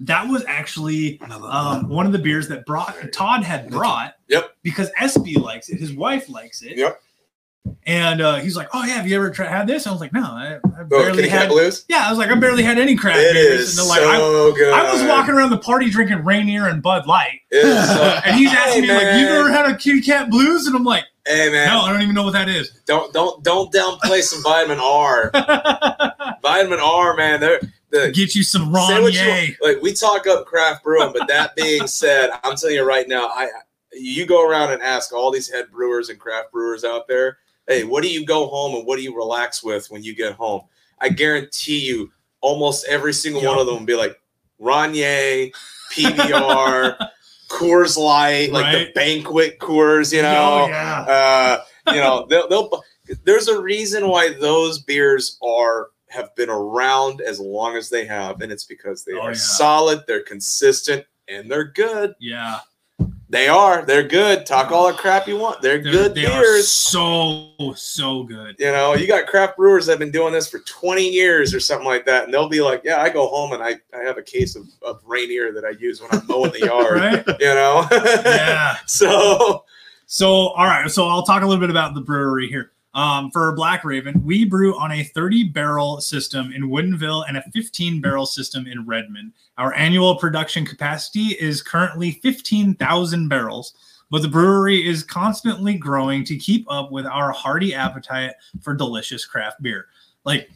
that 0.01 0.28
was 0.28 0.45
actually 0.47 1.20
um, 1.23 1.89
one 1.89 2.07
of 2.07 2.12
the 2.12 2.19
beers 2.19 2.47
that 2.49 2.65
brought 2.65 2.95
Todd 3.12 3.43
had 3.43 3.70
brought. 3.70 4.15
Yep. 4.28 4.51
Because 4.62 4.90
SB 5.01 5.36
likes 5.43 5.69
it, 5.69 5.81
his 5.81 5.93
wife 5.93 6.28
likes 6.28 6.62
it. 6.62 6.77
Yep. 6.77 7.01
And 7.86 8.20
uh, 8.20 8.36
he's 8.36 8.57
like, 8.57 8.69
"Oh 8.73 8.85
yeah, 8.85 8.95
have 8.95 9.07
you 9.07 9.16
ever 9.16 9.31
tried 9.31 9.49
had 9.49 9.66
this?" 9.66 9.86
I 9.86 9.93
was 9.93 10.01
like, 10.01 10.12
"No, 10.12 10.23
I, 10.23 10.55
I 10.57 10.59
oh, 10.81 10.85
barely 10.85 11.16
Kitty 11.16 11.28
had." 11.28 11.49
Blues. 11.49 11.85
Yeah, 11.89 12.07
I 12.07 12.11
was 12.11 12.19
like, 12.19 12.31
"I 12.31 12.35
barely 12.35 12.62
had 12.62 12.78
any 12.78 12.97
craft 12.97 13.19
It 13.19 13.35
beers." 13.35 13.61
is 13.61 13.78
and 13.78 13.89
they're 13.89 13.97
like, 13.97 14.15
I, 14.15 14.19
so 14.19 14.53
good. 14.53 14.73
I 14.74 14.93
was 14.93 15.03
walking 15.05 15.35
around 15.35 15.51
the 15.51 15.59
party 15.59 15.90
drinking 15.90 16.24
Rainier 16.24 16.69
and 16.69 16.82
Bud 16.82 17.07
Light, 17.07 17.40
so- 17.53 17.59
and 18.24 18.36
he's 18.36 18.53
asking 18.53 18.85
Hey, 18.85 18.89
me 18.89 18.95
like, 18.95 19.03
"You 19.19 19.27
man. 19.27 19.39
ever 19.40 19.51
had 19.51 19.66
a 19.66 19.77
Kitty 19.77 20.03
Cat 20.03 20.31
Blues?" 20.31 20.66
And 20.66 20.77
I'm 20.77 20.85
like, 20.85 21.05
Hey 21.27 21.51
man, 21.51 21.69
"No, 21.69 21.81
I 21.81 21.93
don't 21.93 22.03
even 22.03 22.15
know 22.15 22.24
what 22.24 22.32
that 22.32 22.49
is." 22.49 22.70
don't 22.86 23.12
don't 23.12 23.43
don't 23.45 23.73
downplay 23.73 24.23
some 24.23 24.43
vitamin 24.43 24.78
R. 24.78 25.31
vitamin 26.43 26.81
R, 26.81 27.16
man. 27.16 27.40
They're 27.40 27.61
the 27.90 28.11
Get 28.12 28.35
you 28.35 28.43
some 28.43 28.74
you 28.74 29.57
Like 29.62 29.81
we 29.82 29.93
talk 29.93 30.27
up 30.27 30.47
craft 30.47 30.85
brewing, 30.85 31.12
but 31.16 31.28
that 31.28 31.57
being 31.57 31.86
said, 31.86 32.31
I'm 32.45 32.57
telling 32.57 32.77
you 32.77 32.85
right 32.85 33.09
now, 33.09 33.28
I 33.28 33.49
you 33.93 34.27
go 34.27 34.47
around 34.47 34.73
and 34.73 34.82
ask 34.82 35.12
all 35.12 35.31
these 35.31 35.51
head 35.51 35.70
brewers 35.70 36.09
and 36.09 36.19
craft 36.19 36.53
brewers 36.53 36.85
out 36.85 37.09
there, 37.09 37.39
hey, 37.69 37.85
what 37.85 38.03
do 38.03 38.11
you 38.11 38.24
go 38.27 38.49
home 38.49 38.74
and 38.74 38.86
what 38.86 38.97
do 38.97 39.03
you 39.03 39.15
relax 39.16 39.62
with 39.62 39.89
when 39.90 40.03
you 40.03 40.15
get 40.16 40.32
home? 40.32 40.62
I 41.01 41.11
guarantee 41.11 41.78
you, 41.86 42.11
almost 42.40 42.86
every 42.89 43.12
single 43.12 43.45
one 43.45 43.59
of 43.59 43.66
them 43.66 43.77
will 43.78 43.85
be 43.86 43.95
like 43.95 44.19
Rainier, 44.59 45.51
PBR, 45.93 46.97
Coors 47.49 47.97
Light, 47.97 48.51
like 48.53 48.73
the 48.73 48.93
banquet 48.95 49.59
Coors, 49.59 50.12
you 50.12 50.23
know 50.23 50.65
Oh, 50.65 50.69
yeah. 50.69 51.01
uh, 51.86 51.93
you 51.93 52.01
know, 52.01 52.27
they'll, 52.31 52.49
they'll. 52.49 52.82
There's 53.24 53.49
a 53.49 53.61
reason 53.62 54.09
why 54.09 54.32
those 54.35 54.81
beers 54.81 55.39
are 55.43 55.89
have 56.11 56.35
been 56.36 56.51
around 56.51 57.20
as 57.20 57.39
long 57.40 57.77
as 57.77 57.89
they 57.90 58.05
have, 58.07 58.40
and 58.40 58.51
it's 58.53 58.65
because 58.65 59.05
they 59.05 59.12
Oh, 59.12 59.20
are 59.20 59.31
yeah. 59.31 59.36
solid, 59.36 60.01
they're 60.07 60.23
consistent, 60.23 61.07
and 61.28 61.51
they're 61.51 61.65
good. 61.73 62.15
Yeah. 62.19 62.61
They 63.31 63.47
are. 63.49 63.85
They're 63.85 64.09
good. 64.09 64.47
Talk 64.47 64.73
all 64.73 64.87
the 64.89 64.95
crap 64.95 65.29
you 65.29 65.37
want. 65.37 65.61
They're, 65.61 65.83
They're- 65.83 65.93
good 65.93 66.15
they 66.15 66.25
are 66.25 66.41
beers. 66.41 66.70
so 66.70 67.51
so 67.77 68.23
good. 68.23 68.57
You 68.59 68.73
know, 68.73 68.95
you 68.95 69.07
got 69.07 69.27
craft 69.27 69.59
brewers 69.59 69.85
that 69.87 69.93
have 69.93 69.99
been 69.99 70.11
doing 70.11 70.33
this 70.33 70.49
for 70.49 70.61
20 70.61 71.07
years 71.07 71.53
or 71.53 71.61
something 71.61 71.87
like 71.87 72.07
that, 72.07 72.25
and 72.25 72.33
they'll 72.33 72.49
be 72.49 72.62
like, 72.62 72.81
"Yeah, 72.85 73.03
I 73.03 73.11
go 73.11 73.27
home 73.29 73.53
and 73.53 73.62
I, 73.62 73.77
I 73.95 74.03
have 74.03 74.16
a 74.16 74.23
case 74.23 74.57
of, 74.57 74.65
of 74.81 75.03
Rainier 75.05 75.53
that 75.53 75.65
I 75.66 75.70
use 75.79 76.01
when 76.01 76.09
I'm 76.12 76.27
mowing 76.27 76.53
the 76.53 76.61
yard." 76.66 77.01
Right? 77.01 77.27
You 77.39 77.55
know. 77.55 77.87
Yeah. 77.93 78.77
so 78.87 79.65
So, 80.07 80.27
all 80.29 80.65
right. 80.65 80.91
So, 80.91 81.07
I'll 81.07 81.23
talk 81.23 81.43
a 81.43 81.47
little 81.47 81.61
bit 81.61 81.69
about 81.70 81.93
the 81.95 82.01
brewery 82.01 82.49
here. 82.49 82.73
Um, 82.99 83.31
for 83.31 83.53
Black 83.53 83.85
Raven, 83.85 84.20
we 84.25 84.45
brew 84.45 84.77
on 84.77 84.91
a 84.91 85.05
30 85.05 85.51
barrel 85.51 86.01
system 86.01 86.51
in 86.53 86.65
Woodinville 86.65 87.27
and 87.29 87.37
a 87.37 87.45
15 87.53 88.01
barrel 88.01 88.27
system 88.27 88.66
in 88.66 88.85
Redmond. 88.87 89.35
Our 89.57 89.73
annual 89.75 90.16
production 90.16 90.66
capacity 90.66 91.37
is 91.39 91.62
currently 91.62 92.11
15,000 92.11 93.29
barrels, 93.29 93.75
but 94.11 94.23
the 94.23 94.29
brewery 94.29 94.85
is 94.85 95.05
constantly 95.05 95.75
growing 95.75 96.25
to 96.25 96.37
keep 96.37 96.66
up 96.69 96.91
with 96.91 97.07
our 97.07 97.31
hearty 97.31 97.73
appetite 97.73 98.33
for 98.62 98.75
delicious 98.75 99.25
craft 99.25 99.62
beer. 99.62 99.87
Like 100.25 100.51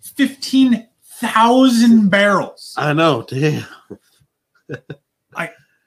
15,000 0.00 2.08
barrels. 2.08 2.74
I 2.76 2.92
know. 2.92 3.22
Damn. 3.22 3.64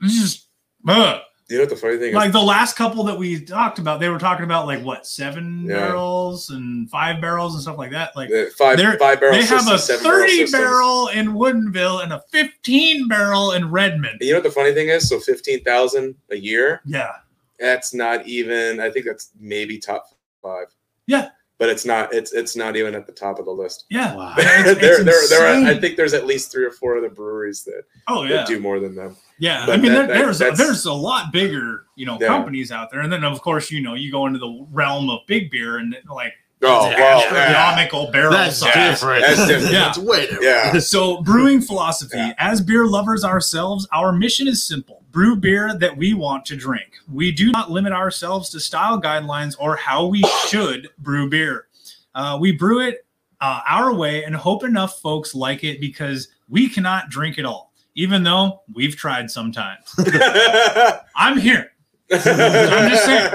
It's 0.03 0.21
just, 0.21 0.47
ugh. 0.87 1.21
You 1.51 1.57
know 1.57 1.63
what 1.63 1.69
the 1.69 1.75
funny 1.75 1.97
thing 1.97 2.13
Like 2.13 2.27
is? 2.27 2.33
the 2.33 2.39
last 2.41 2.77
couple 2.77 3.03
that 3.03 3.17
we 3.17 3.39
talked 3.43 3.77
about, 3.77 3.99
they 3.99 4.07
were 4.07 4.17
talking 4.19 4.45
about 4.45 4.67
like 4.67 4.81
what 4.83 5.05
seven 5.05 5.65
Yeah. 5.67 5.75
barrels 5.79 6.49
and 6.49 6.89
five 6.89 7.19
barrels 7.19 7.53
and 7.55 7.61
stuff 7.61 7.77
like 7.77 7.91
that. 7.91 8.15
Like 8.15 8.29
The 8.29 8.51
five 8.57 8.77
they're- 8.77 8.97
five 8.97 9.19
barrel 9.19 9.35
they 9.35 9.43
have 9.43 9.67
a 9.67 9.77
systems, 9.77 9.83
seven 9.83 10.03
barrel 10.05 10.19
30 10.21 10.31
systems. 10.37 10.51
barrel 10.63 11.07
in 11.09 11.27
Woodinville 11.33 12.03
and 12.03 12.13
a 12.13 12.23
15 12.31 13.09
barrel 13.09 13.51
in 13.51 13.69
Redmond. 13.69 14.19
You 14.21 14.31
know 14.31 14.37
what 14.37 14.43
the 14.43 14.51
funny 14.51 14.73
thing 14.73 14.87
is? 14.87 15.09
So 15.09 15.19
fifteen 15.19 15.61
thousand 15.65 16.15
a 16.31 16.37
year. 16.37 16.81
Yeah. 16.85 17.11
That's 17.59 17.93
not 17.93 18.25
even. 18.25 18.79
I 18.79 18.89
think 18.89 19.05
that's 19.05 19.31
maybe 19.39 19.77
top 19.77 20.07
five. 20.41 20.67
Yeah. 21.05 21.29
But 21.57 21.69
it's 21.69 21.85
not. 21.85 22.13
It's 22.13 22.31
it's 22.33 22.55
not 22.55 22.75
even 22.77 22.95
at 22.95 23.05
the 23.05 23.11
top 23.11 23.37
of 23.39 23.45
the 23.45 23.51
list. 23.51 23.85
Yeah. 23.89 24.15
Wow. 24.15 24.35
It's- 24.37 24.67
it's 24.69 24.81
there, 24.81 25.03
there, 25.03 25.27
there 25.29 25.47
are, 25.47 25.65
I 25.69 25.77
think 25.79 25.97
there's 25.97 26.13
at 26.13 26.25
least 26.25 26.51
three 26.51 26.63
or 26.65 26.71
four 26.71 26.97
other 26.97 27.09
breweries 27.09 27.63
that, 27.65 27.83
Oh 28.07 28.21
that 28.23 28.29
yeah. 28.29 28.45
do 28.45 28.59
more 28.59 28.79
than 28.79 28.95
them. 28.95 29.15
Yeah. 29.41 29.65
but 29.65 29.73
I 29.73 29.77
mean, 29.81 29.91
that- 29.91 30.07
there, 30.07 30.07
that- 30.07 30.23
there's 30.25 30.39
that's- 30.39 30.57
there's 30.57 30.85
a 30.85 30.93
lot 30.93 31.33
bigger, 31.33 31.85
you 31.95 32.05
know, 32.05 32.17
Yeah. 32.21 32.27
companies 32.27 32.71
out 32.71 32.89
there. 32.91 33.01
And 33.01 33.11
then 33.11 33.23
of 33.25 33.41
course, 33.41 33.69
you 33.71 33.81
know, 33.81 33.93
you 33.95 34.11
go 34.11 34.25
into 34.27 34.39
the 34.39 34.65
realm 34.71 35.09
of 35.09 35.19
big 35.27 35.51
beer 35.51 35.77
and 35.77 35.95
like 36.09 36.33
Oh 36.63 36.87
Yeah. 36.91 36.95
well, 36.95 37.19
yeah. 37.21 37.39
astronomical 37.39 38.11
barrel 38.11 38.33
That's 38.33 38.57
size. 38.57 38.73
different. 38.75 39.21
That's 39.25 39.47
different. 39.47 39.73
Yeah. 39.73 39.79
That's 39.85 39.97
way 39.97 40.21
different. 40.27 40.43
Yeah. 40.43 40.79
So, 40.79 41.21
brewing 41.23 41.59
philosophy. 41.59 42.17
Yeah. 42.17 42.33
As 42.37 42.61
beer 42.61 42.85
lovers 42.85 43.23
ourselves, 43.23 43.87
our 43.91 44.11
mission 44.11 44.47
is 44.47 44.63
simple 44.63 45.01
brew 45.11 45.35
beer 45.35 45.75
that 45.79 45.97
we 45.97 46.13
want 46.13 46.45
to 46.45 46.55
drink. 46.55 46.91
We 47.11 47.31
do 47.31 47.51
not 47.51 47.71
limit 47.71 47.93
ourselves 47.93 48.49
to 48.51 48.59
style 48.59 49.01
guidelines 49.01 49.55
or 49.59 49.75
how 49.75 50.05
we 50.05 50.21
should 50.47 50.89
brew 50.99 51.27
beer. 51.29 51.65
Uh, 52.13 52.37
we 52.39 52.51
brew 52.51 52.79
it 52.79 53.05
uh, 53.41 53.61
our 53.67 53.91
way 53.93 54.23
and 54.23 54.35
hope 54.35 54.63
enough 54.63 54.99
folks 55.01 55.33
like 55.33 55.63
it 55.63 55.81
because 55.81 56.27
we 56.47 56.69
cannot 56.69 57.09
drink 57.09 57.39
it 57.39 57.45
all, 57.45 57.70
even 57.95 58.23
though 58.23 58.61
we've 58.73 58.95
tried 58.95 59.29
sometimes. 59.31 59.93
I'm 61.15 61.37
here. 61.37 61.71
I'm 62.13 62.89
just 62.89 63.05
saying. 63.05 63.29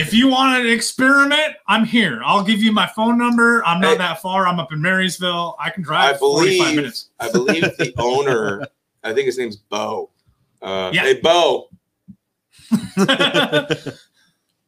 If 0.00 0.14
you 0.14 0.28
want 0.28 0.62
to 0.62 0.70
experiment, 0.72 1.54
I'm 1.66 1.84
here. 1.84 2.22
I'll 2.24 2.44
give 2.44 2.60
you 2.62 2.70
my 2.70 2.86
phone 2.86 3.18
number. 3.18 3.64
I'm 3.64 3.80
not 3.80 3.98
that 3.98 4.22
far. 4.22 4.46
I'm 4.46 4.60
up 4.60 4.72
in 4.72 4.80
Marysville. 4.80 5.56
I 5.58 5.70
can 5.70 5.82
I 5.82 5.86
drive 5.86 6.18
45 6.18 6.58
believe 6.58 6.76
minutes. 6.76 7.08
I 7.18 7.30
believe 7.32 7.62
the 7.62 7.92
owner, 7.98 8.66
I 9.02 9.12
think 9.12 9.26
his 9.26 9.36
name's 9.38 9.56
Bo. 9.56 10.10
Uh, 10.60 10.90
Yeah. 10.94 11.02
Hey 11.02 11.20
Bo, 11.20 11.68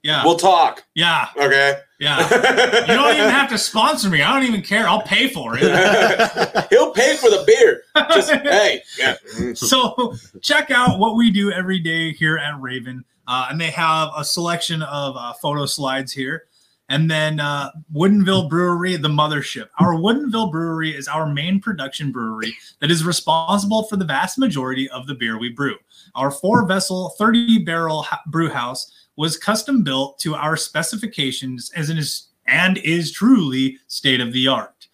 yeah. 0.05 0.25
we'll 0.25 0.37
talk. 0.37 0.85
yeah. 0.95 1.29
Okay. 1.37 1.81
Yeah. 1.99 2.29
You 2.87 2.95
don't 2.95 3.17
even 3.17 3.31
have 3.31 3.49
to 3.49 3.59
sponsor 3.59 4.11
me. 4.11 4.21
I 4.21 4.33
don't 4.35 4.47
even 4.47 4.61
care. 4.61 4.87
I'll 4.87 5.03
pay 5.03 5.29
for 5.29 5.57
it. 5.59 5.63
He'll 6.71 6.93
pay 6.93 7.17
for 7.17 7.31
the 7.31 7.43
beer. 7.47 7.83
Just 8.13 8.31
hey, 8.43 8.83
yeah. 8.99 9.17
So 9.55 10.15
check 10.43 10.71
out 10.71 10.99
what 10.99 11.17
we 11.17 11.31
do 11.31 11.51
every 11.51 11.79
day 11.79 12.13
here 12.13 12.37
at 12.37 12.61
Raven. 12.61 13.05
Uh, 13.27 13.47
and 13.51 13.59
they 13.59 13.71
have 13.71 14.11
a 14.17 14.25
selection 14.25 14.83
of 14.83 15.17
uh, 15.17 15.33
photo 15.33 15.65
slides 15.65 16.13
here. 16.13 16.45
And 16.91 17.11
then 17.11 17.41
uh, 17.41 17.71
Woodinville 17.95 18.51
Brewery, 18.51 18.97
the 18.97 19.09
mothership. 19.09 19.69
Our 19.81 19.95
Woodinville 19.95 20.53
Brewery 20.53 20.91
is 20.91 21.09
our 21.09 21.27
main 21.27 21.59
production 21.59 22.13
brewery 22.13 22.55
that 22.81 22.91
is 22.91 23.05
responsible 23.05 23.85
for 23.85 23.97
the 23.97 24.05
vast 24.05 24.37
majority 24.37 24.91
of 24.91 25.07
the 25.07 25.15
beer 25.15 25.39
we 25.39 25.49
brew. 25.49 25.77
Our 26.15 26.31
four 26.31 26.67
vessel, 26.67 27.15
30 27.19 27.65
barrel 27.65 28.03
ha- 28.03 28.23
brew 28.27 28.49
house 28.49 28.91
was 29.17 29.37
custom 29.37 29.83
built 29.83 30.19
to 30.21 30.35
our 30.35 30.57
specifications 30.57 31.71
as 31.77 31.91
it 31.91 31.99
is 31.99 32.29
and 32.47 32.79
is 32.79 33.13
truly 33.13 33.79
state 33.87 34.21
of 34.21 34.33
the 34.33 34.49
art. 34.49 34.89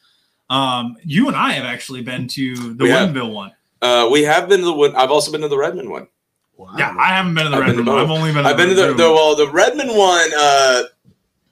Um, 0.50 0.96
you 1.04 1.28
and 1.28 1.36
I 1.36 1.52
have 1.52 1.64
actually 1.64 2.02
been 2.02 2.26
to 2.28 2.74
the 2.74 2.84
We 2.84 2.90
have. 2.90 3.14
One. 3.14 3.52
Uh, 3.80 4.08
we 4.10 4.22
have 4.22 4.48
been 4.48 4.60
to 4.60 4.66
the 4.66 4.72
Wood. 4.72 4.94
I've 4.94 5.10
also 5.10 5.30
been 5.32 5.40
to 5.42 5.48
the 5.48 5.56
Redmond 5.56 5.90
one. 5.90 6.08
Wow. 6.56 6.74
Yeah, 6.76 6.94
I 6.98 7.08
haven't 7.08 7.34
been 7.34 7.44
to 7.44 7.50
the 7.50 7.56
I've 7.56 7.62
Redmond 7.62 7.86
to 7.86 7.92
one. 7.92 8.00
I've 8.00 8.10
only 8.10 8.32
been. 8.32 8.42
To 8.44 8.50
I've 8.50 8.56
been 8.56 8.68
to 8.68 8.74
the, 8.74 8.82
Redmond 8.82 9.00
the 9.00 9.06
one. 9.06 9.14
well, 9.14 9.36
the 9.36 9.50
Redmond 9.50 9.90
one. 9.96 10.30
Uh, 10.36 10.82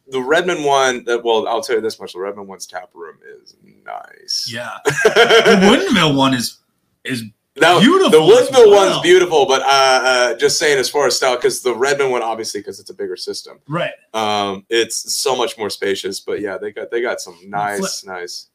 the 0.09 0.21
Redmond 0.21 0.65
one. 0.65 1.05
Uh, 1.09 1.19
well, 1.23 1.47
I'll 1.49 1.63
tell 1.63 1.77
you 1.77 1.83
this 1.83 2.01
much: 2.01 2.13
the 2.13 2.19
Redmond 2.21 2.49
one's 2.49 2.67
tap 2.67 2.91
room 2.93 3.19
is 3.43 3.57
nice. 3.85 4.51
Yeah, 4.53 4.71
the 4.85 5.59
Woodinville 5.63 6.17
one 6.17 6.35
is 6.35 6.59
is 7.05 7.25
Now, 7.61 7.81
Beautiful 7.81 8.11
The 8.11 8.19
Woodinville 8.19 8.75
one's 8.75 9.01
beautiful, 9.01 9.47
but 9.47 9.63
uh, 9.63 9.65
uh, 9.67 10.35
just 10.37 10.59
saying 10.59 10.79
as 10.79 10.89
far 10.89 11.07
as 11.07 11.17
style, 11.17 11.37
because 11.37 11.63
the 11.63 11.75
Redmond 11.75 12.11
one, 12.11 12.23
obviously, 12.23 12.61
because 12.61 12.81
it's 12.81 12.91
a 12.91 12.95
bigger 12.95 13.17
system, 13.17 13.59
right. 13.69 13.93
um, 14.15 14.65
it's 14.69 15.15
so 15.15 15.37
much 15.37 15.59
more 15.59 15.71
spacious. 15.71 16.21
But 16.21 16.41
yeah, 16.41 16.59
they 16.59 16.73
got 16.73 16.91
they 16.91 17.01
got 17.01 17.21
some 17.21 17.39
nice, 17.47 18.05
nice. 18.05 18.49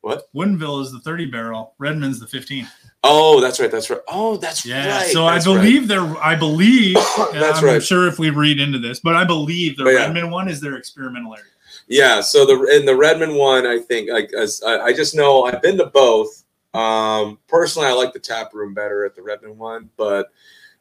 What? 0.00 0.32
Woodinville 0.34 0.82
is 0.82 0.92
the 0.92 1.00
30 1.00 1.26
barrel. 1.26 1.74
Redmond's 1.78 2.20
the 2.20 2.26
15. 2.26 2.68
Oh, 3.04 3.40
that's 3.40 3.58
right. 3.60 3.70
That's 3.70 3.90
right. 3.90 4.00
Oh, 4.08 4.36
that's 4.36 4.64
Yeah. 4.64 4.98
right. 4.98 5.06
so 5.08 5.26
I 5.26 5.34
that's 5.34 5.46
right. 5.46 5.54
believe 5.56 5.88
they're. 5.88 6.16
I 6.18 6.34
believe. 6.34 6.94
That's 7.32 7.60
I'm 7.60 7.64
right. 7.64 7.82
sure 7.82 8.08
if 8.08 8.18
we 8.18 8.30
read 8.30 8.60
into 8.60 8.78
this, 8.78 9.00
but 9.00 9.14
I 9.14 9.24
believe 9.24 9.76
the 9.76 9.84
But 9.84 9.90
yeah. 9.90 9.98
Redmond 10.00 10.30
one 10.30 10.48
is 10.48 10.60
their 10.60 10.76
experimental 10.76 11.34
area. 11.34 11.44
Yeah. 11.86 12.20
So 12.20 12.44
the 12.44 12.76
in 12.76 12.86
the 12.86 12.96
Redmond 12.96 13.36
one, 13.36 13.66
I 13.66 13.78
think 13.78 14.10
like 14.10 14.32
as 14.32 14.62
I, 14.66 14.78
I 14.80 14.92
just 14.92 15.14
know 15.14 15.44
I've 15.44 15.62
been 15.62 15.78
to 15.78 15.86
both. 15.86 16.44
Um, 16.74 17.38
personally, 17.48 17.88
I 17.88 17.92
like 17.92 18.12
the 18.12 18.18
tap 18.18 18.52
room 18.54 18.74
better 18.74 19.04
at 19.04 19.14
the 19.14 19.22
Redmond 19.22 19.58
one, 19.58 19.90
but 19.96 20.32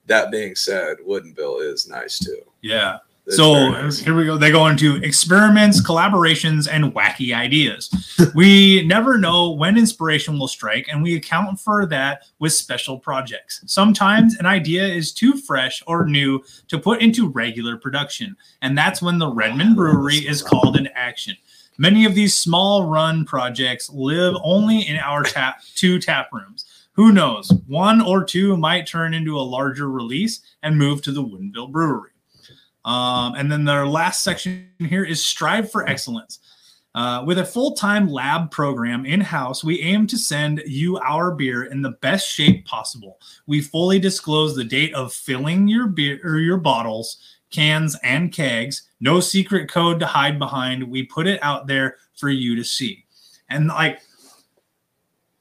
that 0.06 0.32
being 0.32 0.56
said, 0.56 0.98
Woodinville 1.06 1.62
is 1.62 1.88
nice 1.88 2.20
too. 2.20 2.42
Yeah. 2.62 3.00
It's 3.28 3.36
so 3.36 3.72
nice. 3.72 4.00
here 4.00 4.16
we 4.16 4.24
go. 4.24 4.38
They 4.38 4.52
go 4.52 4.68
into 4.68 4.96
experiments, 5.04 5.82
collaborations, 5.82 6.66
and 6.72 6.94
wacky 6.94 7.36
ideas. 7.36 7.92
we 8.36 8.86
never 8.88 9.18
know 9.18 9.52
when 9.52 9.78
inspiration 9.78 10.40
will 10.40 10.48
strike, 10.48 10.88
and 10.90 11.04
we 11.04 11.18
account 11.18 11.60
for 11.60 11.86
that 11.88 12.24
with 12.40 12.54
special 12.54 12.98
projects. 12.98 13.62
Sometimes 13.66 14.38
an 14.38 14.46
idea 14.46 14.88
is 14.88 15.12
too 15.12 15.34
fresh 15.34 15.84
or 15.88 16.06
new 16.06 16.42
to 16.70 16.80
put 16.80 17.02
into 17.02 17.28
regular 17.28 17.76
production, 17.76 18.34
and 18.62 18.78
that's 18.78 19.02
when 19.02 19.20
the 19.20 19.30
Redmond 19.30 19.76
Brewery 19.76 20.20
is 20.20 20.42
called 20.42 20.78
into 20.78 20.98
action. 20.98 21.36
Many 21.78 22.06
of 22.06 22.16
these 22.16 22.36
small 22.36 22.86
run 22.86 23.24
projects 23.26 23.90
live 23.90 24.36
only 24.44 24.88
in 24.88 24.98
our 24.98 25.24
tap 25.24 25.62
two 25.76 26.00
tap 26.00 26.30
rooms. 26.34 26.66
Who 26.94 27.12
knows? 27.12 27.52
One 27.68 28.02
or 28.02 28.24
two 28.24 28.58
might 28.58 28.88
turn 28.88 29.14
into 29.14 29.38
a 29.38 29.42
larger 29.42 29.90
release 29.90 30.42
and 30.64 30.78
move 30.78 31.04
to 31.04 31.12
the 31.12 31.24
Woodinville 31.24 31.72
Brewery. 31.72 32.12
Um, 32.84 33.36
and 33.36 33.52
then 33.52 33.66
their 33.66 33.86
last 33.86 34.24
section 34.24 34.70
here 34.80 35.04
is 35.04 35.24
strive 35.24 35.72
for 35.72 35.88
excellence. 35.88 36.40
Uh, 36.96 37.24
with 37.24 37.38
a 37.38 37.46
full 37.46 37.76
time 37.76 38.10
lab 38.10 38.50
program 38.50 39.06
in 39.06 39.22
house, 39.22 39.64
we 39.64 39.80
aim 39.82 40.08
to 40.08 40.18
send 40.18 40.64
you 40.66 40.98
our 40.98 41.30
beer 41.30 41.66
in 41.66 41.84
the 41.84 41.92
best 42.02 42.28
shape 42.28 42.66
possible. 42.66 43.20
We 43.46 43.62
fully 43.62 44.00
disclose 44.00 44.56
the 44.56 44.64
date 44.64 44.96
of 44.96 45.14
filling 45.14 45.68
your 45.68 45.86
beer 45.86 46.20
or 46.24 46.40
your 46.40 46.58
bottles, 46.58 47.37
cans, 47.52 47.96
and 48.04 48.32
kegs. 48.32 48.84
No 49.00 49.20
secret 49.20 49.70
code 49.70 50.00
to 50.00 50.06
hide 50.06 50.38
behind. 50.40 50.84
We 50.84 51.04
put 51.04 51.28
it 51.28 51.42
out 51.44 51.68
there 51.68 51.98
for 52.16 52.30
you 52.30 52.56
to 52.56 52.64
see. 52.64 53.06
And 53.50 53.68
like 53.68 54.00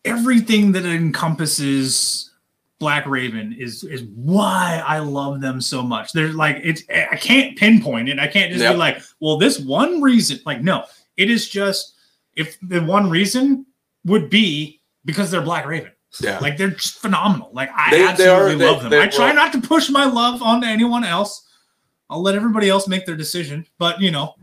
everything 0.05 0.73
that 0.73 0.85
encompasses 0.85 2.31
Black 2.79 3.07
Raven 3.07 3.57
is 3.59 3.85
is 3.85 4.03
why 4.15 4.83
I 4.87 4.99
love 4.99 5.41
them 5.41 5.61
so 5.61 5.83
much. 5.83 6.13
There's 6.13 6.35
like 6.35 6.61
it's 6.63 6.83
I 6.91 7.17
can't 7.17 7.57
pinpoint 7.57 8.09
it. 8.11 8.19
I 8.19 8.27
can't 8.27 8.51
just 8.53 8.63
Yep. 8.63 8.75
be 8.75 8.79
like, 8.79 8.99
well, 9.21 9.39
this 9.39 9.59
one 9.59 10.03
reason. 10.03 10.39
Like, 10.45 10.63
no, 10.63 10.85
it 11.17 11.31
is 11.31 11.49
just 11.49 11.95
if 12.35 12.59
the 12.61 12.81
one 12.83 13.09
reason 13.09 13.65
would 14.05 14.29
be 14.29 14.83
because 15.07 15.31
they're 15.31 15.41
Black 15.43 15.65
Raven. 15.67 15.91
yeah. 16.21 16.39
Like 16.39 16.59
they're 16.59 16.71
just 16.71 16.99
phenomenal. 17.01 17.49
Like 17.53 17.71
I 17.75 17.91
They- 17.91 17.97
they 17.99 18.07
absolutely 18.09 18.55
are- 18.55 18.57
they- 18.59 18.67
love 18.67 18.83
them. 18.83 18.91
they- 18.91 19.01
I 19.03 19.07
try 19.07 19.27
well- 19.27 19.35
not 19.37 19.53
to 19.55 19.61
push 19.61 19.89
my 19.89 20.05
love 20.05 20.43
onto 20.43 20.67
anyone 20.67 21.03
else. 21.05 21.46
I'll 22.11 22.23
let 22.23 22.35
everybody 22.35 22.69
else 22.69 22.87
make 22.89 23.07
their 23.07 23.17
decision. 23.17 23.67
But 23.79 24.01
you 24.01 24.11
know, 24.11 24.35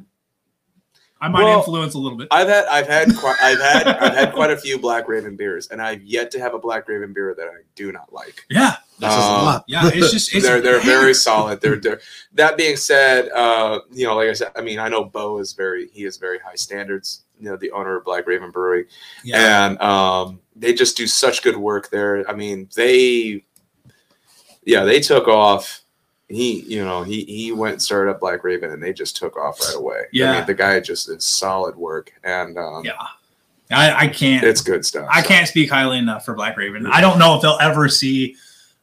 I 1.22 1.30
might 1.30 1.44
Well, 1.45 1.60
influence 1.60 1.94
a 1.94 1.98
little 1.99 2.18
bit. 2.18 2.27
I've 2.31 2.49
had 2.49 2.65
I've 2.65 2.88
had 2.88 3.15
quite, 3.15 3.38
I've 3.41 3.60
had 3.60 3.88
I've 3.88 4.14
had 4.15 4.34
quite 4.34 4.52
a 4.52 4.57
few 4.57 4.77
Black 4.77 5.07
Raven 5.07 5.35
beers, 5.38 5.68
and 5.68 5.81
I've 5.81 6.03
yet 6.03 6.30
to 6.31 6.40
have 6.40 6.53
a 6.53 6.60
Black 6.60 6.88
Raven 6.90 7.14
beer 7.14 7.34
that 7.38 7.48
I 7.48 7.61
do 7.76 7.91
not 7.94 8.11
like. 8.11 8.45
yeah, 8.49 8.76
that's 8.99 9.15
says 9.15 9.23
a 9.23 9.27
Um, 9.27 9.45
lot. 9.45 9.64
yeah. 9.68 9.90
It's 9.94 10.11
just 10.11 10.35
it's 10.35 10.45
they're 10.45 10.60
they're 10.60 10.81
very 10.81 11.14
solid. 11.27 11.61
They're, 11.61 11.77
they're 11.77 12.02
that 12.34 12.57
being 12.57 12.76
said, 12.76 13.30
uh, 13.30 13.80
you 13.91 14.06
know, 14.06 14.15
like 14.15 14.30
I 14.30 14.34
said, 14.34 14.52
I 14.57 14.61
mean, 14.61 14.80
I 14.80 14.90
know 14.90 15.06
Bo 15.06 15.38
is 15.40 15.53
very 15.53 15.88
he 15.94 16.03
is 16.03 16.18
very 16.18 16.40
high 16.40 16.56
standards. 16.56 17.22
You 17.40 17.49
know, 17.49 17.57
the 17.57 17.72
owner 17.72 17.98
of 17.98 18.06
Black 18.06 18.27
Raven 18.27 18.52
Brewery, 18.52 18.85
yeah. 19.23 19.65
and 19.68 19.81
um, 19.81 20.40
they 20.56 20.73
just 20.73 20.95
do 20.98 21.07
such 21.07 21.41
good 21.41 21.57
work 21.57 21.90
there. 21.90 22.30
I 22.30 22.34
mean, 22.34 22.69
they, 22.76 23.44
yeah, 24.64 24.84
they 24.85 24.99
took 25.02 25.27
off. 25.27 25.82
He, 26.34 26.61
you 26.61 26.84
know, 26.84 27.03
he 27.03 27.23
he 27.26 27.51
went 27.51 27.73
and 27.73 27.81
started 27.81 28.11
up 28.11 28.19
Black 28.19 28.43
Raven, 28.43 28.72
and 28.72 28.81
they 28.81 28.91
just 28.93 29.15
took 29.15 29.38
off 29.38 29.60
right 29.61 29.76
away. 29.76 29.97
I 29.97 30.07
Yeah. 30.11 30.34
mean, 30.38 30.45
the 30.47 30.53
guy 30.53 30.80
just 30.80 31.07
did 31.07 31.22
solid 31.22 31.76
work, 31.76 32.11
and 32.23 32.57
um, 32.57 32.84
Yeah. 32.85 32.93
I, 33.72 34.05
I 34.05 34.07
can't 34.07 34.43
it's 34.43 34.61
good 34.61 34.85
stuff. 34.85 35.07
I 35.11 35.22
so. 35.22 35.27
can't 35.27 35.47
speak 35.47 35.69
highly 35.69 35.97
enough 35.97 36.26
for 36.26 36.35
Black 36.35 36.57
Raven. 36.57 36.85
I 36.88 37.01
don't 37.01 37.18
know 37.18 37.35
if 37.35 37.41
they'll 37.41 37.57
ever 37.61 37.89
see 37.89 38.35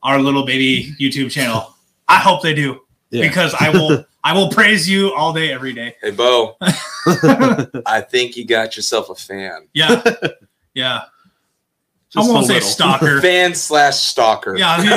our 0.02 0.18
little 0.20 0.44
baby 0.44 0.94
YouTube 0.98 1.30
channel. 1.30 1.76
I 2.08 2.16
hope 2.16 2.42
they 2.42 2.54
do 2.54 2.80
Yeah. 3.10 3.28
because 3.28 3.54
I 3.60 3.70
will 3.70 4.04
I 4.24 4.32
will 4.34 4.50
praise 4.50 4.88
you 4.88 5.12
all 5.14 5.32
day 5.32 5.50
every 5.52 5.72
day. 5.72 5.96
Hey, 6.02 6.10
Bo, 6.10 6.56
I 7.86 8.00
think 8.00 8.36
you 8.36 8.44
got 8.46 8.76
yourself 8.76 9.10
a 9.10 9.14
fan. 9.14 9.66
Yeah. 9.72 10.02
Yeah. 10.74 11.02
I 12.16 12.20
won't 12.20 12.46
say 12.46 12.54
little. 12.54 12.68
stalker. 12.68 13.20
Fan 13.22 13.54
slash 13.54 13.96
stalker. 13.96 14.56
Yeah, 14.56 14.72
I 14.72 14.78
mean, 14.82 14.90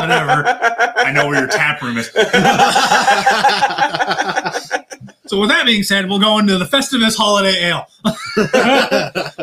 whatever. 0.00 0.44
I 0.98 1.10
know 1.12 1.26
where 1.26 1.38
your 1.40 1.48
tap 1.48 1.82
room 1.82 1.98
is. 1.98 2.10
So 5.26 5.38
with 5.38 5.50
that 5.50 5.64
being 5.64 5.84
said, 5.84 6.08
we'll 6.08 6.18
go 6.18 6.40
into 6.40 6.58
the 6.58 6.64
Festivus 6.64 7.16
Holiday 7.16 7.66
Ale. 7.68 7.86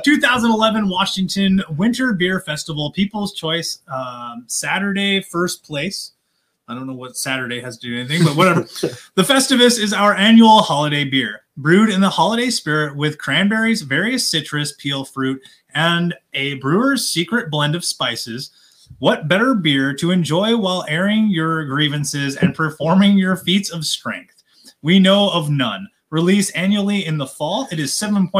2011 0.04 0.90
Washington 0.90 1.64
Winter 1.78 2.12
Beer 2.12 2.42
Festival, 2.42 2.92
People's 2.92 3.34
Choice, 3.34 3.80
um, 3.88 4.44
Saturday 4.48 5.22
first 5.22 5.64
place. 5.64 6.12
I 6.68 6.74
don't 6.76 6.88
know 6.88 6.94
what 6.94 7.16
Saturday 7.16 7.62
has 7.62 7.78
to 7.78 7.88
do 7.88 7.98
anything, 7.98 8.26
but 8.26 8.36
whatever. 8.36 8.64
the 8.64 9.24
Festivus 9.24 9.80
is 9.80 9.94
our 9.94 10.14
annual 10.14 10.62
holiday 10.62 11.06
beer, 11.06 11.44
brewed 11.58 11.90
in 11.90 12.02
the 12.02 12.10
holiday 12.10 12.50
spirit 12.50 12.96
with 12.96 13.18
cranberries, 13.18 13.82
various 13.82 14.28
citrus, 14.28 14.74
peel 14.74 15.04
fruit, 15.04 15.42
and 15.74 16.14
a 16.34 16.56
brewer's 16.56 17.08
secret 17.08 17.50
blend 17.50 17.76
of 17.76 17.84
spices. 17.84 18.52
What 19.00 19.28
better 19.28 19.54
beer 19.54 19.94
to 19.96 20.12
enjoy 20.12 20.56
while 20.56 20.86
airing 20.88 21.30
your 21.30 21.66
grievances 21.66 22.38
and 22.38 22.56
performing 22.56 23.18
your 23.18 23.36
feats 23.36 23.72
of 23.72 23.86
strength? 23.86 24.44
We 24.82 25.00
know 25.00 25.30
of 25.32 25.50
none. 25.50 25.88
Released 26.10 26.56
annually 26.56 27.06
in 27.06 27.18
the 27.18 27.28
fall, 27.28 27.68
it 27.70 27.80
is 27.80 27.92
7.1% 27.92 28.32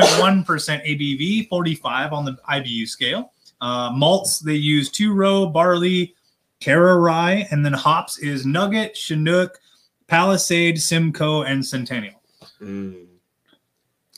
ABV, 0.46 1.50
45 1.50 2.14
on 2.14 2.24
the 2.24 2.38
IBU 2.50 2.88
scale. 2.88 3.34
Uh, 3.60 3.92
malts, 3.94 4.40
they 4.40 4.54
use 4.54 4.90
two 4.90 5.14
row, 5.14 5.48
barley, 5.48 6.16
Cara 6.62 6.98
rye, 6.98 7.48
and 7.52 7.66
then 7.66 7.74
hops 7.74 8.20
is 8.20 8.46
Nugget, 8.46 8.96
Chinook, 8.96 9.60
Palisade, 10.08 10.82
Simcoe, 10.82 11.44
and 11.44 11.66
Centennial. 11.66 12.22
Mm. 12.62 13.07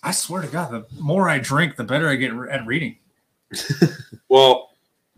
I 0.03 0.11
swear 0.11 0.41
to 0.41 0.47
God, 0.47 0.71
the 0.71 0.85
more 1.01 1.29
I 1.29 1.39
drink, 1.39 1.75
the 1.75 1.83
better 1.83 2.07
I 2.09 2.15
get 2.15 2.31
at 2.49 2.65
reading. 2.65 2.97
Well, 4.29 4.67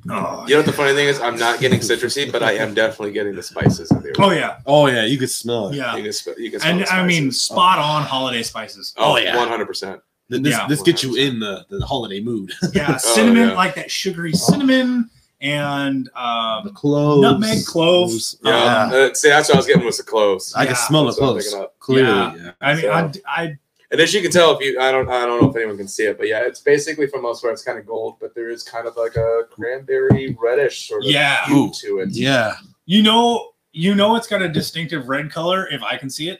Oh, 0.09 0.45
you 0.47 0.55
know 0.55 0.61
what 0.61 0.65
the 0.65 0.73
funny 0.73 0.95
thing 0.95 1.07
is? 1.09 1.19
I'm 1.19 1.37
not 1.37 1.59
getting 1.59 1.79
citrusy, 1.79 2.31
but 2.31 2.41
I 2.41 2.53
am 2.53 2.73
definitely 2.73 3.11
getting 3.11 3.35
the 3.35 3.43
spices 3.43 3.91
in 3.91 4.01
there. 4.01 4.13
oh 4.17 4.31
yeah, 4.31 4.57
oh 4.65 4.87
yeah, 4.87 5.05
you 5.05 5.15
can 5.19 5.27
smell 5.27 5.67
it. 5.67 5.75
yeah. 5.75 5.95
You 5.95 6.01
can, 6.01 6.13
sp- 6.17 6.39
you 6.39 6.49
can 6.49 6.59
smell 6.59 6.73
And 6.79 6.85
I 6.87 7.05
mean, 7.05 7.31
spices. 7.31 7.41
spot 7.41 7.77
on 7.77 8.01
holiday 8.01 8.41
spices. 8.41 8.95
oh, 8.97 9.13
Oh, 9.13 9.17
yeah. 9.17 9.35
yeah, 9.35 9.45
100%. 9.57 10.01
Th- 10.31 10.41
This 10.41 10.53
Yeah. 10.57 10.65
this 10.67 10.81
gets 10.81 11.03
you 11.03 11.15
in 11.17 11.39
the, 11.39 11.67
the 11.69 11.85
holiday 11.85 12.19
mood. 12.19 12.51
Yeah, 12.73 12.97
cinnamon, 13.15 13.49
yeah. 13.49 13.53
like 13.53 13.75
that 13.75 13.91
sugary 13.91 14.33
cinnamon, 14.33 15.07
and 15.39 16.07
the 16.15 16.19
um, 16.19 16.73
cloves, 16.73 17.21
Nutmeg, 17.21 17.65
cloves. 17.67 18.37
Yeah. 18.43 18.85
Um, 18.85 18.91
uh, 18.93 19.13
see, 19.13 19.29
that's 19.29 19.49
what 19.49 19.55
I 19.55 19.57
was 19.57 19.67
getting 19.67 19.85
was 19.85 19.97
the 19.97 20.03
cloves. 20.03 20.55
I 20.55 20.61
Yeah. 20.63 20.67
can 20.69 20.75
smell 20.77 21.03
the 21.03 21.11
That's 21.11 21.21
what 21.21 21.27
cloves 21.27 21.55
clearly. 21.79 22.09
Yeah. 22.09 22.35
Yeah. 22.37 22.51
I 22.59 22.73
mean, 22.73 22.81
So- 22.81 22.91
I, 22.91 23.11
I 23.43 23.57
And 23.91 23.99
as 23.99 24.13
you 24.13 24.21
can 24.21 24.31
tell, 24.31 24.57
if 24.57 24.61
you, 24.65 24.79
I 24.79 24.89
don't, 24.91 25.09
I 25.09 25.25
don't 25.25 25.41
know 25.41 25.49
if 25.49 25.55
anyone 25.57 25.75
can 25.77 25.87
see 25.87 26.05
it, 26.05 26.17
but 26.17 26.27
yeah, 26.27 26.39
it's 26.45 26.61
basically 26.61 27.07
for 27.07 27.21
most 27.21 27.41
part, 27.41 27.53
it's 27.53 27.63
kind 27.63 27.77
of 27.77 27.85
gold, 27.85 28.15
but 28.21 28.33
there 28.33 28.49
is 28.49 28.63
kind 28.63 28.87
of 28.87 28.95
like 28.95 29.17
a 29.17 29.41
cranberry 29.51 30.35
reddish 30.41 30.87
sort 30.87 31.03
of 31.03 31.11
Yeah. 31.11 31.45
hue 31.47 31.71
to 31.81 31.99
it. 31.99 32.09
Yeah. 32.11 32.53
you 32.85 33.03
know, 33.03 33.49
you 33.73 33.93
know, 33.95 34.15
it's 34.15 34.27
got 34.27 34.41
a 34.41 34.47
distinctive 34.49 35.09
red 35.09 35.29
color 35.31 35.67
if 35.71 35.83
I 35.83 35.97
can 35.97 36.09
see 36.09 36.29
it, 36.29 36.39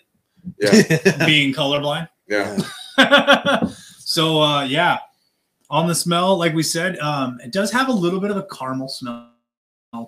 Yeah, 0.60 1.26
being 1.26 1.54
colorblind. 1.54 2.08
yeah. 2.28 2.58
so 4.00 4.42
uh, 4.42 4.64
yeah, 4.64 5.00
on 5.70 5.88
the 5.88 5.96
smell, 5.96 6.38
like 6.38 6.54
we 6.54 6.64
said, 6.64 6.98
um, 7.00 7.38
it 7.44 7.52
does 7.52 7.72
have 7.72 7.90
a 7.90 7.94
little 7.94 8.20
bit 8.22 8.32
of 8.32 8.38
a 8.38 8.44
caramel 8.44 8.88
smell 8.88 9.28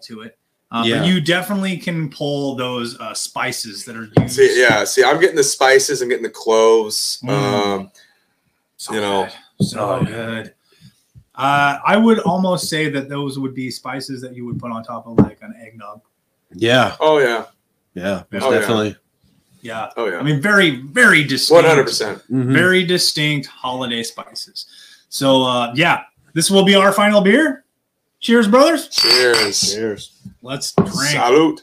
to 0.03 0.21
it. 0.21 0.37
Um, 0.73 0.85
Yeah. 0.87 0.99
But 0.99 1.07
you 1.07 1.21
definitely 1.21 1.77
can 1.77 2.09
pull 2.09 2.55
those 2.55 2.99
uh, 2.99 3.13
spices 3.13 3.85
that 3.85 3.95
are 3.95 4.09
used. 4.19 4.35
See, 4.35 4.59
yeah, 4.59 4.83
see, 4.83 5.03
I'm 5.03 5.19
getting 5.21 5.35
the 5.35 5.43
spices, 5.43 6.01
I'm 6.01 6.09
getting 6.09 6.23
the 6.23 6.29
cloves. 6.29 7.19
Mm. 7.23 7.29
Um, 7.29 7.91
So 8.77 8.93
You 8.95 9.01
know. 9.01 9.23
good. 9.59 9.67
so 9.67 9.79
Oh, 9.79 10.03
good. 10.03 10.53
Uh, 11.35 11.77
I 11.85 11.95
would 11.97 12.19
almost 12.19 12.69
say 12.69 12.89
that 12.89 13.07
those 13.09 13.39
would 13.39 13.55
be 13.55 13.71
spices 13.71 14.21
that 14.21 14.35
you 14.35 14.45
would 14.45 14.59
put 14.59 14.71
on 14.71 14.83
top 14.83 15.07
of 15.07 15.17
like 15.19 15.39
an 15.41 15.55
eggnog. 15.61 16.01
Yeah. 16.53 16.95
oh 16.99 17.17
yeah, 17.19 17.45
Yeah. 17.95 18.23
Most 18.31 18.43
Oh, 18.43 18.51
yeah. 18.51 18.59
definitely. 18.59 18.97
Yeah, 19.61 19.89
oh 19.95 20.07
yeah. 20.07 20.17
I 20.17 20.23
mean, 20.23 20.41
very, 20.41 20.81
very 20.81 21.23
distinct. 21.23 21.65
hundred 21.67 21.85
percent. 21.85 22.21
Mhm. 22.29 22.51
very 22.51 22.83
distinct 22.83 23.47
holiday 23.47 24.03
spices. 24.03 24.65
So 25.09 25.43
uh, 25.43 25.71
yeah, 25.75 26.01
this 26.33 26.51
will 26.51 26.65
be 26.65 26.75
our 26.75 26.91
final 26.91 27.21
beer. 27.21 27.63
Cheers, 28.23 28.47
brothers. 28.47 28.87
Cheers, 28.87 29.73
Cheers. 29.73 30.21
Let's 30.41 30.71
drink. 30.71 30.93
salute. 30.93 31.61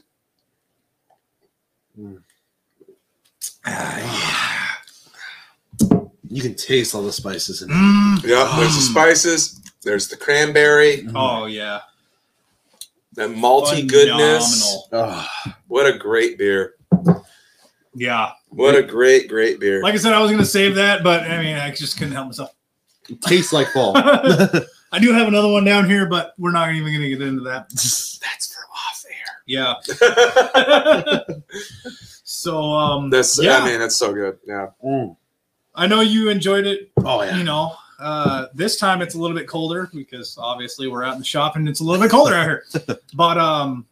Ah, 3.66 4.81
You 6.28 6.43
can 6.43 6.55
taste 6.55 6.95
all 6.95 7.03
the 7.03 7.12
spices 7.12 7.62
in 7.62 7.70
yeah. 7.70 7.74
it. 7.74 7.78
Mm. 7.78 8.24
Yeah, 8.24 8.57
there's 8.61 8.74
the 8.74 8.82
Mm. 8.82 8.91
spices. 8.91 9.61
There's 9.82 10.09
the 10.09 10.16
cranberry, 10.16 11.09
Oh 11.15 11.47
yeah. 11.47 11.81
that 13.15 13.31
malty 13.31 13.89
goodness. 13.89 14.85
Phenomenal. 14.91 15.27
Oh, 15.49 15.53
What 15.69 15.87
a 15.87 15.97
great 15.97 16.37
beer! 16.37 16.74
Yeah. 17.95 18.32
What 18.51 18.77
a 18.77 18.82
great, 18.82 19.28
great 19.28 19.59
beer. 19.61 19.82
Like 19.82 19.95
I 19.95 19.97
said, 19.97 20.12
I 20.12 20.20
was 20.20 20.31
gonna 20.31 20.45
save 20.45 20.74
that, 20.74 21.03
but 21.03 21.23
I 21.23 21.43
mean, 21.43 21.57
I 21.57 21.70
just 21.70 21.97
couldn't 21.97 22.12
help 22.12 22.27
myself. 22.27 22.55
it 23.09 23.20
tastes 23.23 23.53
like 23.55 23.69
fall. 23.73 23.95
I 24.93 24.99
do 24.99 25.12
have 25.12 25.29
another 25.29 25.51
one 25.51 25.65
down 25.65 25.89
here, 25.89 26.07
but 26.07 26.35
we're 26.39 26.51
not 26.53 26.73
even 26.75 26.93
gonna 26.93 27.09
get 27.09 27.23
into 27.23 27.43
that. 27.43 27.69
That's 27.71 28.55
for 28.55 28.61
off 28.73 29.05
air. 29.09 29.43
Yeah. 29.47 29.75
So 32.25 32.73
um, 32.73 33.11
That's, 33.11 33.43
yeah. 33.43 33.59
I 33.59 33.67
mean, 33.67 33.81
that's 33.81 33.97
so 33.97 34.15
good. 34.15 34.39
Yeah. 34.47 34.69
Mm. 34.85 35.17
I 35.75 35.87
know 35.87 36.01
you 36.01 36.31
enjoyed 36.31 36.67
it 36.67 36.91
Oh 37.05 37.23
yeah. 37.23 37.37
you 37.37 37.45
know, 37.45 37.73
uh, 37.99 38.47
this 38.55 38.79
time 38.79 39.03
it's 39.03 39.15
a 39.15 39.19
little 39.19 39.37
bit 39.37 39.47
colder 39.47 39.91
because 39.93 40.39
obviously 40.41 40.89
we're 40.89 41.03
out 41.05 41.15
in 41.15 41.19
the 41.19 41.25
shop 41.25 41.57
and 41.57 41.69
it's 41.69 41.81
a 41.81 41.85
little 41.85 42.01
bit 42.01 42.11
colder 42.11 42.35
out 42.35 42.45
here. 42.45 42.65
But 43.15 43.37
um, 43.37 43.85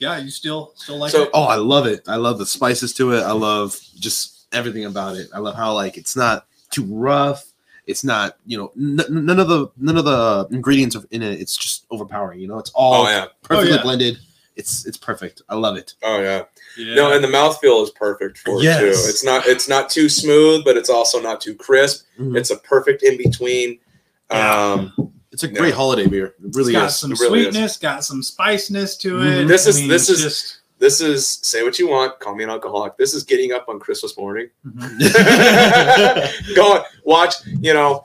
yeah, 0.00 0.18
you 0.18 0.28
still 0.30 0.72
still 0.76 0.98
like 0.98 1.12
So- 1.12 1.22
it. 1.22 1.30
Oh, 1.32 1.44
I 1.44 1.54
love 1.56 1.86
it. 1.86 2.02
I 2.08 2.16
love 2.16 2.38
the 2.38 2.46
spices 2.46 2.92
to 2.94 3.12
it. 3.12 3.22
I 3.22 3.32
love 3.32 3.78
just 3.94 4.48
everything 4.52 4.84
about 4.84 5.16
it. 5.16 5.28
I 5.32 5.38
love 5.38 5.54
how 5.54 5.72
like 5.72 5.96
it's 5.96 6.16
not 6.16 6.46
too 6.70 6.84
rough. 6.84 7.44
It's 7.86 8.02
not, 8.04 8.38
you 8.46 8.56
know, 8.56 8.72
n- 8.76 9.24
none 9.26 9.38
of 9.38 9.48
the 9.48 9.68
none 9.76 9.96
of 9.98 10.04
the 10.04 10.46
ingredients 10.50 10.96
are 10.96 11.04
in 11.10 11.22
it. 11.22 11.40
It's 11.40 11.56
just 11.56 11.86
overpowering. 11.90 12.40
You 12.40 12.48
know, 12.48 12.58
it's 12.58 12.70
all 12.74 13.04
Oh 13.06 13.08
yeah. 13.08 13.26
perfectly 13.42 13.72
Oh, 13.72 13.76
yeah. 13.76 13.82
blended. 13.82 14.18
It's 14.56 14.86
it's 14.86 14.96
perfect. 14.96 15.42
I 15.48 15.54
love 15.56 15.76
it. 15.76 15.94
Oh 16.02 16.20
yeah. 16.20 16.44
Yeah. 16.78 16.94
No, 16.94 17.12
and 17.12 17.22
the 17.22 17.28
mouthfeel 17.28 17.82
is 17.82 17.90
perfect 17.90 18.38
for 18.38 18.62
Yes. 18.62 18.78
it 18.80 18.84
too. 18.84 19.08
It's 19.10 19.24
not 19.24 19.46
it's 19.46 19.68
not 19.68 19.90
too 19.90 20.08
smooth, 20.08 20.64
but 20.64 20.76
it's 20.76 20.88
also 20.90 21.20
not 21.20 21.40
too 21.40 21.54
crisp. 21.54 22.04
Mhm. 22.18 22.36
It's 22.38 22.50
a 22.50 22.56
perfect 22.56 23.02
in 23.02 23.16
between. 23.18 23.78
Um, 24.30 24.92
It's 25.32 25.42
a 25.42 25.48
great 25.48 25.70
Yeah. 25.70 25.74
holiday 25.74 26.06
beer. 26.06 26.26
It 26.26 26.34
it's 26.46 26.56
really 26.56 26.72
got 26.72 26.86
is. 26.86 26.96
some 26.96 27.10
It 27.12 27.18
really 27.18 27.40
is. 27.40 27.46
sweetness, 27.54 27.76
got 27.78 28.04
some 28.04 28.22
spiciness 28.22 28.96
to 28.98 29.14
Mhm. 29.16 29.42
it. 29.42 29.48
This 29.48 29.66
I 29.66 29.70
is- 29.70 29.76
mean, 29.80 29.88
this 29.88 30.08
is- 30.08 30.22
just 30.22 30.56
this 30.84 31.00
is 31.00 31.26
say 31.26 31.62
what 31.62 31.78
you 31.78 31.88
want. 31.88 32.20
Call 32.20 32.34
me 32.34 32.44
an 32.44 32.50
alcoholic. 32.50 32.98
This 32.98 33.14
is 33.14 33.24
getting 33.24 33.52
up 33.52 33.70
on 33.70 33.80
Christmas 33.80 34.18
morning. 34.18 34.50
Mhm. 34.66 36.54
Go 36.54 36.76
and 36.76 36.84
watch. 37.04 37.34
You 37.46 37.72
know, 37.72 38.04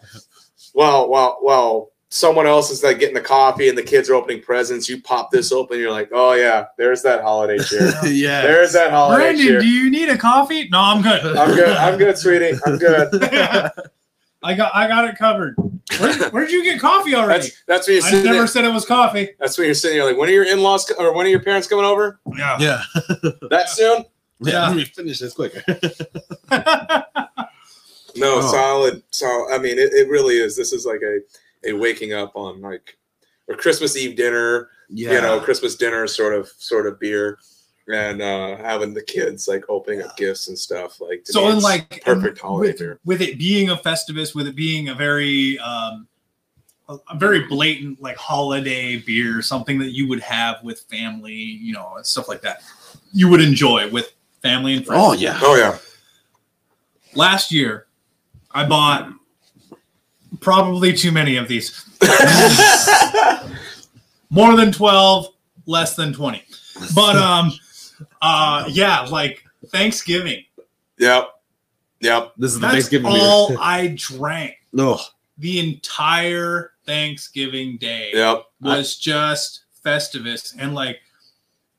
well, 0.73 1.09
well, 1.09 1.39
well. 1.43 1.91
Someone 2.11 2.47
else 2.47 2.71
is 2.71 2.81
like 2.83 2.97
getting 2.97 3.13
the 3.13 3.21
coffee, 3.21 3.69
and 3.69 3.77
the 3.77 3.83
kids 3.83 4.09
are 4.09 4.15
opening 4.15 4.41
presents. 4.41 4.89
You 4.89 4.99
pop 4.99 5.29
this 5.29 5.51
open, 5.51 5.77
you're 5.77 5.91
like, 5.91 6.09
oh 6.11 6.33
yeah, 6.33 6.65
there's 6.75 7.03
that 7.03 7.21
holiday 7.21 7.59
cheer. 7.63 7.91
yeah. 8.05 8.41
There's 8.41 8.73
that 8.73 8.89
holiday 8.89 9.25
Brandon, 9.25 9.45
cheer. 9.45 9.59
do 9.59 9.67
you 9.67 9.91
need 9.91 10.09
a 10.09 10.17
coffee? 10.17 10.67
No, 10.69 10.79
I'm 10.79 11.03
good. 11.03 11.37
I'm 11.37 11.53
good. 11.55 11.69
I'm 11.69 11.97
good, 11.99 12.17
sweetie. 12.17 12.57
I'm 12.65 12.77
good. 12.79 13.11
I 14.41 14.53
got 14.53 14.73
I 14.75 14.87
got 14.87 15.05
it 15.05 15.17
covered. 15.17 15.55
Where, 15.99 16.29
where 16.29 16.45
did 16.45 16.53
you 16.53 16.63
get 16.63 16.79
coffee 16.79 17.15
already? 17.15 17.49
That's 17.67 17.85
that's 17.87 17.87
when 17.87 17.95
you're 17.97 18.21
I 18.21 18.23
never 18.23 18.37
there- 18.39 18.47
said 18.47 18.63
it 18.65 18.73
was 18.73 18.85
coffee. 18.85 19.29
That's 19.39 19.57
when 19.57 19.65
you're 19.65 19.73
sitting. 19.73 19.97
You're 19.97 20.05
like, 20.05 20.17
when 20.17 20.29
are 20.29 20.33
your 20.33 20.45
in-laws 20.45 20.89
or 20.97 21.13
when 21.13 21.25
are 21.25 21.29
your 21.29 21.41
parents 21.43 21.67
coming 21.67 21.85
over? 21.85 22.19
Yeah. 22.37 22.57
Yeah. 22.59 22.83
That 23.49 23.69
soon? 23.69 24.05
Yeah. 24.41 24.67
Let 24.67 24.75
me 24.77 24.85
finish 24.85 25.19
this 25.19 25.33
quicker. 25.33 25.61
No, 28.15 28.37
Oh. 28.39 28.51
solid. 28.51 29.03
So 29.11 29.27
I 29.51 29.57
mean, 29.59 29.77
it, 29.77 29.93
it 29.93 30.09
really 30.09 30.35
is. 30.37 30.55
This 30.57 30.73
is 30.73 30.85
like 30.85 31.01
a 31.03 31.19
a 31.69 31.73
waking 31.73 32.13
up 32.13 32.31
on 32.35 32.59
like 32.61 32.97
a 33.49 33.53
Christmas 33.55 33.95
Eve 33.95 34.15
dinner. 34.17 34.69
yeah. 34.89 35.11
You 35.13 35.21
know, 35.21 35.39
Christmas 35.39 35.75
dinner 35.75 36.07
sort 36.07 36.33
of 36.33 36.47
sort 36.57 36.87
of 36.87 36.99
beer, 36.99 37.37
and 37.89 38.21
uh 38.21 38.55
having 38.57 38.93
the 38.93 39.01
kids 39.01 39.47
like 39.47 39.63
opening 39.69 40.01
up 40.01 40.15
gifts 40.15 40.47
and 40.47 40.57
stuff. 40.57 41.01
Like 41.01 41.23
to 41.25 41.33
so 41.33 41.45
me, 41.45 41.51
in 41.53 41.59
like 41.59 42.03
perfect 42.03 42.39
holiday 42.39 42.87
with, 42.89 42.99
with 43.05 43.21
it 43.21 43.39
being 43.39 43.69
a 43.69 43.75
festivus 43.75 44.35
with 44.35 44.47
it 44.47 44.55
being 44.55 44.89
a 44.89 44.95
very 44.95 45.57
um 45.59 46.07
a, 46.87 46.97
a 47.11 47.17
very 47.17 47.47
blatant 47.47 48.01
like 48.01 48.17
holiday 48.17 48.97
beer 48.97 49.41
something 49.41 49.79
that 49.79 49.91
you 49.91 50.07
would 50.07 50.19
have 50.19 50.63
with 50.63 50.81
family 50.81 51.33
you 51.33 51.73
know 51.73 51.93
and 51.95 52.05
stuff 52.05 52.27
like 52.27 52.41
that 52.41 52.61
you 53.13 53.27
would 53.29 53.41
enjoy 53.41 53.89
with 53.89 54.13
family 54.41 54.75
and 54.75 54.85
friends 54.85 55.01
Oh 55.03 55.13
yeah. 55.13 55.39
Oh 55.41 55.55
yeah. 55.55 55.77
last 57.15 57.51
year 57.51 57.87
i 58.51 58.65
bought 58.65 59.11
probably 60.39 60.93
too 60.93 61.11
many 61.11 61.37
of 61.37 61.47
these 61.47 61.85
more 64.29 64.55
than 64.55 64.71
12 64.71 65.27
less 65.65 65.95
than 65.95 66.13
20 66.13 66.43
but 66.95 67.15
um 67.15 67.51
uh 68.21 68.65
yeah 68.69 69.01
like 69.01 69.43
thanksgiving 69.67 70.43
yep. 70.97 71.29
Yep. 72.01 72.33
This 72.37 72.51
is 72.53 72.59
the 72.59 72.61
that's 72.61 72.73
Thanksgiving 72.73 73.07
all 73.11 73.49
beer. 73.49 73.57
i 73.61 73.93
drank 73.97 74.55
No. 74.71 74.99
the 75.37 75.59
entire 75.59 76.71
Thanksgiving 76.85 77.77
Day 77.77 78.11
Yep. 78.13 78.43
was 78.61 78.95
just 78.97 79.63
festivus 79.85 80.55
and 80.57 80.73
like 80.73 80.99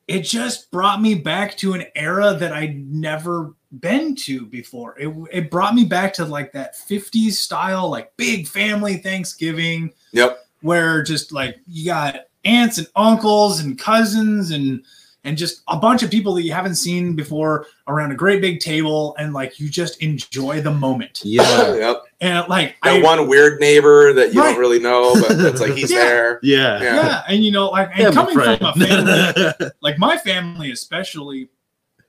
it 0.09 0.21
just 0.23 0.71
brought 0.71 1.01
me 1.01 1.15
back 1.15 1.57
to 1.59 1.73
an 1.75 1.85
era 1.95 2.35
that 2.35 2.53
I'd 2.53 2.91
never 2.93 3.55
been 3.79 4.17
to 4.17 4.45
before. 4.45 4.99
It, 4.99 5.09
it 5.31 5.51
brought 5.53 5.73
me 5.77 5.85
back 5.85 6.13
to 6.15 6.25
like 6.25 6.51
that 6.53 6.75
50s 6.77 7.35
style, 7.35 7.89
like 7.89 8.17
big 8.17 8.49
family 8.49 8.97
Thanksgiving 8.97 9.93
Yep. 10.13 10.39
where 10.63 11.03
just 11.05 11.31
like 11.33 11.59
you 11.69 11.85
got 11.85 12.23
aunts 12.45 12.79
and 12.79 12.89
uncles 12.97 13.61
and 13.61 13.79
cousins 13.79 14.51
and 14.51 14.85
and 15.25 15.37
just 15.37 15.63
a 15.69 15.77
bunch 15.79 16.03
of 16.03 16.11
people 16.11 16.33
that 16.35 16.43
you 16.43 16.53
haven't 16.53 16.77
seen 16.77 17.15
before 17.15 17.67
around 17.89 18.11
a 18.11 18.15
great 18.15 18.41
big 18.41 18.59
table 18.61 19.15
and 19.19 19.33
like 19.35 19.61
you 19.61 19.69
just 19.69 20.01
enjoy 20.03 20.61
the 20.61 20.71
moment 20.73 21.21
Yeah. 21.25 21.75
Yep. 21.77 22.03
and 22.21 22.49
like 22.49 22.77
That 22.83 22.97
I, 22.97 23.03
one 23.03 23.29
weird 23.29 23.61
neighbor 23.61 24.13
that 24.15 24.33
you 24.33 24.41
Right. 24.41 24.53
don't 24.53 24.61
really 24.61 24.79
know, 24.79 25.15
but 25.21 25.33
it's 25.33 25.61
like 25.61 25.73
he's 25.75 25.91
Yeah. 25.93 25.99
there. 26.05 26.41
Yeah. 26.43 26.83
Yeah. 26.83 26.95
yeah 26.97 27.23
and 27.29 27.45
you 27.45 27.51
know 27.53 27.69
like 27.69 27.91
and 27.91 27.99
Yeah, 28.01 28.11
coming 28.13 28.35
from 28.35 28.59
a 28.61 28.73
family 28.75 29.71
like 29.83 29.99
my 29.99 30.17
family 30.17 30.71
especially 30.71 31.49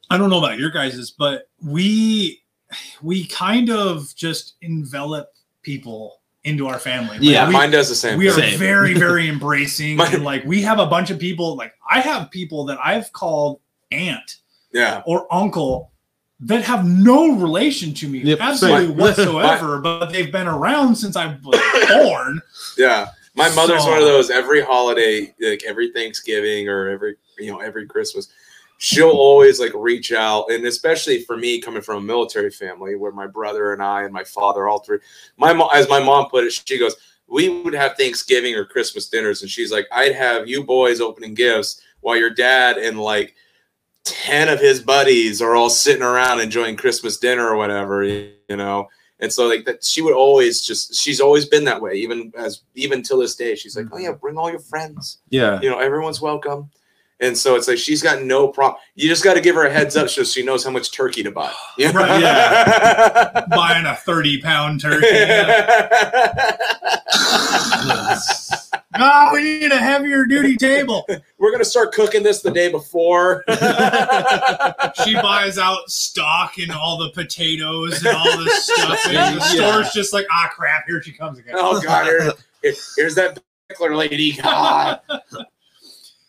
i 0.09 0.17
don't 0.17 0.29
know 0.29 0.39
about 0.39 0.57
your 0.57 0.69
guys's 0.69 1.11
but 1.11 1.49
we 1.61 2.41
we 3.01 3.25
kind 3.27 3.69
of 3.69 4.13
just 4.15 4.55
envelop 4.61 5.27
people 5.63 6.20
into 6.43 6.67
our 6.67 6.79
family 6.79 7.17
Like, 7.19 7.21
Yeah, 7.27 7.47
we, 7.47 7.53
Mine 7.53 7.69
does 7.71 7.87
the 7.89 7.95
same. 7.95 8.17
we 8.17 8.27
are. 8.27 8.33
Same. 8.33 8.57
very 8.57 8.93
very 9.07 9.29
embracing 9.29 9.95
My- 9.97 10.11
and 10.11 10.23
like 10.23 10.43
we 10.45 10.61
have 10.63 10.79
a 10.79 10.85
bunch 10.87 11.09
of 11.11 11.19
people 11.19 11.55
like 11.55 11.73
i 11.89 11.99
have 11.99 12.31
people 12.31 12.65
that 12.65 12.79
i've 12.83 13.11
called 13.13 13.59
aunt 13.91 14.37
Yeah. 14.73 15.03
or 15.05 15.31
uncle 15.31 15.91
that 16.39 16.63
have 16.63 16.83
no 16.87 17.35
relation 17.35 17.93
to 17.93 18.07
me 18.09 18.19
Yep, 18.19 18.39
absolutely 18.41 18.87
same. 18.87 18.97
whatsoever 18.97 19.79
but 19.81 20.07
they've 20.11 20.31
been 20.31 20.47
around 20.47 20.95
since 20.95 21.15
i 21.15 21.37
was 21.43 21.59
born 21.89 22.41
Yeah. 22.77 23.07
My 23.35 23.47
mother's 23.55 23.83
So- 23.83 23.89
one 23.91 23.99
of 23.99 24.03
those 24.05 24.29
every 24.29 24.61
holiday, 24.61 25.33
like 25.39 25.63
every 25.65 25.91
Thanksgiving 25.93 26.67
or 26.67 26.89
every 26.89 27.15
you 27.39 27.49
know, 27.51 27.59
every 27.59 27.85
Christmas, 27.87 28.27
she'll 28.83 29.11
always 29.11 29.59
like 29.59 29.71
reach 29.75 30.11
out. 30.11 30.49
And 30.49 30.65
especially 30.65 31.21
for 31.21 31.37
me 31.37 31.61
coming 31.61 31.83
from 31.83 31.97
a 31.97 32.01
military 32.01 32.49
family 32.49 32.95
where 32.95 33.11
my 33.11 33.27
brother 33.27 33.73
and 33.73 33.81
I 33.81 34.03
and 34.03 34.11
my 34.11 34.23
father 34.23 34.67
all 34.67 34.79
three 34.79 34.97
my 35.37 35.53
mom 35.53 35.69
as 35.75 35.87
my 35.87 36.03
mom 36.03 36.29
put 36.31 36.45
it, 36.45 36.51
she 36.51 36.79
goes, 36.79 36.95
We 37.27 37.61
would 37.61 37.75
have 37.75 37.95
Thanksgiving 37.95 38.55
or 38.55 38.65
Christmas 38.65 39.07
dinners, 39.07 39.43
and 39.43 39.51
she's 39.51 39.71
like, 39.71 39.85
I'd 39.91 40.15
have 40.15 40.49
you 40.49 40.63
boys 40.63 40.99
opening 40.99 41.35
gifts 41.35 41.79
while 41.99 42.17
your 42.17 42.31
dad 42.31 42.77
and 42.77 42.99
like 42.99 43.35
10 44.05 44.49
of 44.49 44.59
his 44.59 44.81
buddies 44.81 45.43
are 45.43 45.55
all 45.55 45.69
sitting 45.69 46.01
around 46.01 46.39
enjoying 46.39 46.75
Christmas 46.75 47.17
dinner 47.17 47.47
or 47.47 47.57
whatever, 47.57 48.03
you 48.03 48.33
know. 48.49 48.89
And 49.19 49.31
so 49.31 49.47
like 49.47 49.65
that 49.65 49.83
she 49.83 50.01
would 50.01 50.15
always 50.15 50.63
just 50.63 50.95
she's 50.95 51.21
always 51.21 51.45
been 51.45 51.65
that 51.65 51.83
way, 51.83 51.93
even 51.93 52.33
as 52.35 52.63
even 52.73 53.03
till 53.03 53.19
this 53.19 53.35
day. 53.35 53.53
She's 53.53 53.77
like, 53.77 53.85
mm-hmm. 53.85 53.93
Oh 53.93 53.99
yeah, 53.99 54.11
bring 54.13 54.37
all 54.39 54.49
your 54.49 54.59
friends. 54.59 55.19
yeah. 55.29 55.61
You 55.61 55.69
know, 55.69 55.77
everyone's 55.77 56.19
welcome. 56.19 56.71
And 57.21 57.37
so 57.37 57.55
it's 57.55 57.67
like 57.67 57.77
she's 57.77 58.01
got 58.01 58.23
no 58.23 58.47
problem. 58.47 58.81
You 58.95 59.07
just 59.07 59.23
got 59.23 59.35
to 59.35 59.41
give 59.41 59.53
her 59.55 59.65
a 59.65 59.71
heads 59.71 59.95
up 59.95 60.09
so 60.09 60.23
she 60.23 60.43
knows 60.43 60.63
how 60.65 60.71
much 60.71 60.91
turkey 60.91 61.21
to 61.23 61.31
buy. 61.31 61.53
Know? 61.77 61.91
Right, 61.91 62.19
yeah. 62.21 63.45
buying 63.49 63.85
a 63.85 63.95
30 63.95 64.41
pound 64.41 64.81
turkey 64.81 65.05
oh 68.95 69.29
we 69.33 69.43
need 69.59 69.71
a 69.71 69.77
heavier 69.77 70.25
duty 70.25 70.55
table 70.55 71.05
We're 71.37 71.51
gonna 71.51 71.63
start 71.65 71.93
cooking 71.93 72.23
this 72.23 72.41
the 72.41 72.51
day 72.51 72.71
before. 72.71 73.43
she 75.05 75.13
buys 75.15 75.57
out 75.57 75.89
stock 75.89 76.57
and 76.57 76.71
all 76.71 76.97
the 76.97 77.09
potatoes 77.11 78.03
and 78.03 78.15
all 78.15 78.37
the 78.37 78.49
stuff 78.49 78.99
and 79.07 79.37
the 79.37 79.45
Yeah. 79.55 79.71
store's 79.71 79.91
just 79.93 80.13
like 80.13 80.25
ah 80.31 80.49
crap 80.53 80.85
here 80.87 81.01
she 81.01 81.11
comes 81.11 81.37
again 81.39 81.55
oh 81.57 81.81
god, 81.81 82.05
here, 82.05 82.31
here- 82.63 82.73
here's 82.97 83.15
that 83.15 83.39
pickler 83.71 83.95
lady. 83.95 84.33
God. 84.33 84.99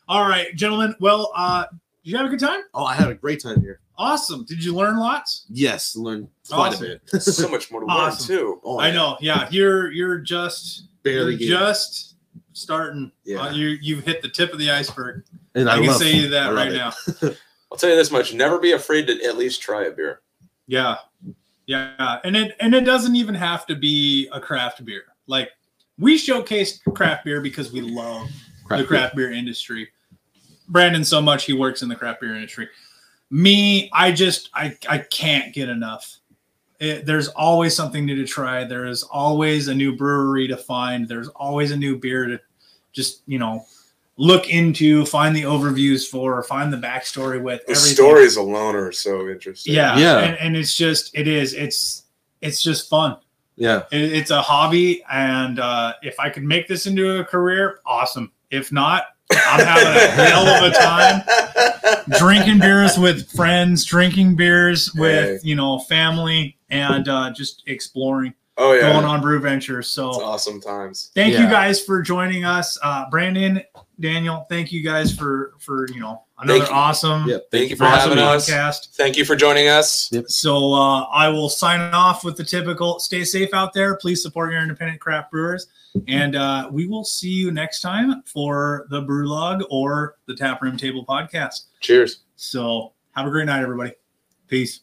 All 0.09 0.29
right 0.29 0.55
gentlemen 0.57 0.95
well 1.01 1.31
uh 1.35 1.65
did 2.05 2.11
you 2.11 2.16
have 2.16 2.27
a 2.27 2.29
good 2.29 2.41
time 2.41 2.61
Oh, 2.74 2.85
I 2.85 2.95
had 2.95 3.09
a 3.09 3.15
great 3.15 3.41
time 3.43 3.61
here. 3.61 3.81
awesome 3.97 4.45
did 4.45 4.62
you 4.65 4.74
learn 4.74 4.97
lots 4.99 5.47
Yes, 5.49 5.95
learned 5.97 6.29
quite 6.51 6.73
Awesome. 6.74 6.87
a 6.87 6.89
bit. 7.12 7.23
so 7.23 7.49
much 7.49 7.70
more 7.70 7.81
to 7.81 7.87
learn 7.87 7.97
Awesome. 7.97 8.27
too. 8.27 8.61
Oh, 8.65 8.79
i 8.79 8.89
yeah. 8.89 8.95
know 8.95 9.16
yeah 9.20 9.49
you're 9.51 9.91
you're 9.93 10.19
just 10.19 10.89
Barely 11.03 11.35
you're 11.37 11.59
just 11.59 12.16
starting 12.53 13.11
Yeah. 13.24 13.43
Uh, 13.43 13.53
you 13.53 13.69
you've 13.81 14.05
hit 14.05 14.23
the 14.23 14.29
tip 14.29 14.53
of 14.53 14.59
the 14.59 14.70
iceberg 14.70 15.24
And 15.55 15.69
i, 15.70 15.77
I, 15.77 15.81
can 15.85 15.95
say 15.95 16.24
I 16.27 16.29
that 16.29 16.55
right 16.55 16.73
it. 16.73 16.77
now 16.77 16.93
I'll 17.73 17.79
tell 17.79 17.89
you 17.89 17.97
this 17.97 18.11
much: 18.11 18.35
never 18.35 18.59
be 18.59 18.73
afraid 18.73 19.07
to 19.07 19.24
at 19.24 19.39
least 19.39 19.62
try 19.62 19.85
a 19.85 19.91
beer. 19.91 20.20
Yeah. 20.66 20.97
Yeah. 21.66 22.19
And 22.23 22.37
it 22.37 22.55
and 22.61 22.74
it 22.74 22.83
doesn't 22.83 23.16
even 23.16 23.35
have 23.35 23.65
to 23.66 23.74
be 23.74 24.29
a 24.31 24.39
craft 24.39 24.85
beer. 24.85 25.05
Like 25.27 25.49
we 25.99 26.19
showcase 26.19 26.81
craft 26.95 27.24
beer 27.24 27.41
because 27.41 27.73
we 27.73 27.81
love 27.81 28.29
the 28.78 28.85
craft 28.85 29.16
beer 29.16 29.32
industry. 29.32 29.89
Brandon 30.69 31.05
so 31.05 31.20
much 31.20 31.44
he 31.44 31.53
works 31.53 31.82
in 31.82 31.89
the 31.89 31.97
craft 31.97 32.20
beer 32.20 32.35
industry. 32.35 32.69
Me, 33.31 33.90
I 33.93 34.12
just 34.12 34.51
I 34.55 34.77
I 34.89 34.99
can't 34.99 35.55
get 35.55 35.69
enough. 35.69 36.19
It, 36.81 37.07
there's 37.07 37.28
always 37.28 37.77
something 37.77 38.05
new 38.05 38.16
to 38.16 38.27
try. 38.27 38.65
There 38.65 38.86
is 38.86 39.03
always 39.05 39.69
a 39.69 39.74
new 39.74 39.97
brewery 39.97 40.49
to 40.49 40.57
find. 40.57 41.07
There's 41.09 41.28
always 41.28 41.70
a 41.70 41.77
new 41.77 41.97
beer 41.97 42.27
to 42.27 42.40
just 42.93 43.23
you 43.27 43.39
know 43.39 43.65
look 44.19 44.51
into, 44.51 45.07
find 45.07 45.35
the 45.35 45.43
overviews 45.43 46.07
for, 46.07 46.43
find 46.43 46.73
the 46.73 46.77
backstory 46.77 47.43
with. 47.43 47.65
The 47.66 47.73
everything. 47.73 47.94
stories 47.94 48.36
alone 48.36 48.77
are 48.77 48.93
so 48.93 49.28
interesting. 49.28 49.74
Yeah, 49.74 49.97
Yeah. 49.99 50.19
and, 50.19 50.36
and 50.39 50.57
it's 50.57 50.77
just 50.77 51.16
it 51.16 51.27
is 51.27 51.55
it's 51.55 52.05
it's 52.40 52.62
just 52.62 52.89
fun. 52.90 53.16
Yeah. 53.57 53.82
It, 53.93 54.12
it's 54.12 54.31
a 54.31 54.43
hobby, 54.43 55.03
and 55.11 55.59
uh, 55.61 55.94
if 56.03 56.19
I 56.20 56.28
could 56.31 56.43
make 56.44 56.69
this 56.69 56.86
into 56.86 57.20
a 57.20 57.24
career, 57.24 57.81
awesome. 57.86 58.32
If 58.53 58.70
not, 58.70 59.05
I'm 59.31 59.66
having 59.66 60.03
a 60.03 60.24
hell 60.24 60.47
of 60.47 60.70
a 60.70 60.74
time 60.77 61.23
drinking 62.19 62.59
beers 62.59 62.99
with 62.99 63.31
friends, 63.33 63.85
drinking 63.85 64.37
beers 64.37 64.93
with 64.95 65.43
you 65.45 65.55
know 65.55 65.79
family, 65.79 66.59
and 66.69 67.09
uh, 67.09 67.33
just 67.33 67.62
exploring, 67.66 68.35
Oh 68.59 68.74
yeah, 68.74 68.93
going 68.93 69.07
on 69.07 69.23
brew 69.23 69.41
ventures. 69.41 69.89
So 69.89 70.11
it's 70.11 70.19
awesome 70.19 70.61
times. 70.61 71.11
thank 71.15 71.33
you 71.33 71.49
guys 71.49 71.83
for 71.83 72.03
joining 72.03 72.45
us, 72.45 72.79
uh, 72.83 73.09
Brandon, 73.09 73.62
Daniel. 73.99 74.45
Thank 74.51 74.70
you 74.70 74.85
guys 74.85 75.16
for 75.16 75.55
for 75.59 75.89
you 75.89 76.01
know 76.01 76.24
another 76.43 76.59
Thank 76.60 76.70
you. 76.70 76.77
awesome 76.77 77.28
Yeah. 77.28 77.39
Thank 77.51 77.70
you 77.70 77.77
for 77.77 77.85
awesome 77.85 78.19
having 78.19 78.52
us. 78.55 78.86
Thank 78.89 79.16
you 79.16 79.24
for 79.24 79.36
joining 79.36 79.69
us. 79.69 80.10
Yep. 80.12 80.28
So 80.28 80.73
uh, 80.73 81.02
I 81.05 81.28
will 81.28 81.48
sign 81.48 81.81
off 81.93 82.24
with 82.24 82.36
the 82.36 82.44
typical 82.44 82.98
stay 82.98 83.24
safe 83.24 83.51
out 83.52 83.73
there. 83.73 83.97
Please 83.97 84.23
support 84.23 84.52
your 84.52 84.60
independent 84.60 85.01
craft 85.01 85.31
brewers. 85.31 85.69
And 86.09 86.36
uh, 86.36 86.69
we 86.73 86.86
will 86.86 87.05
see 87.05 87.28
you 87.28 87.51
next 87.51 87.81
time 87.81 88.23
for 88.24 88.86
the 88.90 89.02
Brew 89.02 89.28
Log 89.28 89.62
or 89.70 90.16
the 90.27 90.35
Tap 90.35 90.62
Room 90.62 90.77
Table 90.77 91.05
podcast. 91.06 91.66
Cheers. 91.81 92.20
So 92.36 92.94
have 93.12 93.27
a 93.27 93.31
great 93.31 93.47
night, 93.47 93.62
everybody. 93.62 93.93
Peace. 94.48 94.81